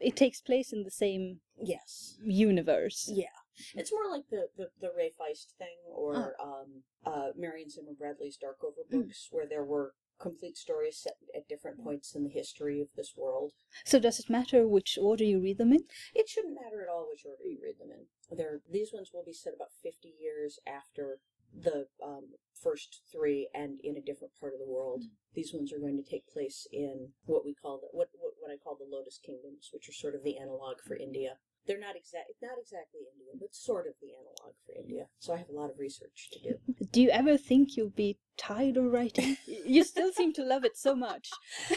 It 0.00 0.16
takes 0.16 0.40
place 0.40 0.72
in 0.72 0.82
the 0.84 0.90
same 0.90 1.40
yes. 1.60 2.16
universe. 2.22 3.10
Yeah. 3.12 3.26
It's 3.74 3.92
more 3.92 4.10
like 4.10 4.24
the, 4.30 4.48
the, 4.56 4.68
the 4.80 4.90
Ray 4.96 5.10
Feist 5.18 5.54
thing 5.56 5.76
or 5.90 6.34
um, 6.42 6.82
uh, 7.06 7.28
Marion 7.36 7.70
Zimmer 7.70 7.94
Bradley's 7.98 8.36
Darkover 8.36 8.84
Mm. 8.90 9.06
books, 9.06 9.28
where 9.30 9.46
there 9.46 9.64
were 9.64 9.94
complete 10.18 10.56
stories 10.56 10.98
set 10.98 11.16
at 11.34 11.48
different 11.48 11.82
points 11.82 12.14
in 12.14 12.24
the 12.24 12.30
history 12.30 12.80
of 12.80 12.88
this 12.96 13.14
world. 13.16 13.52
So 13.84 13.98
does 13.98 14.18
it 14.18 14.30
matter 14.30 14.66
which 14.66 14.98
order 15.00 15.24
you 15.24 15.40
read 15.40 15.58
them 15.58 15.72
in? 15.72 15.84
It 16.14 16.28
shouldn't 16.28 16.54
matter 16.54 16.82
at 16.82 16.88
all 16.88 17.06
which 17.10 17.24
order 17.26 17.44
you 17.44 17.58
read 17.62 17.78
them 17.78 17.90
in. 17.90 18.36
They're, 18.36 18.60
these 18.70 18.92
ones 18.92 19.10
will 19.12 19.24
be 19.24 19.32
set 19.34 19.54
about 19.54 19.68
50 19.82 20.14
years 20.20 20.58
after 20.66 21.18
the 21.54 21.86
um, 22.04 22.28
first 22.54 23.02
three 23.12 23.48
and 23.54 23.78
in 23.84 23.96
a 23.96 24.00
different 24.00 24.32
part 24.38 24.52
of 24.52 24.58
the 24.58 24.70
world. 24.70 25.04
These 25.34 25.52
ones 25.52 25.72
are 25.72 25.78
going 25.78 26.02
to 26.02 26.10
take 26.10 26.26
place 26.26 26.66
in 26.72 27.10
what 27.26 27.44
we 27.44 27.54
call 27.54 27.78
the, 27.78 27.88
what, 27.92 28.08
what, 28.18 28.25
what 28.46 28.54
I 28.54 28.62
call 28.62 28.78
the 28.78 28.86
Lotus 28.86 29.18
Kingdoms, 29.18 29.70
which 29.72 29.88
are 29.88 29.92
sort 29.92 30.14
of 30.14 30.22
the 30.22 30.38
analog 30.38 30.78
for 30.86 30.94
India. 30.94 31.38
They're 31.66 31.80
not 31.80 31.96
exact, 31.96 32.30
not 32.40 32.62
exactly 32.62 33.02
Indian, 33.10 33.42
but 33.42 33.50
sort 33.50 33.88
of 33.88 33.94
the 34.00 34.14
analog 34.14 34.54
for 34.62 34.72
India. 34.78 35.10
So 35.18 35.34
I 35.34 35.38
have 35.38 35.50
a 35.50 35.58
lot 35.58 35.70
of 35.70 35.80
research 35.80 36.30
to 36.32 36.38
do. 36.38 36.86
Do 36.92 37.02
you 37.02 37.10
ever 37.10 37.36
think 37.36 37.76
you'll 37.76 37.90
be 37.90 38.18
tired 38.38 38.76
of 38.76 38.84
writing? 38.84 39.36
you 39.46 39.82
still 39.82 40.12
seem 40.12 40.32
to 40.34 40.44
love 40.44 40.64
it 40.64 40.78
so 40.78 40.94
much. 40.94 41.28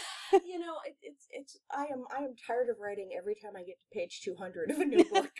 you 0.45 0.59
know, 0.59 0.77
it, 0.85 0.95
it's 1.01 1.25
it's 1.31 1.57
I 1.73 1.89
am 1.89 2.05
I 2.13 2.21
am 2.21 2.35
tired 2.45 2.69
of 2.69 2.77
writing 2.79 3.17
every 3.17 3.33
time 3.33 3.57
I 3.57 3.65
get 3.65 3.81
to 3.81 3.89
page 3.97 4.21
two 4.21 4.35
hundred 4.37 4.69
of 4.69 4.77
a 4.77 4.85
new 4.85 5.03
book. 5.09 5.33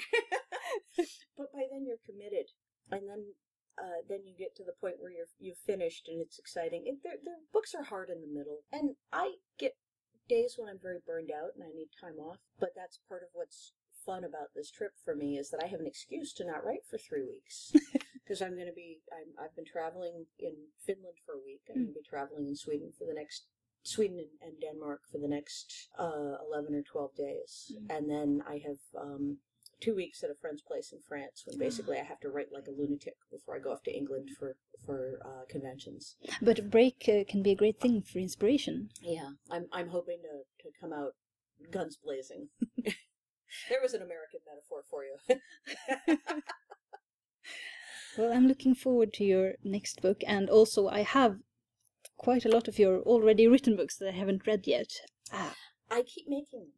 but 1.37 1.53
by 1.53 1.69
then 1.69 1.85
you're 1.85 2.01
committed, 2.09 2.49
and 2.89 3.05
then 3.05 3.21
uh, 3.77 4.01
then 4.09 4.25
you 4.25 4.33
get 4.33 4.55
to 4.57 4.63
the 4.63 4.73
point 4.81 4.95
where 4.97 5.11
you're 5.11 5.29
you've 5.37 5.61
finished 5.61 6.07
and 6.07 6.19
it's 6.19 6.39
exciting. 6.39 6.85
It, 6.87 7.03
the 7.03 7.21
the 7.23 7.37
books 7.53 7.75
are 7.77 7.83
hard 7.83 8.09
in 8.09 8.21
the 8.21 8.33
middle, 8.33 8.65
and 8.73 8.95
I 9.13 9.37
get 9.59 9.77
days 10.29 10.55
when 10.57 10.69
I'm 10.69 10.79
very 10.81 10.99
burned 11.05 11.31
out 11.31 11.51
and 11.55 11.63
I 11.63 11.75
need 11.75 11.89
time 11.99 12.19
off. 12.21 12.37
But 12.59 12.71
that's 12.75 12.99
part 13.09 13.23
of 13.23 13.29
what's 13.33 13.73
fun 14.05 14.23
about 14.23 14.55
this 14.55 14.71
trip 14.71 14.93
for 15.03 15.15
me 15.15 15.37
is 15.37 15.49
that 15.49 15.61
I 15.63 15.67
have 15.67 15.81
an 15.81 15.87
excuse 15.87 16.33
to 16.33 16.45
not 16.45 16.63
write 16.63 16.85
for 16.89 16.97
three 16.97 17.23
weeks 17.23 17.73
because 18.23 18.41
I'm 18.41 18.55
going 18.55 18.71
to 18.71 18.73
be 18.73 19.01
I'm, 19.11 19.33
I've 19.43 19.55
been 19.55 19.65
traveling 19.65 20.25
in 20.39 20.53
Finland 20.85 21.17
for 21.25 21.33
a 21.33 21.43
week. 21.43 21.61
I'm 21.69 21.83
going 21.83 21.93
to 21.93 21.99
be 21.99 22.09
traveling 22.09 22.47
in 22.47 22.55
Sweden 22.55 22.91
for 22.97 23.05
the 23.05 23.13
next 23.13 23.47
Sweden 23.83 24.25
and, 24.41 24.53
Denmark 24.61 25.01
for 25.11 25.17
the 25.17 25.27
next 25.27 25.89
uh, 25.97 26.37
11 26.51 26.75
or 26.75 26.83
12 26.83 27.15
days. 27.15 27.71
Mm. 27.71 27.97
And 27.97 28.09
then 28.09 28.43
I 28.47 28.61
have 28.65 28.81
um, 28.99 29.37
two 29.81 29.95
weeks 29.95 30.23
at 30.23 30.29
a 30.29 30.35
friend's 30.35 30.61
place 30.61 30.91
in 30.91 30.99
France 31.07 31.43
when 31.45 31.57
basically 31.57 31.97
I 31.97 32.03
have 32.03 32.19
to 32.21 32.29
write 32.29 32.51
like 32.51 32.67
a 32.67 32.71
lunatic 32.71 33.15
before 33.31 33.55
I 33.55 33.59
go 33.59 33.71
off 33.71 33.83
to 33.83 33.95
England 33.95 34.29
for, 34.37 34.55
for 34.85 35.19
uh, 35.25 35.45
conventions. 35.49 36.15
But 36.41 36.59
a 36.59 36.63
break 36.63 37.07
uh, 37.07 37.23
can 37.29 37.41
be 37.41 37.51
a 37.51 37.55
great 37.55 37.79
thing 37.79 38.01
for 38.01 38.19
inspiration. 38.19 38.89
Yeah, 39.01 39.29
I'm, 39.49 39.67
I'm 39.71 39.89
hoping 39.89 40.19
to, 40.23 40.63
to 40.63 40.69
come 40.79 40.93
out 40.93 41.13
guns 41.71 41.97
blazing. 42.03 42.49
there 43.69 43.81
was 43.81 43.93
an 43.93 44.01
American 44.01 44.39
metaphor 44.47 44.83
for 44.89 45.03
you. 45.03 46.17
Well, 48.17 48.33
I'm 48.33 48.47
looking 48.47 48.75
forward 48.75 49.13
to 49.13 49.23
your 49.23 49.53
next 49.63 50.01
book, 50.01 50.23
and 50.27 50.49
also 50.49 50.89
I 50.89 51.03
have 51.03 51.37
quite 52.17 52.43
a 52.43 52.49
lot 52.49 52.67
of 52.67 52.77
your 52.77 53.01
already 53.03 53.47
written 53.47 53.77
books 53.77 53.95
that 53.97 54.09
I 54.09 54.17
haven't 54.17 54.45
read 54.45 54.67
yet. 54.67 54.91
Ah, 55.31 55.55
I 55.89 56.01
keep 56.01 56.27
making 56.27 56.59
them. 56.59 56.73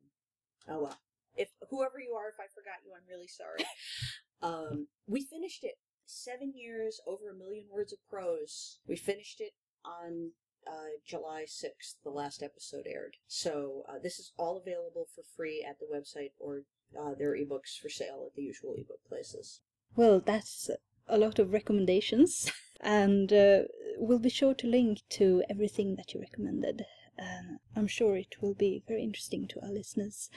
Oh 0.68 0.84
well. 0.84 0.99
If 1.35 1.49
whoever 1.69 1.99
you 1.99 2.14
are, 2.14 2.30
if 2.30 2.39
I 2.39 2.48
forgot 2.53 2.81
you, 2.84 2.94
I'm 2.95 3.07
really 3.07 3.27
sorry. 3.27 3.64
um, 4.41 4.88
we 5.06 5.22
finished 5.22 5.64
it. 5.64 5.76
Seven 6.06 6.53
years, 6.56 6.99
over 7.06 7.30
a 7.30 7.38
million 7.38 7.65
words 7.72 7.94
of 7.94 7.99
prose. 8.10 8.80
We 8.88 8.95
finished 8.95 9.39
it 9.39 9.52
on 9.85 10.31
uh, 10.65 10.98
July 11.06 11.44
6th, 11.44 11.95
the 12.03 12.10
last 12.10 12.41
episode 12.41 12.85
aired. 12.88 13.18
So 13.27 13.84
uh, 13.88 13.99
this 14.02 14.19
is 14.19 14.31
all 14.38 14.57
available 14.57 15.07
for 15.14 15.23
free 15.35 15.65
at 15.68 15.77
the 15.80 15.85
website 15.85 16.31
or 16.39 16.64
uh, 16.98 17.14
there 17.18 17.31
are 17.31 17.38
ebooks 17.38 17.77
for 17.81 17.89
sale 17.89 18.26
at 18.27 18.35
the 18.35 18.44
usual 18.44 18.73
ebook 18.77 18.99
places. 19.07 19.61
Well, 19.95 20.22
that's 20.26 20.69
a 21.07 21.18
lot 21.18 21.39
of 21.39 21.53
recommendations, 21.53 22.52
and 22.81 23.31
uh, 23.34 23.64
we'll 23.98 24.19
be 24.19 24.30
sure 24.30 24.53
to 24.56 24.68
link 24.68 24.99
to 25.11 25.44
everything 25.49 25.95
that 25.95 26.14
you 26.14 26.22
recommended. 26.22 26.85
Uh, 27.19 27.57
I'm 27.76 27.88
sure 27.88 28.15
it 28.15 28.35
will 28.41 28.53
be 28.53 28.84
very 28.88 29.03
interesting 29.03 29.48
to 29.48 29.61
our 29.61 29.72
listeners. 29.72 30.30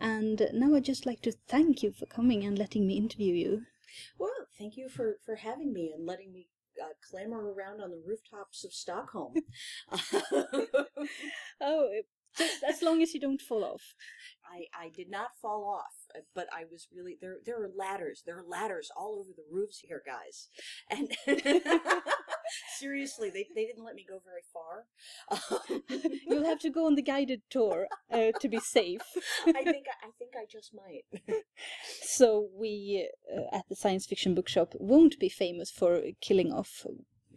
And 0.00 0.48
now 0.52 0.74
I'd 0.74 0.84
just 0.84 1.06
like 1.06 1.22
to 1.22 1.32
thank 1.48 1.82
you 1.82 1.92
for 1.92 2.06
coming 2.06 2.44
and 2.44 2.58
letting 2.58 2.86
me 2.86 2.96
interview 2.96 3.34
you. 3.34 3.62
Well, 4.18 4.30
thank 4.58 4.76
you 4.76 4.88
for, 4.88 5.18
for 5.24 5.36
having 5.36 5.72
me 5.72 5.92
and 5.94 6.06
letting 6.06 6.32
me 6.32 6.48
uh, 6.82 6.88
clamber 7.08 7.52
around 7.52 7.80
on 7.80 7.90
the 7.90 8.02
rooftops 8.04 8.64
of 8.64 8.72
Stockholm. 8.72 9.34
oh, 11.60 11.88
just 12.36 12.64
as 12.64 12.82
long 12.82 13.02
as 13.02 13.14
you 13.14 13.20
don't 13.20 13.40
fall 13.40 13.64
off. 13.64 13.94
I, 14.44 14.86
I 14.86 14.88
did 14.90 15.10
not 15.10 15.36
fall 15.40 15.64
off, 15.64 15.94
uh, 16.16 16.20
but 16.34 16.46
I 16.52 16.64
was 16.70 16.88
really 16.94 17.16
there. 17.20 17.38
There 17.44 17.62
are 17.62 17.70
ladders. 17.76 18.22
There 18.24 18.38
are 18.38 18.44
ladders 18.46 18.90
all 18.96 19.18
over 19.18 19.30
the 19.34 19.44
roofs 19.50 19.78
here, 19.78 20.02
guys. 20.06 20.48
And 20.90 21.12
seriously, 22.78 23.30
they 23.30 23.46
they 23.54 23.66
didn't 23.66 23.84
let 23.84 23.94
me 23.94 24.04
go 24.08 24.20
very 24.24 24.44
far. 24.52 24.86
You'll 26.26 26.44
have 26.44 26.60
to 26.60 26.70
go 26.70 26.86
on 26.86 26.94
the 26.94 27.02
guided 27.02 27.42
tour 27.50 27.88
uh, 28.12 28.32
to 28.40 28.48
be 28.48 28.58
safe. 28.60 29.02
I 29.46 29.52
think 29.64 29.86
I 30.02 30.10
think 30.18 30.32
I 30.36 30.46
just 30.50 30.74
might. 30.74 31.04
so 32.02 32.48
we 32.54 33.08
uh, 33.34 33.56
at 33.56 33.68
the 33.68 33.76
science 33.76 34.06
fiction 34.06 34.34
bookshop 34.34 34.74
won't 34.74 35.18
be 35.18 35.28
famous 35.28 35.70
for 35.70 36.00
killing 36.20 36.52
off 36.52 36.86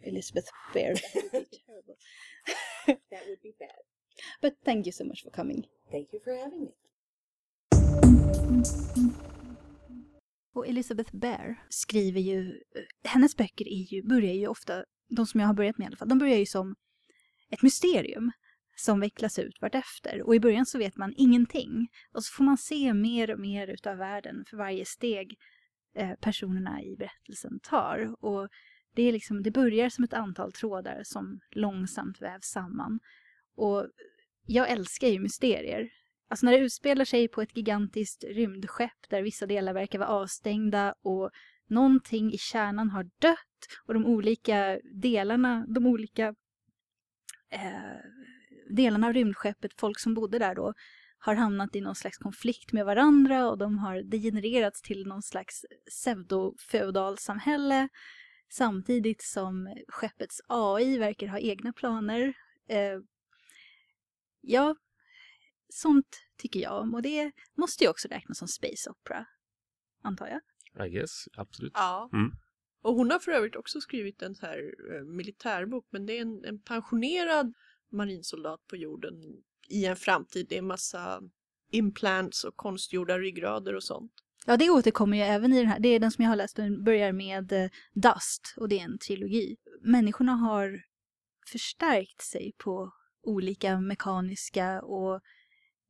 Elizabeth 0.02 0.48
Bear. 0.72 0.94
That 1.04 1.32
would 1.32 1.50
be 1.50 1.62
terrible. 1.66 1.96
that 3.10 3.22
would 3.28 3.42
be 3.42 3.54
bad. 3.58 3.82
But 4.40 4.54
thank 4.64 4.86
you 4.86 4.92
so 4.92 5.04
much 5.04 5.22
for 5.22 5.30
coming. 5.30 5.66
Thank 5.92 6.12
you 6.12 6.20
for 6.20 6.34
having 6.34 6.64
me. 6.64 6.72
Och 10.54 10.66
Elizabeth 10.66 11.16
Bear 11.16 11.66
skriver 11.68 12.20
ju, 12.20 12.60
hennes 13.04 13.36
böcker 13.36 13.68
är 13.68 13.92
ju, 13.92 14.02
börjar 14.02 14.34
ju 14.34 14.46
ofta, 14.46 14.84
de 15.08 15.26
som 15.26 15.40
jag 15.40 15.46
har 15.46 15.54
börjat 15.54 15.78
med 15.78 15.84
i 15.84 15.86
alla 15.86 15.96
fall, 15.96 16.08
de 16.08 16.18
börjar 16.18 16.38
ju 16.38 16.46
som 16.46 16.74
ett 17.50 17.62
mysterium 17.62 18.32
som 18.76 19.00
vecklas 19.00 19.38
ut 19.38 19.60
vartefter. 19.60 20.22
Och 20.22 20.34
i 20.34 20.40
början 20.40 20.66
så 20.66 20.78
vet 20.78 20.96
man 20.96 21.14
ingenting. 21.16 21.88
Och 22.12 22.24
så 22.24 22.32
får 22.32 22.44
man 22.44 22.58
se 22.58 22.94
mer 22.94 23.30
och 23.30 23.40
mer 23.40 23.68
utav 23.68 23.96
världen 23.96 24.44
för 24.50 24.56
varje 24.56 24.84
steg 24.84 25.38
eh, 25.96 26.12
personerna 26.20 26.82
i 26.82 26.96
berättelsen 26.96 27.60
tar. 27.62 28.24
Och 28.24 28.48
det, 28.94 29.02
är 29.02 29.12
liksom, 29.12 29.42
det 29.42 29.50
börjar 29.50 29.88
som 29.88 30.04
ett 30.04 30.14
antal 30.14 30.52
trådar 30.52 31.00
som 31.04 31.40
långsamt 31.50 32.22
vävs 32.22 32.44
samman. 32.44 33.00
Och 33.56 33.86
jag 34.46 34.70
älskar 34.70 35.08
ju 35.08 35.20
mysterier. 35.20 35.90
Alltså 36.28 36.46
när 36.46 36.52
det 36.52 36.58
utspelar 36.58 37.04
sig 37.04 37.28
på 37.28 37.42
ett 37.42 37.56
gigantiskt 37.56 38.24
rymdskepp 38.24 39.08
där 39.10 39.22
vissa 39.22 39.46
delar 39.46 39.74
verkar 39.74 39.98
vara 39.98 40.08
avstängda 40.08 40.94
och 41.02 41.30
någonting 41.70 42.32
i 42.32 42.38
kärnan 42.38 42.90
har 42.90 43.04
dött 43.18 43.68
och 43.86 43.94
de 43.94 44.06
olika 44.06 44.80
delarna, 44.94 45.66
de 45.68 45.86
olika 45.86 46.34
eh, 47.50 47.98
delarna 48.70 49.06
av 49.06 49.12
rymdskeppet, 49.12 49.80
folk 49.80 50.00
som 50.00 50.14
bodde 50.14 50.38
där 50.38 50.54
då, 50.54 50.74
har 51.18 51.34
hamnat 51.34 51.76
i 51.76 51.80
någon 51.80 51.94
slags 51.94 52.18
konflikt 52.18 52.72
med 52.72 52.84
varandra 52.84 53.50
och 53.50 53.58
de 53.58 53.78
har 53.78 54.02
degenererats 54.02 54.82
till 54.82 55.06
någon 55.06 55.22
slags 55.22 55.64
pseudo-feodalsamhälle 55.90 57.88
samtidigt 58.48 59.22
som 59.22 59.76
skeppets 59.88 60.40
AI 60.48 60.98
verkar 60.98 61.26
ha 61.26 61.38
egna 61.38 61.72
planer. 61.72 62.34
Eh, 62.68 62.98
ja, 64.40 64.76
sånt 65.68 66.22
tycker 66.36 66.60
jag 66.60 66.80
om 66.82 66.94
och 66.94 67.02
det 67.02 67.32
måste 67.54 67.84
ju 67.84 67.90
också 67.90 68.08
räknas 68.08 68.38
som 68.38 68.48
space 68.48 68.90
opera, 68.90 69.26
antar 70.02 70.26
jag. 70.26 70.40
I 70.86 70.88
guess, 70.88 71.28
absolut. 71.36 71.72
Ja. 71.74 72.10
Mm. 72.12 72.32
Och 72.82 72.94
hon 72.94 73.10
har 73.10 73.18
för 73.18 73.32
övrigt 73.32 73.56
också 73.56 73.80
skrivit 73.80 74.22
en 74.22 74.34
så 74.34 74.46
här 74.46 74.74
eh, 74.94 75.04
militärbok, 75.04 75.86
men 75.90 76.06
det 76.06 76.18
är 76.18 76.22
en, 76.22 76.44
en 76.44 76.60
pensionerad 76.60 77.54
marinsoldat 77.92 78.66
på 78.66 78.76
jorden 78.76 79.14
i 79.68 79.84
en 79.84 79.96
framtid. 79.96 80.46
Det 80.48 80.58
är 80.58 80.62
massa 80.62 81.22
implants 81.70 82.44
och 82.44 82.56
konstgjorda 82.56 83.18
ryggrader 83.18 83.74
och 83.74 83.82
sånt. 83.82 84.12
Ja, 84.46 84.56
det 84.56 84.70
återkommer 84.70 85.16
ju 85.16 85.22
även 85.22 85.52
i 85.52 85.58
den 85.58 85.66
här. 85.66 85.80
Det 85.80 85.88
är 85.88 86.00
den 86.00 86.10
som 86.10 86.22
jag 86.22 86.30
har 86.30 86.36
läst. 86.36 86.56
Den 86.56 86.84
börjar 86.84 87.12
med 87.12 87.52
eh, 87.52 87.70
Dust 87.94 88.54
och 88.56 88.68
det 88.68 88.78
är 88.78 88.84
en 88.84 88.98
trilogi. 88.98 89.56
Människorna 89.80 90.32
har 90.32 90.82
förstärkt 91.52 92.22
sig 92.22 92.52
på 92.58 92.92
olika 93.22 93.80
mekaniska 93.80 94.82
och 94.82 95.20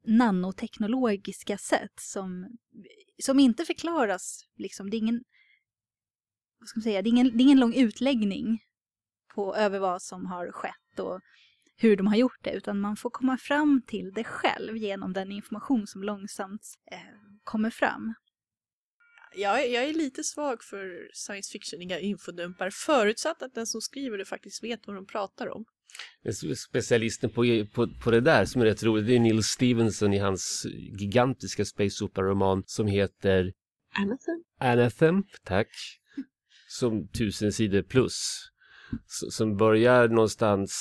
nanoteknologiska 0.07 1.59
sätt 1.59 1.93
som, 2.01 2.59
som 3.23 3.39
inte 3.39 3.65
förklaras. 3.65 4.45
Liksom. 4.57 4.91
Det, 4.91 4.97
är 4.97 4.99
ingen, 4.99 5.25
vad 6.61 6.69
ska 6.69 6.79
man 6.79 6.83
säga, 6.83 7.03
det, 7.03 7.09
är 7.09 7.11
ingen, 7.11 7.37
det 7.37 7.43
är 7.43 7.45
ingen 7.45 7.61
lång 7.61 7.75
utläggning 7.75 8.59
på, 9.35 9.57
över 9.57 9.79
vad 9.79 10.03
som 10.03 10.27
har 10.27 10.53
skett 10.53 10.99
och 10.99 11.21
hur 11.77 11.97
de 11.97 12.07
har 12.07 12.17
gjort 12.17 12.45
det, 12.45 12.53
utan 12.53 12.81
man 12.81 12.97
får 12.97 13.11
komma 13.11 13.39
fram 13.39 13.83
till 13.87 14.13
det 14.13 14.25
själv 14.25 14.77
genom 14.77 15.13
den 15.13 15.33
information 15.33 15.87
som 15.87 16.03
långsamt 16.03 16.63
eh, 16.93 16.99
kommer 17.45 17.71
fram. 17.71 18.15
Jag 19.35 19.65
är, 19.65 19.75
jag 19.75 19.85
är 19.85 19.95
lite 19.95 20.25
svag 20.25 20.63
för 20.63 21.11
science 21.13 21.53
fictioniga 21.53 22.01
infodumpar, 22.01 22.71
förutsatt 22.71 23.43
att 23.43 23.55
den 23.55 23.67
som 23.67 23.81
skriver 23.81 24.19
det 24.19 24.25
faktiskt 24.25 24.65
vet 24.65 24.87
vad 24.87 24.97
de 24.97 25.07
pratar 25.07 25.49
om. 25.49 25.65
Specialisten 26.69 27.31
på, 27.31 27.67
på, 27.75 27.89
på 28.03 28.11
det 28.11 28.21
där 28.21 28.45
som 28.45 28.63
är 28.63 28.67
rätt 28.67 28.83
roligt, 28.83 29.07
det 29.07 29.15
är 29.15 29.21
Neil 29.21 29.43
Stevenson 29.43 30.13
i 30.13 30.19
hans 30.19 30.67
gigantiska 31.01 31.65
space 31.65 32.05
opera-roman 32.05 32.63
som 32.67 32.87
heter 32.87 33.53
Anathem. 33.95 34.45
Anathem, 34.61 35.23
tack. 35.45 35.69
Som 36.69 37.09
tusen 37.09 37.53
sidor 37.53 37.83
plus. 37.83 38.21
Som 39.31 39.57
börjar 39.57 40.09
någonstans 40.09 40.73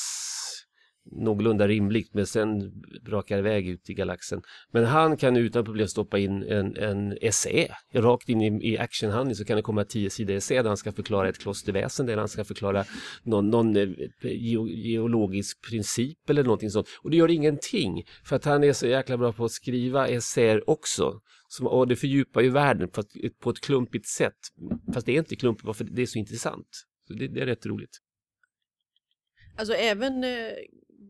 någorlunda 1.12 1.68
rimligt 1.68 2.14
men 2.14 2.26
sen 2.26 2.72
brakar 3.06 3.38
iväg 3.38 3.68
ut 3.68 3.90
i 3.90 3.94
galaxen. 3.94 4.42
Men 4.72 4.86
han 4.86 5.18
kan 5.18 5.38
utan 5.38 5.66
problem 5.66 5.88
stoppa 5.88 6.18
in 6.18 6.44
en, 6.44 6.78
en 6.78 7.18
essä. 7.22 7.76
Rakt 7.94 8.30
in 8.30 8.42
i, 8.42 8.74
i 8.74 8.78
actionhandling 8.78 9.36
så 9.36 9.46
kan 9.46 9.56
det 9.56 9.62
komma 9.62 9.84
tio 9.84 10.10
sidor 10.10 10.36
essä 10.36 10.56
där 10.56 10.68
han 10.68 10.78
ska 10.78 10.92
förklara 10.92 11.30
ett 11.30 11.38
klosterväsen 11.38 12.06
där 12.06 12.18
han 12.18 12.28
ska 12.28 12.44
förklara 12.44 12.86
någon, 13.24 13.50
någon 13.50 13.76
eh, 13.76 13.90
geologisk 14.68 15.70
princip 15.70 16.30
eller 16.30 16.44
någonting 16.44 16.70
sånt. 16.70 16.88
Och 17.02 17.12
det 17.12 17.18
gör 17.18 17.32
ingenting 17.32 18.04
för 18.24 18.36
att 18.36 18.46
han 18.46 18.64
är 18.64 18.74
så 18.74 18.88
jäkla 18.88 19.18
bra 19.18 19.34
på 19.34 19.46
att 19.46 19.52
skriva 19.52 20.08
essäer 20.08 20.70
också. 20.70 21.22
Som, 21.48 21.68
och 21.68 21.88
det 21.88 21.96
fördjupar 21.96 22.42
ju 22.42 22.50
världen 22.50 22.90
på 22.90 23.02
ett, 23.02 23.40
på 23.40 23.50
ett 23.50 23.60
klumpigt 23.60 24.08
sätt. 24.08 24.38
Fast 24.94 25.06
det 25.06 25.12
är 25.12 25.20
inte 25.20 25.36
klumpigt, 25.36 25.78
för 25.78 25.84
det 25.84 26.02
är 26.02 26.06
så 26.06 26.20
intressant. 26.20 26.68
Så 27.08 27.14
det, 27.14 27.28
det 27.28 27.42
är 27.42 27.46
rätt 27.46 27.66
roligt. 27.66 27.98
Alltså 29.58 29.74
även 29.74 30.24
eh, 30.24 30.30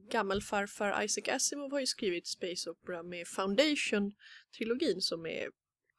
gammelfarfar 0.09 1.03
Isaac 1.03 1.35
Asimov 1.35 1.71
har 1.71 1.79
ju 1.79 1.85
skrivit 1.85 2.27
Space 2.27 2.69
Opera 2.69 3.03
med 3.03 3.27
Foundation-trilogin 3.27 5.01
som 5.01 5.25
är 5.25 5.49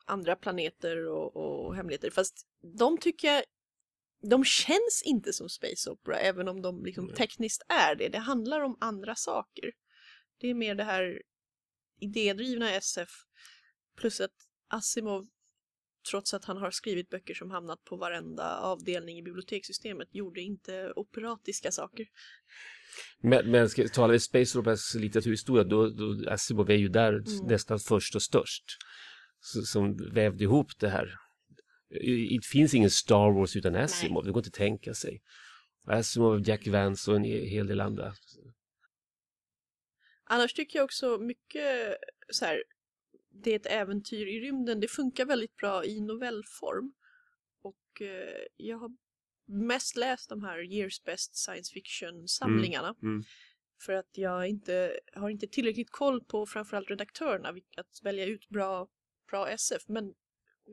andra 0.07 0.37
planeter 0.37 1.07
och, 1.07 1.37
och 1.37 1.77
hemligheter. 1.77 2.11
Fast 2.11 2.47
de 2.77 2.99
tycker 2.99 3.29
jag 3.29 3.45
de 4.23 4.45
känns 4.45 5.03
inte 5.05 5.33
som 5.33 5.49
Space 5.49 5.91
Opera 5.91 6.19
även 6.19 6.49
om 6.49 6.63
de 6.63 6.85
liksom 6.85 7.09
tekniskt 7.09 7.63
är 7.69 7.95
det. 7.95 8.09
Det 8.09 8.19
handlar 8.19 8.61
om 8.61 8.77
andra 8.81 9.15
saker. 9.15 9.73
Det 10.39 10.49
är 10.49 10.55
mer 10.55 10.75
det 10.75 10.85
här 10.85 11.23
idédrivna 12.01 12.71
SF 12.75 13.11
plus 13.97 14.21
att 14.21 14.35
Asimov 14.69 15.27
trots 16.11 16.35
att 16.35 16.45
han 16.45 16.57
har 16.57 16.71
skrivit 16.71 17.11
böcker 17.11 17.35
som 17.35 17.51
hamnat 17.51 17.85
på 17.85 17.97
varenda 17.97 18.59
avdelning 18.59 19.19
i 19.19 19.23
bibliotekssystemet 19.23 20.09
gjorde 20.15 20.41
inte 20.41 20.93
operatiska 20.97 21.73
saker. 21.73 22.07
Men, 23.23 23.51
men 23.51 23.69
ska, 23.69 23.89
talar 23.89 24.13
vi 24.13 24.21
Space 24.21 24.59
Operas 24.59 24.95
litteraturhistoria 24.95 25.65
då, 25.65 25.89
då 25.89 26.31
Asimov 26.31 26.71
är 26.71 26.75
ju 26.75 26.89
där 26.89 27.13
mm. 27.13 27.47
nästan 27.47 27.79
först 27.79 28.15
och 28.15 28.23
störst. 28.23 28.65
Så, 29.41 29.63
som 29.63 29.97
vävde 30.13 30.45
ihop 30.45 30.79
det 30.79 30.89
här. 30.89 31.15
Det 31.91 32.47
finns 32.53 32.75
ingen 32.75 32.91
Star 32.91 33.33
Wars 33.39 33.57
utan 33.57 33.75
Asimov, 33.75 34.23
Nej. 34.23 34.29
det 34.29 34.33
går 34.33 34.41
inte 34.41 34.49
att 34.49 34.55
tänka 34.55 34.95
sig. 34.95 35.23
Asimov, 35.87 36.49
Jack 36.49 36.67
Vance 36.67 37.11
och 37.11 37.17
en 37.17 37.25
hel 37.25 37.67
del 37.67 37.81
andra. 37.81 38.15
Annars 40.25 40.53
tycker 40.53 40.79
jag 40.79 40.85
också 40.85 41.19
mycket 41.19 41.97
så 42.29 42.45
här, 42.45 42.63
det 43.31 43.53
är 43.53 43.57
ett 43.57 43.67
äventyr 43.67 44.27
i 44.27 44.41
rymden, 44.41 44.81
det 44.81 44.89
funkar 44.89 45.25
väldigt 45.25 45.57
bra 45.57 45.85
i 45.85 46.01
novellform. 46.01 46.93
Och 47.63 48.03
eh, 48.03 48.47
jag 48.57 48.79
har 48.79 48.91
mest 49.49 49.97
läst 49.97 50.29
de 50.29 50.45
här 50.45 50.73
Years 50.73 51.05
Best 51.05 51.37
Science 51.37 51.73
Fiction-samlingarna. 51.73 52.95
Mm. 53.03 53.23
För 53.81 53.93
att 53.93 54.11
jag 54.13 54.49
inte, 54.49 55.01
har 55.15 55.31
inte 55.31 55.47
tillräckligt 55.47 55.91
koll 55.91 56.25
på 56.25 56.47
framförallt 56.47 56.91
redaktörerna 56.91 57.49
att 57.49 58.01
välja 58.03 58.25
ut 58.25 58.49
bra, 58.49 58.89
bra 59.31 59.49
SF. 59.49 59.83
Men 59.89 60.15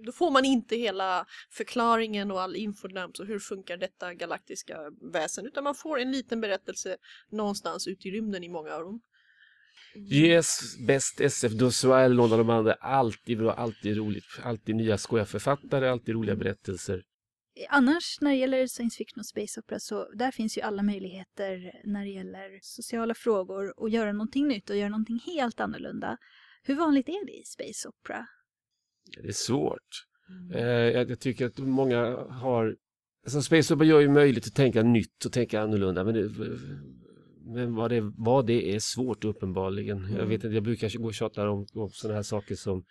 då 0.05 0.11
får 0.11 0.31
man 0.31 0.45
inte 0.45 0.75
hela 0.75 1.25
förklaringen 1.51 2.31
och 2.31 2.41
all 2.41 2.55
infodump 2.55 3.19
och 3.19 3.25
hur 3.25 3.39
funkar 3.39 3.77
detta 3.77 4.13
galaktiska 4.13 4.77
väsen 5.13 5.45
utan 5.45 5.63
man 5.63 5.75
får 5.75 5.99
en 5.99 6.11
liten 6.11 6.41
berättelse 6.41 6.97
någonstans 7.29 7.87
ute 7.87 8.07
i 8.07 8.11
rymden 8.11 8.43
i 8.43 8.49
många 8.49 8.73
av 8.73 8.81
dem. 8.81 9.01
Yes, 10.11 10.77
bäst 10.87 11.21
SF, 11.21 11.51
Dossuel, 11.51 12.15
någon 12.15 12.31
av 12.31 12.37
de 12.37 12.49
andra. 12.49 12.73
Alltid 12.73 13.37
bra, 13.37 13.53
alltid 13.53 13.97
roligt. 13.97 14.25
Alltid 14.43 14.75
nya 14.75 14.97
skoja 14.97 15.25
författare, 15.25 15.89
alltid 15.89 16.15
roliga 16.15 16.35
berättelser. 16.35 17.03
Annars 17.69 18.17
när 18.21 18.31
det 18.31 18.37
gäller 18.37 18.67
science 18.67 18.97
fiction 18.97 19.19
och 19.19 19.25
space 19.25 19.59
opera 19.59 19.79
så 19.79 20.11
där 20.13 20.31
finns 20.31 20.57
ju 20.57 20.61
alla 20.61 20.83
möjligheter 20.83 21.81
när 21.83 22.05
det 22.05 22.11
gäller 22.11 22.59
sociala 22.61 23.13
frågor 23.13 23.79
och 23.79 23.89
göra 23.89 24.11
någonting 24.11 24.47
nytt 24.47 24.69
och 24.69 24.75
göra 24.75 24.89
någonting 24.89 25.19
helt 25.25 25.59
annorlunda. 25.59 26.17
Hur 26.63 26.75
vanligt 26.75 27.09
är 27.09 27.25
det 27.25 27.31
i 27.31 27.43
space 27.43 27.87
opera? 27.89 28.27
Det 29.21 29.27
är 29.27 29.31
svårt. 29.31 30.05
Eh, 30.53 30.61
jag, 30.67 31.09
jag 31.09 31.19
tycker 31.19 31.45
att 31.45 31.57
många 31.57 32.05
har... 32.29 32.75
Alltså 33.25 33.41
Space 33.41 33.73
Opera 33.73 33.87
gör 33.87 33.99
ju 33.99 34.09
möjligt 34.09 34.47
att 34.47 34.55
tänka 34.55 34.83
nytt 34.83 35.25
och 35.25 35.31
tänka 35.31 35.61
annorlunda. 35.61 36.03
Men, 36.03 36.13
det, 36.13 36.29
men 37.45 37.75
vad, 37.75 37.91
det, 37.91 38.01
vad 38.17 38.47
det 38.47 38.75
är 38.75 38.79
svårt 38.79 39.23
uppenbarligen. 39.25 39.97
Jag 40.01 40.11
Mm. 40.11 40.29
vet 40.29 40.43
inte, 40.43 40.53
jag 40.55 40.63
brukar 40.63 40.97
gå 40.99 41.05
och 41.05 41.13
tjata 41.13 41.49
om, 41.49 41.67
om 41.73 41.89
sådana 41.89 42.15
här 42.15 42.23
saker 42.23 42.55
som... 42.55 42.83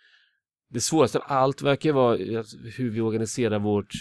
Det 0.69 0.79
svåraste 0.81 1.19
av 1.19 1.23
allt 1.27 1.61
verkar 1.61 1.91
vara 1.93 2.17
hur 2.77 2.89
vi 2.89 3.01
organiserar 3.01 3.59
vårt 3.59 3.93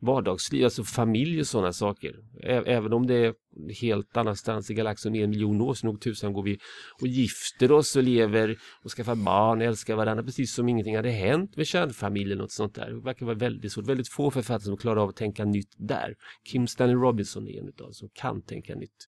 vardagsliv, 0.00 0.64
alltså 0.64 0.84
familj 0.84 1.40
och 1.40 1.46
sådana 1.46 1.72
saker. 1.72 2.14
Ä- 2.42 2.62
Även 2.66 2.92
om 2.92 3.06
det 3.06 3.14
är 3.14 3.34
helt 3.80 4.16
annanstans 4.16 4.70
i 4.70 4.74
galaxen 4.74 5.14
en 5.14 5.30
miljon 5.30 5.60
år, 5.60 5.74
så 5.74 5.86
nog 5.86 6.00
tusan 6.00 6.32
går 6.32 6.42
vi 6.42 6.58
och 7.00 7.06
gifter 7.06 7.72
oss 7.72 7.96
och 7.96 8.02
lever 8.02 8.58
och 8.84 8.90
skaffar 8.90 9.14
barn, 9.14 9.62
älskar 9.62 9.96
varandra 9.96 10.24
precis 10.24 10.54
som 10.54 10.68
ingenting 10.68 10.96
hade 10.96 11.10
hänt 11.10 11.56
med 11.56 11.66
kärnfamiljen 11.66 12.40
och 12.40 12.50
sånt 12.50 12.74
där. 12.74 12.90
Det 12.90 13.00
verkar 13.00 13.26
vara 13.26 13.36
väldigt 13.36 13.72
svårt. 13.72 13.86
Väldigt 13.86 14.08
få 14.08 14.30
författare 14.30 14.64
som 14.64 14.76
klarar 14.76 15.00
av 15.02 15.08
att 15.08 15.16
tänka 15.16 15.44
nytt 15.44 15.74
där. 15.76 16.14
Kim 16.50 16.66
Stanley 16.66 16.96
Robinson 16.96 17.48
är 17.48 17.60
en 17.60 17.68
utav 17.68 17.90
som 17.92 18.08
kan 18.12 18.42
tänka 18.42 18.74
nytt. 18.74 19.06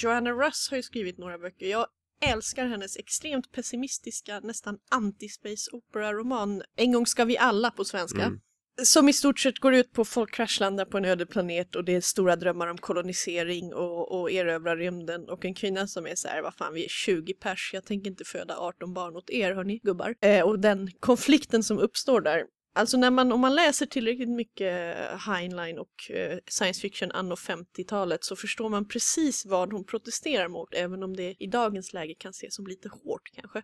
Joanna 0.00 0.30
Russ 0.30 0.68
har 0.70 0.76
ju 0.76 0.82
skrivit 0.82 1.18
några 1.18 1.38
böcker. 1.38 1.66
Jag 1.66 1.86
älskar 2.20 2.66
hennes 2.66 2.96
extremt 2.96 3.52
pessimistiska, 3.52 4.40
nästan 4.40 4.78
anti-space 4.90 5.68
opera-roman 5.72 6.62
En 6.76 6.92
gång 6.92 7.06
ska 7.06 7.24
vi 7.24 7.38
alla 7.38 7.70
på 7.70 7.84
svenska. 7.84 8.22
Mm. 8.22 8.40
Som 8.82 9.08
i 9.08 9.12
stort 9.12 9.38
sett 9.38 9.58
går 9.58 9.74
ut 9.74 9.92
på 9.92 10.02
att 10.02 10.08
folk 10.08 10.34
kraschlandar 10.34 10.84
på 10.84 10.98
en 10.98 11.04
öde 11.04 11.26
planet 11.26 11.76
och 11.76 11.84
det 11.84 11.94
är 11.94 12.00
stora 12.00 12.36
drömmar 12.36 12.66
om 12.66 12.78
kolonisering 12.78 13.74
och, 13.74 14.20
och 14.20 14.30
erövra 14.30 14.76
rymden 14.76 15.28
och 15.28 15.44
en 15.44 15.54
kvinna 15.54 15.86
som 15.86 16.06
är 16.06 16.14
så 16.14 16.28
här, 16.28 16.42
vad 16.42 16.54
fan 16.54 16.74
vi 16.74 16.84
är 16.84 16.88
20 16.88 17.34
pers, 17.34 17.70
jag 17.72 17.84
tänker 17.84 18.10
inte 18.10 18.24
föda 18.24 18.56
18 18.56 18.94
barn 18.94 19.16
åt 19.16 19.30
er 19.30 19.54
hörni 19.54 19.78
gubbar. 19.78 20.14
Eh, 20.20 20.44
och 20.44 20.58
den 20.58 20.90
konflikten 21.00 21.62
som 21.62 21.78
uppstår 21.78 22.20
där. 22.20 22.44
Alltså 22.76 22.96
när 22.96 23.10
man, 23.10 23.32
om 23.32 23.40
man 23.40 23.54
läser 23.54 23.86
tillräckligt 23.86 24.28
mycket 24.28 24.96
Heinlein 25.26 25.78
och 25.78 26.10
eh, 26.10 26.38
science 26.46 26.80
fiction 26.80 27.10
anno 27.10 27.34
50-talet 27.34 28.24
så 28.24 28.36
förstår 28.36 28.68
man 28.68 28.88
precis 28.88 29.46
vad 29.46 29.72
hon 29.72 29.84
protesterar 29.84 30.48
mot 30.48 30.74
även 30.74 31.02
om 31.02 31.16
det 31.16 31.34
i 31.38 31.46
dagens 31.46 31.92
läge 31.92 32.14
kan 32.18 32.30
ses 32.30 32.54
som 32.54 32.66
lite 32.66 32.88
hårt 32.88 33.30
kanske. 33.32 33.62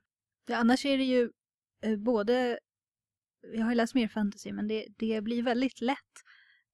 Ja, 0.48 0.56
annars 0.56 0.84
är 0.84 0.98
det 0.98 1.04
ju 1.04 1.30
eh, 1.84 1.96
både, 1.96 2.58
jag 3.42 3.62
har 3.62 3.70
ju 3.70 3.76
läst 3.76 3.94
mer 3.94 4.08
fantasy, 4.08 4.52
men 4.52 4.68
det, 4.68 4.86
det 4.98 5.20
blir 5.20 5.42
väldigt 5.42 5.80
lätt 5.80 6.14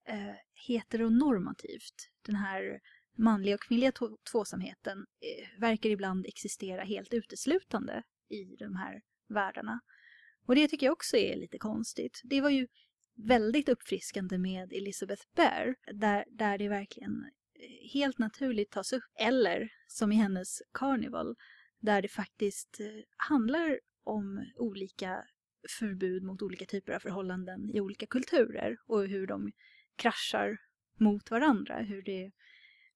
eh, 0.08 0.34
heteronormativt. 0.68 2.10
Den 2.22 2.34
här 2.36 2.80
manliga 3.18 3.54
och 3.54 3.62
kvinnliga 3.62 3.92
tvåsamheten 4.30 4.98
eh, 4.98 5.60
verkar 5.60 5.90
ibland 5.90 6.26
existera 6.26 6.82
helt 6.82 7.14
uteslutande 7.14 8.02
i 8.28 8.56
de 8.56 8.76
här 8.76 9.02
världarna. 9.28 9.80
Och 10.46 10.54
det 10.54 10.68
tycker 10.68 10.86
jag 10.86 10.92
också 10.92 11.16
är 11.16 11.36
lite 11.36 11.58
konstigt. 11.58 12.20
Det 12.24 12.40
var 12.40 12.50
ju 12.50 12.66
väldigt 13.16 13.68
uppfriskande 13.68 14.38
med 14.38 14.72
Elizabeth 14.72 15.22
Bear, 15.36 15.74
där, 15.92 16.24
där 16.30 16.58
det 16.58 16.68
verkligen 16.68 17.24
eh, 17.54 17.90
helt 17.92 18.18
naturligt 18.18 18.70
tas 18.70 18.92
upp. 18.92 19.04
Eller 19.18 19.68
som 19.86 20.12
i 20.12 20.14
hennes 20.14 20.62
Carnival, 20.72 21.36
där 21.80 22.02
det 22.02 22.08
faktiskt 22.08 22.80
eh, 22.80 22.86
handlar 23.16 23.80
om 24.04 24.46
olika 24.56 25.24
förbud 25.70 26.22
mot 26.22 26.42
olika 26.42 26.64
typer 26.66 26.92
av 26.92 27.00
förhållanden 27.00 27.70
i 27.70 27.80
olika 27.80 28.06
kulturer 28.06 28.76
och 28.86 29.06
hur 29.06 29.26
de 29.26 29.52
kraschar 29.96 30.58
mot 31.00 31.30
varandra, 31.30 31.78
hur 31.78 32.02
det 32.02 32.32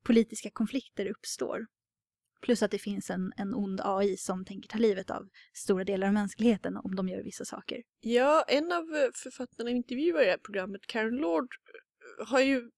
politiska 0.05 0.51
konflikter 0.51 1.06
uppstår. 1.06 1.66
Plus 2.40 2.62
att 2.62 2.70
det 2.70 2.78
finns 2.78 3.10
en, 3.10 3.32
en 3.36 3.55
ond 3.55 3.80
AI 3.84 4.16
som 4.16 4.44
tänker 4.44 4.68
ta 4.68 4.78
livet 4.78 5.10
av 5.10 5.28
stora 5.52 5.84
delar 5.84 6.06
av 6.06 6.12
mänskligheten 6.12 6.76
om 6.76 6.94
de 6.94 7.09
gör 7.09 7.22
vissa 7.22 7.44
saker. 7.44 7.82
Ja, 8.01 8.44
en 8.48 8.72
av 8.72 8.84
eh, 8.97 9.10
författarna 9.14 9.70
jag 9.70 9.76
intervjuar 9.76 10.22
i 10.22 10.24
det 10.24 10.30
här 10.30 10.38
programmet, 10.38 10.86
Karen 10.86 11.16
Lord, 11.16 11.55
eh, 12.18 12.26
har 12.26 12.40
ju 12.40 12.70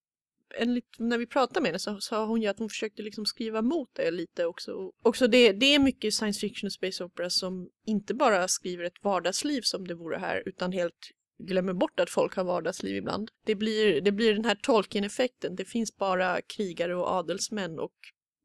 enligt, 0.57 0.99
när 0.99 1.19
vi 1.19 1.27
pratade 1.27 1.61
med 1.61 1.69
henne 1.69 1.79
så 1.79 2.01
sa 2.01 2.27
hon 2.27 2.43
ju 2.43 2.49
att 2.49 2.59
hon 2.59 2.69
försökte 2.69 3.03
liksom 3.03 3.27
skriva 3.27 3.63
mot 3.63 3.89
det 3.93 4.11
lite 4.11 4.47
också. 4.47 4.91
Också 5.03 5.27
det, 5.27 5.53
det 5.53 5.75
är 5.75 5.79
mycket 5.79 6.15
science 6.15 6.41
fiction 6.41 6.67
och 6.67 6.73
space 6.73 7.05
opera 7.05 7.31
som 7.31 7.69
inte 7.87 8.15
bara 8.15 8.49
skriver 8.49 8.85
ett 8.85 9.05
vardagsliv 9.05 9.61
som 9.61 9.87
det 9.87 9.95
vore 9.95 10.19
här 10.19 10.43
utan 10.47 10.73
helt 10.73 11.11
glömmer 11.39 11.73
bort 11.73 12.01
att 12.01 12.11
folk 12.11 12.37
har 12.37 12.45
vardagsliv 12.45 12.97
ibland. 12.97 13.31
Det 13.45 13.55
blir, 13.55 14.01
det 14.01 14.13
blir 14.13 14.35
den 14.35 14.45
här 14.45 14.55
Tolkien-effekten. 14.55 15.57
Det 15.57 15.65
finns 15.65 15.97
bara 15.97 16.41
krigare 16.43 16.97
och 16.97 17.09
adelsmän 17.09 17.79
och 17.79 17.95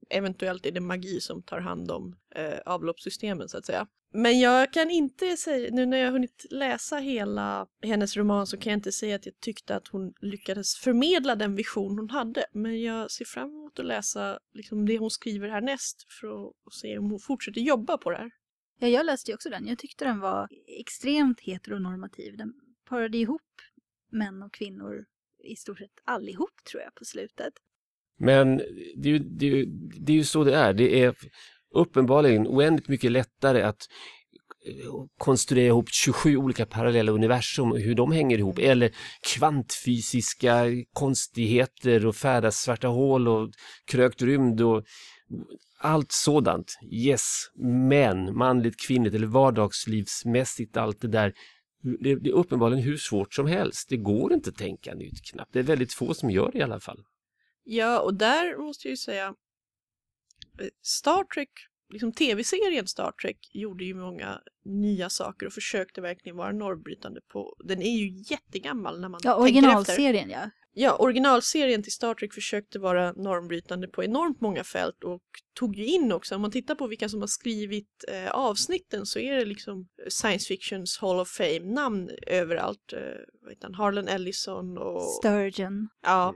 eventuellt 0.09 0.65
är 0.65 0.71
det 0.71 0.81
magi 0.81 1.21
som 1.21 1.43
tar 1.43 1.59
hand 1.59 1.91
om 1.91 2.15
eh, 2.35 2.59
avloppssystemen 2.65 3.49
så 3.49 3.57
att 3.57 3.65
säga. 3.65 3.87
Men 4.13 4.39
jag 4.39 4.73
kan 4.73 4.89
inte 4.91 5.37
säga, 5.37 5.69
nu 5.71 5.85
när 5.85 5.97
jag 5.97 6.05
har 6.05 6.11
hunnit 6.11 6.45
läsa 6.49 6.97
hela 6.97 7.67
hennes 7.83 8.17
roman 8.17 8.47
så 8.47 8.57
kan 8.57 8.71
jag 8.71 8.77
inte 8.77 8.91
säga 8.91 9.15
att 9.15 9.25
jag 9.25 9.39
tyckte 9.39 9.75
att 9.75 9.87
hon 9.87 10.13
lyckades 10.21 10.75
förmedla 10.75 11.35
den 11.35 11.55
vision 11.55 11.97
hon 11.97 12.09
hade. 12.09 12.45
Men 12.53 12.81
jag 12.81 13.11
ser 13.11 13.25
fram 13.25 13.49
emot 13.49 13.79
att 13.79 13.85
läsa 13.85 14.39
liksom, 14.53 14.85
det 14.85 14.97
hon 14.97 15.11
skriver 15.11 15.49
härnäst 15.49 16.05
för 16.19 16.47
att 16.47 16.73
se 16.73 16.97
om 16.97 17.09
hon 17.09 17.19
fortsätter 17.19 17.61
jobba 17.61 17.97
på 17.97 18.11
det 18.11 18.17
här. 18.17 18.31
Ja, 18.79 18.87
jag 18.87 19.05
läste 19.05 19.31
ju 19.31 19.35
också 19.35 19.49
den. 19.49 19.67
Jag 19.67 19.77
tyckte 19.77 20.05
den 20.05 20.19
var 20.19 20.47
extremt 20.79 21.39
heteronormativ. 21.39 22.37
Den 22.37 22.53
parade 22.89 23.17
ihop 23.17 23.41
män 24.11 24.43
och 24.43 24.53
kvinnor 24.53 25.05
i 25.43 25.55
stort 25.55 25.77
sett 25.77 25.91
allihop 26.05 26.63
tror 26.71 26.83
jag 26.83 26.95
på 26.95 27.05
slutet. 27.05 27.53
Men 28.19 28.57
det 28.95 29.09
är, 29.09 29.13
ju, 29.13 29.19
det, 29.19 29.45
är 29.45 29.55
ju, 29.55 29.65
det 29.99 30.11
är 30.11 30.17
ju 30.17 30.23
så 30.23 30.43
det 30.43 30.55
är. 30.55 30.73
Det 30.73 31.03
är 31.03 31.15
uppenbarligen 31.77 32.47
oändligt 32.47 32.87
mycket 32.87 33.11
lättare 33.11 33.61
att 33.61 33.87
eh, 34.67 34.91
konstruera 35.17 35.67
ihop 35.67 35.89
27 35.89 36.37
olika 36.37 36.65
parallella 36.65 37.11
universum 37.11 37.71
och 37.71 37.79
hur 37.79 37.95
de 37.95 38.11
hänger 38.11 38.37
ihop. 38.37 38.59
Eller 38.59 38.91
kvantfysiska 39.35 40.65
konstigheter 40.93 42.05
och 42.05 42.15
färdas 42.15 42.57
svarta 42.57 42.87
hål 42.87 43.27
och 43.27 43.49
krökt 43.85 44.21
rymd 44.21 44.61
och 44.61 44.83
allt 45.79 46.11
sådant. 46.11 46.79
Yes, 46.91 47.23
men 47.85 48.37
manligt, 48.37 48.87
kvinnligt 48.87 49.15
eller 49.15 49.27
vardagslivsmässigt 49.27 50.77
allt 50.77 51.01
det 51.01 51.07
där. 51.07 51.33
Det, 51.99 52.11
är 52.11 52.31
uppenbarligen 52.31 52.83
hur 52.83 52.97
svårt 52.97 53.33
som 53.33 53.47
helst. 53.47 53.89
Det 53.89 53.97
går 53.97 54.33
inte 54.33 54.49
att 54.49 54.55
tänka 54.55 54.93
nytt 54.93 55.31
knappt. 55.31 55.53
Det 55.53 55.59
är 55.59 55.63
väldigt 55.63 55.93
få 55.93 56.13
som 56.13 56.29
gör 56.29 56.51
det 56.51 56.57
i 56.57 56.61
alla 56.61 56.79
fall. 56.79 57.03
Ja, 57.63 57.99
och 57.99 58.13
där 58.13 58.57
måste 58.57 58.87
jag 58.87 58.91
ju 58.91 58.97
säga 58.97 59.33
Star 60.81 61.23
Trek, 61.23 61.49
liksom 61.93 62.13
tv-serien 62.13 62.87
Star 62.87 63.11
Trek 63.11 63.37
gjorde 63.53 63.83
ju 63.85 63.93
många 63.95 64.41
nya 64.65 65.09
saker 65.09 65.45
och 65.45 65.53
försökte 65.53 66.01
verkligen 66.01 66.37
vara 66.37 66.51
normbrytande 66.51 67.21
på. 67.33 67.55
Den 67.65 67.81
är 67.81 67.97
ju 67.97 68.23
jättegammal 68.33 68.99
när 69.01 69.09
man 69.09 69.19
Ja, 69.23 69.43
tänker 69.43 69.59
efter. 69.59 69.67
originalserien 69.69 70.29
ja. 70.29 70.49
Ja, 70.79 70.95
originalserien 70.99 71.83
till 71.83 71.91
Star 71.91 72.13
Trek 72.13 72.33
försökte 72.33 72.79
vara 72.79 73.11
normbrytande 73.13 73.87
på 73.87 74.03
enormt 74.03 74.41
många 74.41 74.63
fält 74.63 75.03
och 75.03 75.21
tog 75.59 75.75
ju 75.75 75.85
in 75.85 76.11
också, 76.11 76.35
om 76.35 76.41
man 76.41 76.51
tittar 76.51 76.75
på 76.75 76.87
vilka 76.87 77.09
som 77.09 77.19
har 77.19 77.27
skrivit 77.27 78.05
eh, 78.07 78.31
avsnitten 78.31 79.05
så 79.05 79.19
är 79.19 79.35
det 79.35 79.45
liksom 79.45 79.87
science 80.09 80.47
fictions 80.47 80.97
Hall 80.97 81.19
of 81.19 81.29
Fame-namn 81.29 82.09
överallt. 82.27 82.93
Eh, 82.93 82.99
vad 83.41 83.51
heter 83.51 83.63
han? 83.63 83.73
Harlan 83.75 84.07
Ellison 84.07 84.77
och 84.77 85.01
Sturgeon. 85.03 85.89
ja, 86.03 86.35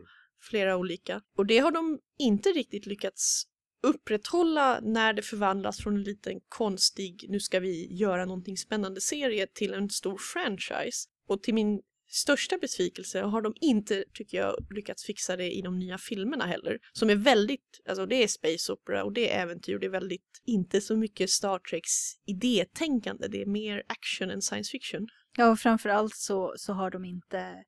flera 0.49 0.77
olika. 0.77 1.21
Och 1.37 1.45
det 1.45 1.57
har 1.59 1.71
de 1.71 1.99
inte 2.19 2.49
riktigt 2.49 2.85
lyckats 2.85 3.43
upprätthålla 3.83 4.79
när 4.79 5.13
det 5.13 5.21
förvandlas 5.21 5.77
från 5.77 5.95
en 5.95 6.03
liten 6.03 6.39
konstig, 6.49 7.25
nu 7.29 7.39
ska 7.39 7.59
vi 7.59 7.95
göra 7.95 8.25
någonting 8.25 8.57
spännande 8.57 9.01
serie 9.01 9.47
till 9.47 9.73
en 9.73 9.89
stor 9.89 10.17
franchise. 10.17 11.07
Och 11.27 11.43
till 11.43 11.53
min 11.53 11.81
största 12.11 12.57
besvikelse 12.57 13.21
har 13.21 13.41
de 13.41 13.53
inte, 13.61 14.03
tycker 14.13 14.37
jag, 14.37 14.55
lyckats 14.69 15.05
fixa 15.05 15.35
det 15.35 15.51
i 15.51 15.61
de 15.61 15.79
nya 15.79 15.97
filmerna 15.97 16.45
heller. 16.45 16.79
Som 16.93 17.09
är 17.09 17.15
väldigt, 17.15 17.81
alltså 17.89 18.05
det 18.05 18.23
är 18.23 18.27
space 18.27 18.73
opera 18.73 19.03
och 19.03 19.13
det 19.13 19.31
är 19.31 19.43
äventyr, 19.43 19.79
det 19.79 19.85
är 19.85 19.91
väldigt, 19.91 20.41
inte 20.45 20.81
så 20.81 20.97
mycket 20.97 21.29
Star 21.29 21.59
Treks 21.59 21.91
idétänkande, 22.25 23.27
det 23.27 23.41
är 23.41 23.45
mer 23.45 23.83
action 23.87 24.29
än 24.29 24.41
science 24.41 24.71
fiction. 24.71 25.07
Ja, 25.37 25.51
och 25.51 25.59
framförallt 25.59 26.15
så, 26.15 26.53
så 26.57 26.73
har 26.73 26.91
de 26.91 27.05
inte 27.05 27.63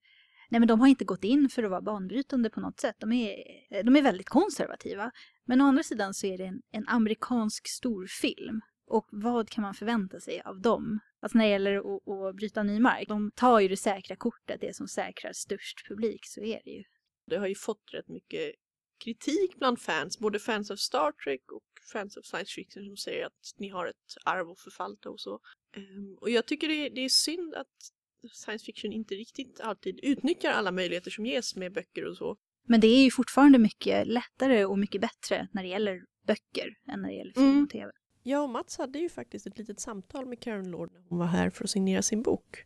Nej, 0.50 0.60
men 0.60 0.68
de 0.68 0.80
har 0.80 0.88
inte 0.88 1.06
gått 1.06 1.24
in 1.24 1.50
för 1.50 1.64
att 1.64 1.70
vara 1.70 1.82
banbrytande 1.82 2.50
på 2.50 2.60
något 2.60 2.80
sätt. 2.80 2.96
De 3.00 3.12
är, 3.12 3.36
de 3.84 3.96
är 3.96 4.02
väldigt 4.02 4.30
konservativa. 4.30 5.12
Men 5.46 5.62
å 5.62 5.66
andra 5.66 5.84
sidan 5.84 6.14
så 6.14 6.28
är 6.28 6.38
det 6.38 6.46
en, 6.46 6.62
en 6.72 6.88
amerikansk 6.88 7.68
storfilm. 7.68 8.62
Och 8.88 9.08
vad 9.12 9.50
kan 9.50 9.62
man 9.62 9.74
förvänta 9.74 10.20
sig 10.20 10.42
av 10.42 10.62
dem? 10.62 11.00
Alltså 11.20 11.38
när 11.38 11.46
det 11.46 11.52
gäller 11.52 11.76
att, 11.78 12.08
att 12.08 12.36
bryta 12.36 12.64
ny 12.64 12.80
mark. 12.80 13.08
De 13.08 13.32
tar 13.36 13.60
ju 13.60 13.68
det 13.68 13.78
säkra 13.78 14.16
kortet, 14.16 14.62
det 14.62 14.76
som 14.76 14.88
säkrar 14.88 15.34
störst 15.34 15.88
publik, 15.88 16.26
så 16.26 16.42
är 16.42 16.62
det 16.66 16.72
ju. 16.72 16.84
Det 17.28 17.38
har 17.38 17.48
ju 17.48 17.56
fått 17.56 17.94
rätt 17.94 18.08
mycket 18.08 18.56
kritik 19.04 19.56
bland 19.56 19.82
fans, 19.82 20.20
både 20.20 20.40
fans 20.40 20.72
av 20.72 20.76
Star 20.76 21.12
Trek 21.12 21.52
och 21.52 21.64
fans 21.94 22.18
av 22.18 22.22
science 22.22 22.54
fiction 22.54 22.86
som 22.86 22.98
säger 22.98 23.26
att 23.26 23.54
ni 23.58 23.70
har 23.70 23.88
ett 23.88 24.16
arv 24.26 24.50
att 24.50 24.60
förvalta 24.60 25.10
och 25.10 25.20
så. 25.20 25.40
Um, 25.78 26.18
och 26.22 26.30
jag 26.30 26.48
tycker 26.48 26.68
det 26.68 26.86
är, 26.86 26.90
det 26.90 27.02
är 27.02 27.10
synd 27.10 27.56
att 27.56 27.92
science 28.32 28.66
fiction 28.66 28.94
inte 28.94 29.16
riktigt 29.16 29.60
alltid 29.60 30.00
utnyttjar 30.04 30.52
alla 30.52 30.72
möjligheter 30.72 31.12
som 31.12 31.26
ges 31.26 31.56
med 31.56 31.74
böcker 31.74 32.06
och 32.06 32.18
så. 32.18 32.38
Men 32.64 32.80
det 32.82 32.88
är 32.88 33.04
ju 33.04 33.12
fortfarande 33.12 33.60
mycket 33.60 34.08
lättare 34.08 34.66
och 34.66 34.80
mycket 34.80 35.02
bättre 35.02 35.48
när 35.52 35.64
det 35.64 35.70
gäller 35.70 36.06
böcker 36.28 36.76
än 36.88 37.02
när 37.02 37.10
det 37.10 37.16
gäller 37.16 37.34
film 37.34 37.48
Mm. 37.50 37.64
och 37.64 37.70
tv. 37.70 37.92
Jag 38.24 38.44
och 38.44 38.50
Mats 38.50 38.78
hade 38.78 39.00
ju 39.00 39.10
faktiskt 39.10 39.48
ett 39.48 39.58
litet 39.58 39.80
samtal 39.80 40.26
med 40.26 40.40
Karen 40.40 40.72
Lord 40.72 40.92
när 40.94 41.02
hon 41.10 41.20
var 41.20 41.26
här 41.26 41.50
för 41.50 41.64
att 41.64 41.70
signera 41.70 42.02
sin 42.02 42.22
bok. 42.22 42.66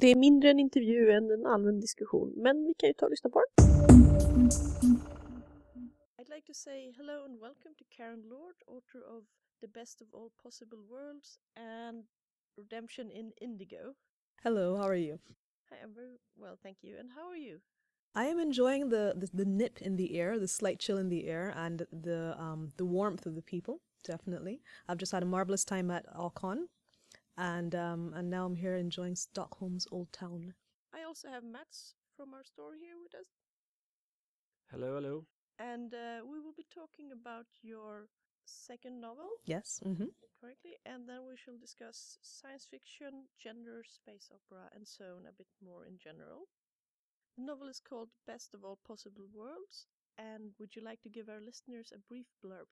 Det 0.00 0.06
är 0.06 0.16
mindre 0.16 0.50
en 0.50 0.58
intervju 0.60 1.10
än 1.10 1.30
en 1.30 1.46
allmän 1.46 1.80
diskussion, 1.80 2.32
men 2.36 2.64
vi 2.64 2.74
kan 2.74 2.88
ju 2.88 2.92
ta 2.94 3.06
och 3.06 3.10
lyssna 3.10 3.30
på 3.30 3.42
den. 3.56 3.66
I'd 6.18 6.28
like 6.34 6.46
to 6.46 6.54
say 6.54 6.92
hello 6.96 7.24
and 7.24 7.40
welcome 7.40 7.74
to 7.78 7.84
Karen 7.96 8.22
Lord, 8.28 8.54
author 8.66 9.02
of 9.18 9.24
The 9.60 9.68
Best 9.68 10.02
of 10.02 10.08
All 10.14 10.30
Possible 10.42 10.78
Worlds 10.78 11.38
and 11.56 12.06
Redemption 12.56 13.10
in 13.10 13.32
Indigo. 13.40 13.94
Hello, 14.42 14.76
how 14.76 14.84
are 14.88 14.96
you? 14.98 15.18
Hi, 15.70 15.76
I'm 15.84 15.94
very 15.94 16.18
well, 16.36 16.56
thank 16.62 16.78
you. 16.82 16.98
And 17.00 17.10
how 17.12 17.28
are 17.28 17.36
you? 17.36 17.60
I 18.14 18.24
am 18.24 18.38
enjoying 18.40 18.88
the, 18.88 19.14
the, 19.16 19.28
the 19.32 19.44
nip 19.44 19.80
in 19.80 19.96
the 19.96 20.16
air, 20.18 20.38
the 20.38 20.48
slight 20.48 20.78
chill 20.80 20.98
in 20.98 21.08
the 21.08 21.26
air, 21.28 21.52
and 21.56 21.86
the 21.92 22.34
um, 22.40 22.72
the 22.76 22.84
warmth 22.84 23.24
of 23.26 23.34
the 23.34 23.42
people. 23.42 23.80
Definitely, 24.04 24.60
I've 24.88 24.98
just 24.98 25.12
had 25.12 25.22
a 25.22 25.26
marvelous 25.26 25.64
time 25.64 25.90
at 25.90 26.06
Alcon, 26.14 26.68
and 27.36 27.74
um, 27.74 28.12
and 28.16 28.28
now 28.30 28.46
I'm 28.46 28.56
here 28.56 28.74
enjoying 28.74 29.14
Stockholm's 29.14 29.86
old 29.92 30.12
town. 30.12 30.54
I 30.92 31.04
also 31.06 31.28
have 31.28 31.44
Mats 31.44 31.94
from 32.16 32.34
our 32.34 32.42
store 32.44 32.74
here 32.80 32.96
with 33.00 33.14
us, 33.14 33.26
Hello, 34.72 34.94
hello. 34.94 35.24
and 35.58 35.94
uh, 35.94 36.24
we 36.24 36.40
will 36.40 36.54
be 36.56 36.66
talking 36.74 37.10
about 37.12 37.46
your 37.62 38.08
second 38.44 39.00
novel. 39.00 39.28
Yes. 39.46 39.80
Mm-hmm. 39.86 40.06
correctly, 40.40 40.74
and 40.84 41.08
then 41.08 41.20
we 41.28 41.36
shall 41.36 41.58
discuss 41.60 42.18
science 42.22 42.66
fiction, 42.68 43.28
gender, 43.38 43.84
space 43.84 44.32
opera, 44.34 44.68
and 44.74 44.88
so 44.88 45.04
on 45.20 45.26
a 45.28 45.32
bit 45.36 45.46
more 45.62 45.84
in 45.86 45.96
general. 45.98 46.48
The 47.36 47.44
novel 47.44 47.68
is 47.68 47.80
called 47.80 48.08
Best 48.26 48.54
of 48.54 48.64
All 48.64 48.78
Possible 48.86 49.26
Worlds, 49.32 49.86
and 50.18 50.50
would 50.58 50.74
you 50.76 50.82
like 50.82 51.00
to 51.02 51.08
give 51.08 51.28
our 51.28 51.40
listeners 51.40 51.92
a 51.94 51.98
brief 51.98 52.26
blurb? 52.44 52.66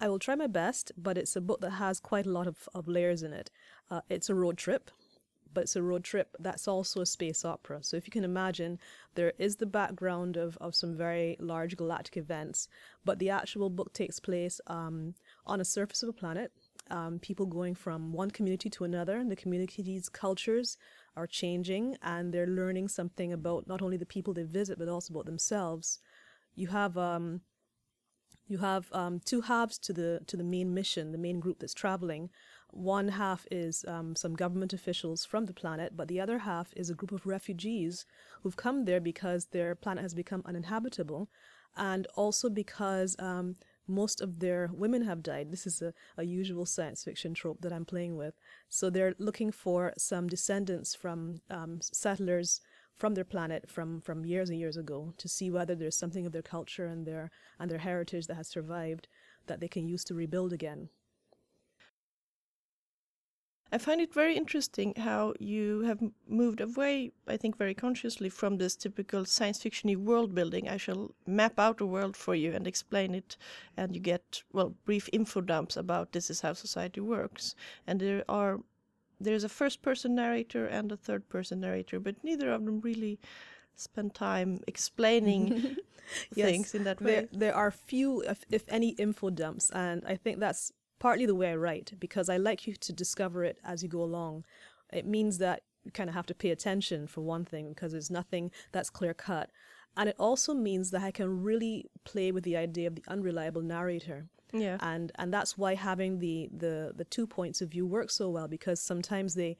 I 0.00 0.08
will 0.08 0.18
try 0.18 0.34
my 0.34 0.48
best, 0.48 0.92
but 0.96 1.16
it's 1.16 1.36
a 1.36 1.40
book 1.40 1.60
that 1.60 1.72
has 1.72 2.00
quite 2.00 2.26
a 2.26 2.30
lot 2.30 2.46
of, 2.46 2.68
of 2.74 2.88
layers 2.88 3.22
in 3.22 3.32
it. 3.32 3.50
Uh, 3.90 4.00
it's 4.08 4.28
a 4.28 4.34
road 4.34 4.56
trip, 4.56 4.90
but 5.54 5.62
it's 5.62 5.76
a 5.76 5.82
road 5.82 6.02
trip 6.02 6.34
that's 6.40 6.66
also 6.66 7.00
a 7.00 7.06
space 7.06 7.44
opera. 7.44 7.82
So 7.82 7.96
if 7.96 8.06
you 8.06 8.10
can 8.10 8.24
imagine, 8.24 8.78
there 9.14 9.34
is 9.38 9.56
the 9.56 9.66
background 9.66 10.36
of, 10.36 10.56
of 10.60 10.74
some 10.74 10.96
very 10.96 11.36
large 11.38 11.76
galactic 11.76 12.16
events, 12.16 12.68
but 13.04 13.18
the 13.18 13.30
actual 13.30 13.70
book 13.70 13.92
takes 13.92 14.18
place 14.18 14.60
um, 14.66 15.14
on 15.46 15.60
a 15.60 15.64
surface 15.64 16.02
of 16.02 16.08
a 16.08 16.14
planet. 16.14 16.50
Um, 16.90 17.20
people 17.20 17.46
going 17.46 17.74
from 17.74 18.12
one 18.12 18.30
community 18.30 18.68
to 18.70 18.84
another, 18.84 19.16
and 19.16 19.30
the 19.30 19.36
community's 19.36 20.08
cultures 20.08 20.76
are 21.16 21.26
changing, 21.26 21.96
and 22.02 22.32
they're 22.32 22.46
learning 22.46 22.88
something 22.88 23.32
about 23.32 23.66
not 23.66 23.82
only 23.82 23.96
the 23.96 24.06
people 24.06 24.34
they 24.34 24.44
visit, 24.44 24.78
but 24.78 24.88
also 24.88 25.12
about 25.14 25.26
themselves. 25.26 25.98
You 26.54 26.68
have 26.68 26.96
um, 26.96 27.42
you 28.48 28.58
have 28.58 28.92
um, 28.92 29.20
two 29.24 29.42
halves 29.42 29.78
to 29.78 29.92
the 29.92 30.20
to 30.26 30.36
the 30.36 30.44
main 30.44 30.74
mission, 30.74 31.12
the 31.12 31.18
main 31.18 31.40
group 31.40 31.58
that's 31.58 31.74
traveling. 31.74 32.30
One 32.70 33.08
half 33.08 33.46
is 33.50 33.84
um, 33.86 34.16
some 34.16 34.34
government 34.34 34.72
officials 34.72 35.24
from 35.24 35.44
the 35.44 35.52
planet, 35.52 35.96
but 35.96 36.08
the 36.08 36.20
other 36.20 36.38
half 36.38 36.72
is 36.74 36.88
a 36.88 36.94
group 36.94 37.12
of 37.12 37.26
refugees 37.26 38.06
who've 38.42 38.56
come 38.56 38.84
there 38.84 39.00
because 39.00 39.46
their 39.46 39.74
planet 39.74 40.02
has 40.02 40.14
become 40.14 40.42
uninhabitable, 40.46 41.28
and 41.76 42.06
also 42.14 42.48
because 42.48 43.16
um, 43.18 43.56
most 43.86 44.20
of 44.20 44.40
their 44.40 44.70
women 44.72 45.02
have 45.02 45.22
died. 45.22 45.50
This 45.50 45.66
is 45.66 45.82
a, 45.82 45.92
a 46.16 46.24
usual 46.24 46.66
science 46.66 47.04
fiction 47.04 47.34
trope 47.34 47.60
that 47.60 47.72
I'm 47.72 47.84
playing 47.84 48.16
with. 48.16 48.34
So 48.68 48.90
they're 48.90 49.14
looking 49.18 49.52
for 49.52 49.92
some 49.98 50.28
descendants 50.28 50.94
from 50.94 51.40
um, 51.50 51.80
settlers 51.80 52.60
from 52.96 53.14
their 53.14 53.24
planet 53.24 53.68
from, 53.68 54.00
from 54.00 54.24
years 54.24 54.48
and 54.50 54.58
years 54.58 54.76
ago 54.76 55.12
to 55.18 55.28
see 55.28 55.50
whether 55.50 55.74
there's 55.74 55.96
something 55.96 56.26
of 56.26 56.32
their 56.32 56.42
culture 56.42 56.86
and 56.86 57.06
their 57.06 57.30
and 57.58 57.70
their 57.70 57.78
heritage 57.78 58.26
that 58.26 58.36
has 58.36 58.48
survived 58.48 59.08
that 59.46 59.60
they 59.60 59.68
can 59.68 59.88
use 59.88 60.04
to 60.04 60.14
rebuild 60.14 60.52
again. 60.52 60.88
I 63.72 63.78
find 63.78 64.00
it 64.02 64.12
very 64.12 64.36
interesting 64.36 64.94
how 64.96 65.32
you 65.40 65.80
have 65.80 65.98
moved 66.28 66.60
away, 66.60 67.12
I 67.26 67.38
think, 67.38 67.56
very 67.56 67.74
consciously 67.74 68.28
from 68.28 68.58
this 68.58 68.76
typical 68.76 69.24
science 69.24 69.58
fictiony 69.64 69.96
world 69.96 70.34
building. 70.34 70.68
I 70.68 70.76
shall 70.76 71.14
map 71.26 71.58
out 71.58 71.80
a 71.80 71.86
world 71.86 72.14
for 72.16 72.34
you 72.34 72.52
and 72.52 72.66
explain 72.66 73.14
it, 73.14 73.36
and 73.76 73.94
you 73.94 74.00
get 74.00 74.42
well 74.52 74.74
brief 74.84 75.08
info 75.12 75.40
dumps 75.40 75.76
about 75.76 76.12
this 76.12 76.28
is 76.30 76.42
how 76.42 76.52
society 76.52 77.00
works. 77.00 77.54
And 77.86 77.98
there 78.00 78.24
are 78.28 78.60
there's 79.18 79.44
a 79.44 79.48
first 79.48 79.82
person 79.82 80.14
narrator 80.14 80.66
and 80.66 80.92
a 80.92 80.96
third 80.96 81.28
person 81.28 81.60
narrator, 81.60 81.98
but 82.00 82.22
neither 82.22 82.52
of 82.52 82.64
them 82.64 82.80
really 82.80 83.18
spend 83.76 84.14
time 84.14 84.60
explaining 84.66 85.76
Yes, 86.34 86.48
things 86.48 86.74
in 86.74 86.84
that 86.84 86.98
There, 86.98 87.22
way. 87.22 87.28
there 87.32 87.54
are 87.54 87.70
few, 87.70 88.20
if, 88.22 88.44
if 88.50 88.64
any, 88.68 88.90
info 88.98 89.30
dumps, 89.30 89.70
and 89.70 90.02
I 90.06 90.16
think 90.16 90.40
that's 90.40 90.72
partly 91.02 91.26
the 91.26 91.34
way 91.34 91.50
I 91.50 91.56
write 91.56 91.94
because 91.98 92.28
I 92.28 92.36
like 92.36 92.64
you 92.68 92.76
to 92.76 92.92
discover 92.92 93.42
it 93.42 93.58
as 93.64 93.82
you 93.82 93.88
go 93.88 94.04
along. 94.04 94.44
It 94.92 95.04
means 95.04 95.38
that 95.38 95.64
you 95.82 95.90
kind 95.90 96.08
of 96.08 96.14
have 96.14 96.26
to 96.26 96.34
pay 96.34 96.50
attention 96.50 97.08
for 97.08 97.22
one 97.22 97.44
thing 97.44 97.70
because 97.70 97.90
there's 97.90 98.08
nothing 98.08 98.52
that's 98.70 98.88
clear 98.88 99.12
cut. 99.12 99.50
And 99.96 100.08
it 100.08 100.14
also 100.16 100.54
means 100.54 100.92
that 100.92 101.02
I 101.02 101.10
can 101.10 101.42
really 101.42 101.86
play 102.04 102.30
with 102.30 102.44
the 102.44 102.56
idea 102.56 102.86
of 102.86 102.94
the 102.94 103.02
unreliable 103.08 103.62
narrator. 103.62 104.28
Yeah. 104.52 104.76
And 104.78 105.10
and 105.16 105.34
that's 105.34 105.58
why 105.58 105.74
having 105.74 106.20
the, 106.20 106.48
the, 106.56 106.92
the 106.94 107.04
two 107.04 107.26
points 107.26 107.60
of 107.60 107.70
view 107.70 107.84
works 107.84 108.14
so 108.14 108.30
well 108.30 108.46
because 108.46 108.78
sometimes 108.80 109.34
they 109.34 109.56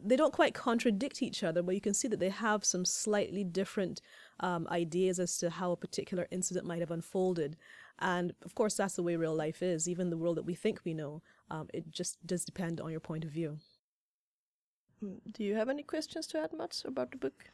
they 0.00 0.16
don't 0.16 0.32
quite 0.32 0.54
contradict 0.54 1.22
each 1.22 1.42
other, 1.42 1.62
but 1.62 1.74
you 1.74 1.80
can 1.80 1.94
see 1.94 2.08
that 2.08 2.20
they 2.20 2.28
have 2.28 2.64
some 2.64 2.84
slightly 2.84 3.42
different 3.42 4.00
um, 4.38 4.68
ideas 4.70 5.18
as 5.18 5.38
to 5.38 5.50
how 5.50 5.72
a 5.72 5.76
particular 5.76 6.28
incident 6.30 6.66
might 6.66 6.80
have 6.80 6.90
unfolded. 6.92 7.56
And 8.02 8.32
of 8.44 8.54
course, 8.54 8.74
that's 8.76 8.96
the 8.96 9.02
way 9.02 9.16
real 9.16 9.34
life 9.34 9.62
is. 9.62 9.88
Even 9.88 10.10
the 10.10 10.16
world 10.16 10.36
that 10.36 10.44
we 10.46 10.54
think 10.54 10.80
we 10.84 10.92
know, 10.92 11.22
um, 11.50 11.68
it 11.72 11.84
just 11.90 12.18
does 12.26 12.44
depend 12.44 12.80
on 12.80 12.90
your 12.90 13.00
point 13.00 13.24
of 13.24 13.30
view. 13.30 13.58
Mm, 15.02 15.18
Do 15.32 15.44
you 15.44 15.54
have 15.54 15.68
any 15.70 15.82
questions 15.84 16.26
to 16.28 16.38
add, 16.40 16.52
Mats, 16.52 16.84
about 16.84 17.10
the 17.12 17.16
book? 17.16 17.44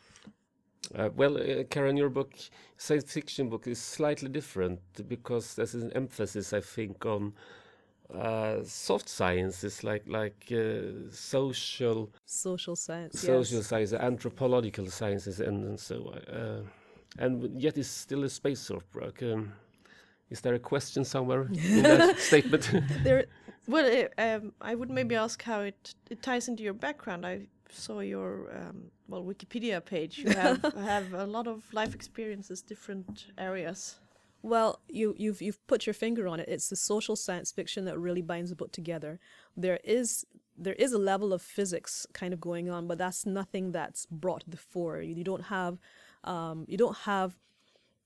Uh, 0.94 1.10
well, 1.14 1.36
uh, 1.36 1.64
Karen, 1.64 1.96
your 1.98 2.08
book, 2.08 2.32
science 2.78 3.12
fiction 3.12 3.48
book, 3.50 3.66
is 3.66 3.78
slightly 3.78 4.28
different 4.28 4.80
because 5.06 5.54
there's 5.54 5.74
an 5.74 5.92
emphasis, 5.92 6.52
I 6.54 6.60
think, 6.60 7.04
on 7.04 7.34
uh, 8.14 8.62
soft 8.64 9.06
sciences 9.08 9.84
like 9.84 10.04
like 10.06 10.50
uh, 10.50 11.10
social 11.10 12.10
Social 12.24 12.74
science. 12.74 13.20
social 13.20 13.58
yes. 13.58 13.66
science, 13.66 13.92
anthropological 13.92 14.86
sciences, 14.86 15.40
and, 15.40 15.62
and 15.64 15.78
so 15.78 15.96
on. 16.14 16.34
Uh, 16.34 16.62
and 17.18 17.60
yet, 17.60 17.76
it's 17.76 17.88
still 17.88 18.24
a 18.24 18.30
space 18.30 18.70
opera. 18.70 19.12
Um, 19.22 19.52
is 20.30 20.40
there 20.40 20.54
a 20.54 20.58
question 20.58 21.04
somewhere 21.04 21.42
in 21.42 21.82
that 21.82 22.18
statement? 22.18 22.70
There, 23.04 23.26
Well, 23.66 24.08
uh, 24.18 24.22
um, 24.22 24.52
I 24.60 24.74
would 24.74 24.90
maybe 24.90 25.14
ask 25.14 25.42
how 25.42 25.60
it, 25.60 25.94
it 26.10 26.22
ties 26.22 26.48
into 26.48 26.62
your 26.62 26.74
background. 26.74 27.26
I 27.26 27.48
saw 27.70 28.00
your 28.00 28.50
um, 28.56 28.90
well 29.08 29.22
Wikipedia 29.22 29.84
page. 29.84 30.18
You 30.18 30.30
have 30.30 30.62
have 30.78 31.12
a 31.12 31.26
lot 31.26 31.46
of 31.46 31.62
life 31.72 31.94
experiences, 31.94 32.62
different 32.62 33.26
areas. 33.36 34.00
Well, 34.42 34.80
you, 34.88 35.14
you've 35.18 35.42
you've 35.42 35.66
put 35.66 35.86
your 35.86 35.94
finger 35.94 36.28
on 36.28 36.40
it. 36.40 36.48
It's 36.48 36.68
the 36.68 36.76
social 36.76 37.16
science 37.16 37.52
fiction 37.52 37.84
that 37.86 37.98
really 37.98 38.22
binds 38.22 38.50
the 38.50 38.56
book 38.56 38.72
together. 38.72 39.18
There 39.56 39.80
is 39.84 40.24
there 40.56 40.74
is 40.74 40.92
a 40.92 40.98
level 40.98 41.32
of 41.32 41.42
physics 41.42 42.06
kind 42.12 42.32
of 42.32 42.40
going 42.40 42.68
on, 42.68 42.86
but 42.86 42.98
that's 42.98 43.24
nothing 43.26 43.72
that's 43.72 44.06
brought 44.06 44.40
to 44.42 44.50
the 44.50 44.56
fore. 44.56 45.00
You, 45.00 45.14
you 45.14 45.24
don't 45.24 45.44
have 45.44 45.78
um, 46.24 46.64
you 46.68 46.76
don't 46.76 46.96
have 46.98 47.36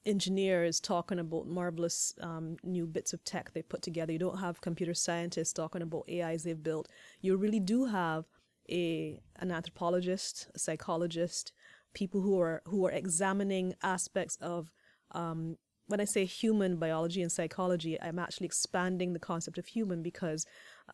engineers 0.04 0.80
talking 0.80 1.18
about 1.18 1.46
marvelous 1.46 2.14
um, 2.20 2.56
new 2.62 2.86
bits 2.86 3.12
of 3.12 3.24
tech 3.24 3.52
they 3.52 3.62
put 3.62 3.82
together. 3.82 4.12
You 4.12 4.18
don't 4.18 4.38
have 4.38 4.60
computer 4.60 4.94
scientists 4.94 5.52
talking 5.52 5.82
about 5.82 6.08
AIs 6.10 6.44
they've 6.44 6.62
built. 6.62 6.88
You 7.20 7.36
really 7.36 7.60
do 7.60 7.86
have 7.86 8.26
a 8.70 9.20
an 9.36 9.50
anthropologist, 9.50 10.48
a 10.54 10.58
psychologist, 10.58 11.52
people 11.94 12.20
who 12.20 12.40
are 12.40 12.62
who 12.66 12.86
are 12.86 12.90
examining 12.90 13.74
aspects 13.82 14.36
of 14.40 14.72
um, 15.12 15.56
when 15.88 16.00
I 16.00 16.04
say 16.04 16.24
human 16.24 16.76
biology 16.76 17.20
and 17.22 17.30
psychology, 17.30 18.00
I'm 18.00 18.18
actually 18.18 18.46
expanding 18.46 19.12
the 19.12 19.18
concept 19.18 19.58
of 19.58 19.66
human 19.66 20.02
because 20.02 20.46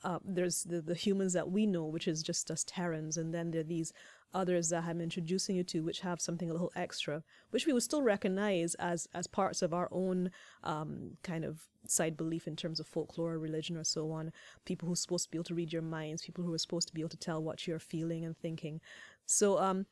uh, 0.02 0.18
there's 0.24 0.64
the, 0.64 0.80
the 0.80 0.94
humans 0.94 1.34
that 1.34 1.50
we 1.50 1.66
know, 1.66 1.84
which 1.84 2.08
is 2.08 2.22
just 2.22 2.50
us 2.50 2.64
Terrans, 2.66 3.16
and 3.16 3.32
then 3.32 3.50
there 3.50 3.60
are 3.60 3.64
these 3.64 3.92
others 4.34 4.68
that 4.68 4.84
I'm 4.84 5.00
introducing 5.00 5.56
you 5.56 5.64
to, 5.64 5.82
which 5.82 6.00
have 6.00 6.20
something 6.20 6.50
a 6.50 6.52
little 6.52 6.72
extra, 6.76 7.22
which 7.50 7.66
we 7.66 7.72
would 7.72 7.82
still 7.82 8.02
recognize 8.02 8.74
as 8.74 9.08
as 9.14 9.26
parts 9.26 9.62
of 9.62 9.72
our 9.72 9.88
own 9.90 10.30
um, 10.62 11.16
kind 11.22 11.44
of 11.44 11.66
side 11.86 12.16
belief 12.16 12.46
in 12.46 12.56
terms 12.56 12.80
of 12.80 12.86
folklore, 12.86 13.34
or 13.34 13.38
religion, 13.38 13.76
or 13.76 13.84
so 13.84 14.10
on. 14.10 14.32
People 14.64 14.86
who 14.86 14.92
are 14.92 14.96
supposed 14.96 15.24
to 15.24 15.30
be 15.30 15.38
able 15.38 15.44
to 15.44 15.54
read 15.54 15.72
your 15.72 15.82
minds, 15.82 16.22
people 16.22 16.44
who 16.44 16.52
are 16.52 16.58
supposed 16.58 16.88
to 16.88 16.94
be 16.94 17.00
able 17.00 17.10
to 17.10 17.16
tell 17.16 17.42
what 17.42 17.66
you're 17.66 17.78
feeling 17.78 18.24
and 18.24 18.36
thinking. 18.38 18.80
So, 19.26 19.58
um, 19.58 19.86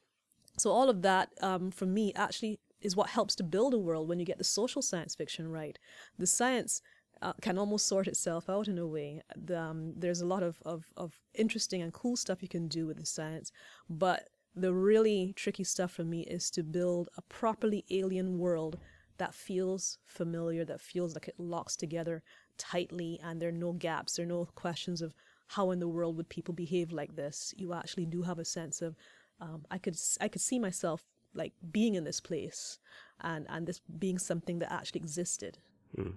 so 0.58 0.70
all 0.70 0.88
of 0.88 1.02
that 1.02 1.30
um, 1.42 1.70
for 1.70 1.86
me 1.86 2.12
actually 2.14 2.60
is 2.80 2.96
what 2.96 3.10
helps 3.10 3.34
to 3.36 3.42
build 3.42 3.74
a 3.74 3.78
world 3.78 4.08
when 4.08 4.18
you 4.18 4.26
get 4.26 4.38
the 4.38 4.44
social 4.44 4.82
science 4.82 5.14
fiction 5.14 5.50
right. 5.50 5.78
The 6.18 6.26
science 6.26 6.82
uh, 7.22 7.32
can 7.40 7.58
almost 7.58 7.86
sort 7.86 8.06
itself 8.06 8.48
out 8.48 8.68
in 8.68 8.78
a 8.78 8.86
way. 8.86 9.22
The, 9.36 9.58
um, 9.58 9.94
there's 9.96 10.20
a 10.20 10.26
lot 10.26 10.42
of, 10.42 10.62
of, 10.64 10.86
of 10.96 11.20
interesting 11.34 11.82
and 11.82 11.92
cool 11.92 12.16
stuff 12.16 12.42
you 12.42 12.48
can 12.48 12.68
do 12.68 12.86
with 12.86 12.98
the 12.98 13.06
science, 13.06 13.52
but 13.88 14.28
the 14.54 14.72
really 14.72 15.32
tricky 15.36 15.64
stuff 15.64 15.92
for 15.92 16.04
me 16.04 16.22
is 16.22 16.50
to 16.52 16.62
build 16.62 17.08
a 17.16 17.22
properly 17.22 17.84
alien 17.90 18.38
world 18.38 18.78
that 19.18 19.34
feels 19.34 19.98
familiar, 20.04 20.64
that 20.64 20.80
feels 20.80 21.14
like 21.14 21.28
it 21.28 21.38
locks 21.38 21.76
together 21.76 22.22
tightly, 22.58 23.20
and 23.22 23.40
there 23.40 23.50
are 23.50 23.52
no 23.52 23.72
gaps, 23.72 24.16
there 24.16 24.24
are 24.24 24.28
no 24.28 24.48
questions 24.54 25.02
of 25.02 25.14
how 25.48 25.70
in 25.70 25.78
the 25.78 25.88
world 25.88 26.16
would 26.16 26.28
people 26.28 26.54
behave 26.54 26.92
like 26.92 27.16
this. 27.16 27.54
You 27.56 27.72
actually 27.72 28.06
do 28.06 28.22
have 28.22 28.38
a 28.38 28.44
sense 28.44 28.82
of 28.82 28.96
um, 29.40 29.64
I 29.70 29.78
could 29.78 29.96
I 30.20 30.28
could 30.28 30.40
see 30.40 30.58
myself 30.58 31.04
like 31.34 31.52
being 31.70 31.94
in 31.94 32.04
this 32.04 32.20
place, 32.20 32.78
and 33.20 33.46
and 33.48 33.66
this 33.66 33.80
being 33.98 34.18
something 34.18 34.58
that 34.60 34.72
actually 34.72 35.00
existed. 35.00 35.58
Mm. 35.96 36.14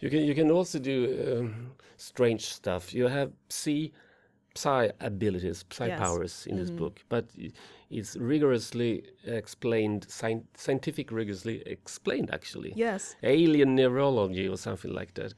You 0.00 0.10
can 0.10 0.20
you 0.20 0.34
can 0.34 0.50
also 0.50 0.78
do 0.78 1.38
um, 1.40 1.72
strange 1.96 2.44
stuff. 2.46 2.94
You 2.94 3.08
have 3.08 3.32
see 3.48 3.92
psi 4.54 4.92
abilities, 5.00 5.64
psi 5.70 5.88
Yes. 5.88 5.98
powers 5.98 6.46
in 6.46 6.56
this 6.56 6.70
Mhm. 6.70 6.76
book, 6.76 7.04
but 7.08 7.24
i- 7.90 7.94
it's 7.98 8.16
rigorously 8.16 9.04
explained, 9.24 10.06
scien- 10.08 10.44
scientific 10.54 11.10
rigorously 11.10 11.62
explained 11.66 12.30
actually. 12.32 12.72
Yes, 12.76 13.16
Alien 13.22 13.74
neurology 13.74 14.48
or 14.48 14.56
something 14.56 14.92
like 14.92 15.14
that. 15.14 15.32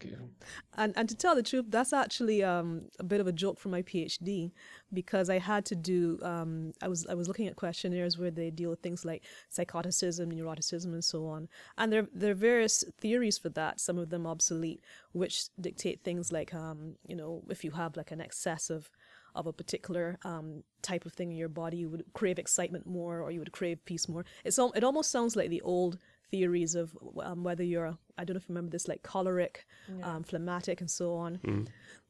and 0.77 0.93
and 0.97 1.09
to 1.09 1.15
tell 1.15 1.35
the 1.35 1.43
truth, 1.43 1.67
that's 1.69 1.93
actually 1.93 2.43
um, 2.45 2.83
a 2.99 3.05
bit 3.05 3.21
of 3.21 3.27
a 3.27 3.33
joke 3.33 3.59
for 3.59 3.69
my 3.69 3.83
PhD 3.83 4.53
because 4.93 5.31
I 5.31 5.39
had 5.39 5.65
to 5.67 5.75
do. 5.77 6.19
Um, 6.23 6.73
I 6.83 6.89
was 6.89 7.07
I 7.07 7.15
was 7.15 7.29
looking 7.29 7.47
at 7.49 7.57
questionnaires 7.57 8.19
where 8.19 8.31
they 8.33 8.51
deal 8.51 8.71
with 8.71 8.81
things 8.81 9.05
like 9.05 9.23
psychoticism, 9.49 10.31
neuroticism, 10.33 10.93
and 10.93 11.05
so 11.05 11.27
on. 11.27 11.49
And 11.79 11.93
there 11.93 12.07
there 12.13 12.33
are 12.33 12.35
various 12.35 12.85
theories 13.01 13.39
for 13.39 13.49
that. 13.51 13.81
Some 13.81 13.99
of 13.99 14.11
them 14.11 14.27
obsolete, 14.27 14.81
which 15.13 15.49
dictate 15.61 16.01
things 16.03 16.33
like 16.33 16.55
um, 16.55 16.97
you 17.07 17.17
know 17.17 17.43
if 17.49 17.65
you 17.65 17.73
have 17.73 17.97
like 17.97 18.11
an 18.11 18.21
excess 18.21 18.71
of 18.71 18.91
of 19.35 19.47
a 19.47 19.53
particular 19.53 20.19
um, 20.25 20.63
type 20.83 21.07
of 21.07 21.13
thing 21.13 21.31
in 21.31 21.37
your 21.37 21.49
body, 21.49 21.79
you 21.79 21.89
would 21.89 22.05
crave 22.13 22.39
excitement 22.39 22.87
more, 22.87 23.21
or 23.21 23.31
you 23.31 23.39
would 23.41 23.53
crave 23.53 23.85
peace 23.85 24.09
more. 24.09 24.25
It's 24.45 24.59
al- 24.59 24.73
it 24.73 24.85
almost 24.85 25.11
sounds 25.11 25.37
like 25.37 25.51
the 25.51 25.63
old 25.63 25.99
theories 26.31 26.77
of 26.77 26.97
um, 27.21 27.43
whether 27.43 27.65
you're 27.65 27.97
I 28.17 28.25
don't 28.25 28.35
know 28.35 28.39
if 28.39 28.49
you 28.49 28.55
remember 28.55 28.71
this 28.71 28.87
like 28.87 29.03
choleric, 29.03 29.67
um, 30.03 30.23
phlegmatic, 30.23 30.81
and 30.81 30.91
so 30.91 31.15
on. 31.15 31.41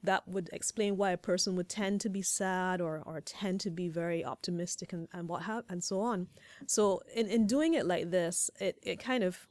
That 0.02 0.26
would 0.26 0.50
explain 0.52 0.96
why 0.96 1.10
a 1.12 1.16
person 1.16 1.56
would 1.56 1.68
tend 1.68 2.00
to 2.02 2.08
be 2.08 2.22
sad 2.22 2.80
or, 2.80 3.02
or 3.06 3.20
tend 3.20 3.60
to 3.60 3.70
be 3.70 3.88
very 3.88 4.24
optimistic 4.24 4.92
and, 4.92 5.08
and 5.12 5.28
what 5.28 5.42
have 5.42 5.64
and 5.68 5.84
so 5.84 6.00
on. 6.00 6.28
So 6.66 7.02
in, 7.14 7.26
in 7.28 7.46
doing 7.46 7.74
it 7.74 7.86
like 7.86 8.10
this, 8.10 8.50
it, 8.60 8.78
it 8.82 8.98
kind 8.98 9.22
of 9.22 9.46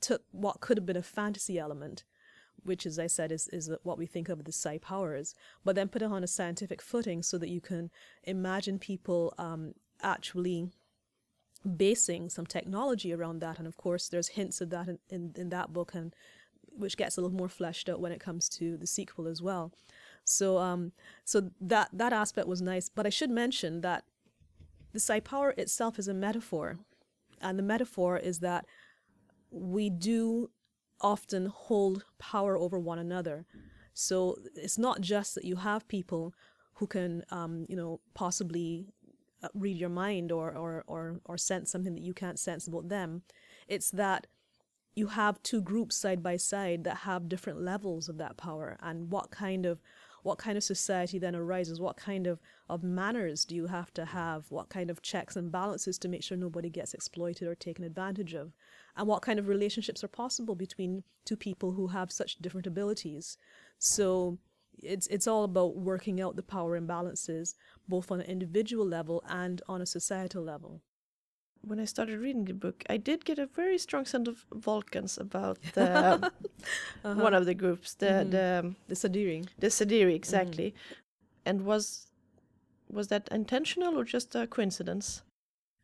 took 0.00 0.22
what 0.32 0.60
could 0.60 0.78
have 0.78 0.86
been 0.86 0.96
a 0.96 1.02
fantasy 1.02 1.58
element, 1.58 2.04
which 2.64 2.86
as 2.86 2.98
I 2.98 3.06
said 3.06 3.32
is, 3.32 3.48
is 3.48 3.70
what 3.82 3.98
we 3.98 4.06
think 4.06 4.28
of 4.28 4.46
as 4.46 4.56
psi 4.56 4.78
powers, 4.78 5.34
but 5.64 5.74
then 5.74 5.88
put 5.88 6.02
it 6.02 6.12
on 6.12 6.24
a 6.24 6.26
scientific 6.26 6.82
footing 6.82 7.22
so 7.22 7.38
that 7.38 7.48
you 7.48 7.60
can 7.60 7.90
imagine 8.24 8.78
people 8.78 9.34
um, 9.38 9.74
actually 10.02 10.68
basing 11.76 12.28
some 12.30 12.46
technology 12.46 13.12
around 13.12 13.40
that. 13.40 13.58
And 13.58 13.66
of 13.66 13.76
course, 13.76 14.08
there's 14.08 14.28
hints 14.28 14.60
of 14.60 14.70
that 14.70 14.88
in, 14.88 14.98
in, 15.08 15.32
in 15.36 15.48
that 15.50 15.72
book, 15.72 15.94
and 15.94 16.14
which 16.76 16.96
gets 16.96 17.16
a 17.16 17.20
little 17.20 17.36
more 17.36 17.48
fleshed 17.48 17.88
out 17.88 18.00
when 18.00 18.12
it 18.12 18.20
comes 18.20 18.48
to 18.48 18.76
the 18.76 18.86
sequel 18.86 19.26
as 19.26 19.42
well. 19.42 19.72
So, 20.24 20.58
um, 20.58 20.92
so 21.24 21.50
that 21.60 21.88
that 21.92 22.12
aspect 22.12 22.46
was 22.46 22.62
nice. 22.62 22.88
But 22.88 23.06
I 23.06 23.10
should 23.10 23.30
mention 23.30 23.80
that 23.82 24.04
the 24.92 25.00
psi 25.00 25.20
power 25.20 25.54
itself 25.56 25.98
is 25.98 26.08
a 26.08 26.14
metaphor, 26.14 26.78
and 27.40 27.58
the 27.58 27.62
metaphor 27.62 28.16
is 28.16 28.40
that 28.40 28.64
we 29.50 29.90
do 29.90 30.50
often 31.00 31.46
hold 31.46 32.04
power 32.18 32.56
over 32.56 32.78
one 32.78 32.98
another. 32.98 33.46
So 33.94 34.36
it's 34.54 34.78
not 34.78 35.00
just 35.00 35.34
that 35.34 35.44
you 35.44 35.56
have 35.56 35.88
people 35.88 36.34
who 36.74 36.86
can, 36.86 37.24
um, 37.30 37.66
you 37.68 37.76
know, 37.76 38.00
possibly 38.14 38.86
uh, 39.42 39.48
read 39.54 39.76
your 39.76 39.88
mind 39.90 40.32
or, 40.32 40.52
or, 40.52 40.84
or, 40.86 41.20
or 41.24 41.36
sense 41.36 41.70
something 41.70 41.94
that 41.94 42.02
you 42.02 42.14
can't 42.14 42.38
sense 42.38 42.66
about 42.66 42.88
them. 42.88 43.22
It's 43.68 43.90
that 43.90 44.26
you 44.94 45.08
have 45.08 45.42
two 45.42 45.60
groups 45.60 45.96
side 45.96 46.22
by 46.22 46.36
side 46.36 46.84
that 46.84 46.98
have 46.98 47.28
different 47.28 47.60
levels 47.60 48.08
of 48.08 48.18
that 48.18 48.36
power 48.36 48.76
and 48.82 49.10
what 49.10 49.30
kind 49.30 49.66
of 49.66 49.80
what 50.22 50.36
kind 50.36 50.58
of 50.58 50.64
society 50.64 51.18
then 51.18 51.34
arises 51.34 51.80
what 51.80 51.96
kind 51.96 52.26
of, 52.26 52.38
of 52.68 52.82
manners 52.82 53.46
do 53.46 53.54
you 53.54 53.66
have 53.66 53.92
to 53.94 54.04
have 54.04 54.44
what 54.50 54.68
kind 54.68 54.90
of 54.90 55.00
checks 55.00 55.36
and 55.36 55.50
balances 55.50 55.96
to 55.98 56.08
make 56.08 56.22
sure 56.22 56.36
nobody 56.36 56.68
gets 56.68 56.92
exploited 56.92 57.48
or 57.48 57.54
taken 57.54 57.84
advantage 57.84 58.34
of 58.34 58.52
and 58.96 59.06
what 59.06 59.22
kind 59.22 59.38
of 59.38 59.48
relationships 59.48 60.02
are 60.04 60.08
possible 60.08 60.54
between 60.54 61.02
two 61.24 61.36
people 61.36 61.72
who 61.72 61.88
have 61.88 62.10
such 62.12 62.36
different 62.38 62.66
abilities 62.66 63.36
so 63.78 64.38
it's 64.82 65.06
it's 65.08 65.26
all 65.26 65.44
about 65.44 65.76
working 65.76 66.20
out 66.20 66.36
the 66.36 66.42
power 66.42 66.80
imbalances 66.80 67.54
both 67.88 68.10
on 68.10 68.20
an 68.20 68.26
individual 68.26 68.86
level 68.86 69.22
and 69.28 69.62
on 69.68 69.80
a 69.82 69.86
societal 69.86 70.42
level 70.42 70.80
When 71.62 71.80
I 71.80 71.84
started 71.86 72.18
reading 72.20 72.46
the 72.46 72.54
book, 72.54 72.84
I 72.94 72.96
did 72.96 73.24
get 73.28 73.38
a 73.38 73.44
very 73.44 73.78
strong 73.78 74.06
sense 74.06 74.28
of 74.32 74.46
Vulcans 74.66 75.18
about 75.18 75.58
the, 75.74 75.86
um, 76.04 76.24
uh-huh. 77.04 77.22
one 77.26 77.34
of 77.34 77.44
the 77.44 77.54
groups, 77.54 77.94
the 78.02 78.06
Mhm. 78.06 78.30
the 78.36 78.74
the 78.90 78.96
sadiri 79.02 79.46
the 79.58 79.70
Sadiri 79.78 80.14
mm-hmm. 80.14 80.22
exactly. 80.22 80.68
And 81.44 81.56
was 81.70 82.06
was 82.88 83.08
that 83.08 83.28
intentional 83.30 83.98
or 83.98 84.04
just 84.04 84.34
a 84.34 84.46
coincidence? 84.46 85.22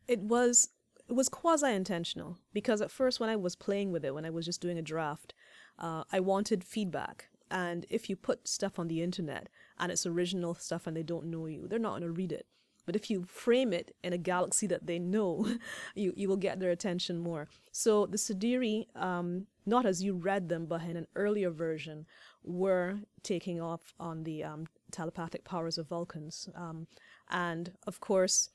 it 0.07 0.21
was 0.21 0.69
it 1.07 1.13
was 1.13 1.29
quasi 1.29 1.71
intentional 1.71 2.37
because 2.53 2.81
at 2.81 2.91
first 2.91 3.19
when 3.19 3.29
I 3.29 3.35
was 3.35 3.55
playing 3.55 3.91
with 3.91 4.03
it, 4.03 4.13
when 4.13 4.25
I 4.25 4.29
was 4.29 4.45
just 4.45 4.61
doing 4.61 4.77
a 4.77 4.81
draft, 4.81 5.33
uh, 5.79 6.03
I 6.11 6.19
wanted 6.19 6.63
feedback. 6.63 7.29
And 7.49 7.85
if 7.89 8.09
you 8.09 8.15
put 8.15 8.47
stuff 8.47 8.77
on 8.77 8.89
the 8.89 9.01
internet 9.01 9.47
and 9.79 9.91
it's 9.91 10.05
original 10.05 10.53
stuff 10.55 10.85
and 10.85 10.97
they 10.97 11.03
don't 11.03 11.27
know 11.27 11.45
you, 11.45 11.67
they're 11.67 11.79
not 11.79 11.91
going 11.91 12.01
to 12.01 12.11
read 12.11 12.31
it. 12.31 12.45
But 12.85 12.95
if 12.95 13.09
you 13.09 13.25
frame 13.25 13.73
it 13.73 13.93
in 14.03 14.13
a 14.13 14.17
galaxy 14.17 14.65
that 14.67 14.87
they 14.87 14.97
know, 14.97 15.45
you, 15.95 16.13
you 16.15 16.27
will 16.27 16.37
get 16.37 16.59
their 16.59 16.71
attention 16.71 17.19
more. 17.19 17.47
So 17.71 18.05
the 18.05 18.17
Sadiri, 18.17 18.87
um, 18.95 19.47
not 19.65 19.85
as 19.85 20.03
you 20.03 20.15
read 20.15 20.49
them, 20.49 20.65
but 20.65 20.81
in 20.81 20.97
an 20.97 21.07
earlier 21.15 21.51
version, 21.51 22.05
were 22.43 22.99
taking 23.23 23.61
off 23.61 23.93
on 23.99 24.23
the 24.23 24.43
um, 24.43 24.67
telepathic 24.91 25.43
powers 25.43 25.77
of 25.77 25.87
Vulcans. 25.87 26.49
Um, 26.55 26.87
and 27.29 27.73
of 27.85 27.99
course, 27.99 28.49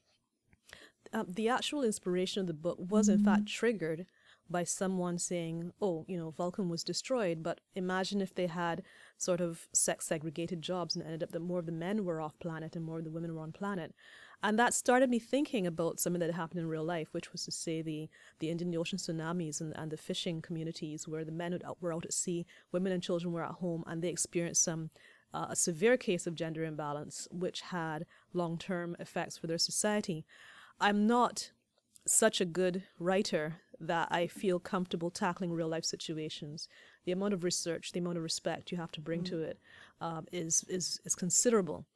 um, 1.12 1.26
the 1.28 1.48
actual 1.48 1.82
inspiration 1.82 2.40
of 2.40 2.47
the 2.47 2.55
book 2.55 2.78
was 2.78 3.09
in 3.09 3.22
fact 3.24 3.47
triggered 3.47 4.06
by 4.51 4.64
someone 4.64 5.18
saying, 5.18 5.72
"Oh, 5.80 6.05
you 6.09 6.18
know, 6.18 6.30
Vulcan 6.30 6.68
was 6.68 6.84
destroyed." 6.84 7.43
But 7.43 7.60
imagine 7.74 8.20
if 8.20 8.34
they 8.34 8.47
had 8.47 8.82
sort 9.16 9.40
of 9.40 9.68
sex 9.72 10.06
segregated 10.06 10.62
jobs 10.62 10.94
and 10.94 11.05
ended 11.05 11.22
up 11.22 11.32
that 11.32 11.40
more 11.40 11.59
of 11.59 11.66
the 11.66 11.72
men 11.72 12.05
were 12.05 12.20
off 12.20 12.39
planet 12.39 12.76
and 12.76 12.84
more 12.84 12.98
of 12.98 13.05
the 13.05 13.10
women 13.10 13.34
were 13.34 13.43
on 13.43 13.52
planet, 13.52 13.94
and 14.43 14.59
that 14.59 14.74
started 14.74 15.09
me 15.09 15.18
thinking 15.18 15.66
about 15.66 16.01
something 16.01 16.20
that 16.20 16.32
happened 16.34 16.60
in 16.60 16.66
real 16.66 16.84
life, 16.84 17.09
which 17.12 17.32
was 17.32 17.44
to 17.44 17.52
say 17.52 17.82
the 17.82 18.09
the 18.40 18.51
Indian 18.51 18.74
Ocean 18.76 18.98
tsunamis 18.98 19.60
and, 19.60 19.76
and 19.76 19.90
the 19.90 19.97
fishing 19.97 20.43
communities 20.43 21.06
where 21.06 21.24
the 21.24 21.32
men 21.32 21.59
were 21.80 21.93
out 21.93 22.05
at 22.05 22.12
sea, 22.12 22.47
women 22.72 22.93
and 22.93 23.02
children 23.02 23.32
were 23.32 23.44
at 23.44 23.52
home, 23.52 23.84
and 23.86 24.02
they 24.02 24.09
experienced 24.09 24.64
some 24.64 24.90
uh, 25.34 25.47
a 25.51 25.56
severe 25.56 25.97
case 25.97 26.26
of 26.26 26.34
gender 26.34 26.64
imbalance, 26.64 27.28
which 27.30 27.62
had 27.62 28.06
long 28.32 28.59
term 28.59 28.97
effects 28.98 29.39
for 29.39 29.47
their 29.47 29.59
society. 29.59 30.24
I'm 30.82 31.06
not 31.06 31.52
such 32.09 32.40
a 32.40 32.44
good 32.44 32.82
writer 32.98 33.60
that 33.78 34.09
I 34.10 34.26
feel 34.26 34.59
comfortable 34.59 35.10
tackling 35.10 35.52
real 35.52 35.68
life 35.68 35.84
situations. 35.84 36.68
The 37.04 37.12
amount 37.12 37.34
of 37.34 37.44
research, 37.44 37.92
the 37.92 38.00
amount 38.00 38.18
of 38.18 38.24
respect 38.24 38.72
you 38.72 38.78
have 38.78 38.90
to 38.92 39.00
bring 39.00 39.22
to 39.24 39.42
it 39.42 39.60
um, 40.00 40.26
is 40.32 40.64
is 40.68 41.00
is 41.04 41.14
considerable. 41.14 41.86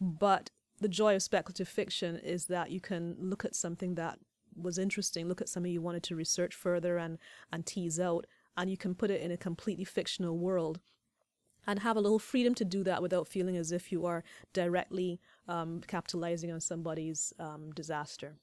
But 0.00 0.50
the 0.80 0.88
joy 0.88 1.16
of 1.16 1.22
speculative 1.24 1.68
fiction 1.68 2.16
is 2.18 2.46
that 2.46 2.70
you 2.70 2.80
can 2.80 3.16
look 3.18 3.44
at 3.44 3.56
something 3.56 3.96
that 3.96 4.20
was 4.54 4.78
interesting, 4.78 5.26
look 5.26 5.40
at 5.40 5.48
something 5.48 5.72
you 5.72 5.82
wanted 5.82 6.04
to 6.04 6.14
research 6.14 6.54
further 6.54 6.96
and 6.96 7.18
and 7.52 7.66
tease 7.66 7.98
out, 7.98 8.24
and 8.56 8.70
you 8.70 8.76
can 8.76 8.94
put 8.94 9.10
it 9.10 9.20
in 9.20 9.32
a 9.32 9.36
completely 9.36 9.84
fictional 9.84 10.38
world 10.38 10.78
and 11.66 11.80
have 11.80 11.96
a 11.96 12.00
little 12.00 12.18
freedom 12.18 12.54
to 12.54 12.64
do 12.64 12.82
that 12.84 13.02
without 13.02 13.28
feeling 13.28 13.56
as 13.56 13.72
if 13.72 13.92
you 13.92 14.06
are 14.06 14.24
directly 14.52 15.20
um, 15.48 15.80
capitalizing 15.86 16.50
on 16.52 16.60
somebody's 16.60 17.32
um, 17.38 17.70
disaster. 17.72 18.36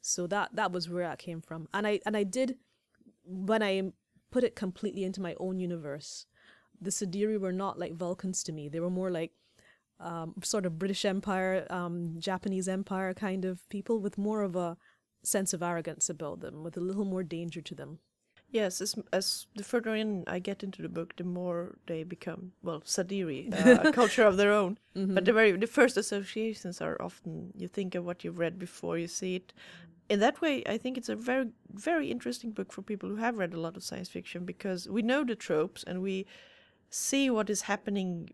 So 0.00 0.26
that 0.26 0.50
that 0.54 0.72
was 0.72 0.88
where 0.88 1.06
that 1.06 1.18
came 1.18 1.40
from, 1.40 1.68
and 1.72 1.86
I 1.86 2.00
and 2.04 2.16
I 2.16 2.24
did 2.24 2.56
when 3.24 3.62
I 3.62 3.92
put 4.30 4.42
it 4.42 4.56
completely 4.56 5.04
into 5.04 5.20
my 5.20 5.36
own 5.38 5.60
universe. 5.60 6.26
The 6.80 6.90
Sadiri 6.90 7.38
were 7.38 7.52
not 7.52 7.78
like 7.78 7.94
Vulcans 7.94 8.42
to 8.44 8.52
me; 8.52 8.68
they 8.68 8.80
were 8.80 8.90
more 8.90 9.12
like 9.12 9.32
um, 10.00 10.34
sort 10.42 10.66
of 10.66 10.78
British 10.78 11.04
Empire, 11.04 11.66
um, 11.70 12.16
Japanese 12.18 12.68
Empire 12.68 13.14
kind 13.14 13.44
of 13.44 13.68
people 13.68 14.00
with 14.00 14.18
more 14.18 14.42
of 14.42 14.56
a 14.56 14.76
sense 15.22 15.52
of 15.52 15.62
arrogance 15.62 16.10
about 16.10 16.40
them, 16.40 16.64
with 16.64 16.76
a 16.76 16.80
little 16.80 17.04
more 17.04 17.22
danger 17.22 17.60
to 17.60 17.74
them. 17.74 18.00
Yes, 18.52 18.82
as, 18.82 18.94
as 19.14 19.46
the 19.56 19.64
further 19.64 19.94
in 19.94 20.24
I 20.26 20.38
get 20.38 20.62
into 20.62 20.82
the 20.82 20.88
book, 20.90 21.16
the 21.16 21.24
more 21.24 21.78
they 21.86 22.04
become 22.04 22.52
well 22.62 22.82
Sadiri, 22.82 23.50
uh, 23.50 23.88
a 23.88 23.92
culture 24.00 24.24
of 24.24 24.36
their 24.36 24.52
own. 24.52 24.78
But 24.94 25.24
the 25.24 25.32
very 25.32 25.52
the 25.52 25.66
first 25.66 25.96
associations 25.96 26.82
are 26.82 27.00
often 27.00 27.52
you 27.56 27.66
think 27.66 27.94
of 27.94 28.04
what 28.04 28.24
you've 28.24 28.38
read 28.38 28.58
before 28.58 28.98
you 28.98 29.08
see 29.08 29.36
it. 29.36 29.54
In 30.10 30.20
that 30.20 30.42
way, 30.42 30.62
I 30.66 30.76
think 30.76 30.98
it's 30.98 31.08
a 31.08 31.16
very 31.16 31.48
very 31.72 32.10
interesting 32.10 32.50
book 32.50 32.72
for 32.72 32.82
people 32.82 33.08
who 33.08 33.16
have 33.16 33.38
read 33.38 33.54
a 33.54 33.60
lot 33.60 33.78
of 33.78 33.82
science 33.82 34.10
fiction 34.10 34.44
because 34.44 34.86
we 34.86 35.00
know 35.00 35.24
the 35.24 35.34
tropes 35.34 35.82
and 35.82 36.02
we 36.02 36.26
see 36.90 37.30
what 37.30 37.48
is 37.48 37.62
happening 37.62 38.28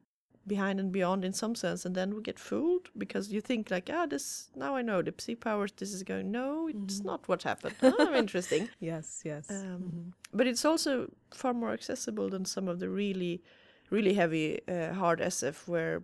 behind 0.49 0.81
and 0.81 0.91
beyond 0.91 1.25
in 1.25 1.33
some 1.33 1.55
sense, 1.55 1.85
and 1.87 1.95
then 1.95 2.15
we 2.15 2.23
get 2.23 2.39
fooled 2.39 2.89
because 2.97 3.31
you 3.33 3.41
think 3.41 3.71
like, 3.71 3.91
ah, 3.93 4.07
this 4.07 4.49
now 4.57 4.75
I 4.77 4.83
know 4.83 5.03
the 5.03 5.15
psi 5.17 5.35
powers. 5.35 5.73
This 5.73 5.93
is 5.93 6.03
going. 6.03 6.31
No, 6.31 6.69
it's 6.69 7.01
not 7.05 7.29
what 7.29 7.43
happened. 7.43 7.77
Oh, 7.83 8.15
interesting. 8.25 8.69
Yes, 8.81 9.23
yes. 9.25 9.47
Um, 9.51 10.15
But 10.33 10.47
it's 10.47 10.65
also 10.65 11.11
far 11.35 11.55
more 11.55 11.73
accessible 11.73 12.29
than 12.31 12.45
some 12.45 12.69
of 12.69 12.79
the 12.81 12.89
really, 12.89 13.43
really 13.91 14.15
heavy 14.15 14.61
uh, 14.69 14.93
hard 14.95 15.21
SF 15.21 15.69
where 15.69 16.03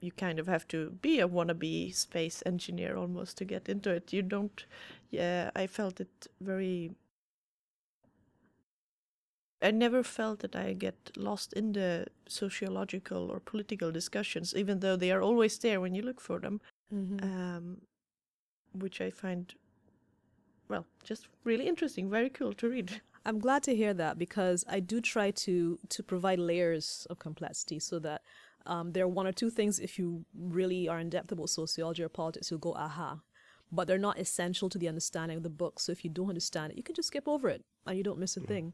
you 0.00 0.12
kind 0.12 0.38
of 0.38 0.46
have 0.46 0.66
to 0.68 0.90
be 1.02 1.20
a 1.20 1.28
wannabe 1.28 1.94
space 1.94 2.42
engineer 2.46 2.96
almost 2.96 3.38
to 3.38 3.44
get 3.44 3.68
into 3.68 3.90
it. 3.90 4.12
You 4.12 4.22
don't. 4.22 4.64
Yeah, 5.10 5.50
I 5.56 5.66
felt 5.66 6.00
it 6.00 6.26
very. 6.40 6.92
I 9.62 9.70
never 9.70 10.02
felt 10.02 10.40
that 10.40 10.54
I 10.54 10.74
get 10.74 11.16
lost 11.16 11.52
in 11.54 11.72
the 11.72 12.06
sociological 12.28 13.30
or 13.30 13.40
political 13.40 13.90
discussions, 13.90 14.54
even 14.54 14.80
though 14.80 14.96
they 14.96 15.10
are 15.12 15.22
always 15.22 15.58
there 15.58 15.80
when 15.80 15.94
you 15.94 16.02
look 16.02 16.20
for 16.20 16.38
them, 16.40 16.60
Mhm. 16.92 17.22
um, 17.22 17.80
which 18.72 19.00
I 19.00 19.10
find, 19.10 19.54
well, 20.68 20.86
just 21.02 21.28
really 21.44 21.66
interesting, 21.66 22.10
very 22.10 22.28
cool 22.30 22.52
to 22.54 22.68
read. 22.68 22.90
I'm 23.24 23.38
glad 23.40 23.62
to 23.64 23.74
hear 23.74 23.94
that 23.94 24.18
because 24.18 24.64
I 24.68 24.78
do 24.80 25.00
try 25.00 25.32
to 25.32 25.78
to 25.88 26.02
provide 26.02 26.38
layers 26.38 27.06
of 27.10 27.18
complexity 27.18 27.80
so 27.80 27.98
that 28.00 28.22
um, 28.66 28.92
there 28.92 29.04
are 29.04 29.08
one 29.08 29.26
or 29.26 29.32
two 29.32 29.50
things 29.50 29.78
if 29.80 29.98
you 29.98 30.24
really 30.34 30.88
are 30.88 30.98
in 31.00 31.08
depth 31.08 31.32
about 31.32 31.48
sociology 31.50 32.02
or 32.02 32.08
politics, 32.08 32.50
you'll 32.50 32.60
go 32.60 32.74
aha. 32.74 33.20
But 33.72 33.88
they're 33.88 33.98
not 33.98 34.18
essential 34.18 34.68
to 34.68 34.78
the 34.78 34.88
understanding 34.88 35.36
of 35.36 35.42
the 35.42 35.50
book. 35.50 35.80
So 35.80 35.92
if 35.92 36.04
you 36.04 36.10
don't 36.10 36.28
understand 36.28 36.72
it, 36.72 36.76
you 36.76 36.82
can 36.84 36.94
just 36.94 37.08
skip 37.08 37.26
over 37.26 37.48
it 37.48 37.64
and 37.86 37.96
you 37.96 38.04
don't 38.04 38.18
miss 38.18 38.36
a 38.36 38.40
thing. 38.40 38.72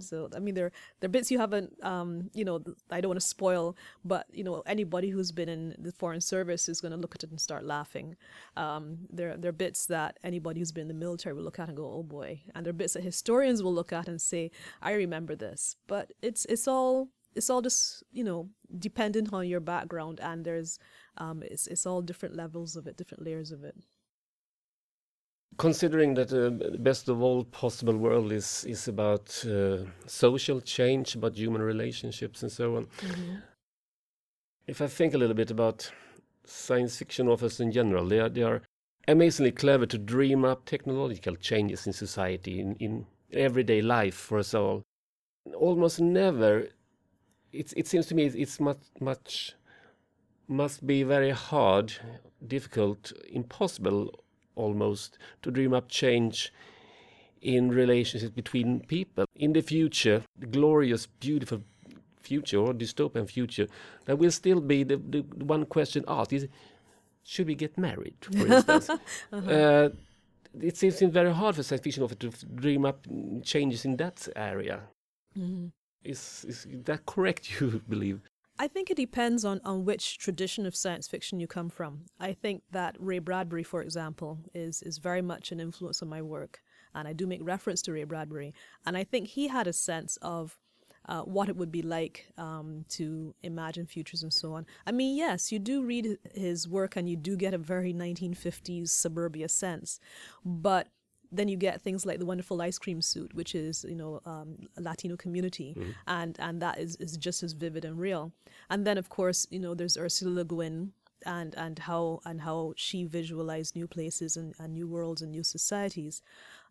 So 0.00 0.28
I 0.34 0.38
mean, 0.38 0.54
there 0.54 0.72
there 1.00 1.08
are 1.08 1.10
bits 1.10 1.30
you 1.30 1.38
haven't, 1.38 1.72
um, 1.82 2.30
you 2.34 2.44
know, 2.44 2.62
I 2.90 3.00
don't 3.00 3.08
want 3.08 3.20
to 3.20 3.26
spoil, 3.26 3.76
but 4.04 4.26
you 4.32 4.44
know, 4.44 4.62
anybody 4.66 5.10
who's 5.10 5.32
been 5.32 5.48
in 5.48 5.74
the 5.78 5.92
foreign 5.92 6.20
service 6.20 6.68
is 6.68 6.80
going 6.80 6.92
to 6.92 6.98
look 6.98 7.14
at 7.14 7.24
it 7.24 7.30
and 7.30 7.40
start 7.40 7.64
laughing. 7.64 8.16
Um, 8.56 9.06
there 9.10 9.36
there 9.36 9.50
are 9.50 9.52
bits 9.52 9.86
that 9.86 10.18
anybody 10.22 10.60
who's 10.60 10.72
been 10.72 10.82
in 10.82 10.88
the 10.88 10.94
military 10.94 11.34
will 11.34 11.42
look 11.42 11.58
at 11.58 11.68
and 11.68 11.76
go, 11.76 11.90
oh 11.90 12.02
boy, 12.02 12.40
and 12.54 12.64
there 12.64 12.70
are 12.70 12.74
bits 12.82 12.94
that 12.94 13.02
historians 13.02 13.62
will 13.62 13.74
look 13.74 13.92
at 13.92 14.08
and 14.08 14.20
say, 14.20 14.50
I 14.82 14.92
remember 14.92 15.34
this. 15.36 15.76
But 15.86 16.12
it's 16.22 16.44
it's 16.46 16.68
all 16.68 17.08
it's 17.34 17.50
all 17.50 17.62
just 17.62 18.02
you 18.12 18.24
know 18.24 18.48
dependent 18.78 19.32
on 19.32 19.48
your 19.48 19.60
background, 19.60 20.20
and 20.20 20.44
there's 20.44 20.78
um, 21.18 21.42
it's 21.42 21.66
it's 21.66 21.86
all 21.86 22.02
different 22.02 22.36
levels 22.36 22.76
of 22.76 22.86
it, 22.86 22.96
different 22.96 23.24
layers 23.24 23.52
of 23.52 23.64
it. 23.64 23.76
Considering 25.56 26.14
that 26.14 26.32
uh, 26.32 26.50
the 26.72 26.78
best 26.78 27.08
of 27.08 27.22
all 27.22 27.44
possible 27.44 27.96
world 27.96 28.32
is 28.32 28.64
is 28.64 28.88
about 28.88 29.44
uh, 29.46 29.84
social 30.06 30.60
change, 30.60 31.14
about 31.14 31.36
human 31.36 31.62
relationships 31.62 32.42
and 32.42 32.50
so 32.50 32.76
on. 32.76 32.88
If 34.66 34.80
I 34.80 34.86
think 34.86 35.14
a 35.14 35.18
little 35.18 35.36
bit 35.36 35.50
about 35.50 35.92
science 36.44 36.96
fiction 36.96 37.28
authors 37.28 37.60
in 37.60 37.70
general, 37.70 38.06
they 38.06 38.20
are, 38.20 38.28
they 38.28 38.42
are 38.42 38.62
amazingly 39.06 39.52
clever 39.52 39.86
to 39.86 39.98
dream 39.98 40.44
up 40.44 40.64
technological 40.64 41.36
changes 41.36 41.86
in 41.86 41.92
society, 41.92 42.60
in, 42.60 42.74
in 42.76 43.06
everyday 43.32 43.82
life 43.82 44.14
for 44.14 44.38
us 44.38 44.54
all. 44.54 44.82
Almost 45.54 46.00
never, 46.00 46.68
it, 47.52 47.72
it 47.76 47.86
seems 47.86 48.06
to 48.06 48.14
me 48.14 48.24
it's 48.24 48.58
much, 48.58 48.78
much, 49.00 49.54
must 50.48 50.86
be 50.86 51.02
very 51.02 51.30
hard, 51.30 51.92
difficult, 52.46 53.12
impossible 53.28 54.23
almost 54.56 55.18
to 55.42 55.50
dream 55.50 55.72
up 55.74 55.88
change 55.88 56.52
in 57.40 57.68
relationships 57.68 58.32
between 58.32 58.80
people. 58.80 59.26
In 59.36 59.52
the 59.52 59.60
future, 59.60 60.22
the 60.38 60.46
glorious, 60.46 61.06
beautiful 61.06 61.62
future 62.20 62.58
or 62.58 62.72
dystopian 62.72 63.28
future, 63.28 63.66
there 64.06 64.16
will 64.16 64.30
still 64.30 64.60
be 64.60 64.82
the, 64.82 64.96
the 64.96 65.20
one 65.44 65.66
question 65.66 66.04
asked 66.08 66.32
is 66.32 66.48
should 67.22 67.46
we 67.46 67.54
get 67.54 67.76
married, 67.78 68.16
for 68.20 68.46
instance? 68.52 68.90
uh, 69.32 69.88
it 70.60 70.76
seems 70.76 71.00
very 71.00 71.32
hard 71.32 71.56
for 71.56 71.62
science 71.62 71.82
fiction 71.82 72.02
authors 72.02 72.18
to 72.18 72.46
dream 72.46 72.84
up 72.84 73.06
mm, 73.06 73.42
changes 73.44 73.84
in 73.84 73.96
that 73.96 74.28
area. 74.36 74.80
Is, 76.04 76.44
is 76.46 76.66
that 76.84 77.06
correct, 77.06 77.60
you 77.60 77.82
believe? 77.88 78.20
I 78.58 78.68
think 78.68 78.90
it 78.90 78.96
depends 78.96 79.44
on, 79.44 79.60
on 79.64 79.84
which 79.84 80.18
tradition 80.18 80.64
of 80.64 80.76
science 80.76 81.08
fiction 81.08 81.40
you 81.40 81.46
come 81.46 81.70
from. 81.70 82.02
I 82.20 82.32
think 82.32 82.62
that 82.70 82.96
Ray 82.98 83.18
Bradbury, 83.18 83.64
for 83.64 83.82
example, 83.82 84.38
is, 84.54 84.80
is 84.82 84.98
very 84.98 85.22
much 85.22 85.50
an 85.50 85.58
influence 85.58 86.02
on 86.02 86.08
my 86.08 86.22
work. 86.22 86.60
And 86.94 87.08
I 87.08 87.12
do 87.12 87.26
make 87.26 87.40
reference 87.42 87.82
to 87.82 87.92
Ray 87.92 88.04
Bradbury. 88.04 88.54
And 88.86 88.96
I 88.96 89.02
think 89.02 89.28
he 89.28 89.48
had 89.48 89.66
a 89.66 89.72
sense 89.72 90.16
of 90.22 90.56
uh, 91.06 91.22
what 91.22 91.48
it 91.48 91.56
would 91.56 91.72
be 91.72 91.82
like 91.82 92.26
um, 92.38 92.84
to 92.88 93.34
imagine 93.42 93.86
futures 93.86 94.22
and 94.22 94.32
so 94.32 94.54
on. 94.54 94.66
I 94.86 94.92
mean, 94.92 95.16
yes, 95.16 95.52
you 95.52 95.58
do 95.58 95.82
read 95.82 96.16
his 96.32 96.68
work 96.68 96.96
and 96.96 97.08
you 97.08 97.16
do 97.16 97.36
get 97.36 97.54
a 97.54 97.58
very 97.58 97.92
1950s 97.92 98.88
suburbia 98.88 99.48
sense. 99.48 100.00
But 100.44 100.88
then 101.36 101.48
you 101.48 101.56
get 101.56 101.80
things 101.82 102.06
like 102.06 102.18
the 102.18 102.26
wonderful 102.26 102.60
ice 102.62 102.78
cream 102.78 103.00
suit, 103.02 103.34
which 103.34 103.54
is 103.54 103.84
you 103.88 103.94
know 103.94 104.20
um, 104.24 104.56
a 104.76 104.80
Latino 104.80 105.16
community, 105.16 105.74
and 106.06 106.36
and 106.38 106.60
that 106.62 106.78
is, 106.78 106.96
is 106.96 107.16
just 107.16 107.42
as 107.42 107.52
vivid 107.52 107.84
and 107.84 107.98
real. 107.98 108.32
And 108.70 108.86
then 108.86 108.98
of 108.98 109.08
course 109.08 109.46
you 109.50 109.58
know 109.58 109.74
there's 109.74 109.96
Ursula 109.96 110.30
Le 110.34 110.44
Guin 110.44 110.92
and 111.26 111.54
and 111.56 111.78
how 111.80 112.20
and 112.24 112.42
how 112.42 112.74
she 112.76 113.04
visualized 113.04 113.74
new 113.74 113.86
places 113.86 114.36
and, 114.36 114.54
and 114.58 114.74
new 114.74 114.86
worlds 114.86 115.22
and 115.22 115.32
new 115.32 115.42
societies. 115.42 116.22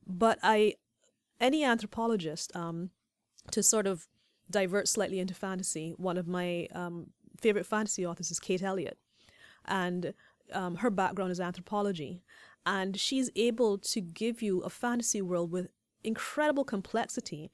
But 0.06 0.40
I, 0.44 0.76
any 1.40 1.64
anthropologist, 1.64 2.56
um, 2.56 2.91
to 3.52 3.64
sort 3.64 3.88
of 3.88 4.07
divert 4.49 4.88
slightly 4.88 5.19
into 5.19 5.34
fantasy, 5.34 5.94
one 5.98 6.18
of 6.18 6.27
my 6.27 6.68
um, 6.73 7.07
favorite 7.40 7.65
fantasy 7.65 8.06
authors 8.06 8.31
is 8.31 8.40
Kate 8.40 8.61
Elliott, 8.61 8.98
and 9.65 10.14
um, 10.52 10.76
her 10.77 10.90
background 10.90 11.31
is 11.31 11.40
anthropology, 11.40 12.22
and 12.65 12.99
she's 12.99 13.30
able 13.35 13.77
to 13.77 14.02
give 14.02 14.41
you 14.41 14.61
a 14.61 14.69
fantasy 14.69 15.22
world 15.22 15.52
with 15.52 15.68
incredible 16.03 16.65
complexity 16.65 17.52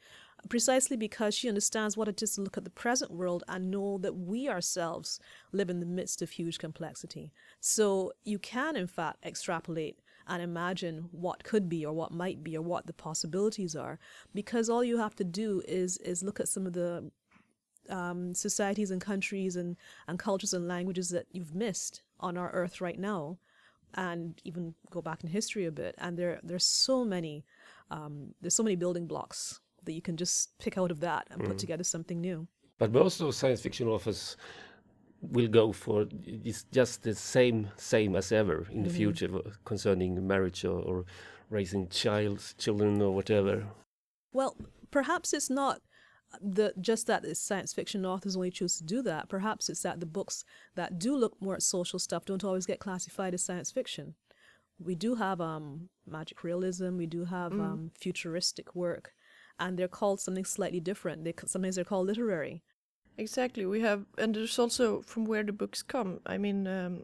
precisely 0.47 0.95
because 0.95 1.35
she 1.35 1.49
understands 1.49 1.97
what 1.97 2.07
it 2.07 2.21
is 2.21 2.35
to 2.35 2.41
look 2.41 2.57
at 2.57 2.63
the 2.63 2.69
present 2.69 3.11
world 3.11 3.43
and 3.47 3.69
know 3.69 3.97
that 3.97 4.15
we 4.15 4.47
ourselves 4.47 5.19
live 5.51 5.69
in 5.69 5.79
the 5.79 5.85
midst 5.85 6.21
of 6.21 6.29
huge 6.29 6.57
complexity. 6.59 7.33
So 7.59 8.13
you 8.23 8.39
can, 8.39 8.77
in 8.77 8.87
fact, 8.87 9.25
extrapolate 9.25 9.99
and 10.27 10.41
imagine 10.41 11.09
what 11.11 11.43
could 11.43 11.67
be 11.67 11.85
or 11.85 11.91
what 11.91 12.11
might 12.11 12.43
be 12.43 12.55
or 12.55 12.61
what 12.61 12.85
the 12.87 12.93
possibilities 12.93 13.75
are 13.75 13.99
because 14.33 14.69
all 14.69 14.83
you 14.83 14.97
have 14.97 15.15
to 15.15 15.23
do 15.23 15.61
is 15.67 15.97
is 15.97 16.21
look 16.21 16.39
at 16.39 16.47
some 16.47 16.67
of 16.67 16.73
the 16.73 17.11
um, 17.89 18.35
societies 18.35 18.91
and 18.91 19.01
countries 19.01 19.55
and, 19.55 19.75
and 20.07 20.19
cultures 20.19 20.53
and 20.53 20.67
languages 20.67 21.09
that 21.09 21.25
you've 21.31 21.55
missed 21.55 22.03
on 22.19 22.37
our 22.37 22.51
earth 22.51 22.79
right 22.79 22.99
now 22.99 23.39
and 23.95 24.41
even 24.43 24.73
go 24.91 25.01
back 25.01 25.23
in 25.23 25.29
history 25.29 25.65
a 25.65 25.71
bit 25.71 25.95
and 25.97 26.17
there 26.17 26.39
there's 26.43 26.65
so 26.65 27.03
many 27.03 27.43
um, 27.91 28.33
there's 28.41 28.53
so 28.53 28.63
many 28.63 28.75
building 28.75 29.07
blocks 29.07 29.59
that 29.85 29.93
you 29.93 30.01
can 30.01 30.17
just 30.17 30.57
pick 30.59 30.77
out 30.77 30.91
of 30.91 30.99
that 30.99 31.27
and 31.31 31.43
put 31.43 31.57
together 31.57 31.83
something 31.83 32.21
new. 32.21 32.47
But 32.77 32.91
most 32.91 33.21
of 33.21 33.33
science 33.33 33.61
fiction 33.61 33.87
authors 33.87 34.37
will 35.21 35.47
go 35.47 35.71
for 35.73 36.05
it's 36.25 36.63
just 36.71 37.03
the 37.03 37.13
same 37.13 37.69
same 37.75 38.15
as 38.15 38.31
ever 38.31 38.67
in 38.71 38.83
the 38.83 38.89
future 38.89 39.29
uh, 39.35 39.41
concerning 39.65 40.25
marriage 40.25 40.63
or, 40.63 40.79
or 40.81 41.05
raising 41.49 41.89
child 41.89 42.41
children 42.57 43.01
or 43.01 43.13
whatever. 43.13 43.65
Well, 44.31 44.55
perhaps 44.91 45.33
it's 45.33 45.49
not 45.49 45.81
the 46.41 46.73
just 46.79 47.07
that 47.07 47.23
the 47.23 47.33
science 47.35 47.73
fiction 47.73 48.05
authors 48.05 48.35
only 48.35 48.51
choose 48.51 48.77
to 48.77 48.83
do 48.83 49.01
that. 49.03 49.29
Perhaps 49.29 49.69
it's 49.69 49.81
that 49.81 49.99
the 49.99 50.05
books 50.05 50.45
that 50.75 50.99
do 50.99 51.15
look 51.15 51.41
more 51.41 51.55
at 51.55 51.63
social 51.63 51.99
stuff 51.99 52.25
don't 52.25 52.43
always 52.43 52.65
get 52.65 52.79
classified 52.79 53.33
as 53.33 53.43
science 53.43 53.71
fiction. 53.71 54.15
We 54.79 54.95
do 54.95 55.15
have 55.15 55.41
um, 55.41 55.89
magic 56.07 56.43
realism. 56.43 56.97
We 56.97 57.07
do 57.07 57.25
have 57.25 57.51
um, 57.53 57.91
futuristic 57.99 58.75
work, 58.75 59.13
and 59.59 59.77
they're 59.77 59.89
called 59.89 60.21
something 60.21 60.45
slightly 60.45 60.79
different. 60.79 61.23
They 61.23 61.33
sometimes 61.45 61.75
they're 61.75 61.83
called 61.85 62.07
literary. 62.07 62.61
Exactly. 63.17 63.65
We 63.65 63.81
have, 63.81 64.05
and 64.17 64.33
there's 64.33 64.57
also 64.57 65.01
from 65.01 65.25
where 65.25 65.43
the 65.43 65.51
books 65.51 65.83
come. 65.83 66.21
I 66.25 66.37
mean, 66.37 66.65
um, 66.67 67.03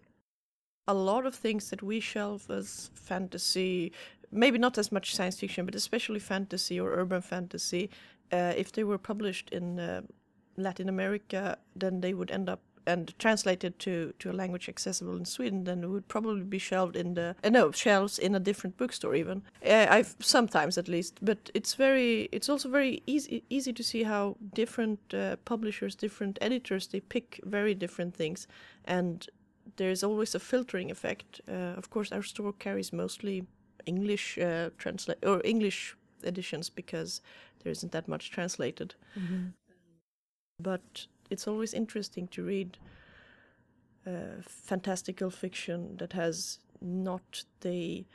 a 0.88 0.94
lot 0.94 1.26
of 1.26 1.36
things 1.36 1.70
that 1.72 1.84
we 1.84 2.00
shelve 2.00 2.50
as 2.50 2.90
fantasy, 2.94 3.92
maybe 4.32 4.58
not 4.58 4.78
as 4.78 4.94
much 4.94 5.14
science 5.14 5.40
fiction, 5.40 5.66
but 5.66 5.76
especially 5.76 6.20
fantasy 6.20 6.80
or 6.80 6.92
urban 6.94 7.22
fantasy, 7.22 7.90
uh, 8.32 8.54
if 8.56 8.72
they 8.72 8.84
were 8.84 8.98
published 8.98 9.50
in 9.50 9.80
uh, 9.80 10.02
Latin 10.58 10.90
America, 10.90 11.58
then 11.76 12.02
they 12.02 12.14
would 12.14 12.32
end 12.32 12.50
up 12.50 12.62
and 12.88 13.18
translated 13.20 13.80
to, 13.80 14.14
to 14.20 14.32
a 14.32 14.34
language 14.34 14.70
accessible 14.70 15.16
in 15.16 15.26
Sweden, 15.26 15.64
then 15.64 15.84
it 15.84 15.88
would 15.88 16.08
probably 16.08 16.44
be 16.44 16.60
shelved 16.60 16.96
in 16.96 17.14
the 17.16 17.36
uh, 17.44 17.50
no 17.50 17.72
shelves 17.72 18.20
in 18.20 18.36
a 18.36 18.40
different 18.40 18.78
bookstore 18.78 19.16
even. 19.16 19.42
Uh, 19.66 19.88
I've 19.90 20.16
sometimes 20.20 20.78
at 20.78 20.88
least, 20.88 21.18
but 21.22 21.50
it's 21.54 21.74
very 21.76 22.30
it's 22.32 22.50
also 22.50 22.70
very 22.70 23.02
easy 23.06 23.44
easy 23.50 23.74
to 23.74 23.84
see 23.84 24.04
how 24.04 24.38
different 24.54 25.00
uh, 25.14 25.38
publishers, 25.46 25.96
different 25.96 26.38
editors, 26.42 26.88
they 26.88 27.00
pick 27.00 27.40
very 27.44 27.74
different 27.74 28.16
things, 28.16 28.48
and 28.86 29.28
there's 29.78 30.04
always 30.04 30.36
a 30.36 30.40
filtering 30.40 30.92
effect. 30.92 31.42
Uh, 31.50 31.74
of 31.78 31.90
course, 31.90 32.12
our 32.12 32.24
store 32.24 32.54
carries 32.54 32.94
mostly 32.94 33.44
English 33.86 34.38
uh, 34.38 34.70
translate 34.78 35.18
or 35.26 35.42
English 35.44 35.96
editions 36.26 36.70
because 36.70 37.22
there 37.64 37.72
isn't 37.72 37.92
that 37.92 38.08
much 38.08 38.32
translated. 38.32 38.96
But 40.62 41.08
it's 41.30 41.48
always 41.48 41.74
interesting 41.74 42.28
to 42.30 42.44
read 42.44 42.78
uh, 44.08 44.42
fantastical 44.42 45.30
fiction 45.30 45.98
that 45.98 46.14
has 46.14 46.60
not 46.82 47.44
the 47.62 48.06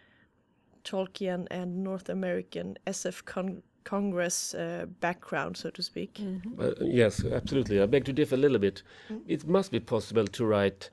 Tolkien 0.85 1.47
and 1.51 1.83
North 1.85 2.09
American 2.09 2.77
SF 2.87 3.25
con- 3.25 3.63
Congress 3.85 4.55
uh, 4.55 4.87
background, 5.01 5.57
so 5.57 5.71
to 5.71 5.83
speak. 5.83 6.21
Uh, 6.59 6.71
yes, 6.81 7.25
absolutely. 7.25 7.81
I 7.81 7.87
beg 7.87 8.05
to 8.05 8.13
differ 8.13 8.35
a 8.35 8.39
little 8.39 8.59
bit. 8.59 8.83
It 9.27 9.47
must 9.47 9.73
be 9.73 9.81
possible 9.81 10.27
to 10.27 10.45
write 10.45 10.91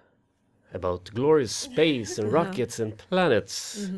about 0.74 1.12
glorious 1.14 1.52
space 1.52 2.18
and 2.18 2.32
rockets 2.40 2.80
and 2.80 2.98
planets, 2.98 3.90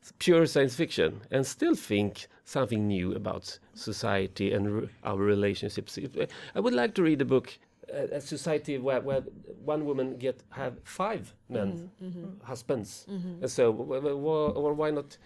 It's 0.00 0.12
pure 0.18 0.46
science 0.46 0.74
fiction, 0.74 1.20
and 1.30 1.46
still 1.46 1.74
think 1.74 2.28
something 2.48 2.86
new 2.88 3.12
about 3.14 3.58
society 3.74 4.52
and 4.54 4.64
r- 4.82 4.88
our 5.04 5.18
relationships. 5.34 5.98
If, 5.98 6.16
uh, 6.16 6.26
I 6.54 6.60
would 6.60 6.72
like 6.74 6.94
to 6.94 7.02
read 7.02 7.20
a 7.20 7.24
book, 7.24 7.46
uh, 7.92 8.16
a 8.18 8.20
society 8.20 8.78
where, 8.78 9.00
where 9.02 9.20
one 9.64 9.84
woman 9.84 10.16
get 10.16 10.42
have 10.50 10.74
five 10.84 11.34
men 11.48 11.90
husbands, 12.44 13.04
and 13.08 13.50
so 13.50 13.72
w- 13.72 14.00
w- 14.00 14.16
w- 14.16 14.52
or 14.62 14.72
why 14.74 14.90
not? 14.90 15.18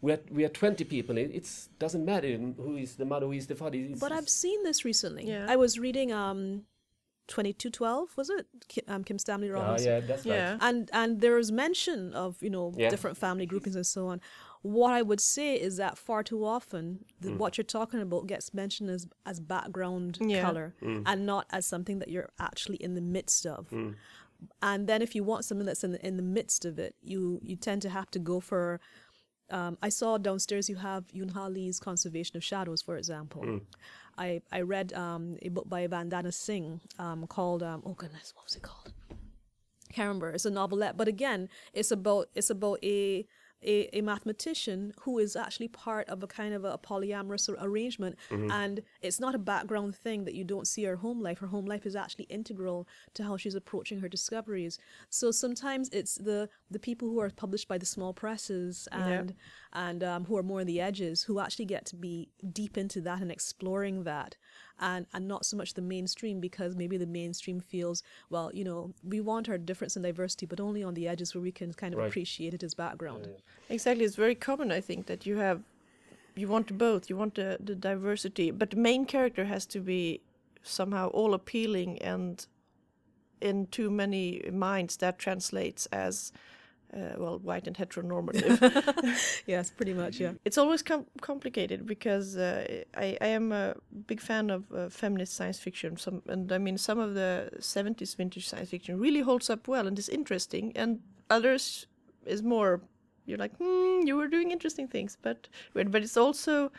We 0.00 0.12
are, 0.12 0.20
we 0.30 0.44
are 0.44 0.48
20 0.50 0.84
people. 0.84 1.16
It 1.18 1.30
it's, 1.34 1.68
doesn't 1.78 2.04
matter 2.04 2.28
who 2.36 2.76
is 2.76 2.94
the 2.96 3.04
mother, 3.04 3.26
who 3.26 3.32
is 3.32 3.46
the 3.46 3.54
father. 3.56 3.78
It's, 3.78 3.98
But 4.00 4.12
I've 4.12 4.28
seen 4.28 4.62
this 4.62 4.84
recently. 4.84 5.24
Yeah. 5.26 5.46
I 5.48 5.56
was 5.56 5.78
reading 5.78 6.12
um, 6.12 6.62
2212, 7.26 8.16
was 8.16 8.30
it? 8.30 8.46
Ki- 8.68 8.82
Um, 8.86 9.02
Kim 9.04 9.18
Stanley 9.18 9.50
Ah, 9.50 9.54
Robbins. 9.54 9.84
yeah, 9.84 10.00
that's 10.00 10.24
Yeah. 10.24 10.52
right. 10.52 10.58
and 10.62 10.90
and 10.92 11.20
there 11.20 11.34
was 11.34 11.50
mention 11.50 12.14
of 12.14 12.40
you 12.42 12.50
know 12.50 12.72
Yeah. 12.76 12.90
different 12.90 13.16
family 13.18 13.46
groupings 13.46 13.76
and 13.76 13.86
so 13.86 14.06
on 14.06 14.20
what 14.62 14.92
i 14.92 15.02
would 15.02 15.20
say 15.20 15.54
is 15.54 15.76
that 15.76 15.96
far 15.96 16.22
too 16.22 16.44
often 16.44 17.04
the, 17.20 17.32
what 17.32 17.56
you're 17.56 17.64
talking 17.64 18.00
about 18.00 18.26
gets 18.26 18.52
mentioned 18.52 18.90
as 18.90 19.06
as 19.24 19.38
background 19.40 20.18
Yeah. 20.20 20.42
color 20.42 20.74
and 20.82 21.26
not 21.26 21.46
as 21.50 21.64
something 21.66 21.98
that 22.00 22.08
you're 22.08 22.30
actually 22.38 22.76
in 22.76 22.94
the 22.94 23.00
midst 23.00 23.46
of 23.46 23.72
and 24.62 24.86
then 24.88 25.02
if 25.02 25.14
you 25.14 25.24
want 25.24 25.44
something 25.44 25.66
that's 25.66 25.82
in 25.84 25.92
the, 25.92 26.06
in 26.06 26.16
the 26.16 26.22
midst 26.22 26.64
of 26.64 26.78
it 26.78 26.94
you 27.02 27.40
you 27.42 27.56
tend 27.56 27.82
to 27.82 27.88
have 27.90 28.10
to 28.12 28.18
go 28.18 28.40
for 28.40 28.80
um, 29.50 29.78
I 29.82 29.88
saw 29.88 30.18
downstairs 30.18 30.68
you 30.68 30.76
have 30.76 31.06
Yoon 31.08 31.30
Ha 31.30 31.46
Lee's 31.46 31.80
Conservation 31.80 32.36
of 32.36 32.44
Shadows, 32.44 32.82
for 32.82 32.98
example. 32.98 33.60
I, 34.18 34.42
I 34.52 34.60
read 34.60 34.92
um, 34.92 35.38
a 35.40 35.48
book 35.48 35.66
by 35.70 35.86
Vandana 35.86 36.34
Singh 36.34 36.82
um, 36.98 37.26
called 37.26 37.62
um, 37.62 37.82
oh 37.86 37.94
goodness, 37.94 38.34
what 38.36 38.44
was 38.44 38.56
it 38.56 38.62
called? 38.62 38.92
can't 39.90 40.06
remember. 40.08 40.28
It's 40.32 40.44
a 40.44 40.50
novelette, 40.50 40.98
but 40.98 41.08
again, 41.08 41.48
it's 41.72 41.90
about 41.90 42.28
it's 42.34 42.50
about 42.50 42.78
a 42.84 43.26
a, 43.62 43.88
a 43.96 44.00
mathematician 44.00 44.92
who 45.02 45.18
is 45.18 45.36
actually 45.36 45.68
part 45.68 46.08
of 46.08 46.22
a 46.22 46.26
kind 46.26 46.54
of 46.54 46.64
a 46.64 46.78
polyamorous 46.78 47.48
ar- 47.48 47.56
arrangement, 47.66 48.16
mm-hmm. 48.30 48.50
and 48.50 48.82
it's 49.02 49.20
not 49.20 49.34
a 49.34 49.38
background 49.38 49.96
thing 49.96 50.24
that 50.24 50.34
you 50.34 50.44
don't 50.44 50.66
see 50.66 50.84
her 50.84 50.96
home 50.96 51.20
life. 51.20 51.38
Her 51.38 51.48
home 51.48 51.66
life 51.66 51.86
is 51.86 51.96
actually 51.96 52.26
integral 52.26 52.86
to 53.14 53.24
how 53.24 53.36
she's 53.36 53.54
approaching 53.54 54.00
her 54.00 54.08
discoveries. 54.08 54.78
So 55.10 55.30
sometimes 55.30 55.88
it's 55.90 56.16
the 56.16 56.48
the 56.70 56.78
people 56.78 57.08
who 57.08 57.20
are 57.20 57.30
published 57.30 57.68
by 57.68 57.78
the 57.78 57.86
small 57.86 58.12
presses 58.12 58.88
and 58.92 59.34
and 59.72 60.02
um, 60.02 60.24
who 60.24 60.36
are 60.36 60.42
more 60.42 60.60
on 60.60 60.66
the 60.66 60.80
edges 60.80 61.22
who 61.24 61.40
actually 61.40 61.64
get 61.64 61.84
to 61.86 61.96
be 61.96 62.28
deep 62.52 62.78
into 62.78 63.00
that 63.00 63.20
and 63.20 63.30
exploring 63.30 64.04
that 64.04 64.36
and 64.80 65.06
and 65.12 65.26
not 65.28 65.44
so 65.44 65.56
much 65.56 65.74
the 65.74 65.82
mainstream 65.82 66.40
because 66.40 66.74
maybe 66.76 66.96
the 66.96 67.06
mainstream 67.06 67.60
feels 67.60 68.02
well 68.30 68.50
you 68.54 68.64
know 68.64 68.92
we 69.02 69.20
want 69.20 69.48
our 69.48 69.58
difference 69.58 69.96
and 69.96 70.04
diversity 70.04 70.46
but 70.46 70.60
only 70.60 70.82
on 70.82 70.94
the 70.94 71.06
edges 71.08 71.34
where 71.34 71.42
we 71.42 71.52
can 71.52 71.72
kind 71.72 71.94
of 71.94 71.98
Right. 72.00 72.08
appreciate 72.08 72.54
it 72.54 72.62
as 72.62 72.74
background 72.74 73.28
Exactly, 73.70 74.04
it's 74.04 74.16
very 74.16 74.34
common. 74.34 74.72
I 74.72 74.80
think 74.80 75.06
that 75.06 75.26
you 75.26 75.36
have, 75.36 75.62
you 76.34 76.48
want 76.48 76.78
both. 76.78 77.10
You 77.10 77.16
want 77.16 77.34
the 77.34 77.58
the 77.60 77.74
diversity, 77.74 78.50
but 78.50 78.70
the 78.70 78.76
main 78.76 79.04
character 79.04 79.44
has 79.44 79.66
to 79.66 79.80
be 79.80 80.22
somehow 80.62 81.08
all 81.08 81.34
appealing, 81.34 81.98
and 82.00 82.46
in 83.40 83.66
too 83.66 83.90
many 83.90 84.42
minds 84.50 84.96
that 84.98 85.18
translates 85.18 85.86
as, 85.92 86.32
uh, 86.94 87.14
well, 87.18 87.38
white 87.38 87.66
and 87.66 87.76
heteronormative. 87.76 89.42
yes 89.46 89.70
pretty 89.70 89.92
much 89.92 90.18
yeah 90.20 90.32
it's 90.44 90.58
always 90.58 90.82
com- 90.82 91.06
complicated 91.20 91.86
because 91.86 92.36
uh, 92.36 92.82
I, 92.96 93.16
I 93.20 93.26
am 93.26 93.52
a 93.52 93.74
big 94.06 94.20
fan 94.20 94.50
of 94.50 94.64
uh, 94.72 94.88
feminist 94.88 95.34
science 95.34 95.58
fiction. 95.58 95.96
Some, 95.96 96.22
and 96.28 96.50
I 96.52 96.58
mean, 96.58 96.78
some 96.78 96.98
of 96.98 97.14
the 97.14 97.50
70s 97.58 98.16
vintage 98.16 98.48
science 98.48 98.70
fiction 98.70 98.98
really 98.98 99.20
holds 99.20 99.50
up 99.50 99.68
well 99.68 99.86
and 99.86 99.98
is 99.98 100.08
interesting, 100.08 100.72
and 100.76 101.00
others 101.30 101.86
is 102.26 102.42
more, 102.42 102.80
you're 103.26 103.38
like, 103.38 103.56
hmm, 103.56 104.06
you 104.06 104.16
were 104.16 104.28
doing 104.28 104.50
interesting 104.50 104.88
things, 104.88 105.16
but 105.20 105.48
but 105.74 106.02
it's 106.02 106.16
also 106.16 106.70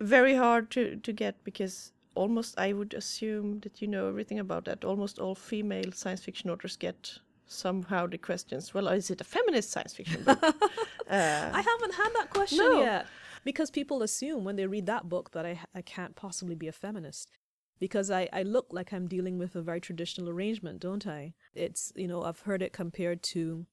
very 0.00 0.34
hard 0.34 0.70
to, 0.70 0.96
to 0.96 1.12
get 1.12 1.42
because 1.44 1.92
almost 2.14 2.58
I 2.58 2.72
would 2.72 2.94
assume 2.94 3.60
that 3.60 3.80
you 3.82 3.88
know 3.88 4.08
everything 4.08 4.38
about 4.38 4.64
that. 4.66 4.84
Almost 4.84 5.18
all 5.18 5.34
female 5.34 5.92
science 5.92 6.22
fiction 6.22 6.50
authors 6.50 6.76
get 6.76 7.18
somehow 7.46 8.06
the 8.06 8.18
questions, 8.18 8.72
well, 8.74 8.88
is 8.88 9.10
it 9.10 9.20
a 9.20 9.24
feminist 9.24 9.70
science 9.70 9.94
fiction 9.94 10.22
book? 10.22 10.42
uh, 11.10 11.50
i 11.52 11.60
haven't 11.60 11.94
had 11.94 12.10
that 12.14 12.30
question 12.30 12.58
No. 12.58 12.80
yet 12.80 13.06
because 13.44 13.70
people 13.70 14.02
assume 14.02 14.42
when 14.44 14.56
they 14.56 14.66
read 14.66 14.86
that 14.86 15.08
book 15.08 15.32
that 15.32 15.44
i, 15.44 15.60
I 15.74 15.82
can't 15.82 16.16
possibly 16.16 16.54
be 16.54 16.66
a 16.68 16.72
feminist 16.72 17.30
because 17.78 18.10
I, 18.10 18.28
I 18.32 18.42
look 18.42 18.68
like 18.70 18.92
i'm 18.92 19.06
dealing 19.06 19.36
with 19.38 19.54
a 19.54 19.60
very 19.62 19.80
traditional 19.80 20.30
arrangement 20.30 20.80
don't 20.80 21.06
i 21.06 21.34
it's 21.54 21.92
you 21.94 22.08
know 22.08 22.22
i've 22.22 22.40
heard 22.40 22.62
it 22.62 22.72
compared 22.72 23.22
to 23.34 23.66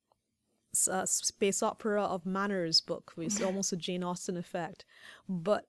a 0.89 1.07
space 1.07 1.63
opera 1.63 2.03
of 2.03 2.25
manners 2.25 2.81
book 2.81 3.13
which 3.15 3.27
is 3.27 3.41
almost 3.41 3.71
a 3.73 3.77
jane 3.77 4.03
austen 4.03 4.35
effect 4.37 4.83
but 5.29 5.65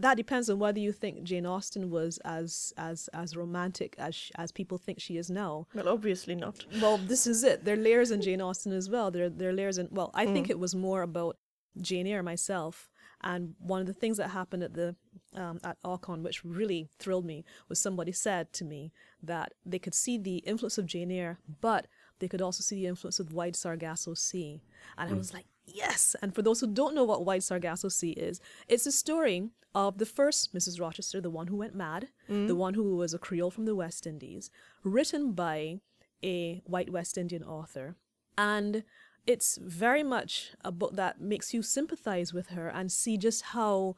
that 0.00 0.16
depends 0.16 0.48
on 0.50 0.58
whether 0.58 0.80
you 0.80 0.92
think 0.92 1.22
Jane 1.22 1.46
Austen 1.46 1.90
was 1.90 2.18
as 2.24 2.72
as 2.76 3.08
as 3.12 3.36
romantic 3.36 3.94
as 3.98 4.30
as 4.36 4.52
people 4.52 4.78
think 4.78 5.00
she 5.00 5.16
is 5.16 5.30
now. 5.30 5.66
well, 5.74 5.88
obviously 5.88 6.34
not. 6.34 6.64
Well, 6.80 6.98
this 6.98 7.26
is 7.26 7.44
it. 7.44 7.64
There 7.64 7.74
are 7.74 7.80
layers 7.80 8.10
in 8.10 8.20
Jane 8.20 8.40
Austen 8.40 8.72
as 8.72 8.88
well. 8.88 9.10
There 9.10 9.28
there 9.28 9.50
are 9.50 9.54
layers 9.54 9.78
in. 9.78 9.88
Well, 9.90 10.10
I 10.14 10.26
think 10.26 10.50
it 10.50 10.58
was 10.58 10.74
more 10.74 11.02
about 11.02 11.36
Jane 11.80 12.06
Eyre 12.06 12.22
myself. 12.22 12.88
And 13.24 13.54
one 13.58 13.80
of 13.80 13.86
the 13.86 13.92
things 13.92 14.16
that 14.16 14.30
happened 14.30 14.64
at 14.64 14.74
the 14.74 14.96
um, 15.34 15.60
at 15.62 15.76
Alcon, 15.84 16.22
which 16.22 16.44
really 16.44 16.88
thrilled 16.98 17.24
me, 17.24 17.44
was 17.68 17.78
somebody 17.78 18.12
said 18.12 18.52
to 18.54 18.64
me 18.64 18.92
that 19.22 19.52
they 19.64 19.78
could 19.78 19.94
see 19.94 20.18
the 20.18 20.38
influence 20.38 20.76
of 20.76 20.86
Jane 20.86 21.10
Eyre, 21.10 21.38
but 21.60 21.86
they 22.18 22.28
could 22.28 22.42
also 22.42 22.62
see 22.62 22.76
the 22.76 22.86
influence 22.86 23.20
of 23.20 23.32
Wide 23.32 23.56
Sargasso 23.56 24.14
Sea. 24.14 24.60
And 24.98 25.10
I 25.10 25.14
was 25.14 25.32
like, 25.32 25.46
yes. 25.66 26.16
And 26.22 26.34
for 26.34 26.42
those 26.42 26.60
who 26.60 26.66
don't 26.66 26.94
know 26.94 27.04
what 27.04 27.24
Wide 27.24 27.42
Sargasso 27.42 27.88
Sea 27.88 28.12
is, 28.12 28.40
it's 28.68 28.86
a 28.86 28.92
story 28.92 29.50
of 29.74 29.98
the 29.98 30.06
first 30.06 30.54
Mrs. 30.54 30.80
Rochester, 30.80 31.20
the 31.20 31.30
one 31.30 31.46
who 31.46 31.56
went 31.56 31.74
mad, 31.74 32.08
mm. 32.28 32.46
the 32.46 32.56
one 32.56 32.74
who 32.74 32.96
was 32.96 33.14
a 33.14 33.18
Creole 33.18 33.50
from 33.50 33.64
the 33.64 33.74
West 33.74 34.06
Indies, 34.06 34.50
written 34.84 35.32
by 35.32 35.80
a 36.22 36.62
white 36.66 36.90
West 36.90 37.16
Indian 37.16 37.42
author. 37.42 37.96
And 38.36 38.84
it's 39.26 39.58
very 39.62 40.02
much 40.02 40.52
a 40.64 40.72
book 40.72 40.96
that 40.96 41.20
makes 41.20 41.54
you 41.54 41.62
sympathize 41.62 42.32
with 42.32 42.48
her 42.48 42.68
and 42.68 42.90
see 42.90 43.16
just 43.16 43.42
how 43.42 43.96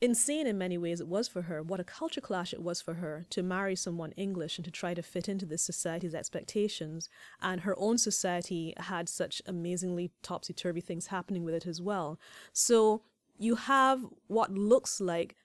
insane 0.00 0.46
in 0.46 0.56
many 0.56 0.78
ways 0.78 1.00
it 1.00 1.08
was 1.08 1.28
for 1.28 1.42
her, 1.42 1.62
what 1.62 1.80
a 1.80 1.84
culture 1.84 2.20
clash 2.20 2.52
it 2.52 2.62
was 2.62 2.80
for 2.80 2.94
her 2.94 3.26
to 3.30 3.42
marry 3.42 3.76
someone 3.76 4.12
English 4.12 4.56
and 4.58 4.64
to 4.64 4.70
try 4.70 4.94
to 4.94 5.02
fit 5.02 5.28
into 5.28 5.44
this 5.46 5.62
society's 5.62 6.14
expectations. 6.14 7.08
And 7.42 7.60
her 7.62 7.74
own 7.78 7.98
society 7.98 8.74
had 8.78 9.08
such 9.08 9.42
amazingly 9.46 10.10
topsy 10.22 10.52
turvy 10.52 10.80
things 10.80 11.08
happening 11.08 11.44
with 11.44 11.54
it 11.54 11.66
as 11.66 11.80
well. 11.82 12.18
So 12.52 13.02
you 13.38 13.54
have 13.56 14.04
what 14.26 14.52
looks 14.52 15.00
like 15.00 15.36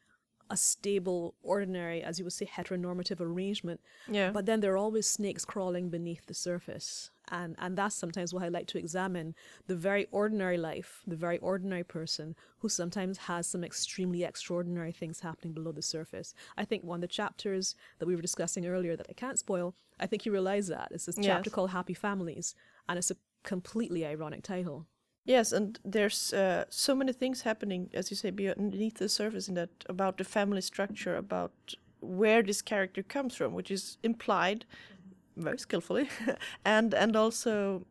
a 0.50 0.56
stable, 0.58 1.34
ordinary, 1.42 2.04
as 2.04 2.20
you 2.20 2.26
would 2.26 2.34
say, 2.34 2.46
heteronormative 2.46 3.20
arrangement 3.20 3.82
Yeah. 4.08 4.30
but 4.32 4.46
then 4.46 4.60
there 4.60 4.74
are 4.74 4.78
always 4.78 5.08
snakes 5.08 5.44
crawling 5.44 5.90
beneath 5.90 6.28
the 6.28 6.36
surface. 6.36 7.10
And, 7.30 7.56
and 7.60 7.78
that's 7.78 7.96
sometimes 7.96 8.34
what 8.34 8.44
I 8.44 8.50
like 8.50 8.68
to 8.68 8.78
examine 8.78 9.36
the 9.68 9.76
very 9.76 10.08
ordinary 10.12 10.58
life, 10.58 11.02
the 11.08 11.16
very 11.16 11.38
ordinary 11.40 11.84
person 11.84 12.36
who 12.60 12.70
sometimes 12.70 13.18
has 13.18 13.48
some 13.48 13.64
extremely 13.64 14.24
extraordinary 14.24 14.92
things 14.92 15.20
happening 15.22 15.54
below 15.54 15.72
the 15.72 15.82
surface. 15.82 16.34
I 16.58 16.66
think 16.66 16.84
one 16.84 16.98
of 16.98 17.02
the 17.02 17.08
chapters 17.08 17.76
that 18.00 18.06
we 18.06 18.16
were 18.16 18.22
discussing 18.22 18.66
earlier 18.66 18.96
that 18.96 19.08
I 19.10 19.14
can't 19.14 19.40
spoil, 19.40 19.76
I 20.00 20.08
think 20.08 20.26
you 20.26 20.32
realize 20.32 20.68
that. 20.68 20.90
It's 20.92 21.06
this 21.06 21.16
chapter 21.16 21.50
Yes. 21.50 21.54
called 21.54 21.72
Happy 21.72 21.94
Families, 21.94 22.56
and 22.88 22.98
it's 22.98 23.12
a 23.12 23.18
completely 23.44 24.06
ironic 24.06 24.44
title. 24.44 24.86
Yes, 25.26 25.52
and 25.52 25.80
there's 25.84 26.34
uh, 26.34 26.66
so 26.70 26.94
many 26.94 27.12
things 27.12 27.42
happening, 27.42 27.90
as 27.94 28.12
you 28.12 28.18
say, 28.18 28.30
beneath 28.30 28.98
the 28.98 29.10
surface 29.10 29.48
in 29.48 29.56
that 29.56 29.70
about 29.90 30.18
the 30.18 30.24
family 30.24 30.62
structure, 30.62 31.16
about 31.16 31.74
where 32.00 32.44
this 32.44 32.62
character 32.62 33.02
comes 33.02 33.36
from, 33.36 33.54
which 33.54 33.72
is 33.72 33.98
implied 34.04 34.66
very 35.36 35.58
skillfully, 35.60 36.10
and 36.66 36.94
and 36.94 37.16
also 37.16 37.86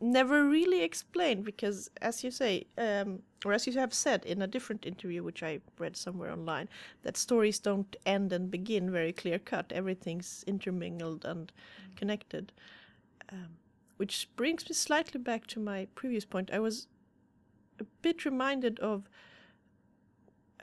never 0.00 0.44
really 0.44 0.82
explained 0.82 1.44
because, 1.44 1.90
as 2.00 2.24
you 2.24 2.30
say, 2.30 2.66
um, 2.78 3.20
or 3.44 3.52
as 3.52 3.66
you 3.66 3.72
have 3.74 3.92
said 3.92 4.24
in 4.24 4.40
a 4.42 4.46
different 4.46 4.86
interview, 4.86 5.22
which 5.22 5.42
I 5.42 5.60
read 5.78 5.96
somewhere 5.96 6.32
online, 6.32 6.68
that 7.02 7.16
stories 7.16 7.58
don't 7.58 7.94
end 8.06 8.32
and 8.32 8.50
begin 8.50 8.90
very 8.90 9.12
clear 9.12 9.38
cut. 9.38 9.72
Everything's 9.72 10.44
intermingled 10.46 11.24
and 11.24 11.52
connected. 11.96 12.52
Um, 13.30 13.58
which 13.96 14.28
brings 14.36 14.68
me 14.68 14.74
slightly 14.74 15.20
back 15.20 15.46
to 15.48 15.60
my 15.60 15.86
previous 15.94 16.24
point. 16.24 16.50
I 16.52 16.58
was 16.58 16.88
a 17.78 17.84
bit 18.02 18.24
reminded 18.24 18.78
of, 18.80 19.08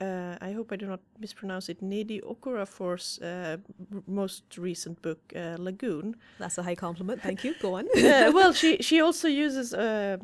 uh, 0.02 0.36
I 0.48 0.52
hope 0.52 0.72
I 0.72 0.76
do 0.76 0.86
not 0.86 1.00
mispronounce 1.18 1.68
it, 1.68 1.80
Nnedi 1.82 2.20
Okorafor's 2.22 3.18
uh, 3.22 3.56
r- 3.94 4.02
most 4.06 4.42
recent 4.58 5.00
book, 5.02 5.18
uh, 5.36 5.56
Lagoon. 5.58 6.16
That's 6.38 6.58
a 6.58 6.62
high 6.62 6.74
compliment. 6.76 7.22
Thank 7.22 7.44
you. 7.44 7.54
Go 7.60 7.74
on. 7.78 7.86
uh, 7.96 8.30
well, 8.34 8.52
she 8.52 8.78
she 8.82 9.00
also 9.00 9.28
uses 9.28 9.72
uh, 9.74 10.16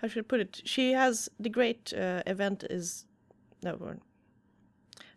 how 0.00 0.08
should 0.08 0.24
I 0.24 0.28
put 0.28 0.40
it? 0.40 0.62
She 0.64 0.92
has 0.92 1.28
the 1.40 1.48
great 1.50 1.92
uh, 1.92 2.22
event 2.26 2.64
is 2.70 3.06
no 3.62 3.76
one. 3.76 4.00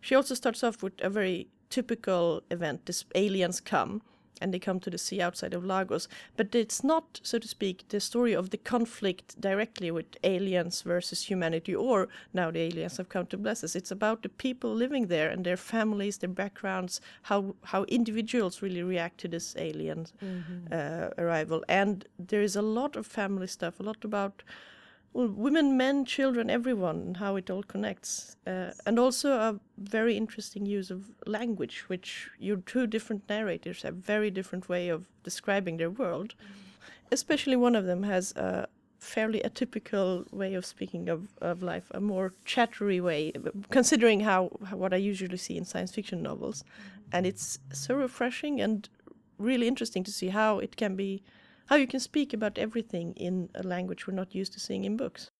She 0.00 0.14
also 0.16 0.34
starts 0.34 0.62
off 0.64 0.82
with 0.82 0.94
a 1.02 1.10
very 1.10 1.48
typical 1.70 2.42
event. 2.50 2.86
This 2.86 3.04
aliens 3.14 3.60
come 3.60 4.00
and 4.40 4.52
they 4.52 4.58
come 4.58 4.80
to 4.80 4.90
the 4.90 4.98
sea 4.98 5.20
outside 5.20 5.54
of 5.54 5.64
Lagos, 5.64 6.08
but 6.36 6.54
it's 6.54 6.84
not, 6.84 7.20
so 7.22 7.38
to 7.38 7.48
speak, 7.48 7.84
the 7.88 8.00
story 8.00 8.34
of 8.34 8.50
the 8.50 8.56
conflict 8.56 9.40
directly 9.40 9.90
with 9.90 10.06
aliens 10.24 10.82
versus 10.82 11.24
humanity, 11.30 11.74
or 11.74 12.08
now 12.32 12.50
the 12.50 12.60
aliens 12.60 12.96
have 12.96 13.08
come 13.08 13.26
to 13.26 13.36
bless 13.36 13.64
us. 13.64 13.76
It's 13.76 13.90
about 13.90 14.22
the 14.22 14.28
people 14.28 14.74
living 14.74 15.06
there 15.06 15.28
and 15.28 15.44
their 15.44 15.56
families, 15.56 16.18
their 16.18 16.30
backgrounds, 16.30 17.00
how 17.22 17.54
how 17.62 17.84
individuals 17.84 18.62
really 18.62 18.82
react 18.82 19.18
to 19.18 19.28
this 19.28 19.54
alien 19.56 20.06
uh, 20.72 21.08
arrival. 21.18 21.64
And 21.68 22.04
there 22.18 22.42
is 22.42 22.56
a 22.56 22.62
lot 22.62 22.96
of 22.96 23.06
family 23.06 23.46
stuff, 23.46 23.80
a 23.80 23.82
lot 23.82 24.04
about 24.04 24.42
well, 25.18 25.26
women, 25.26 25.76
men, 25.76 26.04
children, 26.04 26.48
everyone, 26.48 26.98
and 27.00 27.16
how 27.16 27.34
it 27.34 27.50
all 27.50 27.64
connects. 27.64 28.36
Uh, 28.46 28.70
and 28.86 29.00
also 29.00 29.32
a 29.32 29.58
very 29.76 30.16
interesting 30.16 30.64
use 30.64 30.92
of 30.92 31.10
language, 31.26 31.82
which 31.88 32.30
your 32.38 32.58
two 32.58 32.86
different 32.86 33.28
narrators 33.28 33.82
have 33.82 33.96
very 33.96 34.30
different 34.30 34.68
way 34.68 34.88
of 34.88 35.08
describing 35.24 35.76
their 35.76 35.90
world. 35.90 36.36
Especially 37.10 37.56
one 37.56 37.74
of 37.74 37.84
them 37.84 38.04
has 38.04 38.30
a 38.36 38.68
fairly 39.00 39.40
atypical 39.40 40.32
way 40.32 40.54
of 40.54 40.64
speaking 40.64 41.08
of, 41.08 41.26
of 41.42 41.64
life, 41.64 41.90
a 41.90 42.00
more 42.00 42.32
chattery 42.44 43.00
way, 43.00 43.32
considering 43.70 44.20
how, 44.20 44.56
how 44.66 44.76
what 44.76 44.94
I 44.94 44.98
usually 44.98 45.36
see 45.36 45.56
in 45.56 45.64
science 45.64 45.92
fiction 45.92 46.22
novels. 46.22 46.62
And 47.10 47.26
it's 47.26 47.58
so 47.72 47.96
refreshing 47.96 48.60
and 48.60 48.88
really 49.36 49.66
interesting 49.66 50.04
to 50.04 50.12
see 50.12 50.28
how 50.28 50.60
it 50.60 50.76
can 50.76 50.94
be 50.94 51.24
how 51.68 51.76
you 51.76 51.86
can 51.86 52.00
speak 52.00 52.32
about 52.32 52.58
everything 52.58 53.12
in 53.14 53.50
a 53.54 53.62
language 53.62 54.06
we're 54.06 54.14
not 54.14 54.34
used 54.34 54.52
to 54.54 54.60
seeing 54.60 54.84
in 54.84 54.96
books. 54.96 55.30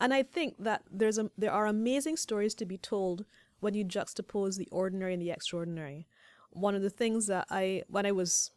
And 0.00 0.12
I 0.14 0.22
think 0.22 0.56
that 0.58 0.82
there's 0.90 1.18
a, 1.18 1.30
there 1.36 1.52
are 1.52 1.66
amazing 1.66 2.16
stories 2.16 2.54
to 2.56 2.66
be 2.66 2.78
told 2.78 3.24
when 3.60 3.74
you 3.74 3.84
juxtapose 3.84 4.56
the 4.56 4.68
ordinary 4.70 5.14
and 5.14 5.22
the 5.22 5.30
extraordinary. 5.30 6.06
One 6.50 6.74
of 6.74 6.82
the 6.82 6.90
things 6.90 7.26
that 7.26 7.46
I, 7.50 7.82
when 7.88 8.06
I 8.06 8.12
was, 8.12 8.50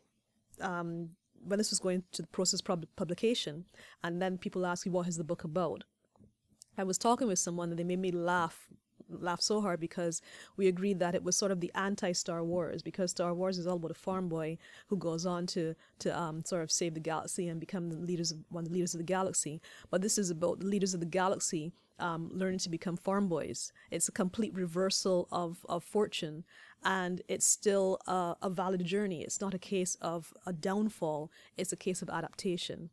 um, 0.62 1.10
when 1.46 1.58
this 1.58 1.70
was 1.70 1.80
going 1.80 2.04
to 2.12 2.22
the 2.22 2.28
process 2.28 2.62
of 2.62 2.96
publication, 2.96 3.66
and 4.04 4.22
then 4.22 4.38
people 4.38 4.66
ask 4.66 4.86
me, 4.86 4.92
what 4.92 5.08
is 5.08 5.18
the 5.18 5.24
book 5.24 5.44
about, 5.44 5.84
I 6.78 6.84
was 6.84 6.98
talking 6.98 7.28
with 7.28 7.40
someone 7.40 7.70
and 7.70 7.80
they 7.80 7.84
made 7.84 8.00
me 8.00 8.12
laugh 8.12 8.68
laugh 9.10 9.42
so 9.42 9.62
hard 9.62 9.80
because 9.80 10.22
we 10.56 10.68
agreed 10.68 11.00
that 11.00 11.16
it 11.16 11.24
was 11.24 11.36
sort 11.36 11.52
of 11.52 11.60
the 11.60 11.72
anti 11.76 12.12
Star 12.12 12.44
Wars 12.44 12.82
because 12.82 13.12
Star 13.12 13.34
Wars 13.34 13.58
is 13.58 13.68
all 13.68 13.78
about 13.78 13.92
a 13.92 13.96
farm 13.96 14.30
boy 14.30 14.58
who 14.88 14.98
goes 14.98 15.26
on 15.26 15.46
to 15.48 15.76
to 16.00 16.20
um, 16.20 16.44
sort 16.44 16.64
of 16.64 16.72
save 16.72 16.94
the 16.94 17.00
galaxy 17.00 17.48
and 17.48 17.60
become 17.60 17.90
the 17.90 17.98
leaders 17.98 18.32
of 18.32 18.40
one 18.50 18.64
of 18.64 18.70
the 18.70 18.74
leaders 18.74 18.94
of 18.94 19.00
the 19.00 19.04
galaxy. 19.04 19.62
But 19.90 20.02
this 20.02 20.18
is 20.18 20.30
about 20.30 20.60
the 20.60 20.68
leaders 20.68 20.94
of 20.94 21.00
the 21.00 21.06
galaxy 21.06 21.74
um, 22.00 22.30
learning 22.32 22.60
to 22.60 22.70
become 22.70 22.98
farm 22.98 23.28
boys. 23.28 23.72
It's 23.92 24.08
a 24.08 24.12
complete 24.12 24.54
reversal 24.54 25.28
of, 25.32 25.66
of 25.68 25.84
fortune, 25.84 26.44
and 26.84 27.22
it's 27.28 27.46
still 27.46 28.00
a, 28.08 28.36
a 28.42 28.50
valid 28.50 28.86
journey. 28.86 29.24
It's 29.24 29.42
not 29.42 29.54
a 29.54 29.60
case 29.60 29.96
of 30.02 30.34
a 30.46 30.54
downfall. 30.54 31.32
It's 31.58 31.72
a 31.72 31.78
case 31.78 32.02
of 32.02 32.10
adaptation 32.10 32.90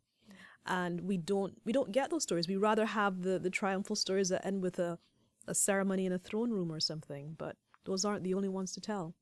and 0.66 1.02
we 1.02 1.16
don't 1.16 1.60
we 1.64 1.72
don't 1.72 1.92
get 1.92 2.10
those 2.10 2.22
stories. 2.22 2.48
We 2.48 2.56
rather 2.56 2.86
have 2.86 3.22
the 3.22 3.38
the 3.38 3.50
triumphal 3.50 3.96
stories 3.96 4.30
that 4.30 4.46
end 4.46 4.62
with 4.62 4.78
a 4.78 4.98
a 5.46 5.54
ceremony 5.54 6.06
in 6.06 6.12
a 6.12 6.18
throne 6.18 6.50
room 6.50 6.72
or 6.72 6.80
something, 6.80 7.34
but 7.38 7.56
those 7.84 8.04
aren't 8.04 8.24
the 8.24 8.34
only 8.34 8.48
ones 8.48 8.72
to 8.72 8.80
tell. 8.80 9.14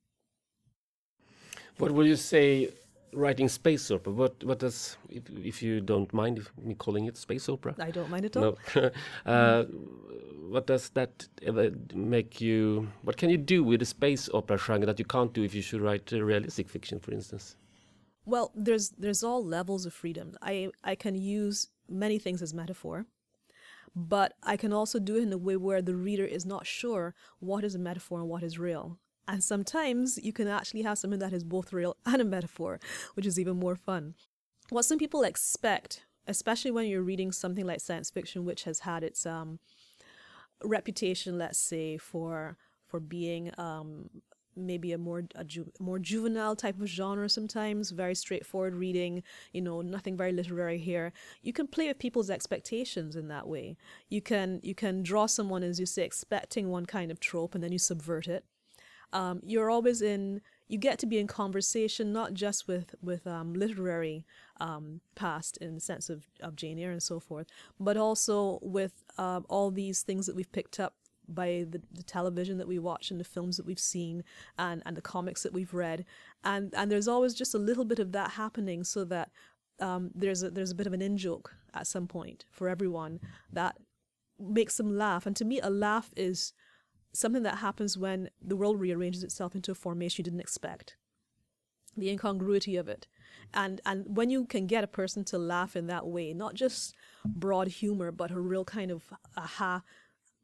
What 1.78 1.92
would 1.92 2.06
you 2.06 2.16
say 2.16 2.70
writing 3.12 3.48
space 3.48 3.90
opera? 3.90 4.12
What 4.12 4.42
what 4.44 4.58
does 4.58 4.96
if, 5.08 5.22
if 5.30 5.62
you 5.62 5.80
don't 5.80 6.12
mind 6.12 6.38
if 6.38 6.50
me 6.56 6.74
calling 6.74 7.06
it 7.06 7.16
space 7.16 7.48
opera? 7.48 7.74
I 7.78 7.90
don't 7.90 8.10
mind 8.10 8.26
at 8.26 8.36
all. 8.36 8.58
No. 8.74 8.90
uh, 9.26 9.64
what 10.52 10.66
does 10.66 10.90
that 10.90 11.28
ever 11.42 11.70
make 11.94 12.40
you? 12.40 12.88
What 13.02 13.16
can 13.16 13.30
you 13.30 13.38
do 13.38 13.64
with 13.64 13.80
the 13.80 13.86
space 13.86 14.28
opera 14.34 14.58
genre 14.58 14.86
that 14.86 14.98
you 14.98 15.04
can't 15.04 15.32
do 15.32 15.42
if 15.42 15.54
you 15.54 15.62
should 15.62 15.80
write 15.80 16.12
uh, 16.12 16.22
realistic 16.22 16.68
fiction, 16.68 17.00
for 17.00 17.12
instance? 17.12 17.56
Well, 18.24 18.52
there's 18.54 18.90
there's 18.90 19.22
all 19.22 19.44
levels 19.44 19.86
of 19.86 19.92
freedom. 19.92 20.36
I 20.42 20.70
I 20.84 20.94
can 20.94 21.14
use 21.14 21.68
many 21.88 22.18
things 22.18 22.42
as 22.42 22.54
metaphor, 22.54 23.06
but 23.94 24.34
I 24.42 24.56
can 24.56 24.72
also 24.72 24.98
do 24.98 25.16
it 25.16 25.22
in 25.22 25.32
a 25.32 25.38
way 25.38 25.56
where 25.56 25.82
the 25.82 25.94
reader 25.94 26.24
is 26.24 26.46
not 26.46 26.66
sure 26.66 27.14
what 27.40 27.64
is 27.64 27.74
a 27.74 27.78
metaphor 27.78 28.20
and 28.20 28.28
what 28.28 28.42
is 28.42 28.58
real. 28.58 28.98
And 29.28 29.42
sometimes 29.42 30.18
you 30.22 30.32
can 30.32 30.48
actually 30.48 30.82
have 30.82 30.98
something 30.98 31.20
that 31.20 31.32
is 31.32 31.44
both 31.44 31.72
real 31.72 31.96
and 32.06 32.20
a 32.20 32.24
metaphor, 32.24 32.80
which 33.14 33.26
is 33.26 33.38
even 33.38 33.58
more 33.58 33.76
fun. 33.76 34.14
What 34.70 34.84
some 34.84 34.98
people 34.98 35.22
expect, 35.22 36.04
especially 36.26 36.70
when 36.70 36.86
you're 36.86 37.02
reading 37.02 37.32
something 37.32 37.66
like 37.66 37.80
science 37.80 38.10
fiction, 38.10 38.44
which 38.44 38.64
has 38.64 38.80
had 38.80 39.04
its 39.04 39.26
um, 39.26 39.58
reputation, 40.64 41.38
let's 41.38 41.58
say, 41.58 41.98
for 41.98 42.56
for 42.86 43.00
being 43.00 43.50
um, 43.56 44.10
maybe 44.56 44.92
a 44.92 44.98
more 44.98 45.24
a 45.34 45.44
ju- 45.44 45.72
more 45.78 45.98
juvenile 45.98 46.56
type 46.56 46.80
of 46.80 46.86
genre 46.86 47.28
sometimes 47.28 47.90
very 47.90 48.14
straightforward 48.14 48.74
reading 48.74 49.22
you 49.52 49.60
know 49.60 49.82
nothing 49.82 50.16
very 50.16 50.32
literary 50.32 50.78
here. 50.78 51.12
You 51.42 51.52
can 51.52 51.66
play 51.66 51.88
with 51.88 51.98
people's 51.98 52.30
expectations 52.30 53.16
in 53.16 53.28
that 53.28 53.48
way. 53.48 53.76
You 54.08 54.20
can 54.20 54.60
you 54.62 54.74
can 54.74 55.02
draw 55.02 55.26
someone 55.26 55.62
as 55.62 55.80
you 55.80 55.86
say 55.86 56.04
expecting 56.04 56.68
one 56.68 56.86
kind 56.86 57.10
of 57.10 57.20
trope 57.20 57.54
and 57.54 57.62
then 57.62 57.72
you 57.72 57.78
subvert 57.78 58.28
it. 58.28 58.44
Um, 59.12 59.40
you're 59.44 59.70
always 59.70 60.00
in 60.00 60.40
you 60.68 60.78
get 60.78 60.98
to 61.00 61.06
be 61.06 61.18
in 61.18 61.26
conversation 61.26 62.12
not 62.12 62.32
just 62.32 62.66
with 62.66 62.94
with 63.02 63.26
um, 63.26 63.52
literary 63.52 64.24
um, 64.60 65.00
past 65.14 65.56
in 65.58 65.74
the 65.74 65.80
sense 65.80 66.08
of, 66.08 66.24
of 66.40 66.56
Jane 66.56 66.78
Eyre 66.78 66.92
and 66.92 67.02
so 67.02 67.20
forth, 67.20 67.46
but 67.78 67.96
also 67.96 68.58
with 68.62 69.04
uh, 69.18 69.40
all 69.48 69.70
these 69.70 70.02
things 70.02 70.26
that 70.26 70.36
we've 70.36 70.50
picked 70.52 70.80
up 70.80 70.94
by 71.34 71.66
the, 71.68 71.80
the 71.92 72.02
television 72.02 72.58
that 72.58 72.68
we 72.68 72.78
watch 72.78 73.10
and 73.10 73.18
the 73.18 73.24
films 73.24 73.56
that 73.56 73.66
we've 73.66 73.78
seen 73.78 74.24
and, 74.58 74.82
and 74.84 74.96
the 74.96 75.02
comics 75.02 75.42
that 75.42 75.52
we've 75.52 75.74
read. 75.74 76.04
And 76.44 76.72
and 76.74 76.90
there's 76.90 77.08
always 77.08 77.34
just 77.34 77.54
a 77.54 77.58
little 77.58 77.84
bit 77.84 77.98
of 77.98 78.12
that 78.12 78.32
happening 78.32 78.84
so 78.84 79.04
that 79.04 79.30
um, 79.80 80.10
there's 80.14 80.42
a 80.42 80.50
there's 80.50 80.70
a 80.70 80.74
bit 80.74 80.86
of 80.86 80.92
an 80.92 81.02
in 81.02 81.16
joke 81.16 81.54
at 81.74 81.86
some 81.86 82.06
point 82.06 82.44
for 82.50 82.68
everyone 82.68 83.20
that 83.52 83.76
makes 84.38 84.76
them 84.76 84.96
laugh. 84.96 85.26
And 85.26 85.36
to 85.36 85.44
me 85.44 85.60
a 85.60 85.70
laugh 85.70 86.12
is 86.16 86.52
something 87.12 87.42
that 87.42 87.58
happens 87.58 87.98
when 87.98 88.30
the 88.40 88.56
world 88.56 88.80
rearranges 88.80 89.22
itself 89.22 89.54
into 89.54 89.70
a 89.70 89.74
formation 89.74 90.22
you 90.22 90.24
didn't 90.24 90.40
expect 90.40 90.96
the 91.96 92.08
incongruity 92.08 92.76
of 92.76 92.88
it. 92.88 93.06
And 93.52 93.80
and 93.84 94.16
when 94.16 94.30
you 94.30 94.46
can 94.46 94.66
get 94.66 94.84
a 94.84 94.86
person 94.86 95.24
to 95.24 95.38
laugh 95.38 95.76
in 95.76 95.86
that 95.88 96.06
way 96.06 96.32
not 96.32 96.54
just 96.54 96.94
broad 97.26 97.68
humor 97.68 98.10
but 98.10 98.30
a 98.30 98.40
real 98.40 98.64
kind 98.64 98.90
of 98.90 99.12
aha 99.36 99.82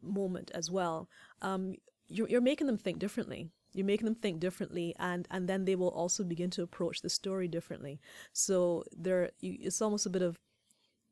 moment 0.02 0.50
as 0.54 0.70
well 0.70 1.08
um, 1.42 1.74
you're, 2.08 2.28
you're 2.28 2.40
making 2.40 2.66
them 2.66 2.78
think 2.78 2.98
differently 2.98 3.50
you're 3.72 3.86
making 3.86 4.06
them 4.06 4.14
think 4.14 4.40
differently 4.40 4.94
and 4.98 5.28
and 5.30 5.48
then 5.48 5.64
they 5.64 5.74
will 5.74 5.88
also 5.88 6.24
begin 6.24 6.50
to 6.50 6.62
approach 6.62 7.02
the 7.02 7.10
story 7.10 7.48
differently 7.48 8.00
so 8.32 8.84
there 8.96 9.30
you, 9.40 9.56
it's 9.60 9.82
almost 9.82 10.06
a 10.06 10.10
bit 10.10 10.22
of 10.22 10.38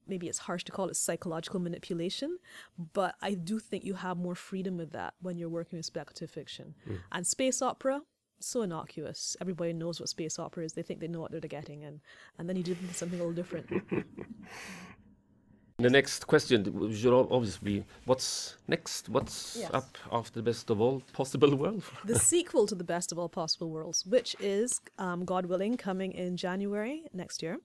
maybe 0.08 0.28
it's 0.28 0.38
harsh 0.38 0.62
to 0.64 0.72
call 0.72 0.88
it 0.88 0.96
psychological 0.96 1.60
manipulation 1.60 2.38
but 2.92 3.14
i 3.20 3.34
do 3.34 3.58
think 3.58 3.84
you 3.84 3.94
have 3.94 4.16
more 4.16 4.34
freedom 4.34 4.76
with 4.76 4.92
that 4.92 5.14
when 5.20 5.36
you're 5.36 5.48
working 5.48 5.78
with 5.78 5.86
speculative 5.86 6.30
fiction 6.30 6.74
and 7.12 7.26
space 7.26 7.60
opera 7.60 8.00
so 8.40 8.62
innocuous. 8.62 9.36
Everybody 9.40 9.72
knows 9.72 10.00
what 10.00 10.08
space 10.08 10.38
opera 10.38 10.64
is. 10.64 10.72
They 10.72 10.82
think 10.82 11.00
they 11.00 11.08
know 11.08 11.20
what 11.20 11.30
they're 11.30 11.40
getting, 11.40 11.84
and 11.84 12.00
and 12.38 12.48
then 12.48 12.56
you 12.56 12.62
do 12.62 12.76
something 12.92 13.18
a 13.18 13.22
little 13.22 13.34
different. 13.34 13.66
The 15.78 15.90
next 15.90 16.26
question 16.26 16.64
should 16.94 17.12
obviously 17.12 17.80
be 17.80 17.84
what's 18.06 18.56
next? 18.66 19.10
What's 19.10 19.56
Yes. 19.56 19.70
up 19.74 19.98
after 20.10 20.40
the 20.40 20.42
best 20.42 20.70
of 20.70 20.80
all 20.80 21.02
possible 21.12 21.54
worlds? 21.54 21.84
the 22.02 22.18
sequel 22.18 22.66
to 22.66 22.74
the 22.74 22.82
best 22.84 23.12
of 23.12 23.18
all 23.18 23.28
possible 23.28 23.68
worlds, 23.68 24.06
which 24.06 24.34
is, 24.40 24.80
um, 24.96 25.26
God 25.26 25.44
willing, 25.44 25.76
coming 25.76 26.12
in 26.12 26.38
January 26.38 27.04
next 27.12 27.42
year. 27.42 27.58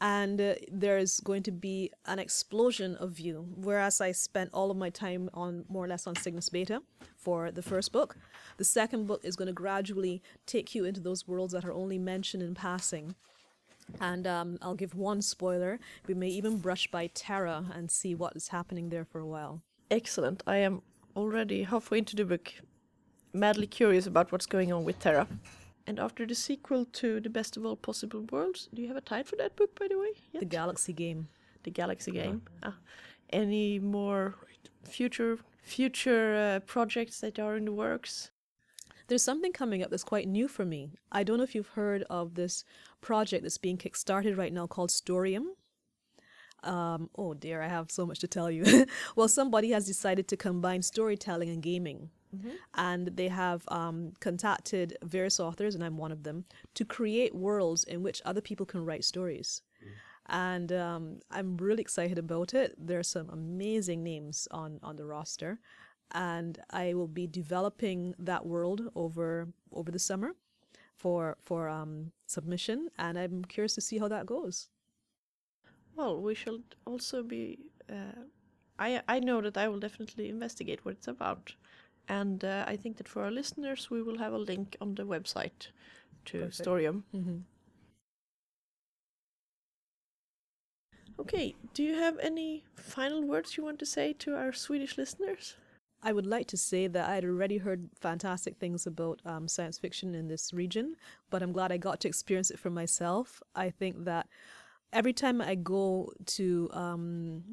And 0.00 0.40
uh, 0.40 0.54
there's 0.68 1.20
going 1.20 1.44
to 1.44 1.52
be 1.52 1.92
an 2.06 2.18
explosion 2.18 2.96
of 2.96 3.12
view. 3.12 3.46
Whereas 3.54 4.00
I 4.00 4.10
spent 4.10 4.50
all 4.52 4.72
of 4.72 4.76
my 4.76 4.90
time 4.90 5.30
on 5.32 5.64
more 5.68 5.84
or 5.84 5.88
less 5.88 6.08
on 6.08 6.16
Cygnus 6.16 6.48
Beta 6.48 6.82
for 7.16 7.52
the 7.52 7.62
first 7.62 7.92
book, 7.92 8.16
the 8.56 8.64
second 8.64 9.06
book 9.06 9.20
is 9.24 9.36
going 9.36 9.46
to 9.46 9.52
gradually 9.52 10.20
take 10.44 10.74
you 10.74 10.84
into 10.84 11.00
those 11.00 11.28
worlds 11.28 11.52
that 11.52 11.64
are 11.64 11.72
only 11.72 11.98
mentioned 11.98 12.42
in 12.42 12.56
passing. 12.56 13.14
And 14.00 14.26
um, 14.26 14.58
I'll 14.62 14.74
give 14.74 14.94
one 14.94 15.22
spoiler. 15.22 15.78
We 16.06 16.14
may 16.14 16.28
even 16.28 16.58
brush 16.58 16.90
by 16.90 17.08
Terra 17.08 17.66
and 17.74 17.90
see 17.90 18.14
what 18.14 18.34
is 18.36 18.48
happening 18.48 18.88
there 18.88 19.04
for 19.04 19.20
a 19.20 19.26
while. 19.26 19.62
Excellent. 19.90 20.42
I 20.46 20.56
am 20.56 20.82
already 21.14 21.64
halfway 21.64 21.98
into 21.98 22.16
the 22.16 22.24
book, 22.24 22.52
madly 23.32 23.66
curious 23.66 24.06
about 24.06 24.32
what's 24.32 24.46
going 24.46 24.72
on 24.72 24.84
with 24.84 24.98
Terra. 24.98 25.26
And 25.86 25.98
after 25.98 26.24
the 26.24 26.34
sequel 26.34 26.84
to 26.86 27.20
The 27.20 27.28
Best 27.28 27.56
of 27.56 27.66
All 27.66 27.76
Possible 27.76 28.24
Worlds, 28.30 28.68
do 28.72 28.80
you 28.80 28.88
have 28.88 28.96
a 28.96 29.00
title 29.00 29.30
for 29.30 29.36
that 29.36 29.56
book, 29.56 29.78
by 29.78 29.88
the 29.88 29.98
way? 29.98 30.12
The 30.38 30.44
Galaxy 30.46 30.92
game. 30.92 31.28
the 31.64 31.70
Galaxy 31.70 32.12
game. 32.12 32.42
Ah. 32.62 32.76
Any 33.30 33.78
more 33.78 34.34
future 34.84 35.38
future 35.62 36.34
uh, 36.34 36.60
projects 36.60 37.20
that 37.20 37.38
are 37.38 37.56
in 37.56 37.64
the 37.64 37.72
works? 37.72 38.30
There's 39.08 39.22
something 39.22 39.52
coming 39.52 39.82
up 39.82 39.90
that's 39.90 40.04
quite 40.04 40.28
new 40.28 40.48
for 40.48 40.64
me. 40.64 40.90
I 41.10 41.22
don't 41.24 41.38
know 41.38 41.44
if 41.44 41.54
you've 41.54 41.68
heard 41.68 42.04
of 42.08 42.34
this 42.34 42.64
project 43.02 43.42
that's 43.42 43.58
being 43.58 43.76
kickstarted 43.76 44.38
right 44.38 44.52
now 44.52 44.66
called 44.66 44.90
Storium. 44.90 45.48
Um, 46.62 47.10
oh 47.16 47.34
dear, 47.34 47.60
I 47.60 47.68
have 47.68 47.90
so 47.90 48.06
much 48.06 48.20
to 48.20 48.28
tell 48.28 48.50
you. 48.50 48.86
well, 49.16 49.28
somebody 49.28 49.72
has 49.72 49.86
decided 49.86 50.28
to 50.28 50.36
combine 50.36 50.80
storytelling 50.80 51.50
and 51.50 51.62
gaming. 51.62 52.08
And 52.74 53.08
they 53.08 53.28
have 53.28 53.64
um, 53.68 54.12
contacted 54.20 54.96
various 55.04 55.38
authors, 55.38 55.74
and 55.74 55.84
I'm 55.84 55.98
one 55.98 56.12
of 56.12 56.22
them, 56.22 56.46
to 56.74 56.84
create 56.84 57.34
worlds 57.34 57.84
in 57.84 58.02
which 58.02 58.22
other 58.24 58.40
people 58.40 58.64
can 58.64 58.86
write 58.86 59.04
stories. 59.04 59.60
And 60.28 60.72
um, 60.72 61.18
I'm 61.30 61.58
really 61.58 61.82
excited 61.82 62.16
about 62.16 62.54
it. 62.54 62.74
There 62.78 62.98
are 62.98 63.02
some 63.02 63.28
amazing 63.28 64.02
names 64.02 64.48
on, 64.50 64.78
on 64.82 64.96
the 64.96 65.04
roster 65.04 65.58
and 66.12 66.58
I 66.70 66.94
will 66.94 67.08
be 67.08 67.26
developing 67.26 68.14
that 68.18 68.46
world 68.46 68.82
over 68.94 69.48
over 69.72 69.90
the 69.90 69.98
summer 69.98 70.34
for 70.94 71.36
for 71.40 71.68
um, 71.68 72.12
submission, 72.32 72.90
and 72.98 73.18
I'm 73.18 73.44
curious 73.44 73.74
to 73.76 73.80
see 73.80 73.98
how 73.98 74.08
that 74.08 74.26
goes. 74.26 74.68
Well, 75.96 76.20
we 76.20 76.34
shall 76.34 76.60
also 76.86 77.22
be. 77.22 77.58
Uh, 77.90 78.24
I 78.78 79.02
I 79.08 79.20
know 79.20 79.40
that 79.40 79.56
I 79.56 79.68
will 79.68 79.80
definitely 79.80 80.28
investigate 80.28 80.84
what 80.84 80.94
it's 80.96 81.08
about, 81.08 81.54
and 82.08 82.44
uh, 82.44 82.64
I 82.66 82.76
think 82.76 82.96
that 82.98 83.08
for 83.08 83.22
our 83.24 83.30
listeners, 83.30 83.90
we 83.90 84.02
will 84.02 84.18
have 84.18 84.32
a 84.32 84.38
link 84.38 84.76
on 84.80 84.94
the 84.94 85.04
website 85.04 85.68
to 86.26 86.38
Perfect. 86.38 86.54
Storium. 86.54 87.04
Mm-hmm. 87.14 87.38
Okay, 91.18 91.54
do 91.72 91.82
you 91.82 91.94
have 91.94 92.18
any 92.18 92.64
final 92.76 93.22
words 93.22 93.56
you 93.56 93.64
want 93.64 93.78
to 93.78 93.86
say 93.86 94.12
to 94.12 94.36
our 94.36 94.52
Swedish 94.52 94.98
listeners? 94.98 95.56
I 96.02 96.12
would 96.12 96.26
like 96.26 96.48
to 96.48 96.56
say 96.56 96.88
that 96.88 97.08
I 97.08 97.14
had 97.14 97.24
already 97.24 97.58
heard 97.58 97.88
fantastic 98.00 98.56
things 98.56 98.86
about 98.86 99.20
um, 99.24 99.46
science 99.46 99.78
fiction 99.78 100.14
in 100.14 100.26
this 100.26 100.52
region, 100.52 100.96
but 101.30 101.42
I'm 101.42 101.52
glad 101.52 101.70
I 101.70 101.76
got 101.76 102.00
to 102.00 102.08
experience 102.08 102.50
it 102.50 102.58
for 102.58 102.70
myself. 102.70 103.40
I 103.54 103.70
think 103.70 104.04
that 104.04 104.26
every 104.92 105.12
time 105.12 105.40
I 105.40 105.54
go 105.54 106.12
to 106.26 106.68
um, 106.72 107.44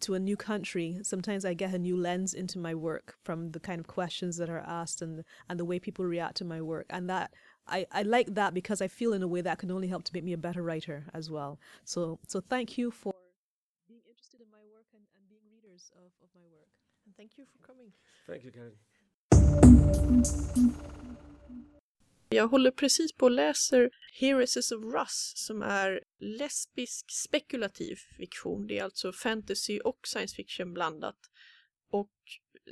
to 0.00 0.14
a 0.14 0.18
new 0.18 0.36
country, 0.36 1.00
sometimes 1.02 1.44
I 1.44 1.54
get 1.54 1.74
a 1.74 1.78
new 1.78 1.96
lens 1.96 2.32
into 2.32 2.58
my 2.58 2.74
work 2.74 3.16
from 3.24 3.50
the 3.50 3.60
kind 3.60 3.80
of 3.80 3.86
questions 3.88 4.36
that 4.38 4.48
are 4.48 4.64
asked 4.66 5.02
and 5.02 5.22
and 5.48 5.60
the 5.60 5.64
way 5.66 5.78
people 5.78 6.04
react 6.06 6.36
to 6.38 6.44
my 6.44 6.60
work, 6.62 6.86
and 6.90 7.08
that. 7.10 7.32
I, 7.70 7.84
I 7.92 8.00
like 8.00 8.32
that 8.32 8.54
because 8.54 8.80
I 8.80 8.88
feel 8.88 9.12
in 9.12 9.22
a 9.22 9.28
way 9.28 9.42
that 9.42 9.58
can 9.58 9.70
only 9.70 9.88
help 9.88 10.02
to 10.04 10.14
make 10.14 10.24
me 10.24 10.32
a 10.32 10.38
better 10.38 10.62
writer 10.62 11.04
as 11.12 11.30
well. 11.30 11.60
So 11.84 12.18
so 12.26 12.40
thank 12.40 12.78
you 12.78 12.90
for 12.90 13.12
being 13.86 14.00
interested 14.08 14.40
in 14.40 14.50
my 14.50 14.64
work 14.72 14.86
and, 14.94 15.04
and 15.16 15.28
being 15.28 15.44
readers 15.52 15.92
of, 15.94 16.08
of 16.24 16.30
my 16.34 16.46
work. 16.48 16.72
And 17.08 17.16
thank 17.16 17.38
you 17.38 17.46
for 17.46 17.58
coming. 17.66 17.92
Thank 18.26 18.44
you, 18.44 18.52
Karen. 18.52 18.78
Jag 22.28 22.48
håller 22.48 22.70
precis 22.70 23.12
på 23.12 23.24
och 23.24 23.30
läser 23.30 23.90
Heresies 24.20 24.72
of 24.72 24.84
Russ 24.84 25.32
som 25.36 25.62
är 25.62 26.04
lesbisk 26.18 27.10
spekulativ 27.10 27.96
fiktion. 28.16 28.66
Det 28.66 28.78
är 28.78 28.84
alltså 28.84 29.12
fantasy 29.12 29.80
och 29.80 29.98
science 30.06 30.36
fiction 30.36 30.74
blandat. 30.74 31.18
Och 31.90 32.12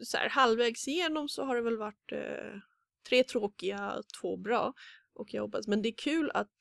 så 0.02 0.16
här, 0.16 0.28
halvvägs 0.28 0.88
igenom 0.88 1.28
så 1.28 1.44
har 1.44 1.56
det 1.56 1.62
väl 1.62 1.78
varit 1.78 2.12
eh, 2.12 2.60
tre 3.08 3.24
tråkiga, 3.24 4.02
två 4.20 4.36
bra. 4.36 4.74
Och 5.12 5.34
jag 5.34 5.42
hoppas, 5.42 5.66
men 5.66 5.82
det 5.82 5.88
är 5.88 5.96
kul 5.96 6.30
att, 6.34 6.52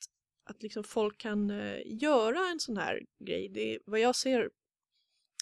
att 0.43 0.64
liksom 0.64 0.84
folk 0.84 1.18
kan 1.18 1.49
eh, 1.49 1.81
göra 1.85 2.49
en 2.52 2.60
sån 2.60 2.77
här 2.77 3.02
grej. 3.19 3.49
Det 3.49 3.76
är, 3.76 3.80
vad 3.85 3.99
jag 3.99 4.15
ser 4.15 4.49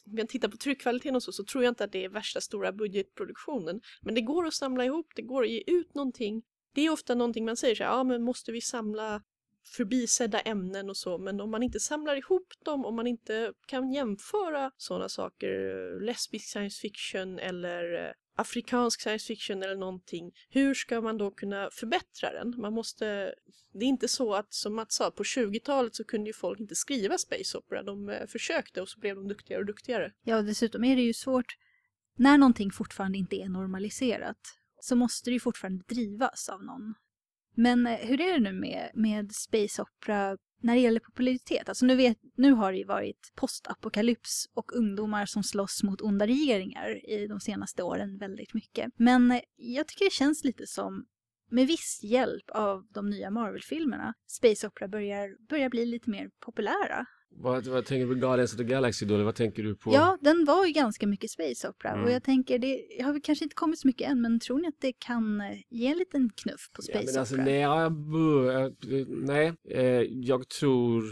om 0.05 0.17
jag 0.17 0.29
tittar 0.29 0.47
på 0.47 0.57
tryckkvaliteten 0.57 1.15
och 1.15 1.23
så, 1.23 1.31
så 1.31 1.43
tror 1.43 1.63
jag 1.63 1.71
inte 1.71 1.83
att 1.83 1.91
det 1.91 2.05
är 2.05 2.09
värsta 2.09 2.41
stora 2.41 2.71
budgetproduktionen. 2.71 3.81
Men 4.01 4.15
det 4.15 4.21
går 4.21 4.47
att 4.47 4.53
samla 4.53 4.85
ihop, 4.85 5.07
det 5.15 5.21
går 5.21 5.43
att 5.43 5.49
ge 5.49 5.63
ut 5.67 5.95
någonting 5.95 6.43
det 6.73 6.81
är 6.81 6.89
ofta 6.89 7.15
någonting 7.15 7.45
man 7.45 7.57
säger 7.57 7.75
så 7.75 7.83
här, 7.83 7.91
ja 7.91 8.03
men 8.03 8.23
måste 8.23 8.51
vi 8.51 8.61
samla 8.61 9.21
förbisedda 9.77 10.39
ämnen 10.39 10.89
och 10.89 10.97
så, 10.97 11.17
men 11.17 11.41
om 11.41 11.51
man 11.51 11.63
inte 11.63 11.79
samlar 11.79 12.15
ihop 12.15 12.53
dem, 12.65 12.85
om 12.85 12.95
man 12.95 13.07
inte 13.07 13.53
kan 13.67 13.91
jämföra 13.91 14.71
sådana 14.77 15.09
saker, 15.09 15.99
lesbisk 16.05 16.49
science 16.49 16.81
fiction 16.81 17.39
eller 17.39 18.05
eh, 18.07 18.11
afrikansk 18.35 19.01
science 19.01 19.25
fiction 19.27 19.63
eller 19.63 19.75
någonting, 19.75 20.31
hur 20.49 20.73
ska 20.73 21.01
man 21.01 21.17
då 21.17 21.31
kunna 21.31 21.69
förbättra 21.71 22.31
den? 22.31 22.53
Man 22.57 22.73
måste, 22.73 23.33
det 23.73 23.85
är 23.85 23.89
inte 23.89 24.07
så 24.07 24.33
att 24.33 24.53
som 24.53 24.75
Mats 24.75 24.95
sa, 24.95 25.11
på 25.11 25.23
20-talet 25.23 25.95
så 25.95 26.03
kunde 26.03 26.29
ju 26.29 26.33
folk 26.33 26.59
inte 26.59 26.75
skriva 26.75 27.17
space 27.17 27.57
opera, 27.57 27.83
de 27.83 28.09
eh, 28.09 28.27
försökte 28.27 28.81
och 28.81 28.89
så 28.89 28.99
blev 28.99 29.15
de 29.15 29.27
duktigare 29.27 29.61
och 29.61 29.65
duktigare. 29.67 30.11
Ja, 30.23 30.37
och 30.37 30.45
dessutom 30.45 30.83
är 30.83 30.95
det 30.95 31.01
ju 31.01 31.13
svårt, 31.13 31.57
när 32.15 32.37
någonting 32.37 32.71
fortfarande 32.71 33.17
inte 33.17 33.35
är 33.35 33.49
normaliserat, 33.49 34.39
så 34.79 34.95
måste 34.95 35.29
det 35.29 35.33
ju 35.33 35.39
fortfarande 35.39 35.83
drivas 35.87 36.49
av 36.49 36.63
någon. 36.63 36.93
Men 37.55 37.87
eh, 37.87 37.97
hur 37.97 38.21
är 38.21 38.33
det 38.33 38.39
nu 38.39 38.53
med, 38.53 38.91
med 38.93 39.31
space 39.31 39.81
opera 39.81 40.37
när 40.63 40.75
det 40.75 40.81
gäller 40.81 40.99
popularitet? 40.99 41.69
Alltså 41.69 41.85
nu, 41.85 41.95
vet, 41.95 42.17
nu 42.35 42.51
har 42.51 42.71
det 42.71 42.77
ju 42.77 42.85
varit 42.85 43.31
postapokalyps 43.35 44.45
och 44.53 44.75
ungdomar 44.75 45.25
som 45.25 45.43
slåss 45.43 45.83
mot 45.83 46.01
onda 46.01 46.27
regeringar 46.27 47.09
i 47.09 47.27
de 47.27 47.39
senaste 47.39 47.83
åren 47.83 48.17
väldigt 48.17 48.53
mycket. 48.53 48.91
Men 48.95 49.31
eh, 49.31 49.41
jag 49.55 49.87
tycker 49.87 50.05
det 50.05 50.11
känns 50.11 50.43
lite 50.43 50.67
som, 50.67 51.05
med 51.49 51.67
viss 51.67 51.99
hjälp 52.03 52.49
av 52.49 52.87
de 52.89 53.09
nya 53.09 53.31
Marvel-filmerna, 53.31 54.13
space 54.27 54.67
opera 54.67 54.87
börjar, 54.87 55.47
börjar 55.49 55.69
bli 55.69 55.85
lite 55.85 56.09
mer 56.09 56.29
populära. 56.45 57.05
Vad, 57.35 57.67
vad 57.67 57.85
tänker 57.85 58.05
du 58.07 58.13
på 58.13 58.19
Guardians 58.19 58.53
of 58.53 58.57
the 58.57 58.63
Galaxy 58.63 59.05
då, 59.05 59.13
eller 59.15 59.23
vad 59.23 59.35
tänker 59.35 59.63
du 59.63 59.75
på? 59.75 59.93
Ja, 59.93 60.17
den 60.21 60.45
var 60.45 60.65
ju 60.65 60.71
ganska 60.73 61.07
mycket 61.07 61.31
space 61.31 61.69
opera 61.69 61.91
och 61.91 61.97
Mm. 61.99 62.11
jag 62.13 62.23
tänker, 62.23 62.59
det 62.59 62.81
har 63.03 63.11
väl 63.13 63.21
kanske 63.21 63.45
inte 63.45 63.55
kommit 63.55 63.79
så 63.79 63.87
mycket 63.87 64.09
än, 64.11 64.21
men 64.21 64.39
tror 64.39 64.59
ni 64.61 64.67
att 64.67 64.81
det 64.81 64.93
kan 64.99 65.41
eh, 65.41 65.47
ge 65.69 65.87
en 65.87 65.97
liten 65.97 66.29
knuff 66.35 66.69
på 66.73 66.81
space 66.81 66.99
Ja, 66.99 67.05
men 67.11 67.19
alltså, 67.19 67.35
opera? 67.35 67.45
nej, 67.45 67.59
ja, 67.59 67.89
bu- 67.89 68.65
eh, 69.01 69.07
nej, 69.07 69.53
eh, 69.69 69.83
jag 70.09 70.49
tror 70.49 71.03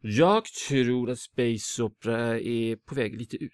jag 0.00 0.44
tror 0.68 1.10
att 1.10 1.18
Space 1.18 1.82
Opera 1.82 2.40
är 2.40 2.76
på 2.76 2.94
väg 2.94 3.18
lite 3.18 3.36
ut. 3.36 3.52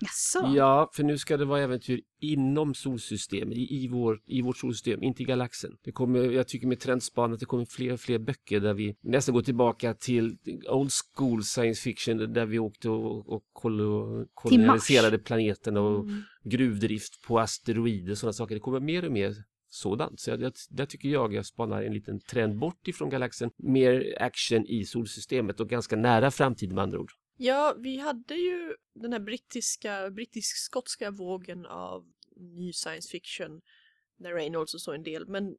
Jaså? 0.00 0.52
Ja, 0.56 0.90
för 0.92 1.02
nu 1.02 1.18
ska 1.18 1.36
det 1.36 1.44
vara 1.44 1.60
äventyr 1.60 2.00
inom 2.20 2.74
solsystemet, 2.74 3.56
i, 3.56 3.84
i, 3.84 3.88
vår, 3.88 4.20
i 4.26 4.42
vårt 4.42 4.56
solsystem, 4.56 5.02
inte 5.02 5.22
i 5.22 5.26
galaxen. 5.26 5.76
Det 5.84 5.92
kommer, 5.92 6.18
jag 6.18 6.48
tycker 6.48 6.66
med 6.66 6.80
trendspan 6.80 7.32
att 7.32 7.40
det 7.40 7.46
kommer 7.46 7.64
fler 7.64 7.92
och 7.92 8.00
fler 8.00 8.18
böcker 8.18 8.60
där 8.60 8.74
vi 8.74 8.96
nästan 9.02 9.34
går 9.34 9.42
tillbaka 9.42 9.94
till 9.94 10.36
old 10.68 10.90
school 10.92 11.44
science 11.44 11.82
fiction 11.82 12.32
där 12.32 12.46
vi 12.46 12.58
åkte 12.58 12.88
och, 12.90 13.28
och 13.28 13.42
kolo, 13.52 14.24
kolonialiserade 14.34 15.18
planeten 15.18 15.76
och 15.76 16.04
Mm. 16.04 16.22
gruvdrift 16.44 17.22
på 17.22 17.40
asteroider 17.40 18.10
och 18.10 18.18
sådana 18.18 18.32
saker. 18.32 18.54
Det 18.54 18.60
kommer 18.60 18.80
mer 18.80 19.04
och 19.04 19.12
mer 19.12 19.34
sådant. 19.68 20.20
Så 20.20 20.30
jag, 20.30 20.42
jag, 20.42 20.52
där 20.70 20.86
tycker 20.86 21.08
jag 21.08 21.34
jag 21.34 21.46
spanar 21.46 21.82
en 21.82 21.94
liten 21.94 22.20
trend 22.20 22.58
bort 22.58 22.88
ifrån 22.88 23.10
galaxen. 23.10 23.50
Mer 23.56 24.16
action 24.20 24.66
i 24.66 24.84
solsystemet 24.84 25.60
och 25.60 25.68
ganska 25.68 25.96
nära 25.96 26.30
framtid 26.30 26.72
med 26.72 26.82
andra 26.82 26.98
ord. 26.98 27.10
Ja, 27.36 27.74
vi 27.78 27.98
hade 27.98 28.34
ju 28.34 28.74
den 28.94 29.12
här 29.12 29.20
brittiska, 29.20 30.10
brittisk-skotska 30.10 31.10
vågen 31.10 31.66
av 31.66 32.12
ny 32.36 32.72
science 32.72 33.08
fiction 33.08 33.60
där 34.16 34.34
Reynolds 34.34 34.74
och 34.74 34.80
så 34.80 34.92
en 34.92 35.02
del, 35.02 35.26
men 35.26 35.56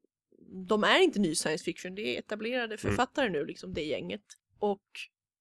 de 0.67 0.83
är 0.83 0.99
inte 0.99 1.19
ny 1.19 1.35
science 1.35 1.63
fiction, 1.63 1.95
det 1.95 2.15
är 2.15 2.19
etablerade 2.19 2.77
författare 2.77 3.29
nu, 3.29 3.45
liksom 3.45 3.73
det 3.73 3.83
gänget. 3.83 4.23
Och 4.59 4.85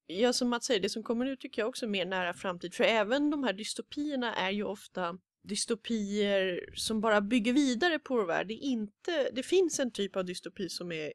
ja, 0.06 0.32
som 0.32 0.48
Mats 0.48 0.66
säger, 0.66 0.80
det 0.80 0.88
som 0.88 1.02
kommer 1.02 1.24
nu 1.24 1.36
tycker 1.36 1.62
jag 1.62 1.68
också 1.68 1.86
är 1.86 1.90
mer 1.90 2.06
nära 2.06 2.34
framtid, 2.34 2.74
för 2.74 2.84
även 2.84 3.30
de 3.30 3.44
här 3.44 3.52
dystopierna 3.52 4.34
är 4.34 4.50
ju 4.50 4.64
ofta 4.64 5.18
dystopier 5.42 6.70
som 6.74 7.00
bara 7.00 7.20
bygger 7.20 7.52
vidare 7.52 7.98
på 7.98 8.14
vår 8.14 8.26
värld. 8.26 8.48
Det, 8.48 8.54
inte, 8.54 9.30
det 9.32 9.42
finns 9.42 9.80
en 9.80 9.90
typ 9.90 10.16
av 10.16 10.24
dystopi 10.24 10.68
som 10.68 10.92
är 10.92 11.12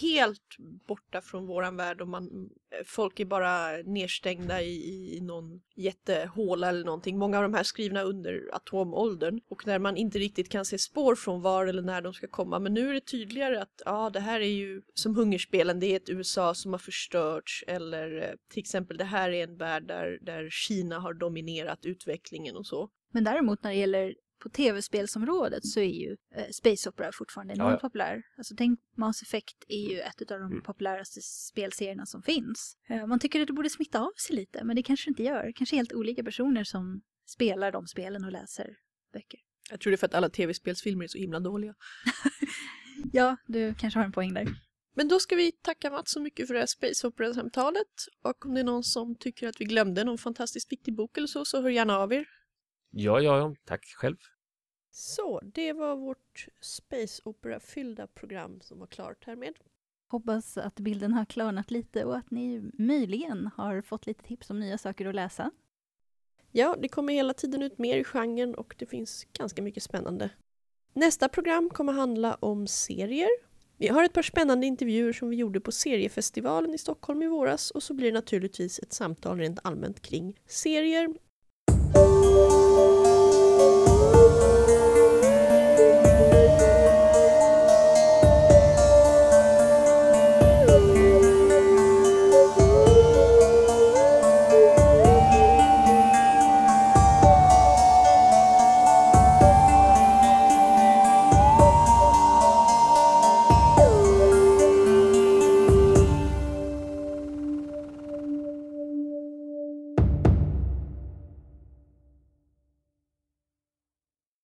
helt 0.00 0.56
borta 0.88 1.20
från 1.20 1.46
våran 1.46 1.76
värld 1.76 2.00
och 2.00 2.08
man, 2.08 2.50
folk 2.84 3.20
är 3.20 3.24
bara 3.24 3.76
nedstängda 3.76 4.62
i, 4.62 5.16
i 5.16 5.20
någon 5.20 5.60
jättehåla 5.74 6.68
eller 6.68 6.84
någonting. 6.84 7.18
Många 7.18 7.36
av 7.36 7.42
de 7.42 7.54
här 7.54 7.62
skrivna 7.62 8.02
under 8.02 8.48
atomåldern 8.52 9.40
och 9.48 9.66
när 9.66 9.78
man 9.78 9.96
inte 9.96 10.18
riktigt 10.18 10.48
kan 10.48 10.64
se 10.64 10.78
spår 10.78 11.14
från 11.14 11.42
var 11.42 11.66
eller 11.66 11.82
när 11.82 12.02
de 12.02 12.12
ska 12.12 12.26
komma. 12.26 12.58
Men 12.58 12.74
nu 12.74 12.90
är 12.90 12.94
det 12.94 13.00
tydligare 13.00 13.60
att 13.60 13.82
ja, 13.84 14.10
det 14.10 14.20
här 14.20 14.40
är 14.40 14.52
ju 14.52 14.82
som 14.94 15.16
hungerspelen, 15.16 15.80
det 15.80 15.86
är 15.86 15.96
ett 15.96 16.10
USA 16.10 16.54
som 16.54 16.72
har 16.72 16.78
förstörts 16.78 17.64
eller 17.66 18.22
eh, 18.22 18.34
till 18.50 18.60
exempel 18.60 18.96
det 18.96 19.04
här 19.04 19.30
är 19.30 19.44
en 19.44 19.56
värld 19.56 19.86
där, 19.86 20.18
där 20.22 20.48
Kina 20.50 20.98
har 20.98 21.14
dominerat 21.14 21.86
utvecklingen 21.86 22.56
och 22.56 22.66
så. 22.66 22.90
Men 23.12 23.24
däremot 23.24 23.62
när 23.62 23.70
det 23.70 23.76
gäller 23.76 24.14
på 24.40 24.48
tv-spelsområdet 24.48 25.66
så 25.66 25.80
är 25.80 25.84
ju 25.94 26.16
eh, 26.34 26.48
Space 26.52 26.88
Opera 26.88 27.10
fortfarande 27.12 27.54
enormt 27.54 27.68
Ja, 27.70 27.74
ja. 27.74 27.80
populär. 27.80 28.22
Alltså 28.38 28.54
tänk 28.58 28.80
Mass 28.96 29.22
Effect 29.22 29.64
är 29.68 29.90
ju 29.90 30.00
ett 30.00 30.30
av 30.30 30.40
de 30.40 30.50
Mm. 30.52 30.62
populäraste 30.62 31.20
spelserierna 31.22 32.06
som 32.06 32.22
finns. 32.22 32.76
Eh, 32.88 33.06
man 33.06 33.18
tycker 33.18 33.40
att 33.40 33.46
det 33.46 33.52
borde 33.52 33.70
smitta 33.70 34.00
av 34.00 34.12
sig 34.26 34.36
lite, 34.36 34.64
men 34.64 34.76
det 34.76 34.82
kanske 34.82 35.10
inte 35.10 35.22
gör. 35.22 35.52
Kanske 35.56 35.76
helt 35.76 35.92
olika 35.92 36.24
personer 36.24 36.64
som 36.64 37.02
spelar 37.28 37.72
de 37.72 37.86
spelen 37.86 38.24
och 38.24 38.32
läser 38.32 38.76
böcker. 39.12 39.40
Jag 39.70 39.80
tror 39.80 39.90
det 39.90 39.94
är 39.94 39.98
för 39.98 40.06
att 40.06 40.14
alla 40.14 40.28
tv-spelsfilmer 40.28 41.04
är 41.04 41.08
så 41.08 41.18
himla 41.18 41.40
dåliga. 41.40 41.74
Ja, 43.12 43.36
du 43.46 43.74
kanske 43.74 43.98
har 43.98 44.04
en 44.04 44.12
poäng 44.12 44.34
där. 44.34 44.46
Men 44.96 45.08
då 45.08 45.18
ska 45.18 45.36
vi 45.36 45.52
tacka 45.52 45.90
Mats 45.90 46.12
så 46.12 46.20
mycket 46.20 46.46
för 46.46 46.54
det 46.54 46.60
här 46.60 46.66
Space 46.66 47.06
Opera-samtalet. 47.06 47.86
Och 48.24 48.46
om 48.46 48.54
det 48.54 48.60
är 48.60 48.64
någon 48.64 48.84
som 48.84 49.16
tycker 49.16 49.48
att 49.48 49.60
vi 49.60 49.64
glömde 49.64 50.04
någon 50.04 50.18
fantastiskt 50.18 50.72
viktig 50.72 50.96
bok 50.96 51.16
eller 51.18 51.26
så, 51.26 51.44
så 51.44 51.62
hör 51.62 51.68
gärna 51.70 51.98
av 51.98 52.12
er. 52.12 52.26
Ja, 52.90 53.20
ja, 53.20 53.38
ja, 53.38 53.54
tack 53.64 53.84
själv. 53.84 54.16
Så, 54.90 55.40
det 55.44 55.72
var 55.72 55.96
vårt 55.96 56.46
Space 56.60 57.22
Opera-fyllda 57.24 58.06
program 58.06 58.60
som 58.60 58.78
var 58.78 58.86
klart 58.86 59.24
härmed. 59.24 59.54
Hoppas 60.08 60.58
att 60.58 60.74
bilden 60.74 61.12
har 61.12 61.24
klarnat 61.24 61.70
lite 61.70 62.04
och 62.04 62.16
att 62.16 62.30
ni 62.30 62.70
möjligen 62.78 63.50
har 63.56 63.82
fått 63.82 64.06
lite 64.06 64.22
tips 64.22 64.50
om 64.50 64.60
nya 64.60 64.78
saker 64.78 65.06
att 65.06 65.14
läsa. 65.14 65.50
Ja, 66.52 66.76
det 66.82 66.88
kommer 66.88 67.12
hela 67.12 67.34
tiden 67.34 67.62
ut 67.62 67.78
mer 67.78 67.96
i 67.96 68.04
genren 68.04 68.54
och 68.54 68.74
det 68.78 68.86
finns 68.86 69.26
ganska 69.32 69.62
mycket 69.62 69.82
spännande. 69.82 70.30
Nästa 70.92 71.28
program 71.28 71.70
kommer 71.70 71.92
handla 71.92 72.34
om 72.34 72.66
serier. 72.66 73.28
Vi 73.76 73.88
har 73.88 74.04
ett 74.04 74.12
par 74.12 74.22
spännande 74.22 74.66
intervjuer 74.66 75.12
som 75.12 75.28
vi 75.30 75.36
gjorde 75.36 75.60
på 75.60 75.72
seriefestivalen 75.72 76.74
i 76.74 76.78
Stockholm 76.78 77.22
i 77.22 77.26
våras 77.26 77.70
och 77.70 77.82
så 77.82 77.94
blir 77.94 78.06
det 78.06 78.18
naturligtvis 78.18 78.78
ett 78.78 78.92
samtal 78.92 79.38
rent 79.38 79.58
allmänt 79.62 80.00
kring 80.02 80.40
serier 80.46 81.14